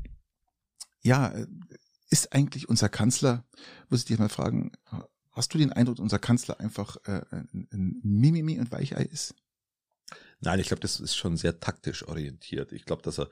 ja, 1.01 1.29
äh, 1.29 1.47
ist 2.11 2.33
eigentlich 2.33 2.67
unser 2.67 2.89
Kanzler, 2.89 3.45
muss 3.89 4.01
ich 4.01 4.05
dich 4.05 4.19
mal 4.19 4.29
fragen, 4.29 4.71
hast 5.39 5.53
du 5.53 5.57
den 5.57 5.71
Eindruck, 5.73 5.99
unser 5.99 6.19
Kanzler 6.19 6.59
einfach 6.59 6.97
äh, 7.05 7.21
ein, 7.31 7.99
Mimimi 8.03 8.59
und 8.59 8.71
Weichei 8.71 9.03
ist? 9.03 9.35
Nein, 10.41 10.59
ich 10.59 10.67
glaube, 10.67 10.81
das 10.81 10.99
ist 10.99 11.15
schon 11.15 11.37
sehr 11.37 11.59
taktisch 11.59 12.07
orientiert. 12.07 12.71
Ich 12.71 12.85
glaube, 12.85 13.01
dass 13.01 13.19
er, 13.19 13.29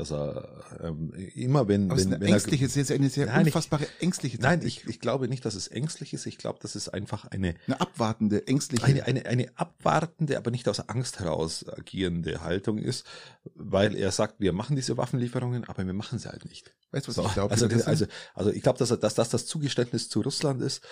dass 0.00 0.10
er 0.10 0.64
ähm, 0.82 1.12
immer 1.34 1.68
wenn, 1.68 1.90
Aber 1.90 2.00
es 2.00 2.06
wenn, 2.06 2.12
ist 2.12 2.16
eine 2.16 2.24
wenn 2.26 2.32
ängstliche, 2.32 2.68
sehr, 2.68 2.84
sehr, 2.84 2.96
eine 2.96 3.08
sehr 3.10 3.26
Nein, 3.26 3.42
ich- 3.42 3.46
unfassbare 3.54 3.86
ängstliche 4.00 4.38
er, 4.38 4.42
Nein, 4.42 4.62
ich, 4.66 4.86
ich 4.86 4.98
glaube 4.98 5.28
nicht, 5.28 5.44
dass 5.44 5.54
es 5.54 5.68
ängstlich 5.68 6.12
ist. 6.12 6.26
Ich 6.26 6.38
glaube, 6.38 6.58
dass 6.60 6.74
es 6.74 6.88
einfach 6.88 7.26
eine, 7.26 7.54
eine 7.66 7.80
abwartende, 7.80 8.46
ängstliche. 8.48 8.84
eine, 8.84 9.04
eine, 9.04 9.26
eine 9.26 9.46
abwartende, 9.56 10.36
aber 10.38 10.50
nicht 10.50 10.68
aus 10.68 10.80
Angst 10.88 11.20
heraus 11.20 11.64
agierende 11.68 12.42
Haltung 12.42 12.78
ist, 12.78 13.06
weil 13.54 13.94
er 13.94 14.10
sagt, 14.10 14.40
wir 14.40 14.52
machen 14.52 14.74
diese 14.76 14.96
Waffenlieferungen, 14.96 15.64
aber 15.64 15.86
wir 15.86 15.92
machen 15.92 16.18
sie 16.18 16.28
halt 16.28 16.44
nicht. 16.46 16.74
weißt 16.90 17.06
du, 17.06 17.08
was 17.10 17.16
So, 17.16 17.24
ich 17.26 17.32
glaube? 17.34 17.52
also, 17.52 17.66
also, 17.86 18.06
also 18.34 18.50
ich 18.50 18.62
glaube, 18.62 18.78
dass, 18.78 18.90
er- 18.90 18.96
dass 18.96 19.14
das 19.14 19.28
das 19.28 19.46
Zugeständnis 19.46 20.08
zu 20.08 20.22
Russland 20.22 20.60
ist, 20.62 20.82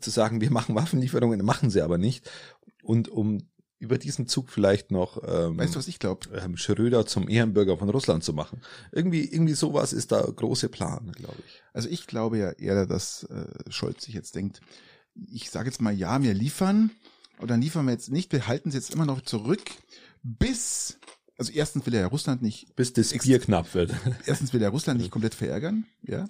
zu 0.00 0.10
sagen, 0.10 0.40
wir 0.40 0.50
machen 0.50 0.74
Waffenlieferungen, 0.74 1.44
machen 1.44 1.70
sie 1.70 1.80
aber 1.82 1.98
nicht. 1.98 2.28
Und 2.82 3.08
um 3.08 3.48
über 3.78 3.98
diesen 3.98 4.26
Zug 4.26 4.48
vielleicht 4.50 4.90
noch 4.90 5.22
ähm, 5.22 5.58
weißt 5.58 5.74
du, 5.74 5.78
was 5.78 5.88
ich 5.88 5.98
glaube? 5.98 6.28
ähm, 6.34 6.56
Schröder 6.56 7.06
zum 7.06 7.28
Ehrenbürger 7.28 7.76
von 7.76 7.90
Russland 7.90 8.24
zu 8.24 8.32
machen. 8.32 8.62
Irgendwie, 8.90 9.24
irgendwie 9.24 9.54
sowas 9.54 9.92
ist 9.92 10.12
da 10.12 10.22
große 10.22 10.68
Plan, 10.68 11.12
glaube 11.12 11.36
ich. 11.46 11.62
Also 11.72 11.88
ich 11.88 12.06
glaube 12.06 12.38
ja 12.38 12.50
eher, 12.52 12.86
dass 12.86 13.24
äh, 13.24 13.46
Scholz 13.70 14.04
sich 14.04 14.14
jetzt 14.14 14.34
denkt, 14.34 14.60
ich 15.14 15.50
sage 15.50 15.68
jetzt 15.68 15.80
mal, 15.80 15.94
ja, 15.94 16.22
wir 16.22 16.34
liefern, 16.34 16.90
oder 17.38 17.48
dann 17.48 17.60
liefern 17.62 17.86
wir 17.86 17.92
jetzt 17.92 18.10
nicht, 18.10 18.32
wir 18.32 18.46
halten 18.46 18.70
es 18.70 18.74
jetzt 18.74 18.94
immer 18.94 19.06
noch 19.06 19.20
zurück, 19.20 19.62
bis, 20.22 20.98
also 21.36 21.52
erstens 21.52 21.84
will 21.86 21.94
er 21.94 22.00
ja 22.00 22.06
Russland 22.06 22.42
nicht 22.42 22.74
Bis 22.76 22.92
das 22.92 23.12
Bier 23.12 23.38
knapp 23.38 23.74
wird. 23.74 23.94
erstens 24.26 24.52
will 24.52 24.62
er 24.62 24.70
Russland 24.70 25.00
nicht 25.00 25.10
komplett 25.10 25.34
verärgern, 25.34 25.84
ja. 26.02 26.26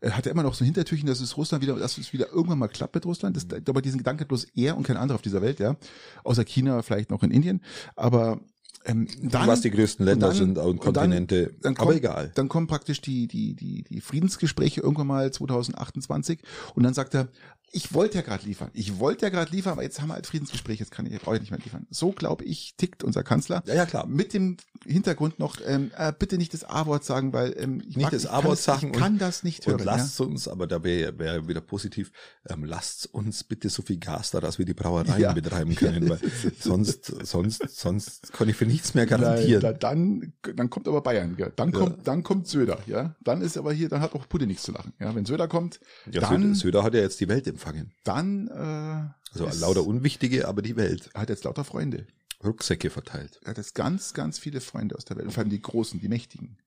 Er 0.00 0.16
hat 0.16 0.26
ja 0.26 0.32
immer 0.32 0.42
noch 0.44 0.54
so 0.54 0.62
ein 0.62 0.66
Hintertürchen, 0.66 1.06
dass 1.08 1.20
es 1.20 1.36
Russland 1.36 1.62
wieder, 1.62 1.74
dass 1.74 1.98
es 1.98 2.12
wieder 2.12 2.28
irgendwann 2.30 2.58
mal 2.58 2.68
klappt 2.68 2.94
mit 2.94 3.04
Russland. 3.04 3.36
Das, 3.36 3.46
aber 3.68 3.82
diesen 3.82 3.98
Gedanke 3.98 4.24
bloß 4.26 4.46
er 4.54 4.76
und 4.76 4.84
kein 4.84 4.96
anderer 4.96 5.16
auf 5.16 5.22
dieser 5.22 5.42
Welt, 5.42 5.58
ja. 5.58 5.76
Außer 6.24 6.44
China, 6.44 6.82
vielleicht 6.82 7.10
noch 7.10 7.22
in 7.22 7.30
Indien. 7.32 7.60
Aber 7.96 8.40
ähm, 8.84 9.08
dann, 9.22 9.48
was 9.48 9.60
die 9.60 9.70
größten 9.72 10.06
Länder 10.06 10.28
und 10.28 10.32
dann- 10.38 10.38
sind 10.46 10.58
und 10.58 10.64
und 10.66 10.84
dann- 10.96 11.10
Kontinente. 11.10 11.52
dann 11.62 11.74
aber 11.76 11.86
kommt- 11.86 11.96
egal. 11.98 12.30
dann 12.36 12.48
kommen 12.48 12.68
praktisch 12.68 13.00
die, 13.00 13.26
die, 13.26 13.54
die, 13.54 13.82
die 13.82 14.00
Friedensgespräche 14.00 14.80
irgendwann 14.80 15.08
mal 15.08 15.32
2028 15.32 16.40
und 16.74 16.84
dann 16.84 16.94
sagt 16.94 17.14
er, 17.14 17.28
ich 17.70 17.92
wollte 17.92 18.16
ja 18.16 18.22
gerade 18.22 18.44
liefern, 18.46 18.70
ich 18.72 18.98
wollte 18.98 19.26
ja 19.26 19.30
gerade 19.30 19.50
liefern, 19.50 19.72
aber 19.72 19.82
jetzt 19.82 20.00
haben 20.00 20.08
wir 20.08 20.14
halt 20.14 20.26
Friedensgespräche, 20.26 20.80
jetzt 20.80 20.90
kann 20.90 21.06
ich, 21.06 21.20
brauche 21.20 21.36
ich 21.36 21.42
nicht 21.42 21.50
mehr 21.50 21.60
liefern. 21.60 21.86
So 21.90 22.12
glaube 22.12 22.44
ich, 22.44 22.74
tickt 22.76 23.04
unser 23.04 23.22
Kanzler. 23.22 23.62
Ja, 23.66 23.74
ja, 23.74 23.86
klar. 23.86 24.06
Mit 24.06 24.32
dem 24.32 24.56
Hintergrund 24.86 25.38
noch, 25.38 25.56
ähm, 25.66 25.90
äh, 25.96 26.12
bitte 26.18 26.38
nicht 26.38 26.54
das 26.54 26.64
A-Wort 26.64 27.04
sagen, 27.04 27.32
weil 27.32 27.54
ähm, 27.58 27.80
ich 27.80 27.96
Nicht 27.96 28.00
mag, 28.04 28.10
das 28.12 28.26
A-Wort 28.26 28.58
sagen 28.58 28.92
Ich 28.92 28.98
kann 28.98 29.18
das 29.18 29.42
nicht 29.44 29.66
hören. 29.66 29.80
Und 29.80 29.86
ja. 29.86 29.96
lasst 29.96 30.20
uns, 30.20 30.48
aber 30.48 30.66
da 30.66 30.82
wäre 30.82 31.18
wär 31.18 31.46
wieder 31.48 31.60
positiv, 31.60 32.10
ähm, 32.48 32.64
lasst 32.64 33.06
uns 33.12 33.44
bitte 33.44 33.68
so 33.68 33.82
viel 33.82 33.98
Gas 33.98 34.30
da, 34.30 34.40
dass 34.40 34.58
wir 34.58 34.64
die 34.64 34.74
Brauereien 34.74 35.20
Ja. 35.20 35.32
betreiben 35.32 35.74
können, 35.74 36.08
weil 36.08 36.20
sonst, 36.60 37.06
sonst, 37.26 37.62
sonst 37.68 38.32
kann 38.32 38.48
ich 38.48 38.56
für 38.56 38.66
nichts 38.66 38.94
mehr 38.94 39.04
Nein, 39.06 39.20
garantieren. 39.20 39.60
da, 39.60 39.72
dann, 39.72 40.32
dann 40.56 40.70
kommt 40.70 40.88
aber 40.88 41.02
Bayern, 41.02 41.34
ja. 41.38 41.48
Dann 41.50 41.70
Ja. 41.72 41.78
kommt, 41.78 42.06
dann 42.06 42.22
kommt 42.22 42.46
Söder, 42.48 42.78
ja. 42.86 43.14
Dann 43.22 43.42
ist 43.42 43.56
aber 43.58 43.72
hier, 43.72 43.88
dann 43.88 44.00
hat 44.00 44.14
auch 44.14 44.28
Putin 44.28 44.48
nichts 44.48 44.62
zu 44.62 44.72
lachen, 44.72 44.92
ja. 44.98 45.14
Wenn 45.14 45.26
Söder 45.26 45.48
kommt, 45.48 45.80
ja, 46.10 46.20
dann, 46.20 46.54
Söder, 46.54 46.82
hat 46.82 46.94
ja 46.94 47.00
jetzt 47.00 47.20
die 47.20 47.28
Welt 47.28 47.46
empfangen. 47.58 47.92
dann, 48.04 48.48
äh, 48.48 49.32
Also 49.38 49.48
lauter 49.60 49.84
Unwichtige, 49.84 50.48
aber 50.48 50.62
die 50.62 50.76
Welt. 50.76 51.10
hat 51.14 51.28
jetzt 51.28 51.44
lauter 51.44 51.64
Freunde. 51.64 52.06
Rucksäcke 52.44 52.88
verteilt. 52.90 53.40
Er 53.42 53.50
hat 53.50 53.56
jetzt 53.58 53.74
ganz, 53.74 54.14
ganz 54.14 54.38
viele 54.38 54.60
Freunde 54.60 54.94
aus 54.96 55.04
der 55.04 55.16
Welt. 55.16 55.26
Und 55.26 55.32
vor 55.32 55.42
allem 55.42 55.50
die 55.50 55.60
Großen, 55.60 55.98
die 56.00 56.08
Mächtigen. 56.08 56.58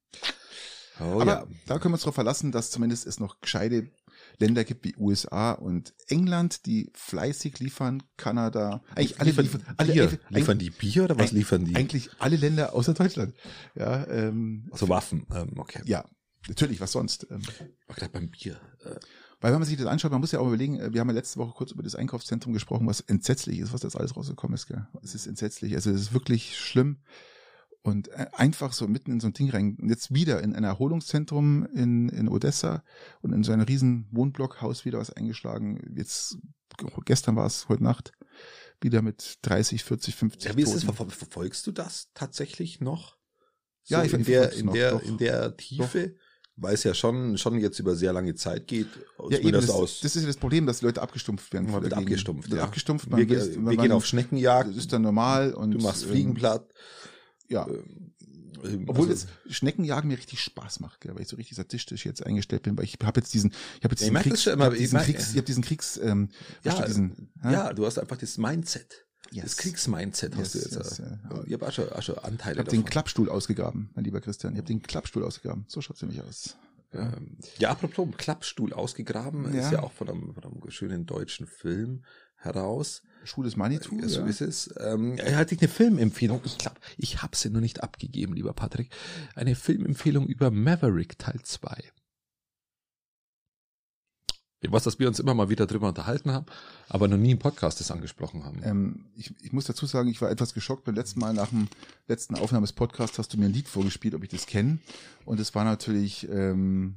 Oh 0.99 1.21
Aber 1.21 1.25
ja. 1.25 1.47
da 1.65 1.79
können 1.79 1.91
wir 1.93 1.95
uns 1.95 2.01
darauf 2.01 2.15
verlassen, 2.15 2.51
dass 2.51 2.69
zumindest 2.71 3.07
es 3.07 3.19
noch 3.19 3.39
gescheite 3.39 3.89
Länder 4.37 4.63
gibt 4.63 4.83
wie 4.85 4.95
USA 4.97 5.53
und 5.53 5.93
England, 6.07 6.65
die 6.65 6.91
fleißig 6.93 7.59
liefern, 7.59 8.03
Kanada, 8.17 8.83
eigentlich 8.95 9.19
alle 9.19 9.29
liefern, 9.31 9.45
liefern, 9.45 9.63
alle, 9.77 9.93
Bier. 9.93 10.03
eigentlich- 10.03 10.19
liefern 10.29 10.57
die 10.59 10.69
Bier 10.69 11.03
oder 11.05 11.17
was 11.17 11.31
liefern 11.31 11.65
die? 11.65 11.75
eigentlich 11.75 12.09
alle 12.19 12.35
Länder 12.35 12.73
außer 12.75 12.93
Deutschland. 12.93 13.33
Ja, 13.75 14.05
ähm, 14.07 14.67
Also 14.71 14.89
Waffen. 14.89 15.25
Ähm, 15.33 15.53
okay. 15.57 15.81
ja, 15.85 16.05
natürlich, 16.47 16.79
was 16.81 16.91
sonst? 16.91 17.27
Ähm, 17.31 17.41
Ich 17.41 17.87
war 17.87 17.95
gerade 17.95 18.11
beim 18.11 18.29
Bier. 18.29 18.59
Äh, 18.83 18.95
Weil 19.41 19.51
wenn 19.51 19.59
man 19.59 19.67
sich 19.67 19.77
das 19.77 19.87
anschaut, 19.87 20.11
man 20.11 20.21
muss 20.21 20.31
ja 20.31 20.39
auch 20.39 20.47
überlegen, 20.47 20.79
äh, 20.79 20.93
wir 20.93 21.01
haben 21.01 21.09
ja 21.09 21.15
letzte 21.15 21.39
Woche 21.39 21.53
kurz 21.55 21.71
über 21.71 21.83
das 21.83 21.95
Einkaufszentrum 21.95 22.53
gesprochen, 22.53 22.87
was 22.87 23.01
entsetzlich 23.01 23.59
ist, 23.59 23.73
was 23.73 23.81
das 23.81 23.95
alles 23.95 24.15
rausgekommen 24.15 24.55
ist. 24.55 24.67
Gell? 24.67 24.87
Es 25.03 25.15
ist 25.15 25.27
entsetzlich, 25.27 25.73
also 25.75 25.89
es 25.91 25.99
ist 26.01 26.13
wirklich 26.13 26.57
schlimm. 26.57 27.01
Und 27.83 28.09
äh, 28.09 28.27
einfach 28.33 28.73
so 28.73 28.87
mitten 28.87 29.11
in 29.11 29.19
so 29.19 29.27
ein 29.27 29.33
Ding 29.33 29.49
rein, 29.49 29.75
und 29.81 29.89
jetzt 29.89 30.13
wieder 30.13 30.43
in 30.43 30.55
ein 30.55 30.63
Erholungszentrum 30.63 31.65
in, 31.73 32.09
in 32.09 32.29
Odessa 32.29 32.83
und 33.21 33.33
in 33.33 33.43
so 33.43 33.51
ein 33.51 33.61
riesen 33.61 34.07
Wohnblockhaus 34.11 34.85
wieder 34.85 34.99
was 34.99 35.11
eingeschlagen. 35.11 35.91
Jetzt, 35.95 36.37
gestern 37.05 37.35
war 37.35 37.47
es, 37.47 37.67
heute 37.69 37.83
Nacht, 37.83 38.11
wieder 38.81 39.01
mit 39.01 39.39
30, 39.41 39.83
40, 39.83 40.15
50 40.15 40.51
Ja, 40.51 40.57
wie 40.57 40.61
ist 40.61 40.75
es? 40.75 40.85
Verfol- 40.85 41.09
Verfolgst 41.09 41.65
du 41.65 41.71
das 41.71 42.09
tatsächlich 42.13 42.81
noch? 42.81 43.17
Ja, 43.85 44.03
ich 44.03 44.13
in 44.13 44.25
der, 44.25 44.53
in 44.53 44.67
noch, 44.67 44.73
der, 44.73 44.91
doch. 44.91 45.01
in 45.03 45.17
der 45.17 45.57
Tiefe, 45.57 46.15
weil 46.57 46.73
es 46.75 46.83
ja 46.83 46.93
schon, 46.93 47.37
schon 47.37 47.59
jetzt 47.59 47.79
über 47.79 47.95
sehr 47.95 48.13
lange 48.13 48.35
Zeit 48.35 48.67
geht. 48.67 48.87
Ja, 49.29 49.37
eben, 49.39 49.51
das, 49.51 49.69
aus. 49.69 49.99
das 50.01 50.15
ist 50.15 50.21
ja 50.23 50.27
das 50.27 50.37
Problem, 50.37 50.65
dass 50.65 50.81
Leute 50.81 51.01
abgestumpft 51.01 51.51
werden. 51.53 51.71
man 51.71 51.81
wird 51.83 51.93
abgestumpft. 51.93 52.51
Ja. 52.53 52.63
abgestumpft, 52.63 53.09
man 53.09 53.19
wir 53.19 53.27
weiß- 53.27 53.53
wir 53.53 53.59
man- 53.61 53.77
gehen 53.77 53.91
auf 53.91 54.05
Schneckenjagd. 54.05 54.69
Das 54.69 54.77
ist 54.77 54.93
dann 54.93 55.01
normal 55.01 55.53
und 55.53 55.71
du 55.71 55.79
machst 55.79 56.03
ähm, 56.03 56.09
Fliegenplatt. 56.09 56.67
Ja, 57.47 57.67
Ähm, 58.63 58.85
Obwohl 58.87 59.09
also- 59.09 59.25
das 59.47 59.55
Schneckenjagen 59.57 60.07
mir 60.07 60.17
richtig 60.19 60.39
Spaß 60.39 60.81
macht, 60.81 61.01
gell, 61.01 61.15
weil 61.15 61.23
ich 61.23 61.27
so 61.27 61.35
richtig 61.35 61.57
sadistisch 61.57 62.05
jetzt 62.05 62.23
eingestellt 62.23 62.61
bin, 62.61 62.77
weil 62.77 62.85
ich 62.85 62.95
habe 63.03 63.19
jetzt 63.19 63.33
diesen, 63.33 63.49
ich 63.79 63.83
habe 63.83 63.93
jetzt 63.95 64.01
Ja, 64.01 64.07
ich 64.09 64.13
diesen 64.13 64.13
das 64.13 64.23
Kriegs, 64.23 64.45
ich 64.45 64.51
hab 64.53 64.73
ich 64.73 64.79
diesen 64.79 64.99
Kriegs, 64.99 65.29
ich 65.31 65.37
habe 65.37 65.45
diesen 65.45 65.63
Kriegs, 65.63 65.97
ähm, 66.03 66.29
du, 66.63 66.69
diesen, 66.85 67.31
hä? 67.41 67.53
ja, 67.53 67.73
du 67.73 67.85
hast 67.87 67.97
einfach 67.97 68.17
das 68.17 68.37
Mindset. 68.37 69.05
Yes. 69.31 69.43
Das 69.45 69.57
Kriegsmindset 69.57 70.35
hast 70.35 70.55
Yes, 70.55 70.63
du 70.69 70.75
jetzt. 70.79 70.89
yes, 70.89 70.99
äh, 70.99 71.03
ja. 71.03 71.43
Ich 71.45 71.53
habe 71.53 71.67
auch 71.67 71.71
schon, 71.71 71.89
auch 71.89 72.01
schon 72.01 72.17
Anteile 72.17 72.53
ich 72.55 72.59
habe 72.59 72.69
den. 72.69 72.83
Klappstuhl 72.85 73.29
ausgegraben, 73.29 73.89
mein 73.95 74.03
lieber 74.03 74.19
Christian. 74.19 74.53
Ich 74.53 74.57
habe 74.57 74.67
den 74.67 74.81
Klappstuhl 74.81 75.23
ausgegraben. 75.23 75.63
So 75.67 75.79
schaut's 75.81 76.01
nämlich 76.01 76.21
aus. 76.21 76.57
Ähm, 76.93 77.37
ja, 77.57 77.69
apropos 77.71 78.09
Klappstuhl 78.17 78.73
ausgegraben, 78.73 79.53
Ja. 79.53 79.61
ist 79.61 79.71
ja 79.71 79.81
auch 79.83 79.93
von 79.93 80.09
einem, 80.09 80.33
von 80.33 80.43
einem 80.43 80.69
schönen 80.69 81.05
deutschen 81.05 81.47
Film 81.47 82.03
heraus. 82.35 83.03
Schwules 83.23 83.55
Manitou. 83.55 83.99
Ja, 84.01 84.09
so 84.09 84.21
ja. 84.21 84.25
ist 84.25 84.41
es. 84.41 84.73
Ähm, 84.77 85.15
er 85.17 85.37
hatte 85.37 85.55
eine 85.57 85.69
Filmempfehlung. 85.69 86.41
Ich 86.43 86.57
glaube, 86.57 86.77
ich 86.97 87.21
habe 87.21 87.37
sie 87.37 87.49
noch 87.51 87.61
nicht 87.61 87.83
abgegeben, 87.83 88.33
lieber 88.33 88.51
Patrick. 88.51 88.89
Eine 89.35 89.55
Filmempfehlung 89.55 90.27
über 90.27 90.51
Maverick 90.51 91.17
Teil 91.19 91.39
2. 91.41 91.77
Was, 94.69 94.83
dass 94.83 94.99
wir 94.99 95.07
uns 95.07 95.19
immer 95.19 95.33
mal 95.33 95.49
wieder 95.49 95.65
drüber 95.65 95.87
unterhalten 95.87 96.31
haben, 96.31 96.45
aber 96.87 97.07
noch 97.07 97.17
nie 97.17 97.31
im 97.31 97.39
Podcast 97.39 97.79
das 97.79 97.89
angesprochen 97.89 98.43
haben. 98.43 98.61
Ähm, 98.63 99.05
ich, 99.15 99.33
ich 99.41 99.51
muss 99.53 99.65
dazu 99.65 99.87
sagen, 99.87 100.07
ich 100.09 100.21
war 100.21 100.29
etwas 100.29 100.53
geschockt. 100.53 100.83
Beim 100.83 100.93
letzten 100.93 101.19
Mal 101.19 101.33
nach 101.33 101.49
dem 101.49 101.67
letzten 102.07 102.35
Aufnahme 102.35 102.65
des 102.65 102.73
Podcasts 102.73 103.17
hast 103.17 103.33
du 103.33 103.37
mir 103.39 103.45
ein 103.45 103.53
Lied 103.53 103.67
vorgespielt, 103.67 104.13
ob 104.13 104.23
ich 104.23 104.29
das 104.29 104.45
kenne. 104.45 104.77
Und 105.25 105.39
es 105.39 105.55
war 105.55 105.63
natürlich 105.63 106.29
ähm, 106.29 106.95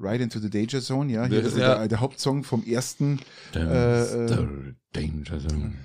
Ride 0.00 0.24
into 0.24 0.40
the 0.40 0.50
Danger 0.50 0.80
Zone, 0.80 1.12
ja. 1.12 1.26
Hier 1.26 1.40
Ja, 1.40 1.46
ist. 1.46 1.56
Der, 1.56 1.86
der 1.86 2.00
Hauptsong 2.00 2.42
vom 2.42 2.64
ersten 2.64 3.20
Äh, 3.54 3.60
äh, 4.02 4.74
Danger 4.92 5.38
Zone. 5.48 5.72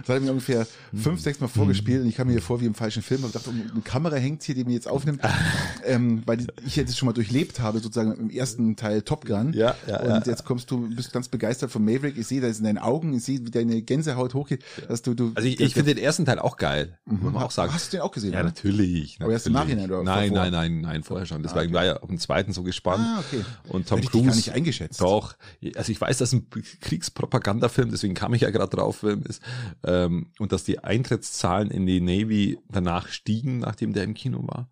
Das 0.00 0.08
hat 0.08 0.16
er 0.16 0.20
mir 0.20 0.30
ungefähr 0.32 0.66
fünf, 0.94 1.20
sechs 1.20 1.40
Mal 1.40 1.48
vorgespielt 1.48 2.02
und 2.02 2.08
ich 2.08 2.16
kam 2.16 2.26
mir 2.26 2.34
hier 2.34 2.42
vor 2.42 2.60
wie 2.60 2.66
im 2.66 2.74
falschen 2.74 3.02
Film. 3.02 3.24
Ich 3.24 3.32
dachte, 3.32 3.50
eine 3.50 3.80
Kamera 3.82 4.16
hängt 4.16 4.42
hier, 4.42 4.54
die 4.54 4.64
mir 4.64 4.72
jetzt 4.74 4.88
aufnimmt, 4.88 5.20
ähm, 5.86 6.22
weil 6.26 6.46
ich 6.66 6.76
jetzt 6.76 6.98
schon 6.98 7.06
mal 7.06 7.12
durchlebt 7.12 7.60
habe, 7.60 7.78
sozusagen 7.78 8.12
im 8.14 8.28
ersten 8.28 8.76
Teil 8.76 9.02
Top 9.02 9.24
Gun. 9.24 9.52
Ja, 9.54 9.76
ja, 9.86 10.00
Und 10.00 10.08
ja. 10.08 10.22
jetzt 10.32 10.44
kommst 10.44 10.70
du, 10.70 10.88
bist 10.94 11.12
ganz 11.12 11.28
begeistert 11.28 11.70
von 11.70 11.84
Maverick. 11.84 12.18
Ich 12.18 12.26
sehe 12.26 12.40
das 12.40 12.58
in 12.58 12.64
deinen 12.64 12.78
Augen, 12.78 13.14
ich 13.14 13.22
sehe, 13.24 13.38
wie 13.46 13.50
deine 13.50 13.80
Gänsehaut 13.82 14.34
hochgeht, 14.34 14.64
dass 14.88 15.00
du, 15.02 15.14
du. 15.14 15.32
Also 15.34 15.48
ich, 15.48 15.60
ich 15.60 15.74
finde 15.74 15.94
den 15.94 16.02
ersten 16.02 16.24
Teil 16.26 16.38
auch 16.38 16.56
geil, 16.56 16.98
muss 17.06 17.32
man 17.32 17.42
auch 17.42 17.50
sagen. 17.52 17.72
Hast 17.72 17.92
du 17.92 17.96
den 17.98 18.02
auch 18.02 18.12
gesehen? 18.12 18.32
Ja, 18.32 18.40
oder? 18.40 18.48
natürlich. 18.48 19.18
Aber 19.20 19.32
erst 19.32 19.46
im 19.46 19.52
natürlich. 19.54 19.76
Nachhinein 19.76 19.90
oder 20.00 20.02
Nein, 20.02 20.32
nein, 20.32 20.52
nein, 20.52 20.80
nein, 20.80 21.02
vorher 21.02 21.26
schon. 21.26 21.42
Deswegen 21.42 21.60
Ah, 21.60 21.64
okay. 21.64 21.72
war 21.74 21.84
ja 21.84 21.96
auf 22.02 22.08
den 22.08 22.18
zweiten 22.18 22.52
so 22.52 22.62
gespannt. 22.62 23.04
Ah, 23.06 23.20
okay. 23.26 23.44
Und 23.68 23.88
Tom 23.88 23.98
Hätte 23.98 24.06
ich 24.06 24.10
dich 24.10 24.10
Cruise. 24.10 24.26
gar 24.26 24.36
nicht 24.36 24.52
eingeschätzt. 24.52 25.00
Doch. 25.00 25.36
Also 25.76 25.92
ich 25.92 26.00
weiß, 26.00 26.18
dass 26.18 26.32
ein 26.32 26.46
Kriegspropagandafilm, 26.80 27.90
deswegen 27.90 28.09
kam 28.14 28.34
ich 28.34 28.42
ja 28.42 28.50
gerade 28.50 28.76
drauf, 28.76 29.02
ist, 29.02 29.42
ähm, 29.84 30.30
und 30.38 30.52
dass 30.52 30.64
die 30.64 30.78
Eintrittszahlen 30.78 31.70
in 31.70 31.86
die 31.86 32.00
Navy 32.00 32.58
danach 32.68 33.08
stiegen, 33.08 33.58
nachdem 33.58 33.92
der 33.92 34.04
im 34.04 34.14
Kino 34.14 34.46
war. 34.46 34.68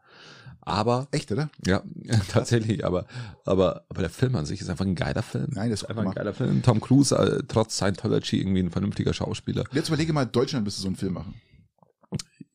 Aber 0.61 1.09
Echt, 1.13 1.33
oder? 1.33 1.49
ja, 1.65 1.83
tatsächlich, 2.29 2.85
aber, 2.85 3.07
aber, 3.47 3.85
aber 3.89 4.01
der 4.03 4.11
Film 4.11 4.37
an 4.37 4.45
sich 4.45 4.61
ist 4.61 4.69
einfach 4.69 4.85
ein 4.85 4.95
geiler 4.95 5.23
Film. 5.23 5.49
Nein, 5.53 5.71
das 5.71 5.83
ist 5.83 5.89
einfach 5.89 6.05
ein 6.05 6.13
geiler 6.13 6.35
Film. 6.35 6.63
Tom 6.63 6.81
Cruise, 6.81 7.17
äh, 7.17 7.43
trotz 7.49 7.77
Scientology, 7.77 8.39
irgendwie 8.39 8.61
ein 8.61 8.71
vernünftiger 8.71 9.15
Schauspieler. 9.15 9.65
Jetzt 9.73 9.89
überlege 9.89 10.13
mal, 10.13 10.27
Deutschland 10.27 10.65
müsste 10.67 10.83
so 10.83 10.89
einen 10.89 10.97
Film 10.97 11.15
machen. 11.15 11.41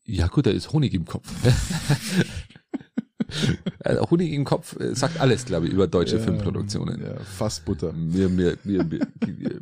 Ja 0.04 0.28
gut, 0.28 0.46
da 0.46 0.50
ist 0.50 0.72
Honig 0.72 0.94
im 0.94 1.06
Kopf. 1.06 1.28
Äh, 3.80 3.98
Honig 4.10 4.32
im 4.32 4.44
Kopf 4.44 4.78
äh, 4.80 4.94
sagt 4.94 5.20
alles, 5.20 5.44
glaube 5.44 5.66
ich, 5.66 5.72
über 5.72 5.86
deutsche 5.86 6.18
Filmproduktionen. 6.18 7.02
Ja, 7.02 7.16
Fassbutter. 7.20 7.92
Mir, 7.92 8.28
mir, 8.28 8.56
mir, 8.64 8.84
mir, 8.84 9.06
mir 9.20 9.60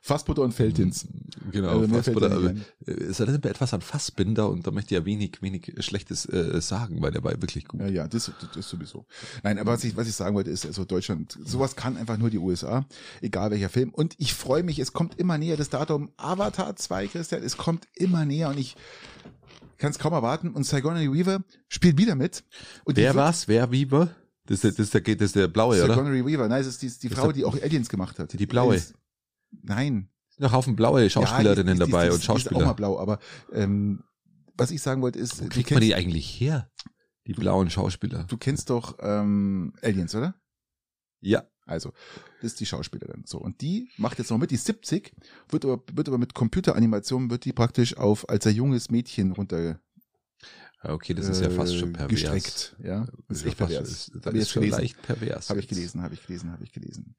Fassbutter 0.00 0.42
und 0.42 0.52
Feldins. 0.52 1.06
genau, 1.52 1.80
Also 1.80 2.10
äh, 2.10 2.54
es 2.86 3.20
erinnert 3.20 3.44
mir 3.44 3.50
etwas 3.50 3.74
an 3.74 3.80
Fassbinder 3.80 4.48
und 4.48 4.66
da 4.66 4.70
möchte 4.70 4.94
ich 4.94 5.00
ja 5.00 5.04
wenig, 5.04 5.42
wenig 5.42 5.74
Schlechtes 5.80 6.26
äh, 6.26 6.60
sagen, 6.60 7.02
weil 7.02 7.12
der 7.12 7.22
war 7.22 7.32
wirklich 7.32 7.66
gut. 7.66 7.80
Ja, 7.80 7.86
ja, 7.86 8.08
das, 8.08 8.30
das 8.40 8.56
ist 8.56 8.68
sowieso. 8.68 9.06
Nein, 9.42 9.58
aber 9.58 9.72
was 9.72 9.84
ich, 9.84 9.96
was 9.96 10.08
ich 10.08 10.14
sagen 10.14 10.34
wollte, 10.34 10.50
ist, 10.50 10.66
also 10.66 10.84
Deutschland, 10.84 11.38
sowas 11.44 11.76
kann 11.76 11.96
einfach 11.96 12.16
nur 12.16 12.30
die 12.30 12.38
USA, 12.38 12.86
egal 13.20 13.50
welcher 13.50 13.68
Film. 13.68 13.90
Und 13.90 14.14
ich 14.18 14.34
freue 14.34 14.62
mich, 14.62 14.78
es 14.78 14.92
kommt 14.92 15.18
immer 15.18 15.38
näher, 15.38 15.56
das 15.56 15.68
Datum 15.68 16.10
Avatar 16.16 16.76
2, 16.76 17.08
Christian, 17.08 17.42
es 17.42 17.56
kommt 17.56 17.86
immer 17.94 18.24
näher 18.24 18.48
und 18.48 18.58
ich 18.58 18.76
kann 19.80 19.90
es 19.90 19.98
kaum 19.98 20.12
erwarten. 20.12 20.50
Und 20.50 20.64
Sigourney 20.64 21.12
Weaver 21.12 21.42
spielt 21.68 21.98
wieder 21.98 22.14
mit. 22.14 22.44
Und 22.84 22.96
Wer 22.96 23.14
was? 23.16 23.48
Wer 23.48 23.70
wie? 23.72 23.86
Das 23.86 24.08
ist 24.48 24.64
der, 24.64 24.70
das 24.72 24.78
ist 24.80 24.94
der, 24.94 25.00
das 25.02 25.26
ist 25.26 25.36
der 25.36 25.48
blaue, 25.48 25.82
oder? 25.84 25.94
Sigourney 25.94 26.24
Weaver, 26.24 26.48
nein, 26.48 26.60
es 26.60 26.66
ist 26.68 26.82
die, 26.82 26.88
die 26.88 27.08
Das 27.08 27.18
Frau, 27.18 27.32
die 27.32 27.44
auch 27.44 27.60
Aliens 27.60 27.88
gemacht 27.88 28.18
hat. 28.18 28.38
Die 28.38 28.46
blaue. 28.46 28.74
Aliens- 28.74 28.94
Nein. 29.62 30.08
Noch 30.38 30.52
Haufen 30.52 30.76
blaue 30.76 31.10
Schauspielerinnen 31.10 31.76
Ja, 31.78 31.84
die- 31.84 31.90
die- 31.90 31.90
dabei 31.92 32.12
und 32.12 32.18
die 32.18 32.22
Ist 32.22 32.30
auch 32.30 32.34
mal 32.34 32.40
Schauspieler. 32.40 32.74
blau, 32.74 32.98
aber 32.98 33.18
ähm, 33.52 34.04
was 34.56 34.70
ich 34.70 34.80
sagen 34.80 35.02
wollte 35.02 35.18
ist, 35.18 35.42
Wo 35.42 35.48
kriegt 35.48 35.70
man 35.70 35.80
die 35.80 35.94
eigentlich 35.94 36.40
her? 36.40 36.70
Die 37.26 37.32
blauen 37.34 37.68
Schauspieler. 37.70 38.24
du 38.24 38.36
kennst 38.38 38.70
doch 38.70 38.96
ähm, 39.00 39.74
Aliens, 39.82 40.14
oder? 40.14 40.34
Ja. 41.20 41.44
Also, 41.70 41.92
das 42.40 42.52
ist 42.52 42.60
die 42.60 42.66
Schauspielerin. 42.66 43.22
So, 43.26 43.38
und 43.38 43.60
die 43.60 43.88
macht 43.96 44.18
jetzt 44.18 44.30
noch 44.30 44.38
mit, 44.38 44.50
die 44.50 44.56
ist 44.56 44.66
70, 44.66 45.12
wird 45.48 45.64
aber, 45.64 45.82
wird 45.92 46.08
aber 46.08 46.18
mit 46.18 46.34
Computeranimation, 46.34 47.30
wird 47.30 47.44
die 47.44 47.52
praktisch 47.52 47.96
auf, 47.96 48.28
als 48.28 48.46
ein 48.46 48.54
junges 48.54 48.90
Mädchen 48.90 49.32
runter 49.32 49.80
Okay, 50.82 51.12
das 51.12 51.28
ist 51.28 51.42
ja 51.42 51.50
fast 51.50 51.76
schon 51.76 51.90
äh, 51.90 51.98
pervers. 51.98 52.08
gestreckt. 52.08 52.76
Ja, 52.82 53.06
das 53.28 53.38
ist 53.40 53.46
echt 53.48 53.58
pervers. 53.58 53.86
ist- 53.90 54.12
Das 54.22 54.32
ist 54.32 54.48
schon 54.48 54.62
gelesen. 54.62 54.80
leicht 54.80 55.02
pervers. 55.02 55.50
Habe 55.50 55.60
ich 55.60 55.68
gelesen, 55.68 56.02
habe 56.02 56.14
ich 56.14 56.24
gelesen, 56.26 56.50
habe 56.52 56.64
ich 56.64 56.72
gelesen. 56.72 57.16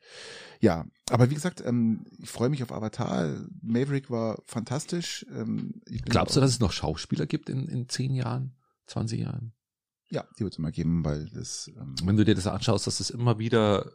Ja, 0.59 0.87
aber 1.11 1.29
wie 1.29 1.35
gesagt, 1.35 1.61
ähm, 1.63 2.03
ich 2.17 2.29
freue 2.31 2.49
mich 2.49 2.63
auf 2.63 2.71
Avatar. 2.71 3.39
Maverick 3.61 4.09
war 4.09 4.41
fantastisch. 4.47 5.27
Ähm, 5.31 5.79
Glaubst 6.05 6.35
du, 6.35 6.39
dass 6.39 6.49
es 6.49 6.59
noch 6.59 6.71
Schauspieler 6.71 7.27
gibt 7.27 7.49
in, 7.51 7.67
in 7.67 7.87
10 7.87 8.15
Jahren, 8.15 8.55
20 8.87 9.19
Jahren? 9.19 9.53
Ja, 10.09 10.25
die 10.39 10.43
wird 10.43 10.53
es 10.53 10.57
immer 10.57 10.71
geben, 10.71 11.05
weil 11.05 11.29
das. 11.29 11.69
Ähm, 11.79 11.93
Wenn 12.03 12.17
du 12.17 12.25
dir 12.25 12.33
das 12.33 12.47
anschaust, 12.47 12.87
dass 12.87 12.99
es 12.99 13.11
immer 13.11 13.37
wieder 13.37 13.91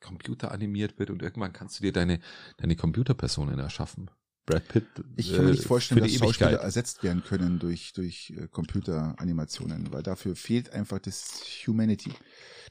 computeranimiert 0.00 0.98
wird 0.98 1.10
und 1.10 1.22
irgendwann 1.22 1.52
kannst 1.52 1.78
du 1.78 1.82
dir 1.82 1.92
deine, 1.92 2.20
deine 2.56 2.76
Computerpersonen 2.76 3.58
erschaffen. 3.58 4.10
Brad 4.46 4.66
Pitt. 4.68 4.86
Ich 5.16 5.32
kann 5.32 5.44
mir 5.44 5.50
äh, 5.50 5.52
nicht 5.52 5.64
vorstellen, 5.64 5.98
für 5.98 6.04
dass 6.04 6.12
die 6.12 6.18
Schauspieler 6.18 6.50
Ewigkeit. 6.50 6.64
ersetzt 6.64 7.02
werden 7.02 7.22
können 7.22 7.58
durch, 7.58 7.92
durch 7.92 8.34
äh, 8.36 8.48
Computeranimationen, 8.48 9.92
weil 9.92 10.02
dafür 10.02 10.34
fehlt 10.34 10.72
einfach 10.72 10.98
das 10.98 11.42
Humanity. 11.66 12.12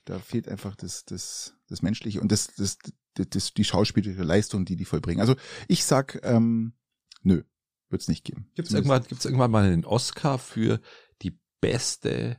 Da 0.06 0.20
fehlt 0.20 0.50
einfach 0.50 0.76
das, 0.76 1.06
das, 1.06 1.54
das 1.68 1.82
Menschliche 1.82 2.22
und 2.22 2.32
das, 2.32 2.48
das, 2.56 2.78
das, 3.14 3.28
das, 3.30 3.54
die 3.54 3.64
schauspielerische 3.64 4.24
Leistung, 4.24 4.66
die 4.66 4.76
die 4.76 4.86
vollbringen. 4.86 5.22
Also 5.22 5.36
ich 5.68 5.84
sag, 5.86 6.20
ähm, 6.24 6.74
nö, 7.22 7.44
wird's 7.90 8.08
nicht 8.08 8.24
geben. 8.24 8.50
Gibt's 8.56 8.74
irgendwann, 8.74 9.04
gibt's 9.04 9.26
irgendwann 9.26 9.52
mal 9.52 9.64
einen 9.64 9.86
Oscar 9.86 10.38
für 10.38 10.80
die 11.22 11.40
beste, 11.62 12.38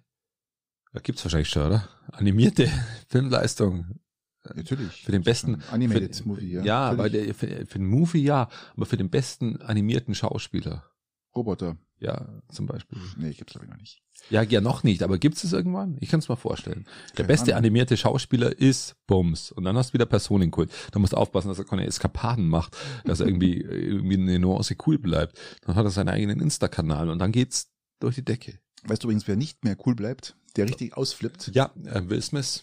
ja, 0.93 1.01
gibt's 1.01 1.25
wahrscheinlich 1.25 1.51
schon, 1.51 1.67
oder? 1.67 1.89
Animierte 2.13 2.69
Filmleistung. 3.09 4.01
Natürlich. 4.55 5.05
Für 5.05 5.13
den 5.13 5.23
besten 5.23 5.63
Animated 5.71 6.17
für, 6.17 6.29
Movie, 6.29 6.53
ja. 6.53 6.65
Ja, 6.65 6.91
aber 6.91 7.11
der, 7.11 7.35
für, 7.35 7.47
für 7.67 7.79
den 7.79 7.87
Movie 7.87 8.23
ja, 8.23 8.49
aber 8.75 8.87
für 8.87 8.97
den 8.97 9.11
besten 9.11 9.61
animierten 9.61 10.15
Schauspieler. 10.15 10.85
Roboter. 11.35 11.77
Ja, 12.01 12.43
zum 12.51 12.67
Beispiel. 12.67 12.99
Nee, 13.19 13.33
gibt's 13.33 13.53
glaube 13.53 13.67
ich 13.67 13.71
noch 13.71 13.79
nicht. 13.79 14.03
Ja, 14.31 14.43
ja, 14.43 14.63
noch 14.63 14.83
nicht, 14.83 15.03
aber 15.03 15.19
gibt's 15.19 15.45
es 15.45 15.53
irgendwann? 15.53 15.99
Ich 16.01 16.09
kann 16.09 16.21
es 16.21 16.29
mal 16.29 16.37
vorstellen. 16.37 16.87
Der 17.11 17.17
Keine 17.17 17.29
beste 17.29 17.53
Ahnung. 17.53 17.59
animierte 17.59 17.97
Schauspieler 17.99 18.59
ist 18.59 18.97
Bums. 19.07 19.53
Und 19.53 19.65
dann 19.65 19.77
hast 19.77 19.91
du 19.91 19.95
wieder 19.95 20.07
Personenkult. 20.07 20.71
Da 20.93 20.99
musst 20.99 21.13
du 21.13 21.19
aufpassen, 21.19 21.49
dass 21.49 21.59
er 21.59 21.67
keine 21.67 21.87
Eskapaden 21.87 22.49
macht, 22.49 22.77
dass 23.05 23.21
er 23.21 23.27
irgendwie, 23.27 23.61
irgendwie 23.61 24.15
eine 24.15 24.39
Nuance 24.39 24.77
cool 24.87 24.99
bleibt. 24.99 25.39
Dann 25.63 25.75
hat 25.75 25.85
er 25.85 25.91
seinen 25.91 26.09
eigenen 26.09 26.41
Insta-Kanal 26.41 27.11
und 27.11 27.19
dann 27.19 27.33
geht's 27.33 27.71
durch 27.99 28.15
die 28.15 28.25
Decke. 28.25 28.59
Weißt 28.85 29.03
du 29.03 29.09
übrigens, 29.09 29.29
wer 29.29 29.37
nicht 29.37 29.63
mehr 29.65 29.77
cool 29.85 29.95
bleibt, 29.95 30.37
der 30.57 30.67
richtig 30.67 30.97
ausflippt? 30.97 31.51
Ja, 31.55 31.71
äh, 31.85 32.09
Will 32.09 32.23
Smith. 32.23 32.63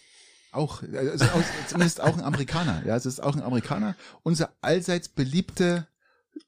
Auch, 0.52 0.82
also 0.82 1.26
auch, 1.26 1.44
zumindest 1.68 2.02
auch 2.02 2.18
ein 2.18 2.24
Amerikaner. 2.24 2.84
Ja, 2.86 2.96
es 2.96 3.06
ist 3.06 3.22
auch 3.22 3.36
ein 3.36 3.42
Amerikaner. 3.44 3.96
Unser 4.24 4.54
allseits 4.62 5.10
beliebte 5.10 5.88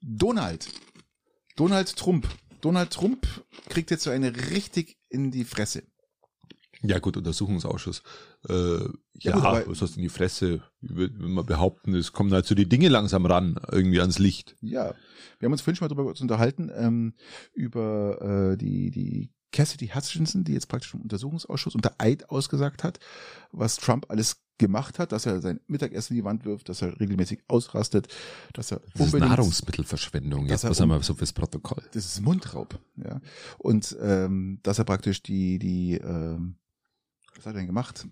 Donald. 0.02 0.68
Donald 1.56 1.95
Trump. 1.95 2.28
Donald 2.62 2.91
Trump 2.91 3.28
kriegt 3.70 3.91
jetzt 3.91 4.04
so 4.04 4.10
eine 4.10 4.36
richtig 4.52 4.97
in 5.10 5.32
die 5.32 5.45
Fresse. 5.45 5.84
Ja 6.82 7.00
gut, 7.00 7.18
Untersuchungsausschuss. 7.18 8.04
Äh, 8.47 8.54
ja, 9.16 9.34
gut, 9.34 9.43
aber- 9.43 9.68
was 9.68 9.82
hast 9.82 9.95
du 9.95 10.00
in 10.00 10.04
die 10.04 10.10
Fresse? 10.10 10.64
Wenn 10.80 11.18
man 11.34 11.45
behaupten, 11.45 11.93
es 11.93 12.14
kommen 12.14 12.32
halt 12.32 12.45
so 12.45 12.56
die 12.56 12.70
Dinge 12.70 12.88
langsam 12.88 13.26
ran, 13.26 13.60
irgendwie 13.70 14.00
ans 14.00 14.18
Licht. 14.18 14.56
Ja, 14.62 14.95
wir 15.39 15.45
haben 15.45 15.52
uns 15.52 15.62
vorhin 15.62 15.76
schon 15.76 15.89
mal 15.89 15.93
darüber 15.93 16.14
unterhalten, 16.20 16.72
ähm, 16.74 17.16
über 17.54 18.54
äh, 18.54 18.58
die, 18.58 18.91
die 18.91 19.30
Cassidy 19.52 19.88
Hutchinson, 19.88 20.43
die 20.43 20.54
jetzt 20.54 20.68
praktisch 20.68 20.93
im 20.93 21.02
Untersuchungsausschuss 21.02 21.76
unter 21.76 21.93
Eid 21.97 22.30
ausgesagt 22.30 22.84
hat, 22.84 23.00
was 23.52 23.78
Trump 23.78 24.06
alles 24.10 24.38
gemacht 24.60 25.00
hat, 25.00 25.12
dass 25.14 25.26
er 25.26 25.39
sein 25.41 25.60
Mittagessen 25.68 26.14
in 26.14 26.18
die 26.18 26.24
Wand 26.26 26.43
wirft, 26.45 26.68
dass 26.70 26.82
er 26.82 27.00
regelmäßig 27.00 27.39
ausrastet, 27.47 28.10
dass 28.54 28.72
er 28.72 28.82
Das 28.93 29.08
ist 29.08 29.14
Nahrungsmittelverschwendung. 29.14 30.47
Das 30.47 30.64
Jetzt 30.64 30.80
er 30.80 31.02
so 31.04 31.14
fürs 31.14 31.32
Protokoll. 31.34 31.82
das 31.93 32.06
ist 32.06 32.22
Mundraub, 32.22 32.78
ja. 32.97 33.22
Und 33.58 33.95
ähm, 34.02 34.60
dass 34.64 34.78
er 34.78 34.84
praktisch 34.86 35.24
die, 35.24 35.60
die, 35.60 35.93
ähm, 35.95 36.56
was 37.38 37.45
hat 37.45 37.54
er 37.54 37.60
denn 37.60 37.68
gemacht? 37.68 38.06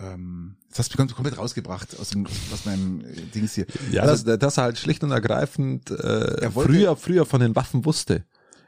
Ähm, 0.00 0.56
das 0.70 0.80
hast 0.80 0.94
du 0.94 0.98
kom- 1.00 1.12
komplett 1.14 1.38
rausgebracht 1.38 1.96
aus, 2.00 2.10
dem, 2.10 2.26
aus 2.52 2.64
meinem 2.64 3.00
äh, 3.02 3.12
Dings 3.32 3.54
hier. 3.54 3.66
Ja, 3.92 4.02
Also- 4.02 4.24
dass, 4.26 4.38
dass 4.40 4.56
er 4.58 4.64
halt 4.64 4.78
schlicht 4.78 5.04
und 5.04 5.12
ergreifend 5.12 5.90
äh, 5.92 5.94
Er 6.42 6.54
wollte- 6.56 6.72
früher, 6.72 6.96
früher 6.96 7.24
von 7.26 7.40
den 7.40 7.54
Waffen 7.54 7.84
wusste. 7.84 8.24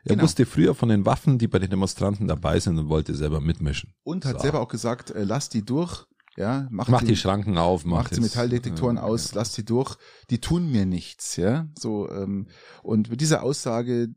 Er 0.07 0.15
Genau. 0.15 0.23
wusste 0.25 0.47
früher 0.47 0.75
von 0.75 0.89
den 0.89 1.05
Waffen, 1.05 1.37
die 1.39 1.49
bei 1.49 1.59
den 1.59 1.69
Demonstranten 1.71 2.29
dabei 2.29 2.61
sind 2.61 2.79
und 2.79 2.89
wollte 2.89 3.15
selber 3.15 3.41
mitmischen. 3.41 3.93
Und 4.05 4.25
hat 4.25 4.37
So. 4.37 4.43
selber 4.43 4.61
auch 4.61 4.69
gesagt, 4.69 5.11
äh, 5.11 5.25
lass 5.25 5.49
die 5.49 5.63
durch, 5.65 6.07
ja, 6.37 6.69
mach, 6.71 6.87
Mach 6.89 7.01
die, 7.01 7.07
die 7.07 7.17
Schranken 7.17 7.59
auf, 7.59 7.85
mach 7.85 7.99
macht 8.05 8.11
die 8.13 8.21
das. 8.21 8.25
Metalldetektoren 8.25 8.97
Ja, 8.97 9.03
aus, 9.03 9.35
lass 9.35 9.53
die 9.55 9.65
durch, 9.65 9.97
die 10.31 10.39
tun 10.41 10.71
mir 10.71 10.87
nichts, 10.87 11.37
ja. 11.37 11.67
So, 11.79 12.09
ähm, 12.11 12.47
und 12.83 13.11
mit 13.11 13.21
dieser 13.21 13.43
Aussage, 13.43 14.09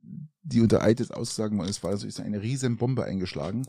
die 0.44 0.62
unter 0.62 0.82
Eid 0.84 1.00
jetzt 1.00 1.14
aussagen 1.14 1.58
worden 1.58 1.70
ist, 1.70 1.82
war 1.84 1.92
also 1.92 2.06
ist 2.08 2.20
eine 2.20 2.42
riesen 2.42 2.78
Bombe 2.78 3.04
eingeschlagen. 3.06 3.66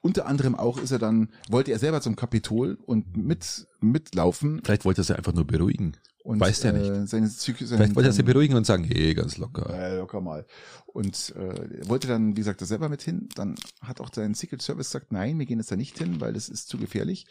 Unter 0.00 0.26
anderem 0.26 0.54
auch 0.56 0.78
ist 0.78 0.90
er 0.90 0.98
dann, 0.98 1.30
wollte 1.48 1.70
er 1.72 1.78
selber 1.78 2.00
zum 2.00 2.16
Kapitol 2.16 2.76
und 2.84 3.16
mit, 3.16 3.66
mitlaufen 3.80 4.60
Vielleicht 4.64 4.84
wollte 4.84 5.02
er 5.02 5.04
sie 5.04 5.16
einfach 5.16 5.32
nur 5.32 5.46
beruhigen. 5.46 5.96
Und 6.24 6.38
Weiß 6.40 6.60
der 6.60 6.72
nicht. 6.72 6.88
Äh, 6.90 7.06
seine 7.06 7.26
Psyche, 7.28 7.66
sein, 7.66 7.78
Vielleicht 7.78 7.96
wollte 7.96 8.08
er 8.08 8.12
sie 8.12 8.18
sein- 8.18 8.26
beruhigen 8.26 8.54
und 8.56 8.64
sagen, 8.66 8.84
hey, 8.84 9.12
ganz 9.14 9.38
locker. 9.38 9.68
äh, 9.74 9.96
locker 9.98 10.20
mal. 10.20 10.46
Und 10.86 11.34
äh, 11.36 11.78
er 11.80 11.88
wollte 11.88 12.06
dann, 12.06 12.32
wie 12.36 12.40
gesagt, 12.40 12.60
da 12.60 12.66
selber 12.66 12.88
mit 12.88 13.02
hin. 13.02 13.28
Dann 13.34 13.54
hat 13.80 14.00
auch 14.00 14.10
sein 14.14 14.34
Secret 14.34 14.60
Service 14.62 14.88
gesagt, 14.88 15.10
nein, 15.10 15.38
wir 15.38 15.46
gehen 15.46 15.58
jetzt 15.58 15.72
da 15.72 15.76
nicht 15.76 15.98
hin, 15.98 16.20
weil 16.20 16.32
das 16.34 16.48
ist 16.48 16.68
zu 16.68 16.76
gefährlich. 16.78 17.26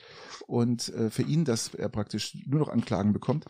Und 0.47 0.89
äh, 0.95 1.09
für 1.09 1.21
ihn, 1.21 1.45
dass 1.45 1.73
er 1.75 1.87
praktisch 1.89 2.37
nur 2.47 2.59
noch 2.59 2.69
Anklagen 2.69 3.13
bekommt. 3.13 3.45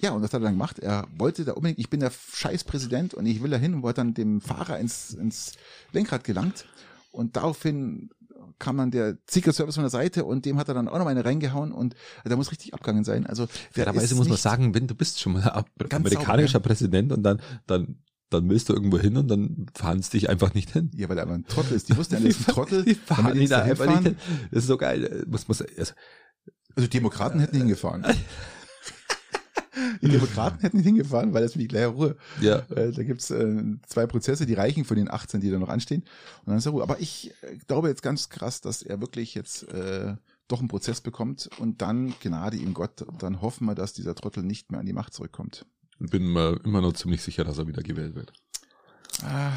Ja, 0.00 0.12
und 0.12 0.22
das 0.22 0.32
hat 0.32 0.40
er 0.40 0.44
dann 0.44 0.54
gemacht. 0.54 0.78
Er 0.78 1.06
wollte 1.18 1.44
da 1.44 1.52
unbedingt, 1.52 1.78
ich 1.78 1.90
bin 1.90 2.00
der 2.00 2.10
scheiß 2.32 2.64
Präsident 2.64 3.12
und 3.12 3.26
ich 3.26 3.42
will 3.42 3.50
da 3.50 3.58
hin 3.58 3.74
und 3.74 3.82
hat 3.84 3.98
dann 3.98 4.14
dem 4.14 4.40
Fahrer 4.40 4.78
ins, 4.78 5.12
ins 5.12 5.52
Lenkrad 5.92 6.24
gelangt. 6.24 6.64
Und 7.12 7.36
daraufhin 7.36 8.08
kam 8.58 8.76
dann 8.78 8.90
der 8.90 9.18
Secret 9.28 9.54
Service 9.54 9.74
von 9.74 9.84
der 9.84 9.90
Seite 9.90 10.24
und 10.24 10.44
dem 10.44 10.58
hat 10.58 10.68
er 10.68 10.74
dann 10.74 10.88
auch 10.88 10.98
noch 10.98 11.06
eine 11.06 11.24
reingehauen 11.24 11.72
und 11.72 11.94
da 12.24 12.36
muss 12.36 12.50
richtig 12.50 12.74
abgegangen 12.74 13.04
sein. 13.04 13.26
Also 13.26 13.46
Fairerweise 13.72 14.14
muss 14.14 14.28
man 14.28 14.38
sagen, 14.38 14.74
wenn 14.74 14.86
du 14.86 14.94
bist 14.94 15.20
schon 15.20 15.34
mal 15.34 15.64
amerikanischer 15.90 16.52
sauber, 16.52 16.68
Präsident 16.68 17.12
und 17.12 17.22
dann, 17.22 17.40
dann, 17.66 17.96
dann 18.30 18.48
willst 18.48 18.68
du 18.68 18.74
irgendwo 18.74 18.98
hin 18.98 19.16
und 19.16 19.28
dann 19.28 19.66
fahren 19.74 20.02
sie 20.02 20.10
dich 20.10 20.28
einfach 20.28 20.54
nicht 20.54 20.70
hin. 20.70 20.90
Ja, 20.94 21.08
weil 21.08 21.18
er 21.18 21.24
aber 21.24 21.34
ein 21.34 21.46
Trottel 21.46 21.76
ist. 21.76 21.88
Die 21.88 21.96
wussten 21.96 22.14
ja, 22.14 22.20
er 22.20 22.26
ist 22.26 22.48
ein 22.48 22.54
Trottel. 22.54 22.84
Die 22.84 22.94
fahren 22.94 23.38
jetzt 23.40 23.50
da 23.50 23.62
einfach 23.62 23.86
nicht 23.86 24.02
hin. 24.02 24.16
Das 24.50 24.64
ist 24.64 24.68
so 24.68 24.76
geil. 24.76 25.24
Muss, 25.28 25.48
muss, 25.48 25.62
also, 25.62 25.92
Also 26.76 26.88
Demokraten 26.88 27.40
hätten 27.40 27.56
hingefahren. 27.56 28.04
Die 30.02 30.08
Demokraten 30.08 30.60
hätten 30.60 30.78
nicht 30.78 30.86
hingefahren, 30.86 31.32
weil 31.34 31.42
das 31.42 31.52
für 31.52 31.58
die 31.58 31.68
gleiche 31.68 31.88
Ruhe. 31.88 32.16
ja. 32.40 32.58
Äh, 32.70 32.92
da 32.92 33.02
gibt's 33.02 33.30
äh, 33.30 33.62
zwei 33.86 34.06
Prozesse, 34.06 34.46
die 34.46 34.54
reichen 34.54 34.84
von 34.84 34.96
den 34.96 35.10
18, 35.10 35.40
die 35.40 35.50
da 35.50 35.58
noch 35.58 35.68
anstehen. 35.68 36.02
Und 36.40 36.48
dann 36.48 36.58
ist 36.58 36.66
er 36.66 36.72
Ruhe. 36.72 36.82
Aber 36.82 37.00
ich 37.00 37.32
äh, 37.42 37.56
glaube 37.66 37.88
jetzt 37.88 38.02
ganz 38.02 38.28
krass, 38.28 38.60
dass 38.60 38.82
er 38.82 39.00
wirklich 39.00 39.34
jetzt 39.34 39.64
äh, 39.68 40.14
doch 40.48 40.58
einen 40.58 40.68
Prozess 40.68 41.00
bekommt 41.00 41.48
und 41.58 41.82
dann 41.82 42.14
Gnade 42.20 42.56
ihm 42.56 42.74
Gott. 42.74 43.02
Und 43.02 43.22
dann 43.22 43.40
hoffen 43.40 43.66
wir, 43.66 43.74
dass 43.74 43.92
dieser 43.92 44.14
Trottel 44.14 44.42
nicht 44.42 44.70
mehr 44.70 44.80
an 44.80 44.86
die 44.86 44.92
Macht 44.92 45.14
zurückkommt. 45.14 45.66
Bin 45.98 46.32
mir 46.32 46.58
immer 46.64 46.80
noch 46.80 46.94
ziemlich 46.94 47.22
sicher, 47.22 47.44
dass 47.44 47.58
er 47.58 47.66
wieder 47.66 47.82
gewählt 47.82 48.14
wird. 48.14 48.32
Ah, 49.22 49.52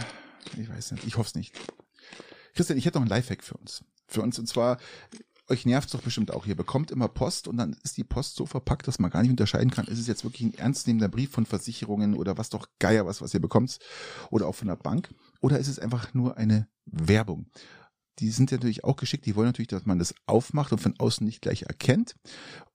ich 0.58 0.70
weiß 0.70 0.92
nicht. 0.92 1.08
Ich 1.08 1.18
hoffe 1.18 1.28
es 1.30 1.36
nicht. 1.36 1.58
Christian, 2.54 2.78
ich 2.78 2.86
hätte 2.86 2.98
noch 2.98 3.04
einen 3.04 3.10
Lifehack 3.10 3.44
für 3.44 3.56
uns. 3.56 3.84
Für 4.08 4.22
uns 4.22 4.38
und 4.38 4.48
zwar, 4.48 4.78
euch 5.50 5.66
nervt's 5.66 5.92
doch 5.92 6.02
bestimmt 6.02 6.32
auch. 6.32 6.46
Ihr 6.46 6.56
bekommt 6.56 6.90
immer 6.92 7.08
Post 7.08 7.48
und 7.48 7.58
dann 7.58 7.76
ist 7.84 7.98
die 7.98 8.04
Post 8.04 8.36
so 8.36 8.46
verpackt, 8.46 8.88
dass 8.88 9.00
man 9.00 9.12
gar 9.12 9.22
nicht 9.22 9.32
unterscheiden 9.32 9.72
kann, 9.72 9.86
ist 9.88 10.00
es 10.00 10.08
jetzt 10.08 10.24
wirklich 10.24 10.42
ein 10.44 10.54
ernstnehmender 10.54 11.10
Brief 11.10 11.32
von 11.32 11.46
Versicherungen 11.46 12.14
oder 12.16 12.38
was 12.38 12.50
doch 12.50 12.68
Geier 12.80 13.06
was, 13.06 13.22
was 13.22 13.34
ihr 13.34 13.42
bekommt 13.42 13.80
oder 14.32 14.48
auch 14.48 14.56
von 14.56 14.68
der 14.70 14.76
Bank 14.78 15.14
oder 15.42 15.60
ist 15.60 15.68
es 15.68 15.80
einfach 15.80 16.14
nur 16.14 16.38
eine 16.38 16.68
Werbung? 16.86 17.48
Die 18.20 18.30
sind 18.30 18.52
ja 18.52 18.58
natürlich 18.58 18.84
auch 18.84 18.96
geschickt, 18.96 19.26
die 19.26 19.36
wollen 19.36 19.48
natürlich, 19.48 19.68
dass 19.70 19.86
man 19.86 20.00
das 20.00 20.14
aufmacht 20.28 20.72
und 20.72 20.80
von 20.80 20.96
außen 21.00 21.26
nicht 21.26 21.42
gleich 21.42 21.64
erkennt 21.64 22.16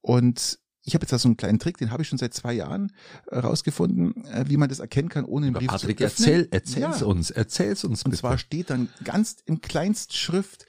und 0.01 0.59
ich 0.85 0.95
habe 0.95 1.03
jetzt 1.05 1.12
da 1.12 1.19
so 1.19 1.29
einen 1.29 1.37
kleinen 1.37 1.59
Trick, 1.59 1.77
den 1.77 1.91
habe 1.91 2.03
ich 2.03 2.09
schon 2.09 2.19
seit 2.19 2.33
zwei 2.33 2.55
Jahren 2.55 2.93
äh, 3.27 3.39
rausgefunden, 3.39 4.25
äh, 4.27 4.45
wie 4.49 4.57
man 4.57 4.69
das 4.71 4.79
erkennen 4.79 5.11
kann, 5.11 5.25
ohne 5.27 5.47
den 5.47 5.53
Brief 5.55 5.69
Patrick, 5.69 5.99
zu 5.99 6.05
öffnen. 6.05 6.29
erzähl, 6.29 6.49
erzähl's 6.51 7.01
Ja. 7.01 7.07
uns, 7.07 7.31
erzähl's 7.31 7.85
uns 7.85 8.05
Und 8.05 8.11
bitte. 8.12 8.21
zwar 8.21 8.39
steht 8.39 8.71
dann 8.71 8.89
ganz 9.05 9.37
in 9.45 9.61
Kleinstschrift 9.61 10.64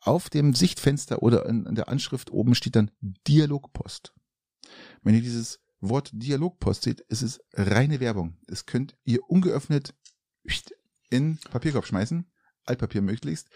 auf 0.00 0.30
dem 0.30 0.54
Sichtfenster 0.54 1.22
oder 1.22 1.46
in, 1.46 1.74
der 1.74 1.88
Anschrift 1.88 2.30
oben 2.30 2.54
steht 2.54 2.76
dann 2.76 2.90
Dialogpost. 3.00 4.12
Wenn 5.02 5.14
ihr 5.14 5.22
dieses 5.22 5.60
Wort 5.80 6.10
Dialogpost 6.12 6.82
seht, 6.82 7.00
ist 7.00 7.22
es 7.22 7.40
reine 7.54 8.00
Werbung. 8.00 8.36
Es 8.46 8.66
könnt 8.66 8.96
ihr 9.04 9.20
ungeöffnet 9.28 9.94
in 11.10 11.38
Papierkorb 11.50 11.86
schmeißen, 11.86 12.30
Altpapier 12.64 13.02
möglichst. 13.02 13.48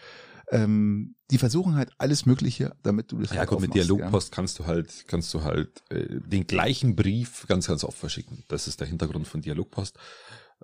Ähm, 0.51 1.15
die 1.31 1.39
versuchen 1.39 1.75
halt 1.75 1.91
alles 1.97 2.25
Mögliche, 2.27 2.75
damit 2.83 3.11
du 3.11 3.17
das 3.17 3.31
ja 3.31 3.37
halt 3.37 3.49
gut, 3.49 3.61
mit 3.61 3.73
Dialogpost 3.73 4.31
kannst 4.31 4.59
du 4.59 4.65
halt, 4.65 5.05
kannst 5.07 5.33
du 5.33 5.43
halt 5.43 5.83
äh, 5.89 6.19
den 6.19 6.45
gleichen 6.45 6.95
Brief 6.95 7.45
ganz, 7.47 7.67
ganz 7.67 7.83
oft 7.83 7.97
verschicken. 7.97 8.43
Das 8.47 8.67
ist 8.67 8.79
der 8.79 8.87
Hintergrund 8.87 9.27
von 9.27 9.41
Dialogpost. 9.41 9.97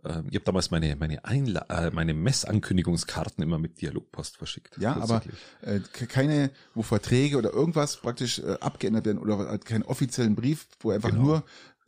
Ähm, 0.03 0.27
ich 0.29 0.35
habe 0.35 0.45
damals 0.45 0.71
meine 0.71 0.95
meine 0.95 1.23
Einla 1.25 1.65
äh, 1.69 1.91
meine 1.91 2.13
Messankündigungskarten 2.13 3.43
immer 3.43 3.57
mit 3.59 3.81
Dialogpost 3.81 4.37
verschickt. 4.37 4.77
Ja, 4.79 4.95
aber 4.97 5.21
äh, 5.61 5.79
ke- 5.79 6.07
keine, 6.07 6.51
wo 6.73 6.81
Verträge 6.81 7.37
oder 7.37 7.51
irgendwas 7.53 7.97
praktisch 7.97 8.39
äh, 8.39 8.57
abgeändert 8.59 9.05
werden 9.05 9.17
oder 9.19 9.37
halt 9.37 9.65
keinen 9.65 9.83
offiziellen 9.83 10.35
Brief, 10.35 10.67
wo 10.79 10.91
einfach 10.91 11.09
Genau. 11.09 11.21
nur 11.23 11.43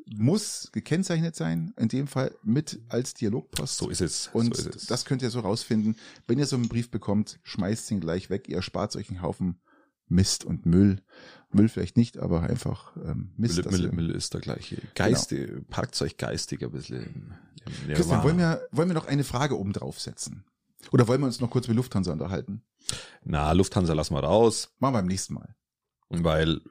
muss 0.06 0.70
gekennzeichnet 0.74 1.34
sein, 1.36 1.74
in 1.78 1.88
dem 1.88 2.08
Fall 2.08 2.36
mit 2.44 2.82
als 2.90 3.14
Dialogpost. 3.14 3.78
so 3.78 3.90
ist 3.90 4.02
es. 4.02 4.30
Und 4.34 4.54
so 4.56 4.68
ist 4.70 4.76
es. 4.76 4.86
das 4.88 5.06
könnt 5.06 5.22
ihr 5.22 5.30
so 5.30 5.40
rausfinden. 5.40 5.96
Wenn 6.28 6.40
ihr 6.40 6.46
so 6.46 6.58
einen 6.58 6.68
Brief 6.68 6.92
bekommt, 6.92 7.40
schmeißt 7.44 7.90
ihn 7.92 8.02
gleich 8.02 8.30
weg. 8.30 8.50
Ihr 8.50 8.62
spart 8.62 8.96
euch 8.98 9.10
einen 9.10 9.22
Haufen 9.22 9.62
Mist 10.10 10.44
und 10.44 10.66
Müll. 10.66 11.02
Müll 11.54 11.70
vielleicht 11.70 11.98
nicht, 11.98 12.18
aber 12.18 12.44
einfach 12.44 12.96
ähm, 12.98 13.32
Mist. 13.38 13.64
Müll, 13.66 13.72
Müll, 13.72 13.92
Müll 13.92 14.10
ist 14.12 14.34
der 14.34 14.42
gleiche. 14.42 14.78
Geiste, 14.96 15.62
parkt 15.70 16.02
euch 16.02 16.18
geistig 16.18 16.64
ein 16.64 16.72
bisschen. 16.72 17.36
Im, 17.66 17.94
Christian, 17.94 18.24
wollen 18.24 18.38
wir, 18.38 18.68
wollen 18.72 18.90
wir 18.90 18.94
noch 18.96 19.08
eine 19.08 19.24
Frage 19.24 19.58
oben 19.58 19.74
draufsetzen? 19.74 20.44
Oder 20.92 21.08
wollen 21.08 21.22
wir 21.22 21.28
uns 21.28 21.40
noch 21.40 21.50
kurz 21.50 21.68
mit 21.68 21.78
Lufthansa 21.78 22.12
unterhalten? 22.12 22.62
Na, 23.24 23.52
Lufthansa 23.54 23.94
lassen 23.94 24.14
wir 24.16 24.24
raus, 24.24 24.74
Machen 24.80 24.96
wir 24.96 25.00
beim 25.00 25.08
nächsten 25.08 25.36
Mal. 25.36 25.56
weil 26.10 26.62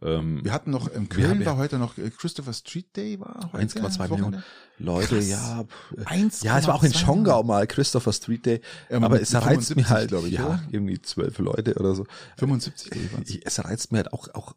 ähm, 0.00 0.44
Wir 0.44 0.52
hatten 0.52 0.70
noch, 0.70 0.88
in 0.88 1.08
Köln 1.08 1.40
ja- 1.40 1.46
war 1.46 1.56
heute 1.58 1.78
noch 1.78 1.98
äh, 1.98 2.10
Christopher 2.10 2.52
Street 2.52 2.96
Day, 2.96 3.20
war 3.20 3.50
heute. 3.52 3.78
1,2 3.78 3.82
das 3.82 3.98
Millionen. 4.10 4.42
Leute, 4.78 5.16
Krass. 5.16 5.28
ja. 5.28 5.64
pff, 5.64 6.06
1,2 6.06 6.44
Ja, 6.44 6.58
es 6.58 6.66
war 6.66 6.74
auch 6.74 6.82
in 6.82 6.94
Schongau 6.94 7.42
mal, 7.42 7.66
Christopher 7.66 8.12
Street 8.12 8.46
Day. 8.46 8.60
Ähm, 8.90 9.04
aber 9.04 9.20
es 9.20 9.34
reizt 9.34 9.68
75, 9.68 9.76
mir 9.76 9.88
halt, 9.90 10.08
glaub 10.08 10.24
ich, 10.26 10.32
ja, 10.32 10.46
oder? 10.46 10.62
irgendwie 10.70 11.00
zwölf 11.02 11.38
Leute 11.38 11.74
oder 11.74 11.94
so. 11.94 12.06
75 12.38 12.90
Day 12.90 13.08
waren's. 13.12 13.30
Ich, 13.30 13.46
es 13.46 13.62
reizt 13.64 13.92
mir 13.92 13.98
halt 13.98 14.12
auch, 14.12 14.28
auch 14.34 14.56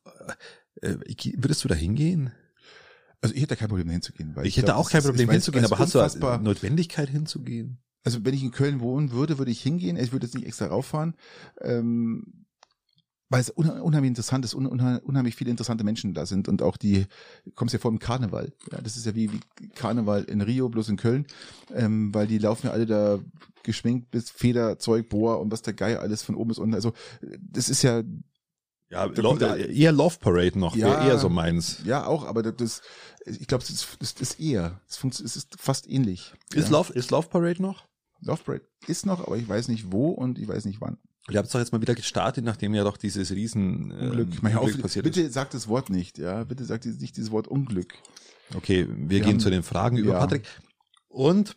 äh, 0.81 0.87
äh, 0.91 0.97
würdest 1.37 1.63
du 1.63 1.67
da 1.67 1.75
hingehen? 1.75 2.31
Also 3.21 3.33
ich 3.35 3.41
hätte 3.41 3.55
kein 3.55 3.69
Problem 3.69 3.89
hinzugehen. 3.89 4.35
Weil 4.35 4.45
Ich, 4.45 4.55
hätte 4.57 4.65
glaub, 4.67 4.77
auch 4.77 4.89
kein 4.89 4.99
ist- 4.99 5.05
Problem 5.07 5.23
ich 5.25 5.29
weiß, 5.29 5.35
hinzugehen, 5.35 5.65
ist 5.65 5.71
aber 5.71 5.79
hast 5.83 5.93
du 5.95 6.27
eine 6.27 6.43
Notwendigkeit 6.43 7.09
hinzugehen? 7.09 7.79
Also 8.03 8.23
wenn 8.23 8.35
ich 8.35 8.43
in 8.43 8.51
Köln 8.51 8.79
wohnen 8.81 9.11
würde, 9.11 9.37
würde 9.39 9.49
ich 9.51 9.61
hingehen. 9.61 9.97
Ich 9.97 10.11
würde 10.11 10.27
jetzt 10.27 10.35
nicht 10.35 10.45
extra 10.45 10.67
rauffahren. 10.67 11.15
Ähm, 11.61 12.44
weil 13.29 13.41
es 13.41 13.49
unheimlich 13.49 14.09
interessant 14.09 14.45
ist, 14.45 14.53
unheimlich 14.53 15.35
viele 15.35 15.49
interessante 15.51 15.83
Menschen 15.83 16.13
da 16.13 16.25
sind 16.25 16.47
und 16.47 16.61
auch 16.61 16.77
die, 16.77 17.05
kommst 17.55 17.73
ja 17.73 17.79
vor 17.79 17.89
im 17.91 17.99
Karneval. 17.99 18.53
Ja, 18.71 18.81
das 18.81 18.97
ist 18.97 19.05
ja 19.05 19.15
wie, 19.15 19.31
wie 19.31 19.67
Karneval 19.69 20.23
in 20.25 20.41
Rio, 20.41 20.69
bloß 20.69 20.89
in 20.89 20.97
Köln, 20.97 21.25
ähm, 21.73 22.13
weil 22.13 22.27
die 22.27 22.37
laufen 22.37 22.67
ja 22.67 22.73
alle 22.73 22.85
da 22.85 23.19
geschminkt 23.63 24.11
bis 24.11 24.29
Federzeug, 24.29 25.09
Boa 25.09 25.35
und 25.35 25.51
was 25.51 25.63
der 25.63 25.73
Geier 25.73 26.01
alles 26.01 26.21
von 26.21 26.35
oben 26.35 26.49
bis 26.49 26.59
unten. 26.59 26.75
Also 26.75 26.93
das 27.39 27.69
ist 27.69 27.81
ja, 27.81 28.03
Ja, 28.91 29.07
Da 29.09 29.19
kommt 29.23 29.41
der- 29.41 29.67
eher 29.69 29.91
Love 29.91 30.17
Parade 30.19 30.59
noch, 30.59 30.75
Ja. 30.75 31.07
eher 31.07 31.17
so 31.17 31.27
meins. 31.27 31.79
ja 31.85 32.05
auch, 32.05 32.23
aber 32.23 32.43
das, 32.43 32.83
ich 33.25 33.47
glaube, 33.47 33.63
das, 33.63 33.71
ist- 33.71 33.97
das 33.99 34.11
ist 34.21 34.39
eher, 34.39 34.79
es 34.87 35.03
ist 35.35 35.55
fast 35.59 35.89
ähnlich. 35.89 36.33
Ist, 36.53 36.69
ja. 36.69 36.77
Love, 36.77 36.93
ist 36.93 37.09
Love 37.09 37.27
Parade 37.27 37.59
noch? 37.63 37.83
Love 38.21 38.43
Parade 38.43 38.63
ist 38.85 39.07
noch, 39.07 39.25
aber 39.25 39.37
ich 39.37 39.49
weiß 39.49 39.69
nicht 39.69 39.91
wo 39.91 40.11
und 40.11 40.37
ich 40.37 40.47
weiß 40.47 40.65
nicht 40.65 40.81
wann. 40.81 40.99
Ihr 41.29 41.37
habt 41.39 41.47
es 41.47 41.53
doch 41.53 41.59
jetzt 41.59 41.71
mal 41.71 41.81
wieder 41.81 41.95
gestartet, 41.95 42.45
nachdem 42.45 42.75
ja 42.75 42.83
doch 42.83 42.97
dieses 42.97 43.31
riesen 43.31 43.91
äh, 43.91 44.05
Unglück. 44.05 44.29
Mach 44.41 44.55
auf, 44.55 44.81
passiert 44.81 45.03
bitte 45.05 45.21
ist. 45.21 45.33
sag 45.33 45.49
das 45.51 45.67
Wort 45.67 45.89
nicht, 45.89 46.19
ja. 46.19 46.43
Bitte 46.43 46.65
sag 46.65 46.85
nicht 46.85 47.17
dieses 47.17 47.31
Wort 47.31 47.47
Unglück. 47.47 47.93
Okay, 48.55 48.87
wir, 48.87 49.09
Wir 49.09 49.19
gehen 49.21 49.33
haben- 49.33 49.39
zu 49.39 49.49
den 49.49 49.63
Fragen 49.63 49.97
über 49.97 50.13
ja. 50.13 50.19
Patrick. 50.19 50.45
Und 51.07 51.55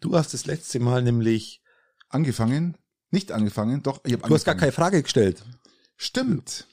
du 0.00 0.16
hast 0.16 0.34
das 0.34 0.46
letzte 0.46 0.80
Mal 0.80 1.02
nämlich, 1.02 1.60
Angefangen? 2.08 2.76
Nicht 3.10 3.32
angefangen, 3.32 3.82
doch, 3.82 4.00
ich 4.04 4.16
du 4.16 4.34
hast 4.34 4.44
gar 4.44 4.54
keine 4.54 4.70
Frage 4.72 5.02
gestellt. 5.02 5.44
Stimmt. 5.96 6.66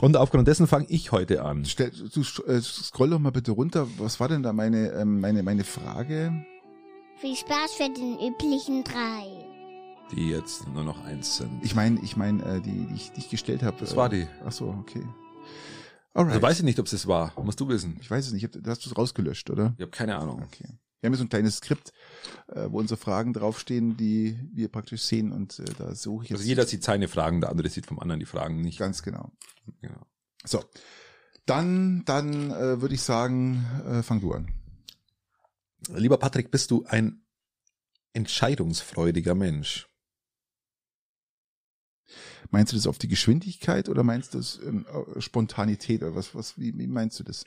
Und 0.00 0.16
aufgrund 0.16 0.48
dessen 0.48 0.66
fange 0.66 0.86
ich 0.88 1.12
heute 1.12 1.44
an. 1.44 1.64
Stell, 1.66 1.90
du 1.90 2.20
äh, 2.46 2.60
scroll 2.60 3.10
doch 3.10 3.18
mal 3.18 3.30
bitte 3.30 3.52
runter. 3.52 3.86
Was 3.98 4.18
war 4.18 4.28
denn 4.28 4.42
da 4.42 4.52
meine, 4.52 4.90
ähm, 4.92 5.20
meine, 5.20 5.42
meine 5.42 5.64
Frage? 5.64 6.32
Viel 7.20 7.36
Spaß 7.36 7.74
für 7.76 7.92
den 7.92 8.14
üblichen 8.18 8.82
drei. 8.82 9.51
Die 10.12 10.28
jetzt 10.28 10.68
nur 10.68 10.84
noch 10.84 11.04
eins 11.04 11.36
sind. 11.38 11.64
Ich 11.64 11.74
meine, 11.74 12.00
ich 12.02 12.16
meine, 12.16 12.44
äh, 12.44 12.60
die, 12.60 12.86
die 12.86 12.94
ich, 12.94 13.12
die 13.12 13.20
ich 13.20 13.30
gestellt 13.30 13.62
habe. 13.62 13.78
Das 13.80 13.94
äh, 13.94 13.96
war 13.96 14.08
die. 14.08 14.26
Ach 14.44 14.52
so, 14.52 14.68
okay. 14.68 15.02
Alright. 16.14 16.34
Also 16.34 16.42
weiß 16.42 16.58
ich 16.58 16.64
nicht, 16.64 16.78
ob 16.78 16.86
es 16.86 16.92
das 16.92 17.06
war. 17.06 17.32
Musst 17.42 17.60
du 17.60 17.68
wissen. 17.68 17.96
ich 18.00 18.10
weiß 18.10 18.26
es 18.26 18.32
nicht. 18.32 18.44
Hab, 18.44 18.52
hast 18.66 18.84
du 18.84 18.90
es 18.90 18.96
rausgelöscht, 18.96 19.48
oder? 19.50 19.74
Ich 19.76 19.82
habe 19.82 19.90
keine 19.90 20.16
Ahnung. 20.16 20.42
Okay. 20.42 20.78
Wir 21.00 21.08
haben 21.08 21.14
hier 21.14 21.18
so 21.18 21.24
ein 21.24 21.30
kleines 21.30 21.56
Skript, 21.56 21.92
äh, 22.48 22.68
wo 22.70 22.78
unsere 22.78 22.98
Fragen 22.98 23.32
draufstehen, 23.32 23.96
die 23.96 24.38
wir 24.52 24.68
praktisch 24.68 25.02
sehen 25.02 25.32
und 25.32 25.58
äh, 25.58 25.64
da 25.76 25.94
suche 25.96 26.24
ich 26.24 26.30
jetzt 26.30 26.38
Also 26.38 26.48
jeder 26.48 26.64
sieht 26.64 26.84
seine 26.84 27.08
Fragen, 27.08 27.40
der 27.40 27.50
andere 27.50 27.68
sieht 27.68 27.86
vom 27.86 27.98
anderen 27.98 28.20
die 28.20 28.26
Fragen 28.26 28.60
nicht. 28.60 28.78
ganz 28.78 29.02
genau. 29.02 29.32
Genau. 29.80 30.06
So, 30.44 30.62
dann, 31.46 32.04
dann 32.04 32.52
äh, 32.52 32.80
würde 32.80 32.94
ich 32.94 33.02
sagen, 33.02 33.66
äh, 33.84 34.02
fang 34.02 34.20
du 34.20 34.32
an. 34.32 34.52
Lieber 35.88 36.18
Patrick, 36.18 36.52
bist 36.52 36.70
du 36.70 36.84
ein 36.86 37.24
entscheidungsfreudiger 38.12 39.34
Mensch? 39.34 39.88
Meinst 42.50 42.72
du 42.72 42.76
das 42.76 42.86
auf 42.86 42.98
die 42.98 43.08
Geschwindigkeit 43.08 43.88
oder 43.88 44.02
meinst 44.02 44.34
du 44.34 44.38
das 44.38 44.60
ähm, 44.64 44.86
äh, 44.86 45.20
Spontanität 45.20 46.02
oder 46.02 46.14
was, 46.14 46.34
was, 46.34 46.58
wie, 46.58 46.76
wie 46.78 46.86
meinst 46.86 47.18
du 47.18 47.24
das? 47.24 47.44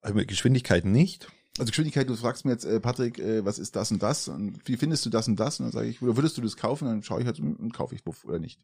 Also 0.00 0.16
mit 0.16 0.28
Geschwindigkeit 0.28 0.84
nicht. 0.84 1.28
Also 1.58 1.70
Geschwindigkeit, 1.70 2.08
du 2.08 2.16
fragst 2.16 2.44
mir 2.44 2.52
jetzt, 2.52 2.64
äh, 2.64 2.80
Patrick, 2.80 3.18
äh, 3.18 3.44
was 3.44 3.58
ist 3.58 3.76
das 3.76 3.90
und 3.90 4.02
das 4.02 4.28
und 4.28 4.66
wie 4.66 4.76
findest 4.76 5.04
du 5.04 5.10
das 5.10 5.28
und 5.28 5.38
das? 5.38 5.60
Und 5.60 5.66
dann 5.66 5.72
sage 5.72 5.88
ich, 5.88 6.00
oder 6.02 6.16
würdest 6.16 6.36
du 6.38 6.40
das 6.42 6.56
kaufen? 6.56 6.86
Dann 6.86 7.02
schaue 7.02 7.20
ich 7.20 7.26
halt 7.26 7.38
und, 7.40 7.56
und 7.56 7.72
kaufe 7.72 7.94
ich 7.94 8.04
Buff 8.04 8.24
oder 8.24 8.38
nicht. 8.38 8.60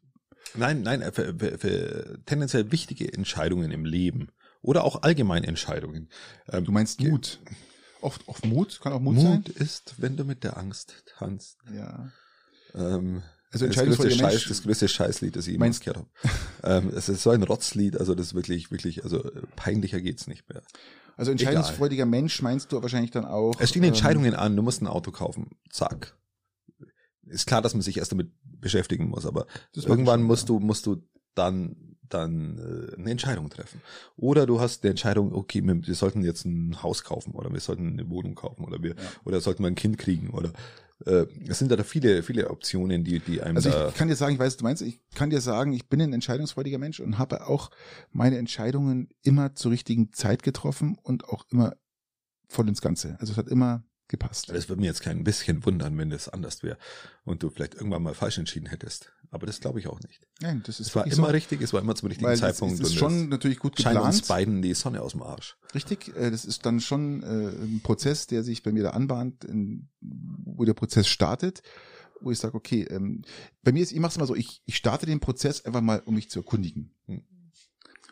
Nein, 0.55 0.81
nein, 0.81 1.01
äh, 1.01 1.11
für, 1.11 1.35
für, 1.37 1.57
für 1.57 2.19
tendenziell 2.25 2.71
wichtige 2.71 3.13
Entscheidungen 3.13 3.71
im 3.71 3.85
Leben 3.85 4.29
oder 4.61 4.83
auch 4.83 5.03
allgemein 5.03 5.43
Entscheidungen. 5.43 6.09
Ähm, 6.47 6.65
Du 6.65 6.71
meinst 6.71 6.99
Mut. 7.01 7.39
Oft, 8.01 8.27
oft 8.27 8.45
Mut, 8.45 8.79
kann 8.81 8.93
auch 8.93 8.99
Mut, 9.01 9.15
Mut 9.15 9.49
ist, 9.49 9.95
wenn 9.97 10.15
du 10.15 10.23
mit 10.23 10.43
der 10.43 10.57
Angst 10.57 11.03
tanzt. 11.17 11.57
sein. 11.65 11.75
Ja. 11.75 12.11
Ähm, 12.73 13.23
Also 13.51 13.65
das 13.65 13.75
größte, 13.75 13.91
entscheidungsfreudiger 13.91 14.15
Scheiß, 14.19 14.33
Mensch. 14.33 14.47
das 14.49 14.63
größte 14.63 14.87
Scheißlied, 14.87 15.35
das 15.35 15.47
ich 15.47 15.53
jemals 15.53 15.77
Meinst- 15.77 15.83
gehört 15.83 16.05
habe. 16.63 16.87
ähm, 16.87 16.93
es 16.95 17.09
ist 17.09 17.23
so 17.23 17.31
ein 17.31 17.43
Rotzlied, 17.43 17.97
also 17.97 18.13
das 18.15 18.27
ist 18.27 18.33
wirklich, 18.35 18.69
wirklich, 18.71 19.03
also 19.03 19.27
peinlicher 19.55 19.99
geht's 20.01 20.27
nicht 20.27 20.47
mehr. 20.49 20.61
Also 21.17 21.31
entscheidungsfreudiger 21.31 22.05
Mensch 22.05 22.41
meinst 22.41 22.71
du 22.71 22.81
wahrscheinlich 22.81 23.11
dann 23.11 23.25
auch. 23.25 23.59
Es 23.59 23.69
stehen 23.71 23.83
ähm, 23.83 23.89
Entscheidungen 23.89 24.35
an, 24.35 24.55
du 24.55 24.61
musst 24.61 24.81
ein 24.81 24.87
Auto 24.87 25.11
kaufen. 25.11 25.49
Zack. 25.69 26.15
Ist 27.23 27.45
klar, 27.45 27.61
dass 27.61 27.73
man 27.73 27.81
sich 27.81 27.97
erst 27.97 28.11
damit 28.11 28.31
beschäftigen 28.43 29.09
muss, 29.09 29.25
aber 29.25 29.45
irgendwann 29.75 30.23
musst 30.23 30.43
ja. 30.49 30.55
du, 30.55 30.59
musst 30.59 30.85
du 30.85 31.03
dann, 31.35 31.75
dann 32.07 32.57
äh, 32.57 32.95
eine 32.97 33.11
Entscheidung 33.11 33.49
treffen. 33.49 33.81
Oder 34.15 34.45
du 34.45 34.59
hast 34.59 34.83
eine 34.83 34.91
Entscheidung, 34.91 35.33
okay, 35.33 35.61
wir, 35.63 35.85
wir 35.85 35.95
sollten 35.95 36.23
jetzt 36.23 36.45
ein 36.45 36.81
Haus 36.81 37.03
kaufen 37.03 37.33
oder 37.33 37.51
wir 37.51 37.59
sollten 37.59 37.87
eine 37.99 38.09
Wohnung 38.09 38.35
kaufen 38.35 38.63
oder 38.63 38.81
wir, 38.81 38.91
Ja. 38.91 39.01
oder 39.25 39.41
sollten 39.41 39.63
wir 39.63 39.67
ein 39.67 39.75
Kind 39.75 39.97
kriegen 39.97 40.29
oder 40.29 40.51
äh, 41.05 41.25
es 41.47 41.59
sind 41.59 41.71
da 41.71 41.81
viele, 41.83 42.23
viele 42.23 42.49
Optionen, 42.49 43.03
die, 43.03 43.19
die 43.19 43.41
einem 43.41 43.55
Also 43.55 43.69
ich, 43.69 43.95
kann 43.95 44.07
dir 44.07 44.15
sagen, 44.15 44.33
ich 44.33 44.39
weiß, 44.39 44.57
du 44.57 44.63
meinst, 44.63 44.81
ich 44.81 44.99
kann 45.15 45.29
dir 45.29 45.41
sagen, 45.41 45.73
ich 45.73 45.87
bin 45.87 46.01
ein 46.01 46.13
entscheidungsfreudiger 46.13 46.77
Mensch 46.77 46.99
und 46.99 47.17
habe 47.17 47.47
auch 47.47 47.71
meine 48.11 48.37
Entscheidungen 48.37 49.09
immer 49.23 49.55
zur 49.55 49.71
richtigen 49.71 50.11
Zeit 50.11 50.43
getroffen 50.43 50.97
und 51.01 51.25
auch 51.25 51.45
immer 51.51 51.75
voll 52.47 52.67
ins 52.67 52.81
Ganze. 52.81 53.17
Also 53.19 53.31
es 53.31 53.37
hat 53.37 53.47
immer 53.47 53.83
gepasst. 54.07 54.49
Das 54.49 54.67
würde 54.67 54.81
mir 54.81 54.87
jetzt 54.87 55.01
kein 55.01 55.23
bisschen 55.23 55.65
wundern, 55.65 55.97
wenn 55.97 56.09
das 56.09 56.27
anders 56.27 56.63
wäre 56.63 56.77
und 57.23 57.43
du 57.43 57.49
vielleicht 57.49 57.75
irgendwann 57.75 58.03
mal 58.03 58.15
falsch 58.15 58.37
entschieden 58.37 58.67
hättest. 58.67 59.13
Aber 59.31 59.45
das 59.45 59.59
glaube 59.59 59.79
ich 59.79 59.87
auch 59.87 59.99
nicht. 60.01 60.27
Nein, 60.41 60.63
das 60.65 60.79
ist 60.79 60.87
Es 60.87 60.95
war 60.95 61.05
immer 61.05 61.15
so, 61.15 61.23
richtig, 61.25 61.61
es 61.61 61.71
war 61.71 61.81
immer 61.81 61.95
zum 61.95 62.07
richtigen 62.07 62.27
weil 62.27 62.37
das 62.37 62.57
Zeitpunkt. 62.57 62.75
ist, 62.75 62.81
ist 62.81 62.91
und 62.91 62.97
schon 62.97 63.23
es 63.23 63.29
natürlich 63.29 63.59
gut 63.59 63.79
scheint 63.79 63.99
uns 63.99 64.23
beiden 64.23 64.61
die 64.61 64.73
Sonne 64.73 65.01
aus 65.01 65.11
dem 65.11 65.21
Arsch. 65.21 65.57
Richtig, 65.75 66.15
äh, 66.15 66.31
das 66.31 66.45
ist 66.45 66.65
dann 66.65 66.79
schon 66.79 67.21
äh, 67.21 67.49
ein 67.49 67.81
Prozess, 67.83 68.25
der 68.25 68.43
sich 68.43 68.63
bei 68.63 68.71
mir 68.71 68.83
da 68.83 68.89
anbahnt, 68.91 69.43
in, 69.43 69.89
wo 70.01 70.65
der 70.65 70.73
Prozess 70.73 71.07
startet, 71.07 71.61
wo 72.21 72.31
ich 72.31 72.39
sage, 72.39 72.55
okay, 72.55 72.83
ähm, 72.89 73.21
bei 73.63 73.71
mir 73.71 73.83
ist, 73.83 73.91
ich 73.91 73.99
mache 73.99 74.11
es 74.11 74.17
immer 74.17 74.25
so, 74.25 74.35
ich, 74.35 74.63
ich 74.65 74.75
starte 74.75 75.05
den 75.05 75.19
Prozess 75.19 75.63
einfach 75.63 75.81
mal, 75.81 76.01
um 76.05 76.15
mich 76.15 76.29
zu 76.29 76.39
erkundigen. 76.39 76.95
Hm. 77.05 77.23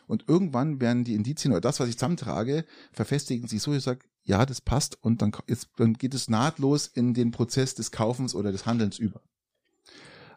Und 0.06 0.24
irgendwann 0.26 0.80
werden 0.80 1.04
die 1.04 1.14
Indizien 1.14 1.52
oder 1.52 1.60
das, 1.60 1.80
was 1.80 1.88
ich 1.88 1.98
zusammentrage, 1.98 2.64
verfestigen 2.92 3.48
sich 3.48 3.60
so, 3.60 3.74
ich 3.74 3.82
sage, 3.82 4.06
ja, 4.22 4.46
das 4.46 4.60
passt 4.60 5.02
und 5.02 5.20
dann, 5.20 5.32
jetzt, 5.48 5.68
dann 5.76 5.94
geht 5.94 6.14
es 6.14 6.30
nahtlos 6.30 6.86
in 6.86 7.12
den 7.12 7.30
Prozess 7.30 7.74
des 7.74 7.90
Kaufens 7.90 8.34
oder 8.34 8.52
des 8.52 8.66
Handelns 8.66 8.98
über. 8.98 9.22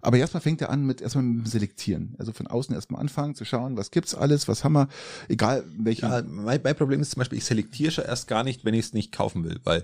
Aber 0.02 0.18
erstmal 0.18 0.42
fängt 0.42 0.62
er 0.62 0.70
an 0.70 0.86
mit 0.86 1.02
erstmal 1.02 1.24
mit 1.24 1.46
dem 1.46 1.50
Selektieren. 1.50 2.16
Also 2.18 2.32
von 2.34 2.48
außen 2.48 2.74
erstmal 2.74 3.02
anfangen 3.02 3.36
zu 3.36 3.46
schauen, 3.46 3.78
was 3.78 3.92
gibt's 3.92 4.16
alles, 4.16 4.48
was 4.48 4.64
haben 4.64 4.74
wir, 4.74 4.88
egal 5.30 5.64
welche. 5.78 6.02
Ja, 6.04 6.22
mein, 6.28 6.60
mein 6.64 6.76
Problem 6.76 7.02
ist 7.02 7.12
zum 7.12 7.20
Beispiel, 7.20 7.38
ich 7.38 7.46
selektiere 7.46 7.92
schon 7.92 8.06
erst 8.06 8.28
gar 8.28 8.44
nicht, 8.44 8.66
wenn 8.66 8.74
ich 8.74 8.86
es 8.88 8.94
nicht 8.94 9.12
kaufen 9.12 9.44
will, 9.44 9.60
weil, 9.64 9.84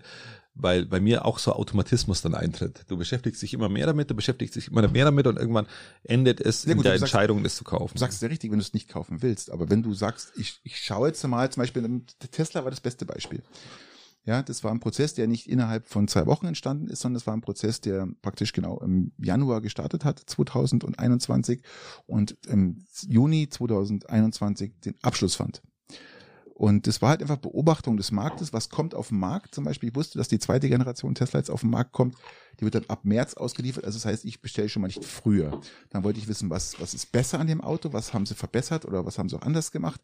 weil 0.56 0.86
bei 0.88 1.00
mir 1.00 1.24
auch 1.26 1.38
so 1.38 1.54
Automatismus 1.54 2.22
dann 2.24 2.34
eintritt. 2.34 2.86
Du 2.88 2.98
beschäftigst 2.98 3.42
dich 3.44 3.54
immer 3.54 3.70
mehr 3.70 3.86
damit, 3.86 4.10
du 4.10 4.16
beschäftigst 4.16 4.56
dich 4.56 4.70
immer 4.70 4.88
mehr 4.88 5.06
damit 5.06 5.28
und 5.28 5.38
irgendwann 5.38 5.68
endet 6.04 6.42
es 6.42 6.66
Ja, 6.66 6.72
in 6.72 6.78
gut, 6.78 6.86
der 6.86 6.94
du 6.94 7.00
sagst- 7.00 7.14
Entscheidung, 7.14 7.44
das 7.44 7.56
zu 7.56 7.64
kaufen. 7.64 7.94
Du 7.94 8.00
sagst 8.00 8.16
es 8.16 8.22
ja 8.22 8.28
richtig, 8.28 8.50
wenn 8.52 8.58
du 8.58 8.64
es 8.66 8.74
nicht 8.74 8.90
kaufen 8.90 9.22
willst. 9.22 9.52
Aber 9.52 9.70
wenn 9.70 9.84
du 9.84 9.94
sagst, 9.94 10.32
ich, 10.36 10.60
ich 10.64 10.78
schaue 10.80 11.10
jetzt 11.10 11.26
mal, 11.28 11.50
zum 11.52 11.62
Beispiel, 11.62 11.84
der 11.84 12.32
Tesla 12.32 12.64
war 12.64 12.72
das 12.72 12.82
beste 12.82 13.06
Beispiel. 13.06 13.44
Ja, 14.28 14.44
das 14.44 14.62
war 14.66 14.72
ein 14.72 14.82
Prozess, 14.82 15.14
der 15.14 15.26
nicht 15.26 15.48
innerhalb 15.48 15.88
von 15.88 16.10
zwei 16.10 16.26
Wochen 16.26 16.48
entstanden 16.48 16.90
ist, 16.90 17.00
sondern 17.00 17.14
das 17.14 17.28
war 17.28 17.34
ein 17.34 17.40
Prozess, 17.40 17.80
der 17.80 18.10
praktisch 18.22 18.52
genau 18.52 18.78
im 18.82 19.14
Januar 19.18 19.62
gestartet 19.62 20.04
hat, 20.04 20.20
2021 20.20 21.62
und 22.08 22.38
im 22.46 22.84
Juni 23.08 23.48
2021 23.48 24.74
den 24.84 24.96
Abschluss 25.02 25.36
fand. 25.36 25.62
Und 26.54 26.88
das 26.88 27.02
war 27.02 27.10
halt 27.10 27.22
einfach 27.22 27.38
Beobachtung 27.38 27.96
des 27.96 28.12
Marktes, 28.12 28.52
was 28.52 28.68
kommt 28.70 28.96
auf 28.96 29.10
den 29.10 29.20
Markt. 29.20 29.56
Zum 29.56 29.64
Beispiel, 29.64 29.90
ich 29.90 29.96
wusste, 29.96 30.18
dass 30.18 30.28
die 30.28 30.40
zweite 30.40 30.68
Generation 30.68 31.16
Tesla 31.16 31.40
jetzt 31.40 31.52
auf 31.52 31.62
den 31.62 31.70
Markt 31.70 31.94
kommt. 31.94 32.16
Die 32.60 32.66
wird 32.66 32.76
dann 32.76 32.86
ab 32.90 33.06
März 33.06 33.36
ausgeliefert. 33.36 33.86
Also 33.86 33.98
das 33.98 34.06
heißt, 34.06 34.26
ich 34.26 34.42
bestelle 34.42 34.68
schon 34.68 34.82
mal 34.82 34.88
nicht 34.88 35.06
früher. 35.06 35.62
Dann 35.92 36.04
wollte 36.04 36.20
ich 36.20 36.28
wissen, 36.28 36.50
was, 36.50 36.82
was 36.82 36.94
ist 36.94 37.14
besser 37.14 37.40
an 37.40 37.48
dem 37.48 37.62
Auto, 37.62 37.94
was 37.94 38.14
haben 38.14 38.26
sie 38.26 38.36
verbessert 38.36 38.84
oder 38.84 39.06
was 39.06 39.20
haben 39.20 39.30
sie 39.30 39.38
auch 39.38 39.44
anders 39.44 39.72
gemacht, 39.72 40.02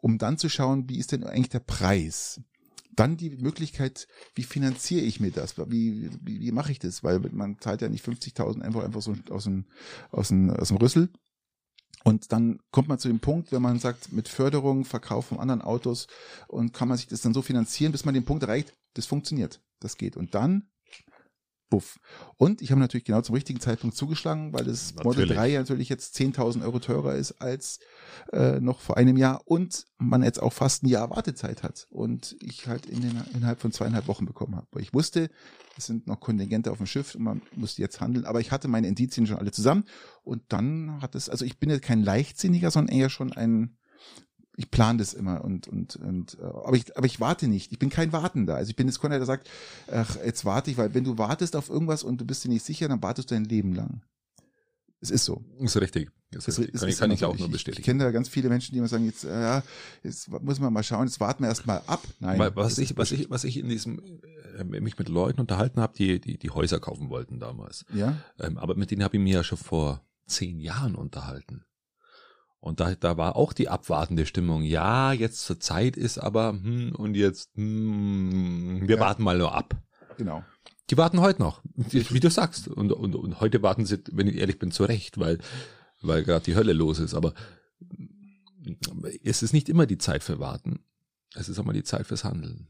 um 0.00 0.18
dann 0.18 0.38
zu 0.38 0.48
schauen, 0.48 0.88
wie 0.88 0.98
ist 0.98 1.10
denn 1.10 1.24
eigentlich 1.24 1.48
der 1.48 1.60
Preis. 1.60 2.40
Dann 2.98 3.16
die 3.16 3.30
Möglichkeit, 3.30 4.08
wie 4.34 4.42
finanziere 4.42 5.04
ich 5.04 5.20
mir 5.20 5.30
das? 5.30 5.56
Wie, 5.56 6.10
wie, 6.20 6.40
wie 6.40 6.50
mache 6.50 6.72
ich 6.72 6.80
das? 6.80 7.04
Weil 7.04 7.20
man 7.30 7.60
zahlt 7.60 7.80
ja 7.80 7.88
nicht 7.88 8.04
50.000 8.04 8.60
einfach, 8.60 8.82
einfach 8.82 9.02
so 9.02 9.14
aus 9.30 9.44
dem, 9.44 9.66
aus 10.10 10.28
dem, 10.28 10.50
aus 10.50 10.68
dem 10.68 10.78
Rüssel. 10.78 11.08
Und 12.02 12.32
dann 12.32 12.58
kommt 12.72 12.88
man 12.88 12.98
zu 12.98 13.06
dem 13.06 13.20
Punkt, 13.20 13.52
wenn 13.52 13.62
man 13.62 13.78
sagt, 13.78 14.12
mit 14.12 14.26
Förderung, 14.28 14.84
Verkauf 14.84 15.26
von 15.26 15.38
anderen 15.38 15.62
Autos 15.62 16.08
und 16.48 16.72
kann 16.72 16.88
man 16.88 16.96
sich 16.96 17.06
das 17.06 17.20
dann 17.20 17.34
so 17.34 17.42
finanzieren, 17.42 17.92
bis 17.92 18.04
man 18.04 18.14
den 18.14 18.24
Punkt 18.24 18.42
erreicht, 18.42 18.72
das 18.94 19.06
funktioniert, 19.06 19.60
das 19.78 19.96
geht. 19.96 20.16
Und 20.16 20.34
dann, 20.34 20.68
buff. 21.68 21.98
Und 22.36 22.62
ich 22.62 22.70
habe 22.70 22.80
natürlich 22.80 23.04
genau 23.04 23.20
zum 23.20 23.34
richtigen 23.34 23.60
Zeitpunkt 23.60 23.96
zugeschlagen, 23.96 24.52
weil 24.52 24.64
das 24.64 24.94
Model 24.94 25.22
Natürlich. 25.22 25.36
3 25.36 25.48
ja 25.48 25.60
natürlich 25.60 25.88
jetzt 25.88 26.16
10.000 26.16 26.62
Euro 26.62 26.78
teurer 26.78 27.14
ist 27.14 27.40
als 27.40 27.78
äh, 28.32 28.60
noch 28.60 28.80
vor 28.80 28.96
einem 28.96 29.16
Jahr 29.16 29.42
und 29.44 29.86
man 29.98 30.22
jetzt 30.22 30.40
auch 30.40 30.52
fast 30.52 30.82
ein 30.82 30.88
Jahr 30.88 31.10
Wartezeit 31.10 31.62
hat 31.62 31.86
und 31.90 32.36
ich 32.40 32.66
halt 32.66 32.86
in 32.86 33.02
den, 33.02 33.22
innerhalb 33.34 33.60
von 33.60 33.72
zweieinhalb 33.72 34.08
Wochen 34.08 34.26
bekommen 34.26 34.56
habe. 34.56 34.66
Weil 34.70 34.82
ich 34.82 34.94
wusste, 34.94 35.30
es 35.76 35.86
sind 35.86 36.06
noch 36.06 36.20
Kontingente 36.20 36.70
auf 36.70 36.78
dem 36.78 36.86
Schiff 36.86 37.14
und 37.14 37.22
man 37.22 37.42
musste 37.54 37.82
jetzt 37.82 38.00
handeln, 38.00 38.24
aber 38.24 38.40
ich 38.40 38.50
hatte 38.50 38.68
meine 38.68 38.88
Indizien 38.88 39.26
schon 39.26 39.38
alle 39.38 39.50
zusammen 39.50 39.84
und 40.22 40.42
dann 40.48 41.00
hat 41.02 41.14
es, 41.14 41.28
also 41.28 41.44
ich 41.44 41.58
bin 41.58 41.70
jetzt 41.70 41.82
kein 41.82 42.02
Leichtsinniger, 42.02 42.70
sondern 42.70 42.96
eher 42.96 43.10
schon 43.10 43.32
ein, 43.32 43.76
ich 44.60 44.70
plane 44.72 44.98
das 44.98 45.14
immer 45.14 45.44
und 45.44 45.68
und 45.68 45.96
und 45.96 46.36
äh, 46.40 46.44
aber 46.44 46.74
ich 46.76 46.96
aber 46.96 47.06
ich 47.06 47.20
warte 47.20 47.46
nicht. 47.48 47.70
Ich 47.72 47.78
bin 47.78 47.90
kein 47.90 48.12
Wartender. 48.12 48.56
Also 48.56 48.70
ich 48.70 48.76
bin 48.76 48.88
jetzt 48.88 49.00
keiner, 49.00 49.16
der 49.16 49.24
sagt, 49.26 49.48
ach, 49.90 50.16
jetzt 50.24 50.44
warte 50.44 50.70
ich, 50.70 50.76
weil 50.76 50.92
wenn 50.94 51.04
du 51.04 51.16
wartest 51.16 51.54
auf 51.56 51.68
irgendwas 51.70 52.02
und 52.02 52.20
du 52.20 52.24
bist 52.24 52.42
dir 52.44 52.48
nicht 52.48 52.64
sicher, 52.64 52.88
dann 52.88 53.00
wartest 53.02 53.30
du 53.30 53.34
dein 53.36 53.44
Leben 53.44 53.74
lang. 53.74 54.02
Es 55.00 55.10
ist 55.12 55.24
so. 55.26 55.44
Ist 55.60 55.76
richtig. 55.80 56.10
Ist 56.32 56.48
Es 56.48 56.58
richtig. 56.58 56.74
ist- 56.74 56.80
kann 56.80 56.88
ich, 56.90 56.98
kann 56.98 57.10
ist 57.12 57.18
ich 57.20 57.24
auch 57.24 57.38
nur 57.38 57.46
Ich 57.46 57.52
bestätigen. 57.52 57.84
kenne 57.84 58.02
da 58.04 58.10
ganz 58.10 58.28
viele 58.28 58.48
Menschen, 58.48 58.72
die 58.72 58.78
immer 58.78 58.88
sagen, 58.88 59.04
jetzt, 59.06 59.22
äh, 59.24 59.28
ja, 59.30 59.62
jetzt 60.02 60.28
muss 60.28 60.58
man 60.58 60.72
mal 60.72 60.82
schauen, 60.82 61.06
jetzt 61.06 61.20
warten 61.20 61.44
wir 61.44 61.48
erst 61.48 61.66
mal 61.66 61.80
ab. 61.86 62.02
Nein. 62.18 62.36
Weil 62.40 62.56
was 62.56 62.70
das 62.74 62.78
ich, 62.78 62.90
ist 62.90 62.96
was 62.98 63.12
ich, 63.12 63.30
was 63.30 63.44
ich 63.44 63.58
in 63.58 63.68
diesem, 63.68 64.00
äh, 64.58 64.64
mich 64.64 64.98
mit 64.98 65.08
Leuten 65.08 65.40
unterhalten 65.40 65.80
habe, 65.80 65.94
die, 65.96 66.20
die, 66.20 66.36
die 66.36 66.50
Häuser 66.50 66.80
kaufen 66.80 67.10
wollten 67.10 67.38
damals. 67.38 67.84
Ja, 67.94 68.18
Ähm, 68.40 68.58
aber 68.58 68.74
mit 68.74 68.90
denen 68.90 69.04
habe 69.04 69.16
ich 69.18 69.22
mir 69.22 69.34
ja 69.34 69.44
schon 69.44 69.56
vor 69.58 70.02
zehn 70.26 70.58
Jahren 70.58 70.96
unterhalten. 70.96 71.62
Und 72.60 72.80
da, 72.80 72.94
da 72.96 73.16
war 73.16 73.36
auch 73.36 73.52
die 73.52 73.68
abwartende 73.68 74.26
Stimmung. 74.26 74.62
Ja, 74.62 75.12
jetzt 75.12 75.42
zur 75.44 75.60
Zeit 75.60 75.96
ist 75.96 76.18
aber, 76.18 76.50
hm, 76.50 76.92
und 76.96 77.14
jetzt, 77.14 77.50
hm, 77.54 78.80
wir 78.88 78.96
Ja. 78.96 79.00
warten 79.00 79.22
mal 79.22 79.38
nur 79.38 79.54
ab. 79.54 79.76
genau. 80.16 80.42
Die 80.90 80.96
warten 80.96 81.20
heute 81.20 81.42
noch, 81.42 81.60
wie 81.76 82.18
du 82.20 82.30
sagst. 82.30 82.66
Und, 82.66 82.92
und, 82.92 83.14
und 83.14 83.40
heute 83.40 83.62
warten 83.62 83.84
sie, 83.84 83.98
wenn 84.10 84.26
ich 84.26 84.36
ehrlich 84.36 84.58
bin, 84.58 84.70
zurecht, 84.70 85.18
weil, 85.18 85.38
weil 86.00 86.24
gerade 86.24 86.44
die 86.46 86.54
Hölle 86.56 86.72
los 86.72 86.98
ist. 86.98 87.12
Aber 87.14 87.34
es 89.22 89.42
ist 89.42 89.52
nicht 89.52 89.68
immer 89.68 89.86
die 89.86 89.98
Zeit 89.98 90.22
für 90.24 90.38
Warten. 90.38 90.80
Es 91.34 91.48
ist 91.50 91.58
auch 91.58 91.64
mal 91.64 91.72
die 91.74 91.84
Zeit 91.84 92.06
fürs 92.06 92.24
Handeln. 92.24 92.68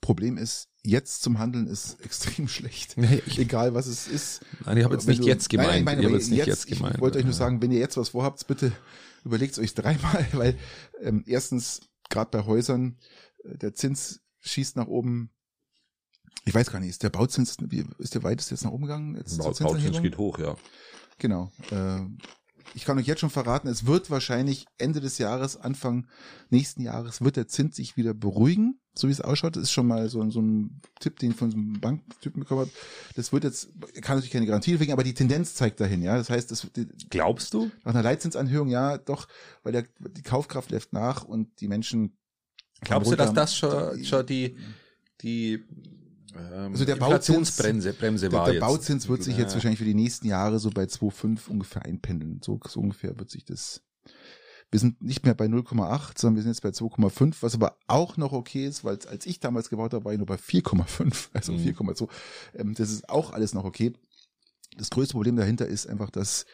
Problem 0.00 0.36
ist, 0.38 0.68
jetzt 0.82 1.22
zum 1.22 1.38
Handeln 1.38 1.66
ist 1.66 2.00
extrem 2.04 2.48
schlecht. 2.48 2.96
Nee, 2.96 3.22
ich- 3.26 3.38
Egal 3.38 3.74
was 3.74 3.86
es 3.86 4.06
ist. 4.08 4.40
Nein, 4.64 4.78
ich 4.78 4.84
habe 4.84 4.94
jetzt 4.94 5.06
Wenn 5.06 5.12
nicht 5.12 5.22
du- 5.24 5.28
jetzt 5.28 5.48
gemeint. 5.48 5.68
Nein, 5.84 5.84
nein, 5.84 6.04
meine, 6.04 6.14
jetzt 6.16 6.30
nicht 6.30 6.46
jetzt, 6.46 6.66
gemeint. 6.66 6.96
Ich 6.96 7.00
wollte 7.00 7.18
euch 7.18 7.24
nur 7.24 7.34
sagen, 7.34 7.60
wenn 7.62 7.70
ihr 7.72 7.78
jetzt 7.80 7.96
was 7.96 8.10
vorhabt, 8.10 8.46
bitte 8.46 8.72
überlegt 9.24 9.52
es 9.52 9.58
euch 9.58 9.74
dreimal, 9.74 10.26
weil 10.32 10.56
ähm, 11.02 11.24
erstens, 11.26 11.80
gerade 12.10 12.30
bei 12.30 12.46
Häusern, 12.46 12.98
äh, 13.44 13.58
der 13.58 13.74
Zins 13.74 14.20
schießt 14.40 14.76
nach 14.76 14.86
oben. 14.86 15.30
Ich 16.44 16.54
weiß 16.54 16.70
gar 16.70 16.80
nicht, 16.80 16.88
ist 16.90 17.02
der 17.02 17.10
Bauzins, 17.10 17.56
ist 17.98 18.14
der 18.14 18.22
weitest 18.22 18.50
jetzt 18.50 18.64
nach 18.64 18.70
oben 18.70 18.84
gegangen? 18.84 19.16
Jetzt 19.16 19.36
Bauzins 19.36 20.00
geht 20.00 20.16
hoch, 20.16 20.38
ja. 20.38 20.56
Genau. 21.18 21.50
Äh, 21.70 22.00
ich 22.74 22.84
kann 22.84 22.98
euch 22.98 23.06
jetzt 23.06 23.20
schon 23.20 23.30
verraten, 23.30 23.68
es 23.68 23.86
wird 23.86 24.10
wahrscheinlich 24.10 24.66
Ende 24.78 25.00
des 25.00 25.18
Jahres, 25.18 25.56
Anfang 25.56 26.06
nächsten 26.50 26.82
Jahres, 26.82 27.22
wird 27.22 27.36
der 27.36 27.48
Zins 27.48 27.76
sich 27.76 27.96
wieder 27.96 28.14
beruhigen, 28.14 28.80
so 28.94 29.08
wie 29.08 29.12
es 29.12 29.20
ausschaut. 29.20 29.56
Das 29.56 29.64
ist 29.64 29.72
schon 29.72 29.86
mal 29.86 30.08
so, 30.08 30.28
so 30.30 30.40
ein 30.40 30.80
Tipp, 31.00 31.18
den 31.18 31.30
ich 31.30 31.36
von 31.36 31.50
so 31.50 31.56
einem 31.56 31.80
Banktypen 31.80 32.40
bekommen 32.40 32.62
habe. 32.62 32.70
Das 33.16 33.32
wird 33.32 33.44
jetzt, 33.44 33.68
kann 34.02 34.16
natürlich 34.16 34.32
keine 34.32 34.46
Garantie 34.46 34.76
kriegen, 34.76 34.92
aber 34.92 35.04
die 35.04 35.14
Tendenz 35.14 35.54
zeigt 35.54 35.80
dahin, 35.80 36.02
ja. 36.02 36.16
Das 36.16 36.30
heißt, 36.30 36.50
das, 36.50 36.66
Glaubst 37.10 37.54
du? 37.54 37.70
nach 37.84 37.94
einer 37.94 38.02
Leitzinsanhöhung, 38.02 38.68
ja, 38.68 38.98
doch, 38.98 39.28
weil 39.62 39.72
der, 39.72 39.84
die 39.98 40.22
Kaufkraft 40.22 40.70
läuft 40.70 40.92
nach 40.92 41.24
und 41.24 41.60
die 41.60 41.68
Menschen. 41.68 42.16
Glaubst 42.80 43.10
du, 43.10 43.16
dass 43.16 43.32
das 43.32 43.56
schon, 43.56 44.04
schon 44.04 44.24
die, 44.26 44.56
die 45.20 45.64
ähm, 46.38 46.72
Also 46.72 46.84
der 46.84 46.96
Inflationsbremse 46.96 47.92
Bremse 47.94 48.28
Der, 48.28 48.38
war 48.38 48.44
der 48.46 48.54
jetzt? 48.54 48.60
Bauzins 48.62 49.08
wird 49.08 49.22
sich 49.22 49.36
jetzt 49.36 49.54
wahrscheinlich 49.54 49.78
für 49.78 49.84
die 49.84 49.94
nächsten 49.94 50.26
Jahre 50.26 50.58
so 50.58 50.70
bei 50.70 50.84
2,5 50.84 51.48
ungefähr 51.48 51.84
einpendeln. 51.84 52.40
So, 52.44 52.60
so 52.66 52.80
ungefähr 52.80 53.18
wird 53.18 53.30
sich 53.30 53.44
das. 53.44 53.82
Wir 54.70 54.80
sind 54.80 55.00
nicht 55.00 55.24
mehr 55.24 55.34
bei 55.34 55.46
0,8, 55.46 56.18
sondern 56.20 56.36
wir 56.36 56.42
sind 56.42 56.50
jetzt 56.52 56.62
bei 56.62 56.68
2,5, 56.68 57.36
was 57.40 57.54
aber 57.54 57.78
auch 57.86 58.18
noch 58.18 58.32
okay 58.32 58.66
ist, 58.66 58.84
weil 58.84 58.98
als 59.08 59.24
ich 59.24 59.40
damals 59.40 59.70
gebaut 59.70 59.94
habe, 59.94 60.04
war 60.04 60.12
ich 60.12 60.18
nur 60.18 60.26
bei 60.26 60.36
4,5, 60.36 61.28
also 61.32 61.52
Mhm. 61.52 61.58
4,2. 61.60 62.08
Ähm, 62.54 62.74
das 62.74 62.90
ist 62.90 63.08
auch 63.08 63.32
alles 63.32 63.54
noch 63.54 63.64
okay. 63.64 63.92
Das 64.76 64.90
größte 64.90 65.14
Problem 65.14 65.36
dahinter 65.36 65.66
ist 65.66 65.86
einfach, 65.88 66.10
dass 66.10 66.44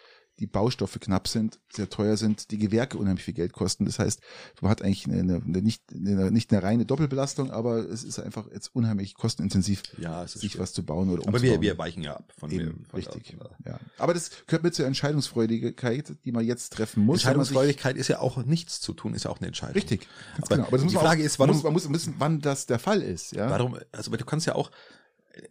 die 0.40 0.46
Baustoffe 0.48 0.98
knapp 1.00 1.28
sind, 1.28 1.60
sehr 1.72 1.88
teuer 1.88 2.16
sind, 2.16 2.50
die 2.50 2.58
Gewerke 2.58 2.98
unheimlich 2.98 3.24
viel 3.24 3.34
Geld 3.34 3.52
kosten. 3.52 3.84
Das 3.84 3.98
heißt, 4.00 4.20
man 4.60 4.70
hat 4.70 4.82
eigentlich 4.82 5.06
eine, 5.06 5.20
eine, 5.20 5.36
eine 5.36 5.62
nicht, 5.62 5.82
eine, 5.92 6.30
nicht 6.32 6.52
eine 6.52 6.62
reine 6.62 6.84
Doppelbelastung, 6.86 7.50
aber 7.52 7.78
es 7.88 8.02
ist 8.02 8.18
einfach 8.18 8.50
jetzt 8.52 8.74
unheimlich 8.74 9.14
kostenintensiv, 9.14 9.82
Ja, 9.96 10.26
sich 10.26 10.52
schwer. 10.52 10.62
was 10.62 10.72
zu 10.72 10.84
bauen 10.84 11.08
oder 11.10 11.22
Aber 11.22 11.34
umzubauen. 11.36 11.60
wir, 11.60 11.60
wir 11.60 11.78
weichen 11.78 12.02
ja 12.02 12.16
ab 12.16 12.32
von 12.36 12.50
dem. 12.50 12.84
Richtig. 12.92 13.36
Ja. 13.64 13.78
Aber 13.98 14.12
das 14.14 14.30
gehört 14.46 14.64
mit 14.64 14.74
zur 14.74 14.86
Entscheidungsfreudigkeit, 14.86 16.14
die 16.24 16.32
man 16.32 16.44
jetzt 16.44 16.72
treffen 16.72 17.04
muss. 17.04 17.18
Entscheidungsfreudigkeit 17.20 17.96
ist 17.96 18.08
ja 18.08 18.18
auch 18.20 18.38
nichts 18.44 18.80
zu 18.80 18.92
tun, 18.92 19.14
ist 19.14 19.24
ja 19.24 19.30
auch 19.30 19.38
eine 19.38 19.46
Entscheidung. 19.48 19.74
Richtig. 19.74 20.06
Aber 20.38 20.56
genau. 20.56 20.66
Aber 20.68 20.78
die 20.78 20.88
Frage 20.94 21.22
auch, 21.22 21.26
ist, 21.26 21.38
warum- 21.38 21.62
man 21.62 21.72
muss, 21.72 21.84
man 21.84 21.92
muss 21.92 22.00
wissen, 22.06 22.14
wann 22.18 22.40
das 22.40 22.66
der 22.66 22.78
Fall 22.78 23.02
ist. 23.02 23.32
Ja. 23.32 23.50
Warum, 23.50 23.76
also 23.92 24.10
weil 24.10 24.18
du 24.18 24.24
kannst 24.24 24.46
ja 24.46 24.54
auch, 24.54 24.70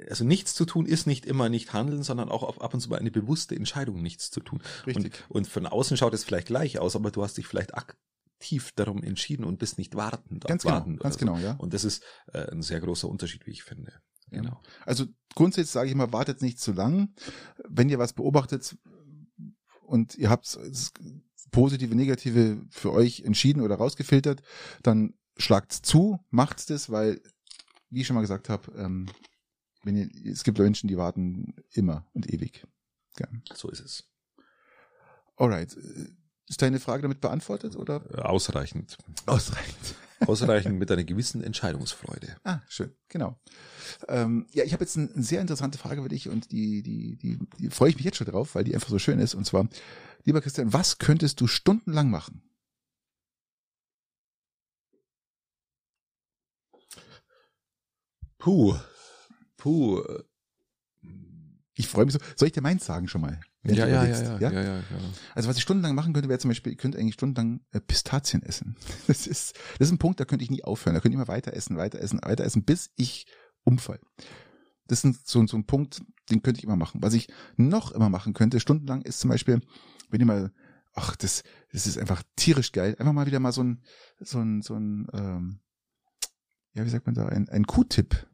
also 0.09 0.23
nichts 0.23 0.53
zu 0.53 0.65
tun 0.65 0.85
ist 0.85 1.07
nicht 1.07 1.25
immer 1.25 1.49
nicht 1.49 1.73
handeln, 1.73 2.03
sondern 2.03 2.29
auch 2.29 2.59
ab 2.59 2.73
und 2.73 2.79
zu 2.79 2.89
mal 2.89 2.99
eine 2.99 3.11
bewusste 3.11 3.55
Entscheidung, 3.55 4.01
nichts 4.01 4.31
zu 4.31 4.39
tun. 4.39 4.61
Richtig. 4.85 5.13
Und, 5.29 5.35
und 5.35 5.47
von 5.47 5.65
außen 5.65 5.97
schaut 5.97 6.13
es 6.13 6.23
vielleicht 6.23 6.47
gleich 6.47 6.79
aus, 6.79 6.95
aber 6.95 7.11
du 7.11 7.23
hast 7.23 7.37
dich 7.37 7.47
vielleicht 7.47 7.75
aktiv 7.75 8.71
darum 8.75 9.03
entschieden 9.03 9.43
und 9.43 9.59
bist 9.59 9.77
nicht 9.77 9.95
wartend. 9.95 10.45
Ganz 10.45 10.63
genau, 10.63 10.75
abwartend 10.75 10.99
ganz 10.99 11.15
so. 11.15 11.19
genau, 11.19 11.37
ja. 11.37 11.53
Und 11.53 11.73
das 11.73 11.83
ist 11.83 12.03
äh, 12.33 12.51
ein 12.51 12.61
sehr 12.61 12.79
großer 12.79 13.09
Unterschied, 13.09 13.45
wie 13.45 13.51
ich 13.51 13.63
finde. 13.63 13.93
Genau. 14.29 14.61
Also 14.85 15.05
grundsätzlich 15.35 15.71
sage 15.71 15.89
ich 15.89 15.95
mal, 15.95 16.11
wartet 16.11 16.41
nicht 16.41 16.59
zu 16.59 16.71
lang. 16.71 17.13
Wenn 17.67 17.89
ihr 17.89 17.99
was 17.99 18.13
beobachtet 18.13 18.75
und 19.85 20.15
ihr 20.15 20.29
habt 20.29 20.57
positive, 21.51 21.95
negative 21.95 22.65
für 22.71 22.91
euch 22.91 23.21
entschieden 23.21 23.61
oder 23.61 23.75
rausgefiltert, 23.75 24.41
dann 24.81 25.13
schlagt's 25.37 25.81
zu, 25.81 26.19
macht's 26.29 26.65
das, 26.65 26.89
weil, 26.89 27.21
wie 27.89 28.01
ich 28.01 28.07
schon 28.07 28.15
mal 28.15 28.21
gesagt 28.21 28.49
habe, 28.49 28.71
ähm, 28.75 29.07
wenn 29.83 29.95
ihr, 29.95 30.09
es 30.31 30.43
gibt 30.43 30.57
Menschen, 30.57 30.87
die 30.87 30.97
warten 30.97 31.53
immer 31.71 32.05
und 32.13 32.31
ewig. 32.31 32.65
Ja. 33.19 33.27
So 33.53 33.69
ist 33.69 33.81
es. 33.81 34.03
Alright. 35.35 35.77
Ist 36.47 36.61
deine 36.61 36.79
Frage 36.79 37.03
damit 37.03 37.21
beantwortet 37.21 37.75
oder? 37.75 38.03
Äh, 38.11 38.21
Ausreichend. 38.21 38.97
Ausreichend. 39.25 39.95
Ausreichend 40.27 40.79
mit 40.79 40.89
einer 40.91 41.03
gewissen 41.03 41.43
Entscheidungsfreude. 41.43 42.37
Ah, 42.43 42.61
schön, 42.67 42.95
genau. 43.09 43.37
Ähm, 44.07 44.47
ja, 44.51 44.63
ich 44.63 44.73
habe 44.73 44.83
jetzt 44.83 44.97
eine 44.97 45.09
sehr 45.15 45.41
interessante 45.41 45.77
Frage 45.77 46.01
für 46.01 46.09
dich 46.09 46.29
und 46.29 46.51
die, 46.51 46.81
die, 46.81 47.17
die, 47.17 47.39
die 47.59 47.69
freue 47.69 47.89
ich 47.89 47.95
mich 47.95 48.05
jetzt 48.05 48.17
schon 48.17 48.27
drauf, 48.27 48.55
weil 48.55 48.63
die 48.63 48.73
einfach 48.73 48.89
so 48.89 48.99
schön 48.99 49.19
ist. 49.19 49.35
Und 49.35 49.45
zwar, 49.45 49.67
lieber 50.23 50.41
Christian, 50.41 50.71
was 50.71 50.97
könntest 50.97 51.41
du 51.41 51.47
stundenlang 51.47 52.09
machen? 52.09 52.41
Puh. 58.37 58.75
Puh. 59.63 60.01
äh, 60.01 60.23
Ich 61.75 61.87
freue 61.87 62.03
mich 62.05 62.13
so. 62.13 62.19
Soll 62.35 62.47
ich 62.47 62.51
dir 62.51 62.61
meins 62.61 62.85
sagen 62.85 63.07
schon 63.07 63.21
mal? 63.21 63.39
Ja, 63.63 63.87
ja, 63.87 64.03
ja, 64.05 64.51
ja, 64.51 64.51
ja, 64.61 64.61
ja. 64.77 64.83
Also 65.33 65.47
was 65.47 65.55
ich 65.55 65.63
stundenlang 65.63 65.95
machen 65.95 66.11
könnte, 66.13 66.27
wäre 66.27 66.37
zum 66.37 66.49
Beispiel, 66.49 66.73
ich 66.73 66.77
könnte 66.77 66.97
eigentlich 66.99 67.13
stundenlang 67.13 67.61
äh, 67.71 67.79
Pistazien 67.79 68.43
essen. 68.43 68.75
Das 69.07 69.25
ist, 69.25 69.55
das 69.79 69.87
ist 69.87 69.91
ein 69.93 69.99
Punkt, 69.99 70.19
da 70.19 70.25
könnte 70.25 70.43
ich 70.43 70.51
nie 70.51 70.65
aufhören. 70.65 70.95
Da 70.95 70.99
könnte 70.99 71.13
ich 71.15 71.21
immer 71.21 71.29
weiter 71.29 71.53
essen, 71.53 71.77
weiter 71.77 71.99
essen, 71.99 72.19
weiter 72.23 72.43
essen, 72.43 72.65
bis 72.65 72.91
ich 72.97 73.25
umfall. 73.63 74.01
Das 74.87 75.05
ist 75.05 75.27
so, 75.29 75.47
so 75.47 75.55
ein 75.55 75.65
Punkt, 75.65 76.01
den 76.29 76.41
könnte 76.43 76.59
ich 76.59 76.65
immer 76.65 76.75
machen. 76.75 77.01
Was 77.01 77.13
ich 77.13 77.31
noch 77.55 77.93
immer 77.93 78.09
machen 78.09 78.33
könnte, 78.33 78.59
stundenlang, 78.59 79.01
ist 79.03 79.21
zum 79.21 79.29
Beispiel, 79.29 79.61
wenn 80.09 80.19
ihr 80.19 80.25
mal, 80.25 80.51
ach, 80.93 81.15
das, 81.15 81.43
das 81.71 81.87
ist 81.87 81.97
einfach 81.97 82.21
tierisch 82.35 82.73
geil, 82.73 82.97
einfach 82.99 83.13
mal 83.13 83.25
wieder 83.27 83.39
mal 83.39 83.53
so 83.53 83.63
ein, 83.63 83.81
so 84.19 84.39
ein, 84.39 84.61
so 84.61 84.75
ein, 84.75 85.07
ähm, 85.13 85.59
ja, 86.73 86.83
wie 86.85 86.89
sagt 86.89 87.05
man 87.05 87.15
da, 87.15 87.27
ein, 87.27 87.47
ein 87.47 87.65
Q-Tip. 87.65 88.27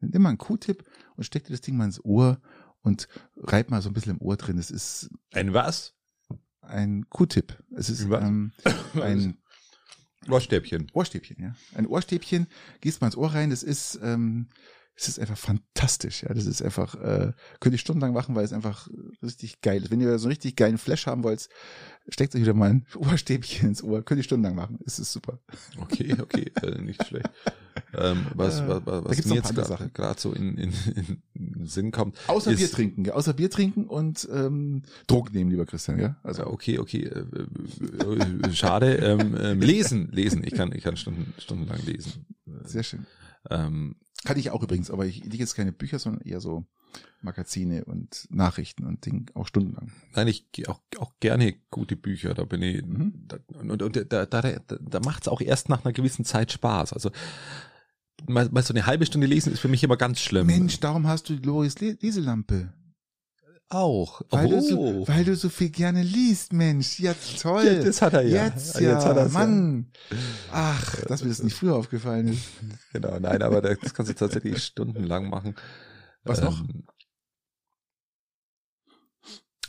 Nimm 0.00 0.22
mal 0.22 0.30
einen 0.30 0.38
Q-Tip 0.38 0.84
und 1.16 1.24
steck 1.24 1.44
dir 1.44 1.52
das 1.52 1.60
Ding 1.60 1.76
mal 1.76 1.84
ins 1.84 2.04
Ohr 2.04 2.40
und 2.82 3.08
reib 3.36 3.70
mal 3.70 3.82
so 3.82 3.90
ein 3.90 3.92
bisschen 3.94 4.16
im 4.16 4.22
Ohr 4.22 4.36
drin. 4.36 4.58
Es 4.58 4.70
ist 4.70 5.10
Ein 5.32 5.52
was? 5.52 5.94
ein 6.60 7.08
Q-Tip. 7.08 7.56
Es 7.76 7.88
ist 7.88 8.02
ähm, 8.02 8.52
ein 8.94 9.38
Ohrstäbchen. 10.28 10.90
Ohrstäbchen, 10.92 11.42
ja. 11.42 11.54
Ein 11.74 11.86
Ohrstäbchen, 11.86 12.46
gießt 12.80 13.00
mal 13.00 13.06
ins 13.08 13.16
Ohr 13.16 13.32
rein, 13.32 13.50
das 13.50 13.62
ist, 13.62 13.98
ähm, 14.02 14.48
es 15.00 15.06
ist 15.06 15.20
einfach 15.20 15.38
fantastisch, 15.38 16.24
ja. 16.24 16.34
Das 16.34 16.46
ist 16.46 16.60
einfach, 16.60 16.96
äh, 16.96 17.32
könnt 17.60 17.72
ihr 17.72 17.78
stundenlang 17.78 18.12
machen, 18.12 18.34
weil 18.34 18.44
es 18.44 18.52
einfach 18.52 18.88
richtig 19.22 19.60
geil 19.60 19.82
ist. 19.82 19.92
Wenn 19.92 20.00
ihr 20.00 20.18
so 20.18 20.26
einen 20.26 20.32
richtig 20.32 20.56
geilen 20.56 20.76
Flash 20.76 21.06
haben 21.06 21.22
wollt, 21.22 21.48
steckt 22.08 22.34
euch 22.34 22.42
wieder 22.42 22.54
mal 22.54 22.70
ein 22.70 22.86
Ohrstäbchen 22.96 23.68
ins 23.68 23.82
Ohr. 23.84 24.02
Könnt 24.02 24.18
ihr 24.18 24.24
stundenlang 24.24 24.56
machen. 24.56 24.80
Es 24.84 24.98
ist 24.98 25.12
super. 25.12 25.38
Okay, 25.80 26.16
okay, 26.20 26.50
äh, 26.62 26.80
nicht 26.80 27.04
schlecht. 27.06 27.30
Ähm, 27.94 28.26
was, 28.34 28.58
Äh, 28.58 28.68
was, 28.68 28.82
was, 28.86 29.04
was 29.04 29.24
mir 29.26 29.34
jetzt 29.36 29.94
gerade 29.94 30.20
so 30.20 30.32
in, 30.32 30.58
in, 30.58 30.72
in 31.34 31.66
Sinn 31.66 31.92
kommt. 31.92 32.16
Außer 32.26 32.50
ist, 32.50 32.58
Bier 32.58 32.70
trinken, 32.70 33.04
gell? 33.04 33.12
Außer 33.12 33.34
Bier 33.34 33.50
trinken 33.50 33.84
und 33.84 34.28
ähm, 34.32 34.82
Drogen 35.06 35.32
nehmen, 35.32 35.50
lieber 35.52 35.64
Christian, 35.64 36.00
ja. 36.00 36.16
Also 36.24 36.42
Also 36.42 36.52
okay, 36.52 36.80
okay, 36.80 37.04
äh, 37.04 37.20
äh, 37.20 38.52
schade. 38.52 38.96
Ähm, 38.96 39.36
ähm, 39.40 39.60
lesen, 39.60 40.08
lesen. 40.10 40.42
Ich 40.44 40.54
kann, 40.54 40.72
ich 40.72 40.82
kann 40.82 40.96
Stunden, 40.96 41.32
stundenlang 41.38 41.84
lesen. 41.86 42.26
sehr 42.64 42.82
schön. 42.82 43.06
Ähm, 43.50 43.94
Kann 44.24 44.38
ich 44.38 44.50
auch 44.50 44.62
übrigens, 44.62 44.90
aber 44.90 45.06
ich 45.06 45.22
lese 45.24 45.36
jetzt 45.38 45.54
keine 45.54 45.72
Bücher, 45.72 45.98
sondern 45.98 46.22
eher 46.22 46.40
so 46.40 46.66
Magazine 47.22 47.84
und 47.84 48.26
Nachrichten 48.30 48.84
und 48.84 49.04
Ding 49.06 49.30
auch 49.34 49.46
stundenlang. 49.46 49.92
nein, 50.14 50.26
ich 50.28 50.50
gehe 50.52 50.68
auch, 50.68 50.80
auch 50.98 51.12
gerne 51.20 51.54
gute 51.70 51.94
Bücher. 51.96 52.34
Da 52.34 52.44
bin 52.44 52.62
ich 52.62 52.84
Mhm. 52.84 53.12
da, 53.28 53.38
und, 53.60 53.80
und 53.82 53.96
da, 53.96 54.26
da, 54.26 54.40
da, 54.42 54.58
da 54.80 55.00
macht 55.00 55.22
es 55.22 55.28
auch 55.28 55.40
erst 55.40 55.68
nach 55.68 55.84
einer 55.84 55.92
gewissen 55.92 56.24
Zeit 56.24 56.50
Spaß. 56.52 56.92
Also 56.92 57.10
mal, 58.26 58.48
mal 58.50 58.62
so 58.62 58.74
eine 58.74 58.86
halbe 58.86 59.06
Stunde 59.06 59.26
lesen 59.26 59.52
ist 59.52 59.60
für 59.60 59.68
mich 59.68 59.84
immer 59.84 59.96
ganz 59.96 60.20
schlimm. 60.20 60.46
Mensch, 60.48 60.80
darum 60.80 61.06
hast 61.06 61.28
du 61.28 61.36
die 61.36 61.46
Loris 61.46 61.78
Le- 61.80 61.96
Leselampe. 62.00 62.72
Auch. 63.68 64.22
Weil, 64.30 64.46
oh. 64.46 64.50
du 64.50 64.60
so, 64.60 65.08
weil 65.08 65.24
du 65.24 65.36
so 65.36 65.48
viel 65.48 65.70
gerne 65.70 66.02
liest, 66.02 66.52
Mensch. 66.52 66.98
Ja, 67.00 67.14
toll. 67.40 67.64
Ja, 67.64 67.82
das 67.82 68.02
hat 68.02 68.14
er 68.14 68.22
ja. 68.22 68.46
Jetzt 68.46 68.80
ja, 68.80 68.92
Jetzt 68.94 69.04
hat 69.06 69.16
er's 69.16 69.32
ja. 69.32 69.38
Mann. 69.38 69.92
Ach, 70.52 71.00
dass 71.02 71.22
mir 71.22 71.28
das 71.28 71.42
nicht 71.42 71.54
früher 71.56 71.76
aufgefallen 71.76 72.28
ist. 72.28 72.48
Genau, 72.92 73.18
nein, 73.18 73.42
aber 73.42 73.60
das 73.60 73.92
kannst 73.94 74.10
du 74.10 74.14
tatsächlich 74.14 74.64
stundenlang 74.64 75.28
machen. 75.28 75.54
Was 76.24 76.40
noch? 76.40 76.60
Ähm, 76.60 76.84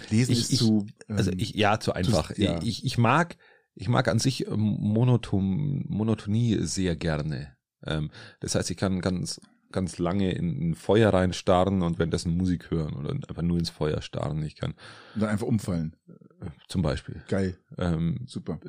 Lesen 0.09 0.31
Ich- 0.31 0.39
ist 0.39 0.53
ich- 0.53 0.59
zu, 0.59 0.85
Also 1.07 1.31
ähm, 1.31 1.39
ich, 1.39 1.53
ja, 1.55 1.79
zu 1.79 1.93
einfach. 1.93 2.35
ja. 2.37 2.61
Ich, 2.63 2.85
ich 2.85 2.97
mag, 2.97 3.37
ich 3.75 3.89
mag 3.89 4.07
an 4.07 4.19
sich 4.19 4.47
ähm, 4.47 4.77
Monoton, 4.79 5.85
Monotonie 5.89 6.57
sehr 6.61 6.95
gerne. 6.95 7.55
Ähm, 7.85 8.09
das 8.39 8.55
heißt, 8.55 8.71
ich 8.71 8.77
kann 8.77 9.01
ganz, 9.01 9.41
ganz 9.71 9.97
lange 9.99 10.31
in 10.31 10.71
ein 10.71 10.75
Feuer 10.75 11.13
reinstarren 11.13 11.81
und 11.81 11.99
währenddessen 11.99 12.35
Musik 12.35 12.71
hören 12.71 12.95
oder 12.95 13.11
einfach 13.11 13.41
nur 13.41 13.57
ins 13.59 13.69
Feuer 13.69 14.01
starren. 14.01 14.43
Ich 14.43 14.55
kann 14.55 14.73
dann 15.15 15.29
einfach 15.29 15.47
umfallen. 15.47 15.95
zum 16.67 16.81
Beispiel. 16.81 17.21
Geil, 17.27 17.57
Ähm, 17.77 18.21
super. 18.27 18.59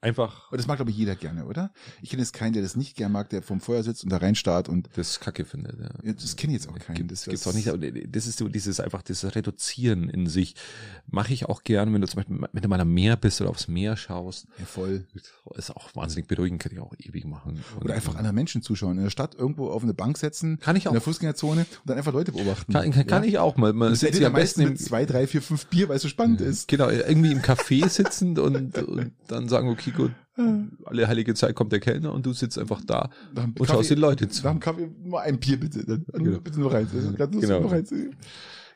Einfach 0.00 0.52
Und 0.52 0.58
das 0.58 0.68
mag, 0.68 0.76
glaube 0.76 0.92
ich, 0.92 0.96
jeder 0.96 1.16
gerne, 1.16 1.44
oder? 1.46 1.72
Ich 2.02 2.10
kenne 2.10 2.22
jetzt 2.22 2.32
keinen, 2.32 2.52
der 2.52 2.62
das 2.62 2.76
nicht 2.76 2.96
gern 2.96 3.10
mag, 3.10 3.30
der 3.30 3.42
vom 3.42 3.60
Feuer 3.60 3.82
sitzt 3.82 4.04
und 4.04 4.10
da 4.10 4.18
reinstarrt 4.18 4.68
und 4.68 4.88
das 4.94 5.18
Kacke 5.18 5.44
findet. 5.44 5.76
Ja. 5.80 6.12
Das 6.12 6.36
kenne 6.36 6.52
ich 6.54 6.60
jetzt 6.62 6.68
auch 6.72 6.78
keinen. 6.78 7.08
Das- 7.08 7.24
gibt's 7.24 7.46
auch 7.48 7.52
nicht. 7.52 7.68
aber 7.68 7.78
Das 7.78 8.28
ist 8.28 8.38
so 8.38 8.48
dieses 8.48 8.78
einfach 8.78 9.02
das 9.02 9.24
Reduzieren 9.34 10.08
in 10.08 10.28
sich. 10.28 10.54
Mache 11.10 11.32
ich 11.32 11.46
auch 11.46 11.64
gern, 11.64 11.92
wenn 11.92 12.00
du 12.00 12.06
zum 12.06 12.18
Beispiel, 12.18 12.38
wenn 12.52 12.62
du 12.62 12.68
mal 12.68 12.80
am 12.80 12.94
Meer 12.94 13.16
bist 13.16 13.40
oder 13.40 13.50
aufs 13.50 13.66
Meer 13.66 13.96
schaust. 13.96 14.46
ja, 14.58 14.66
voll. 14.66 15.04
Ist 15.56 15.74
auch 15.74 15.94
wahnsinnig 15.96 16.28
beruhigend, 16.28 16.62
kann 16.62 16.70
ich 16.72 16.78
auch 16.78 16.94
ewig 16.98 17.24
machen. 17.24 17.64
Und- 17.76 17.84
Oder 17.84 17.94
einfach 17.94 18.14
anderen 18.14 18.36
Menschen 18.36 18.62
zuschauen. 18.62 18.98
In 18.98 19.04
der 19.04 19.10
Stadt 19.10 19.34
irgendwo 19.34 19.70
auf 19.70 19.82
eine 19.82 19.94
Bank 19.94 20.16
setzen. 20.18 20.60
Kann 20.60 20.76
ich 20.76 20.86
auch. 20.86 20.92
In 20.92 20.94
der 20.94 21.02
Fußgängerzone 21.02 21.62
und 21.62 21.68
dann 21.86 21.98
einfach 21.98 22.12
Leute 22.12 22.30
beobachten. 22.30 22.72
Kann, 22.72 22.90
kann, 22.92 23.06
kann 23.06 23.22
ja? 23.24 23.28
ich 23.30 23.38
auch 23.38 23.56
mal. 23.56 23.72
Man 23.72 23.88
Und 23.88 23.94
sitzt 23.96 24.12
sitzt 24.12 24.20
ja 24.22 24.28
am 24.28 24.34
besten 24.34 24.62
mit 24.64 24.80
zwei, 24.80 25.04
drei, 25.06 25.26
vier, 25.26 25.42
fünf 25.42 25.66
Bier, 25.66 25.88
weil 25.88 25.96
es 25.96 26.02
so 26.02 26.08
spannend 26.08 26.40
ist. 26.40 26.68
genau, 26.68 26.88
irgendwie 26.88 27.32
im 27.32 27.40
Café 27.40 27.88
sitzend 27.88 28.38
und, 28.38 28.78
und 28.78 29.10
dann 29.26 29.48
sagen, 29.48 29.68
okay, 29.70 29.87
gut, 29.94 30.12
alle 30.84 31.08
heilige 31.08 31.34
Zeit 31.34 31.54
kommt 31.54 31.72
der 31.72 31.80
Kellner 31.80 32.12
und 32.12 32.24
du 32.26 32.32
sitzt 32.32 32.58
einfach 32.58 32.80
da 32.84 33.10
und 33.34 33.66
schaust 33.66 33.90
den 33.90 33.98
Leuten 33.98 34.30
zu. 34.30 34.44
Nach 34.44 34.52
dem 34.52 34.60
Kaffee 34.60 34.90
nur 35.02 35.20
ein 35.20 35.38
Bier 35.40 35.58
bitte. 35.58 35.84
Dann, 35.84 36.04
Genau. 36.12 36.40
Bitte 36.40 36.60
nur 36.60 36.72
rein. 36.72 36.86
Ist 36.92 37.16
Genau. 37.16 37.60
nur 37.60 37.72
rein. 37.72 37.84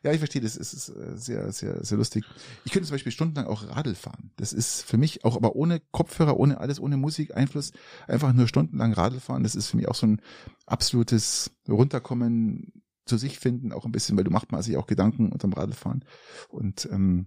Ja, 0.04 0.10
ich 0.10 0.18
verstehe 0.18 0.42
das. 0.42 0.56
Es 0.56 0.72
ist 0.74 0.88
äh, 0.88 1.16
sehr, 1.16 1.52
sehr, 1.52 1.84
sehr 1.84 1.96
lustig. 1.96 2.24
Ich 2.64 2.72
könnte 2.72 2.88
zum 2.88 2.94
Beispiel 2.94 3.12
stundenlang 3.12 3.46
auch 3.46 3.68
Radl 3.68 3.94
fahren. 3.94 4.32
Das 4.34 4.52
ist 4.52 4.82
für 4.82 4.96
mich 4.96 5.24
auch, 5.24 5.36
aber 5.36 5.54
ohne 5.54 5.80
Kopfhörer, 5.92 6.36
ohne 6.40 6.58
alles, 6.58 6.80
ohne 6.80 6.96
Musik, 6.96 7.36
Einfluss, 7.36 7.70
einfach 8.08 8.32
nur 8.32 8.48
stundenlang 8.48 8.92
Radl 8.94 9.20
fahren. 9.20 9.44
Das 9.44 9.54
ist 9.54 9.68
für 9.68 9.76
mich 9.76 9.86
auch 9.86 9.94
so 9.94 10.08
ein 10.08 10.20
absolutes 10.66 11.52
Runterkommen, 11.68 12.72
zu 13.04 13.16
sich 13.16 13.38
finden, 13.38 13.72
auch 13.72 13.84
ein 13.84 13.92
bisschen, 13.92 14.16
weil 14.16 14.24
du 14.24 14.30
machst 14.30 14.50
mal 14.52 14.62
sich 14.62 14.76
auch 14.76 14.86
Gedanken 14.86 15.30
unterm 15.30 15.52
Radlfahren. 15.52 16.04
Und 16.48 16.88
ähm, 16.90 17.26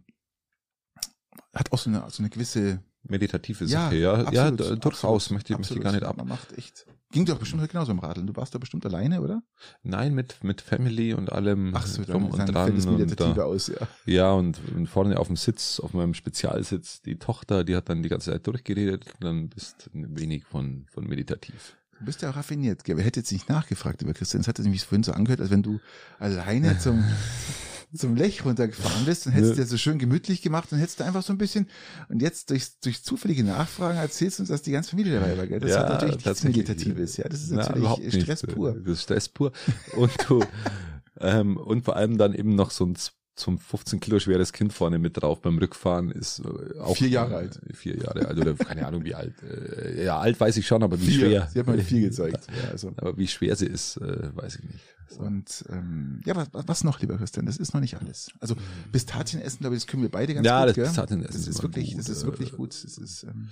hat 1.54 1.72
auch 1.72 1.78
so 1.80 1.90
eine, 1.90 2.04
so 2.10 2.22
eine 2.24 2.30
gewisse 2.30 2.82
Meditative 3.08 3.66
Ja, 3.66 3.86
Sache, 3.86 3.96
ja. 3.96 4.14
absolut, 4.14 4.36
ja, 4.36 4.76
durchaus 4.76 5.04
absolut, 5.04 5.32
möchte, 5.32 5.54
ich- 5.54 5.58
möchte 5.60 5.74
ich 5.74 5.80
absolut. 5.80 5.84
gar 5.84 5.92
nicht 5.92 6.04
ab. 6.04 6.18
Man 6.18 6.28
macht 6.28 6.58
echt. 6.58 6.86
Ging 7.12 7.24
doch 7.26 7.38
bestimmt 7.38 7.68
genauso 7.70 7.92
im 7.92 8.00
Radeln. 8.00 8.28
Du 8.28 8.36
warst 8.36 8.54
da 8.54 8.60
bestimmt 8.60 8.86
alleine, 8.86 9.22
oder? 9.22 9.42
Nein, 9.84 10.14
mit, 10.16 10.44
mit 10.44 10.60
Family 10.62 11.14
und 11.14 11.32
allem 11.32 11.72
drum 12.08 12.26
und 12.26 12.38
dann 12.38 12.48
dran. 12.48 12.66
fällt 12.82 13.20
das 13.20 13.28
Und, 13.28 13.40
aus, 13.40 13.68
ja. 13.68 13.88
ja, 14.06 14.32
und, 14.34 14.60
und 14.76 14.88
vorne 14.88 15.18
auf 15.18 15.28
dem 15.28 15.38
Sitz, 15.38 15.80
auf 15.80 15.94
meinem 15.94 16.14
Spezialsitz, 16.14 17.02
die 17.04 17.18
Tochter, 17.18 17.64
die 17.64 17.76
hat 17.76 17.88
dann 17.90 18.04
die 18.04 18.10
ganze 18.10 18.32
Zeit 18.32 18.46
durchgeredet, 18.48 19.06
dann 19.22 19.48
bist 19.50 19.90
ein 19.94 20.18
wenig 20.20 20.44
von, 20.46 20.88
von 20.92 21.08
meditativ. 21.08 21.78
Du 22.00 22.06
bist 22.06 22.22
ja 22.22 22.32
auch 22.32 22.36
raffiniert, 22.36 22.84
gell? 22.84 22.98
Wer 22.98 23.06
hätte 23.06 23.22
jetzt 23.22 23.32
nicht 23.32 23.48
nachgefragt 23.48 24.02
über 24.02 24.14
Christian? 24.14 24.42
Es 24.42 24.50
hat 24.50 24.60
nämlich 24.60 24.84
vorhin 24.84 25.04
so 25.04 25.14
angehört, 25.14 25.40
als 25.40 25.52
wenn 25.52 25.64
du 25.64 25.80
alleine 26.20 26.78
zum, 26.80 27.02
zum 27.94 28.16
Lech 28.16 28.44
runtergefahren 28.46 29.06
bist 29.06 29.26
und 29.28 29.34
hättest 29.34 29.58
Ja. 29.58 29.64
dir 29.64 29.68
so 29.68 29.78
schön 29.78 30.00
gemütlich 30.00 30.42
gemacht 30.42 30.72
und 30.72 30.80
hättest 30.80 31.00
du 31.00 31.04
einfach 31.06 31.24
so 31.24 31.34
ein 31.34 31.38
bisschen, 31.38 31.68
und 32.10 32.22
jetzt 32.22 32.50
durch, 32.50 32.80
durch 32.82 33.04
zufällige 33.04 33.44
Nachfragen 33.44 33.98
erzählst 33.98 34.40
du 34.40 34.44
uns, 34.44 34.50
dass 34.50 34.62
die 34.62 34.72
ganze 34.72 34.90
Familie 34.92 35.20
dabei 35.20 35.38
war, 35.38 35.48
gell? 35.48 35.60
Das 35.60 35.78
hat 35.78 35.90
natürlich 35.90 36.26
nichts. 36.26 36.44
Meditatives, 36.44 37.18
ja. 37.18 37.28
Das 37.30 37.42
ist 37.42 37.52
Na, 37.52 37.58
natürlich 37.58 37.80
überhaupt 37.80 38.04
nicht. 38.04 38.22
Stress 38.24 38.42
pur. 38.44 38.74
Das 38.74 38.94
ist 38.94 39.04
Stress 39.04 39.30
pur. 39.30 39.52
Und 39.96 40.12
du, 40.28 40.44
ähm, 41.20 41.58
und 41.58 41.84
vor 41.86 41.96
allem 41.96 42.18
dann 42.18 42.34
eben 42.34 42.56
noch 42.56 42.72
so 42.72 42.86
ein 42.86 42.96
zum 43.36 43.60
15 43.60 44.00
Kilo 44.00 44.20
schweres 44.20 44.54
Kind 44.54 44.72
vorne 44.72 44.98
mit 44.98 45.22
drauf 45.22 45.42
beim 45.42 45.58
Rückfahren 45.58 46.10
ist 46.10 46.40
äh, 46.40 46.80
auch 46.80 46.96
Vier 46.96 47.10
Jahre 47.10 47.36
alt. 47.36 47.60
Vier 47.74 47.98
Jahre 47.98 48.28
alt 48.28 48.38
oder 48.40 48.54
keine 48.56 48.88
Ahnung 48.88 49.04
wie 49.04 49.14
alt. 49.14 49.36
Äh, 49.44 50.06
ja, 50.06 50.18
alt 50.20 50.40
weiß 50.40 50.56
ich 50.58 50.66
schon, 50.66 50.84
aber 50.84 51.00
wie 51.02 51.06
Vier. 51.08 51.20
schwer. 51.28 51.50
Sie 51.52 51.60
hat 51.60 51.68
mal 51.68 51.80
vier 51.82 52.02
gezeigt. 52.02 52.48
Ja, 52.64 52.70
also. 52.72 52.94
Aber 52.98 53.18
wie 53.18 53.28
schwer 53.28 53.56
sie 53.56 53.66
ist, 53.66 53.98
äh, 53.98 54.36
weiß 54.36 54.56
ich 54.60 54.64
nicht. 54.64 54.80
So. 55.10 55.20
Und 55.20 55.66
ähm, 55.70 56.22
ja, 56.26 56.36
was, 56.36 56.48
was 56.54 56.84
noch, 56.84 57.00
lieber 57.02 57.18
Christian? 57.18 57.46
Das 57.46 57.58
ist 57.58 57.74
noch 57.74 57.82
nicht 57.82 57.96
alles. 58.00 58.32
Also 58.40 58.56
Pistazien 58.92 59.42
essen, 59.42 59.60
glaube 59.60 59.76
ich, 59.76 59.84
das 59.84 59.88
können 59.88 60.02
wir 60.04 60.10
beide 60.10 60.34
ganz 60.34 60.46
Ja, 60.48 60.60
gut. 60.62 60.70
das 60.70 60.76
gell? 60.76 60.86
Pistazienessen 60.86 61.34
das 61.36 61.48
ist 61.48 61.62
wirklich, 61.62 61.90
gut, 61.92 62.00
das 62.00 62.10
ist 62.10 62.24
äh, 62.24 62.26
wirklich 62.26 62.52
gut. 62.54 62.70
Das 62.84 62.98
ist, 62.98 63.24
ähm, 63.24 63.50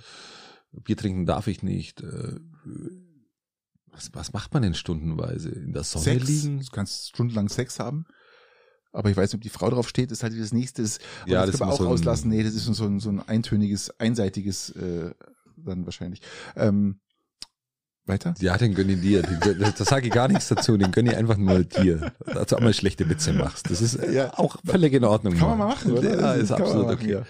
Bier 0.82 0.96
trinken 0.96 1.26
darf 1.26 1.46
ich 1.46 1.62
nicht. 1.62 2.00
Äh, 2.02 2.40
was, 3.92 4.10
was 4.14 4.32
macht 4.32 4.52
man 4.54 4.62
denn 4.62 4.74
stundenweise? 4.74 5.50
In 5.50 5.72
der 5.72 5.84
Sonne 5.84 6.04
Sex. 6.04 6.26
liegen? 6.26 6.60
Du 6.60 6.66
kannst 6.72 7.10
stundenlang 7.10 7.48
Sex 7.48 7.78
haben. 7.78 8.06
Aber 8.94 9.10
ich 9.10 9.16
weiß 9.16 9.30
nicht, 9.30 9.34
ob 9.34 9.42
die 9.42 9.48
Frau 9.48 9.68
drauf 9.70 9.88
steht, 9.88 10.12
ist 10.12 10.22
halt 10.22 10.38
das 10.40 10.52
nächste. 10.52 10.82
Das, 10.82 10.98
Ja, 11.26 11.44
das 11.44 11.58
wir 11.58 11.66
muss 11.66 11.74
auch 11.74 11.80
so 11.80 11.88
auslassen. 11.88 12.30
Nee, 12.30 12.44
das 12.44 12.54
ist 12.54 12.64
so 12.64 12.84
ein, 12.84 13.00
so 13.00 13.10
ein 13.10 13.20
eintöniges, 13.28 13.90
einseitiges, 13.98 14.70
äh, 14.70 15.10
dann 15.56 15.84
wahrscheinlich. 15.84 16.22
Ähm, 16.56 17.00
weiter? 18.06 18.34
Ja, 18.38 18.56
den 18.56 18.74
gönn 18.74 18.88
ich 18.90 19.00
dir. 19.00 19.22
Da 19.22 19.84
sage 19.84 20.06
ich 20.06 20.12
gar 20.12 20.28
nichts 20.28 20.48
dazu. 20.48 20.76
Den 20.76 20.92
gönn 20.92 21.06
ich 21.06 21.16
einfach 21.16 21.36
nur 21.36 21.64
dir. 21.64 22.12
Dass 22.26 22.46
du 22.48 22.56
auch 22.56 22.60
mal 22.60 22.72
schlechte 22.74 23.08
Witze 23.08 23.32
machst. 23.32 23.70
Das 23.70 23.80
ist 23.80 23.96
äh, 23.96 24.12
Ja. 24.12 24.38
auch 24.38 24.56
völlig 24.64 24.92
in 24.92 25.04
Ordnung. 25.04 25.34
Kann 25.34 25.48
man 25.48 25.58
mal 25.58 25.68
machen, 25.68 25.92
oder? 25.92 26.20
Ja, 26.20 26.32
ist 26.34 26.48
kann 26.50 26.58
man 26.60 26.68
absolut 26.68 26.86
machen, 26.86 26.98
okay. 26.98 27.10
Ja. 27.12 27.22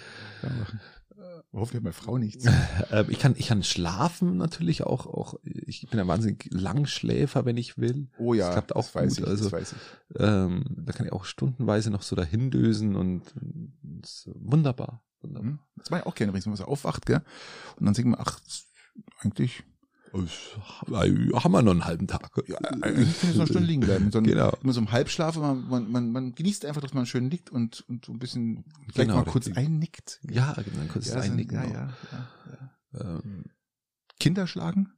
Hoffentlich 1.55 1.77
hat 1.77 1.85
meine 1.85 1.93
Frau 1.93 2.19
nichts. 2.19 2.45
Ähm, 2.91 3.07
ich 3.09 3.19
kann, 3.19 3.35
ich 3.37 3.47
kann 3.49 3.63
schlafen 3.63 4.37
natürlich 4.37 4.83
auch, 4.83 5.07
auch, 5.07 5.35
ich 5.45 5.87
bin 5.89 5.99
ein 5.99 6.09
wahnsinnig 6.09 6.49
Langschläfer, 6.51 7.45
wenn 7.45 7.57
ich 7.57 7.79
will. 7.79 8.09
Oh 8.19 8.35
ja, 8.35 8.47
das 8.47 8.55
klappt 8.55 8.77
auch 8.77 8.85
das 8.85 8.95
weiß 8.95 9.17
gut. 9.17 9.19
ich, 9.25 9.27
also, 9.27 9.53
weiß 9.53 9.73
ich. 9.73 10.21
ähm, 10.21 10.65
da 10.69 10.93
kann 10.93 11.07
ich 11.07 11.13
auch 11.13 11.25
stundenweise 11.25 11.91
noch 11.91 12.03
so 12.03 12.15
dahin 12.15 12.51
dösen 12.51 12.95
und, 12.95 13.23
und 13.37 14.03
wunderbar. 14.35 15.03
wunderbar. 15.23 15.51
Hm? 15.51 15.59
Das 15.77 15.91
war 15.91 16.01
ja 16.01 16.07
auch 16.07 16.15
gerne 16.15 16.31
übrigens, 16.31 16.47
wenn 16.47 16.53
man 16.53 16.59
so 16.59 16.65
aufwacht, 16.65 17.07
gell? 17.07 17.23
Und 17.77 17.87
dann 17.87 17.95
denkt 17.95 18.11
man, 18.11 18.21
ach, 18.21 18.39
eigentlich, 19.21 19.63
haben 20.15 21.53
wir 21.53 21.63
noch 21.63 21.73
einen 21.73 21.85
halben 21.85 22.07
Tag. 22.07 22.31
ja, 22.47 22.57
eigentlich 22.59 23.21
kann 23.21 23.31
ich 23.31 23.37
so 23.37 23.41
eine 23.43 23.47
Stunde 23.47 23.67
liegen 23.67 23.81
bleiben. 23.83 24.11
So 24.13 24.19
ein, 24.19 24.25
Genau. 24.25 24.57
Immer 24.63 24.73
so 24.73 24.81
im 24.81 24.93
Halbschlaf, 24.93 25.37
man, 25.37 25.69
man, 25.69 25.91
man, 25.91 26.13
man 26.13 26.35
genießt 26.35 26.65
einfach, 26.65 26.81
dass 26.81 26.95
man 26.95 27.07
schön 27.07 27.31
liegt 27.31 27.51
und, 27.51 27.85
und 27.89 28.05
so 28.05 28.13
ein 28.13 28.19
bisschen, 28.19 28.65
vielleicht 28.93 28.97
Genau, 29.11 29.17
mal 29.17 29.25
kurz 29.25 29.47
richtig. 29.47 29.65
einnickt. 29.65 30.21
Ja, 30.31 30.55
dann 30.55 30.89
kurz 30.89 31.09
ja, 31.09 31.17
einnicken. 31.21 31.57
ja, 31.57 31.65
ja, 31.65 31.93
ja, 32.13 32.31
ja. 33.01 33.19
Ähm, 33.19 33.45
Kinder 34.21 34.47
schlagen? 34.47 34.93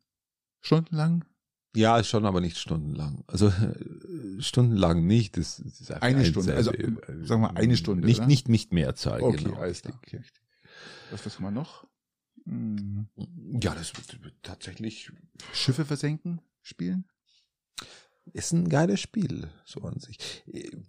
Stundenlang? 0.60 1.24
Ja, 1.74 2.02
schon, 2.04 2.24
aber 2.24 2.40
nicht 2.40 2.56
stundenlang. 2.58 3.24
Also 3.26 3.48
äh, 3.48 3.74
stundenlang 4.40 5.06
nicht. 5.06 5.36
Das, 5.36 5.56
das 5.62 5.80
ist 5.80 5.90
Eine 5.92 6.20
ein 6.20 6.24
Stunde, 6.26 6.54
also, 6.54 6.72
äh, 6.72 6.92
sagen 7.22 7.42
wir 7.42 7.56
eine 7.56 7.76
Stunde, 7.76 8.06
Nicht, 8.06 8.20
oder? 8.20 8.26
nicht, 8.26 8.48
nicht 8.48 8.72
mehr 8.72 8.94
Zeit. 8.94 9.22
Okay, 9.22 9.44
genau, 9.44 9.58
alles 9.58 9.82
klar. 9.82 9.98
richtig. 10.02 10.32
Was, 11.10 11.24
was 11.24 11.36
haben 11.36 11.44
wir 11.44 11.50
noch? 11.50 11.86
Hm. 12.46 13.08
Ja, 13.60 13.74
das 13.74 13.96
wird, 13.96 14.22
wird 14.24 14.34
tatsächlich 14.42 15.12
Schiffe 15.52 15.84
versenken? 15.84 16.40
Spielen? 16.62 17.04
ist 18.32 18.52
ein 18.52 18.68
geiles 18.68 19.00
Spiel, 19.00 19.48
so 19.64 19.80
an 19.82 19.98
sich. 20.00 20.18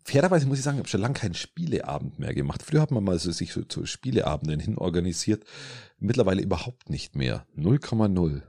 Fairerweise 0.03 0.47
muss 0.47 0.57
ich 0.57 0.63
sagen, 0.63 0.77
ich 0.77 0.79
habe 0.79 0.89
schon 0.89 1.01
lange 1.01 1.13
keinen 1.13 1.35
Spieleabend 1.35 2.19
mehr 2.19 2.33
gemacht. 2.33 2.63
Früher 2.63 2.81
hat 2.81 2.91
man 2.91 3.03
mal 3.03 3.19
so, 3.19 3.31
sich 3.31 3.53
so 3.53 3.63
zu 3.63 3.85
Spieleabenden 3.85 4.59
hin 4.59 4.77
organisiert. 4.77 5.45
Mittlerweile 5.99 6.41
überhaupt 6.41 6.89
nicht 6.89 7.15
mehr. 7.15 7.45
0,0. 7.55 8.41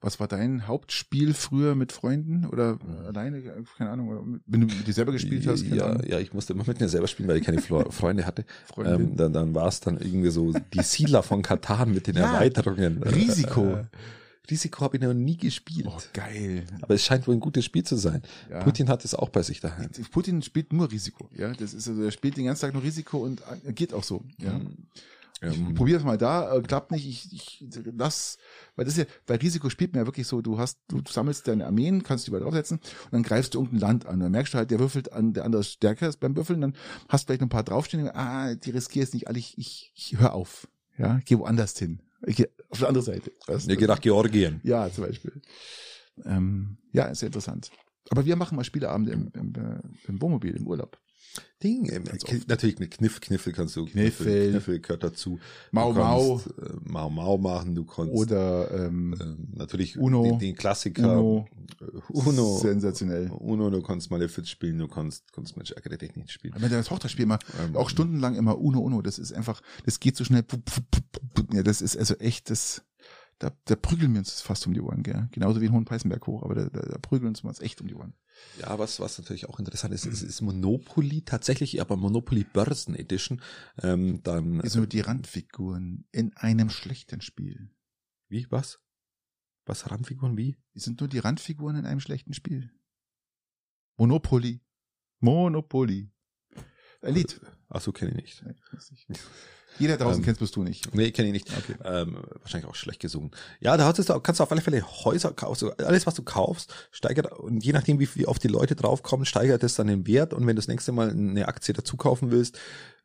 Was 0.00 0.20
war 0.20 0.28
dein 0.28 0.68
Hauptspiel 0.68 1.34
früher 1.34 1.74
mit 1.74 1.90
Freunden 1.90 2.46
oder 2.46 2.78
alleine? 3.06 3.42
Keine 3.76 3.90
Ahnung. 3.90 4.40
Wenn 4.46 4.60
du 4.60 4.66
mit 4.68 4.86
dir 4.86 4.92
selber 4.92 5.10
gespielt 5.10 5.44
hast? 5.48 5.62
Ja, 5.66 5.86
Ahnung. 5.86 6.04
ja, 6.06 6.20
ich 6.20 6.32
musste 6.32 6.52
immer 6.52 6.64
mit 6.66 6.78
mir 6.78 6.88
selber 6.88 7.08
spielen, 7.08 7.28
weil 7.28 7.38
ich 7.38 7.44
keine 7.44 7.60
Freunde 7.90 8.24
hatte. 8.24 8.44
Ähm, 8.76 9.16
dann 9.16 9.32
dann 9.32 9.54
war 9.56 9.66
es 9.66 9.80
dann 9.80 9.98
irgendwie 9.98 10.30
so 10.30 10.52
die 10.52 10.82
Siedler 10.82 11.24
von 11.24 11.42
Katan 11.42 11.92
mit 11.92 12.06
den 12.06 12.16
Ja, 12.16 12.34
Erweiterungen. 12.34 13.02
Risiko. 13.02 13.66
Äh, 13.74 13.84
Risiko 14.50 14.80
habe 14.82 14.96
ich 14.96 15.02
noch 15.02 15.12
nie 15.12 15.36
gespielt. 15.36 15.86
Oh, 15.90 15.98
geil. 16.12 16.64
Aber 16.80 16.94
es 16.94 17.04
scheint 17.04 17.26
wohl 17.26 17.34
ein 17.34 17.40
gutes 17.40 17.64
Spiel 17.64 17.82
zu 17.82 17.96
sein. 17.96 18.22
Ja. 18.50 18.60
Putin 18.62 18.88
hat 18.88 19.04
es 19.04 19.14
auch 19.14 19.28
bei 19.28 19.42
sich 19.42 19.60
daheim. 19.60 19.90
Putin 20.10 20.42
spielt 20.42 20.72
nur 20.72 20.90
Risiko. 20.90 21.28
Ja, 21.36 21.52
das 21.52 21.74
ist 21.74 21.88
also, 21.88 22.02
er 22.02 22.10
spielt 22.12 22.36
den 22.36 22.44
ganzen 22.46 22.62
Tag 22.62 22.72
nur 22.72 22.82
Risiko 22.82 23.18
und 23.18 23.42
agiert 23.66 23.92
auch 23.92 24.04
so. 24.04 24.22
Ja. 24.38 24.58
Ähm, 25.40 25.74
Probier 25.74 25.96
es 25.98 26.04
mal 26.04 26.18
da, 26.18 26.54
äh, 26.54 26.62
klappt 26.62 26.90
nicht, 26.90 27.06
ich, 27.06 27.32
ich 27.32 27.80
lass, 27.96 28.38
weil 28.74 28.84
das 28.84 28.94
ist 28.96 28.98
ja, 28.98 29.14
bei 29.26 29.36
Risiko 29.36 29.70
spielt 29.70 29.92
man 29.92 30.02
ja 30.02 30.06
wirklich 30.06 30.26
so, 30.26 30.40
du 30.40 30.58
hast, 30.58 30.78
du, 30.88 31.00
du 31.00 31.12
sammelst 31.12 31.46
deine 31.46 31.66
Armeen, 31.66 32.02
kannst 32.02 32.26
die 32.26 32.30
überall 32.30 32.42
draufsetzen 32.42 32.78
und 32.78 33.12
dann 33.12 33.22
greifst 33.22 33.54
du 33.54 33.60
irgendein 33.60 33.80
Land 33.80 34.06
an. 34.06 34.20
Dann 34.20 34.32
merkst 34.32 34.54
du 34.54 34.58
halt, 34.58 34.70
der 34.70 34.80
würfelt 34.80 35.12
an, 35.12 35.32
der 35.32 35.44
andere 35.44 35.60
ist 35.60 35.72
stärker 35.72 36.08
ist 36.08 36.18
beim 36.18 36.36
Würfeln, 36.36 36.60
dann 36.60 36.74
hast 37.08 37.24
du 37.24 37.26
vielleicht 37.26 37.40
noch 37.40 37.46
ein 37.46 37.50
paar 37.50 37.62
draufstehen, 37.62 38.08
ah, 38.08 38.54
die 38.54 38.70
riskiere 38.70 39.04
jetzt 39.04 39.14
nicht 39.14 39.28
alle, 39.28 39.38
ich, 39.38 39.56
ich, 39.58 39.92
ich 39.94 40.18
hör 40.18 40.34
auf. 40.34 40.68
Ja, 40.96 41.20
geh 41.24 41.38
woanders 41.38 41.78
hin. 41.78 42.02
Ich 42.26 42.36
geh 42.36 42.48
auf 42.70 42.78
die 42.78 42.86
andere 42.86 43.04
Seite. 43.04 43.30
Weißt 43.46 43.68
du? 43.68 43.72
Ich 43.72 43.78
gehe 43.78 43.86
nach 43.86 44.00
Georgien. 44.00 44.60
Ja, 44.64 44.90
zum 44.90 45.04
Beispiel. 45.04 45.40
Ähm, 46.24 46.78
ja, 46.92 47.04
ist 47.04 47.20
sehr 47.20 47.28
interessant. 47.28 47.70
Aber 48.10 48.24
wir 48.24 48.36
machen 48.36 48.56
mal 48.56 48.64
Spieleabende 48.64 49.12
im, 49.12 49.30
im, 49.34 49.54
äh, 49.54 49.80
im 50.08 50.20
Wohnmobil, 50.20 50.56
im 50.56 50.66
Urlaub. 50.66 50.98
Ding. 51.62 51.86
Kn- 51.90 52.44
Natürlich 52.48 52.78
mit 52.78 52.90
Kniff, 52.92 53.20
Kniffel 53.20 53.52
kannst 53.52 53.74
du. 53.76 53.84
Kniffel. 53.86 54.50
Kniffel 54.50 54.80
gehört 54.80 55.02
dazu. 55.02 55.38
Mau 55.72 55.92
Mau. 55.92 56.38
Äh, 56.38 56.42
Mau 56.84 57.10
Mau 57.10 57.38
machen. 57.38 57.74
Du 57.74 57.84
kannst 57.84 58.12
Oder 58.12 58.70
ähm, 58.72 59.14
ähm, 59.20 59.48
natürlich 59.54 59.98
Uno. 59.98 60.22
den, 60.22 60.38
den 60.38 60.54
Klassiker. 60.56 61.18
Uno. 61.20 61.46
Äh, 61.80 61.84
Uno. 62.12 62.58
Sensationell. 62.58 63.30
Uno, 63.30 63.70
du 63.70 63.82
kannst 63.82 64.10
Malefiz 64.10 64.48
spielen, 64.48 64.78
du 64.78 64.88
kannst, 64.88 65.32
kannst 65.32 65.56
Mensch 65.56 65.72
ärgere 65.72 65.96
dich 65.98 66.14
nicht 66.16 66.30
spielen. 66.30 66.54
Wenn 66.58 66.70
der 66.70 66.84
Tochterspiel 66.84 67.24
immer, 67.24 67.38
Ähm, 67.62 67.76
auch 67.76 67.90
stundenlang 67.90 68.34
immer 68.36 68.58
Uno 68.58 68.80
Uno, 68.80 69.02
das 69.02 69.18
ist 69.18 69.32
einfach, 69.32 69.60
das 69.84 70.00
geht 70.00 70.16
so 70.16 70.24
schnell. 70.24 70.44
Ja, 71.52 71.62
das 71.62 71.80
ist 71.82 71.96
also 71.96 72.14
echt, 72.16 72.50
das, 72.50 72.82
da, 73.38 73.52
da 73.64 73.76
prügeln 73.76 74.12
wir 74.12 74.18
uns 74.20 74.40
fast 74.40 74.66
um 74.66 74.74
die 74.74 74.80
Ohren, 74.80 75.02
gell? 75.02 75.28
Genauso 75.32 75.60
wie 75.60 75.66
in 75.66 75.72
Hohenpeißenberg 75.72 76.26
hoch, 76.26 76.42
aber 76.42 76.54
da, 76.54 76.64
da, 76.66 76.80
da 76.80 76.98
prügeln 76.98 77.28
uns 77.28 77.42
uns 77.42 77.60
echt 77.60 77.80
um 77.80 77.86
die 77.88 77.94
Ohren. 77.94 78.14
Ja, 78.60 78.78
was, 78.78 78.98
was 79.00 79.18
natürlich 79.18 79.48
auch 79.48 79.58
interessant 79.58 79.94
ist, 79.94 80.04
ist, 80.06 80.22
ist 80.22 80.40
Monopoly 80.40 81.22
tatsächlich, 81.22 81.80
aber 81.80 81.96
Monopoly 81.96 82.44
Börsen 82.44 82.94
Edition. 82.94 83.40
Ähm, 83.82 84.20
dann 84.22 84.60
Ist 84.60 84.76
nur 84.76 84.86
die 84.86 85.00
Randfiguren 85.00 86.06
in 86.12 86.36
einem 86.36 86.70
schlechten 86.70 87.20
Spiel. 87.20 87.70
Wie? 88.28 88.46
Was? 88.50 88.80
Was? 89.64 89.90
Randfiguren? 89.90 90.36
Wie? 90.36 90.56
Die 90.74 90.80
sind 90.80 91.00
nur 91.00 91.08
die 91.08 91.18
Randfiguren 91.18 91.76
in 91.76 91.86
einem 91.86 92.00
schlechten 92.00 92.34
Spiel. 92.34 92.72
Monopoly. 93.96 94.60
Monopoly. 95.20 96.10
Lied. 97.02 97.40
Ach 97.68 97.80
so, 97.80 97.92
kenne 97.92 98.12
ich 98.12 98.16
nicht. 98.16 98.42
Jeder 99.78 99.96
draußen 99.96 100.20
Ähm, 100.20 100.24
kennst 100.24 100.40
bist 100.40 100.56
du 100.56 100.62
nicht. 100.62 100.94
Nee, 100.94 101.12
kenne 101.12 101.28
ich 101.28 101.34
nicht. 101.34 101.56
Okay. 101.56 101.76
Ähm, 101.84 102.18
wahrscheinlich 102.40 102.68
auch 102.68 102.74
schlecht 102.74 103.00
gesungen. 103.00 103.30
Ja, 103.60 103.76
da 103.76 103.84
hast 103.84 103.98
du, 103.98 104.20
kannst 104.20 104.40
du 104.40 104.44
auf 104.44 104.50
alle 104.50 104.60
Fälle 104.60 104.82
Häuser 104.82 105.32
kaufen. 105.32 105.70
Also 105.70 105.76
alles, 105.76 106.06
was 106.06 106.14
du 106.14 106.22
kaufst, 106.22 106.74
steigert, 106.90 107.32
und 107.32 107.64
je 107.64 107.72
nachdem, 107.72 108.00
wie, 108.00 108.08
wie 108.14 108.26
oft 108.26 108.42
die 108.42 108.48
Leute 108.48 108.74
draufkommen, 108.74 109.24
steigert 109.26 109.62
es 109.62 109.74
dann 109.74 109.86
den 109.86 110.06
Wert. 110.06 110.34
Und 110.34 110.40
wenn 110.40 110.56
du 110.56 110.60
das 110.60 110.68
nächste 110.68 110.92
Mal 110.92 111.10
eine 111.10 111.46
Aktie 111.46 111.74
dazu 111.74 111.96
kaufen 111.96 112.30
willst, 112.30 112.58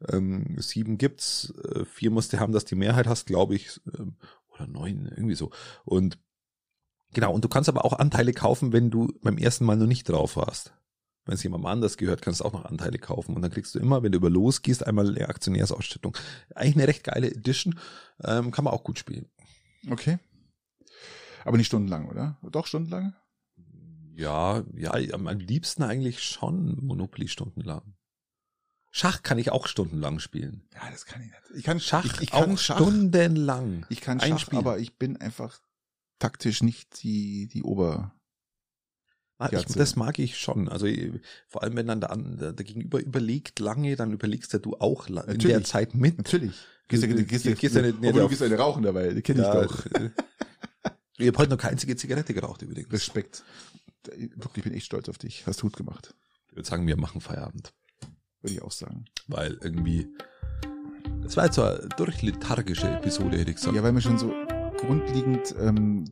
ähm, 0.09 0.55
sieben 0.59 0.97
gibt's, 0.97 1.53
äh, 1.75 1.85
vier 1.85 2.09
musst 2.09 2.33
du 2.33 2.39
haben, 2.39 2.53
dass 2.53 2.65
die 2.65 2.75
Mehrheit 2.75 3.07
hast, 3.07 3.27
glaube 3.27 3.55
ich, 3.55 3.79
ähm, 3.97 4.15
oder 4.49 4.67
neun, 4.67 5.11
irgendwie 5.15 5.35
so. 5.35 5.51
Und 5.85 6.17
genau, 7.13 7.33
und 7.33 7.43
du 7.43 7.49
kannst 7.49 7.69
aber 7.69 7.85
auch 7.85 7.93
Anteile 7.93 8.33
kaufen, 8.33 8.73
wenn 8.73 8.89
du 8.89 9.13
beim 9.21 9.37
ersten 9.37 9.65
Mal 9.65 9.77
noch 9.77 9.87
nicht 9.87 10.09
drauf 10.09 10.37
warst. 10.37 10.73
Wenn 11.25 11.35
es 11.35 11.43
jemandem 11.43 11.67
anders 11.67 11.97
gehört, 11.97 12.21
kannst 12.21 12.41
du 12.41 12.45
auch 12.45 12.53
noch 12.53 12.65
Anteile 12.65 12.97
kaufen. 12.97 13.35
Und 13.35 13.41
dann 13.41 13.51
kriegst 13.51 13.73
du 13.75 13.79
immer, 13.79 14.03
wenn 14.03 14.11
du 14.11 14.17
über 14.17 14.29
losgehst, 14.29 14.85
einmal 14.85 15.07
eine 15.07 15.29
Aktionärsausstattung. 15.29 16.17
Eigentlich 16.53 16.75
eine 16.75 16.87
recht 16.87 17.03
geile 17.03 17.31
Edition. 17.31 17.79
Ähm, 18.23 18.51
kann 18.51 18.65
man 18.65 18.73
auch 18.73 18.83
gut 18.83 18.99
spielen. 18.99 19.29
Okay. 19.89 20.19
Aber 21.45 21.57
nicht 21.57 21.67
stundenlang, 21.67 22.09
oder? 22.09 22.37
Doch 22.51 22.67
stundenlang? 22.67 23.15
Ja, 24.15 24.63
ja, 24.75 24.91
am 25.13 25.27
liebsten 25.27 25.83
eigentlich 25.83 26.21
schon 26.23 26.77
Monopoly 26.85 27.27
stundenlang. 27.27 27.95
Schach 28.91 29.23
kann 29.23 29.39
ich 29.39 29.51
auch 29.51 29.65
stundenlang 29.65 30.19
spielen. 30.19 30.67
Ja, 30.75 30.81
das 30.91 31.05
kann 31.05 31.21
ich 31.21 31.27
nicht. 31.27 31.41
Ich 31.55 31.63
kann 31.63 31.79
Schach 31.79 32.05
ich, 32.05 32.21
ich 32.21 32.33
auch 32.33 32.41
kann 32.41 32.57
Schach. 32.57 32.75
stundenlang. 32.75 33.85
Ich 33.89 34.01
kann 34.01 34.19
Schach, 34.19 34.53
aber 34.53 34.77
ich 34.77 34.99
bin 34.99 35.17
einfach 35.17 35.59
taktisch 36.19 36.61
nicht 36.61 37.01
die, 37.01 37.47
die 37.47 37.63
Ober. 37.63 38.13
Ah, 39.39 39.49
ich, 39.51 39.65
das 39.65 39.95
mag 39.95 40.19
ich 40.19 40.37
schon. 40.37 40.69
Also 40.69 40.85
äh, 40.85 41.19
vor 41.47 41.63
allem, 41.63 41.75
wenn 41.75 41.87
dann 41.87 41.99
der, 42.01 42.15
der, 42.15 42.53
der 42.53 42.65
Gegenüber 42.65 42.99
überlegt 43.01 43.59
lange, 43.59 43.95
dann 43.95 44.13
überlegst 44.13 44.53
ja 44.53 44.59
du 44.59 44.75
auch 44.77 45.07
in 45.07 45.15
Natürlich. 45.15 45.43
der 45.47 45.63
Zeit 45.63 45.95
mit. 45.95 46.17
Natürlich. 46.17 46.53
Gehst 46.87 47.03
du, 47.03 47.07
gehst, 47.07 47.45
du, 47.45 47.55
gehst 47.55 47.75
ja 47.75 47.81
nicht- 47.81 47.99
nicht 48.01 48.15
du 48.15 48.27
gehst 48.29 48.41
eine 48.43 48.57
rauchen 48.57 48.83
dabei, 48.83 49.13
die 49.13 49.21
kenne 49.21 49.41
ich 49.41 49.47
Ja, 49.47 49.63
doch. 49.63 49.85
äh, 49.87 50.09
Ich 51.17 51.27
habe 51.27 51.37
heute 51.37 51.51
noch 51.51 51.57
keine 51.57 51.71
einzige 51.73 51.95
Zigarette 51.95 52.33
geraucht 52.33 52.61
übrigens. 52.63 52.91
Respekt. 52.91 53.43
Wirklich, 54.05 54.57
ich 54.57 54.63
bin 54.63 54.73
echt 54.73 54.85
stolz 54.87 55.07
auf 55.09 55.17
dich. 55.17 55.45
Hast 55.47 55.61
du 55.61 55.67
gut 55.67 55.77
gemacht. 55.77 56.13
Ich 56.49 56.55
würde 56.55 56.67
sagen, 56.67 56.85
wir 56.87 56.97
machen 56.97 57.21
Feierabend. 57.21 57.73
Würde 58.41 58.55
ich 58.55 58.61
auch 58.61 58.71
sagen. 58.71 59.05
Weil 59.27 59.57
irgendwie, 59.61 60.07
das 61.21 61.37
war 61.37 61.45
jetzt 61.45 61.55
so 61.55 61.63
eine 61.63 61.87
durchlethargische 61.97 62.89
Episode, 62.89 63.37
hätte 63.37 63.51
ich 63.51 63.57
gesagt. 63.57 63.75
Ja, 63.75 63.83
weil 63.83 63.93
wir 63.93 64.01
schon 64.01 64.17
so 64.17 64.33
grundlegend 64.77 65.55
ähm, 65.59 66.05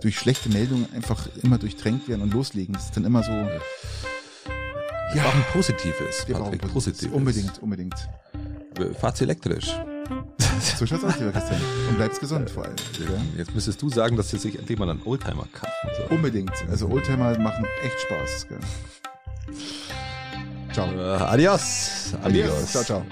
durch 0.00 0.18
schlechte 0.18 0.48
Meldungen 0.48 0.86
einfach 0.94 1.28
immer 1.42 1.58
durchtränkt 1.58 2.08
werden 2.08 2.22
und 2.22 2.32
loslegen. 2.32 2.74
Das 2.74 2.86
ist 2.86 2.96
dann 2.96 3.04
immer 3.04 3.22
so. 3.22 3.30
Wir 3.30 5.22
brauchen 5.22 5.44
Positives, 5.52 6.26
Wir 6.26 6.36
Patrick, 6.36 6.60
brauchen 6.60 6.72
Positives. 6.72 7.14
Unbedingt, 7.14 7.62
unbedingt. 7.62 7.94
Fahrt's 9.00 9.20
elektrisch. 9.20 9.70
So 10.78 10.86
schaut's 10.86 11.04
aus, 11.04 11.18
lieber 11.18 11.32
Christian. 11.32 11.60
Und 11.88 11.96
bleibst 11.96 12.20
gesund 12.20 12.50
vor 12.50 12.64
allem. 12.64 12.76
Ja? 12.98 13.38
Jetzt 13.38 13.54
müsstest 13.54 13.80
du 13.82 13.88
sagen, 13.88 14.16
dass 14.16 14.30
sie 14.30 14.38
sich 14.38 14.58
endlich 14.58 14.78
mal 14.78 14.88
einen 14.88 15.02
Oldtimer 15.04 15.46
kaufen 15.52 15.90
soll. 15.96 16.06
Unbedingt. 16.16 16.52
Also 16.70 16.88
Oldtimer 16.88 17.38
machen 17.38 17.66
echt 17.82 18.00
Spaß. 18.00 18.48
Gell? 18.48 18.58
Ciao. 20.72 20.92
Äh, 20.92 21.22
adios, 21.22 22.14
amigos. 22.22 22.72
Ciao, 22.72 22.84
ciao. 22.84 23.06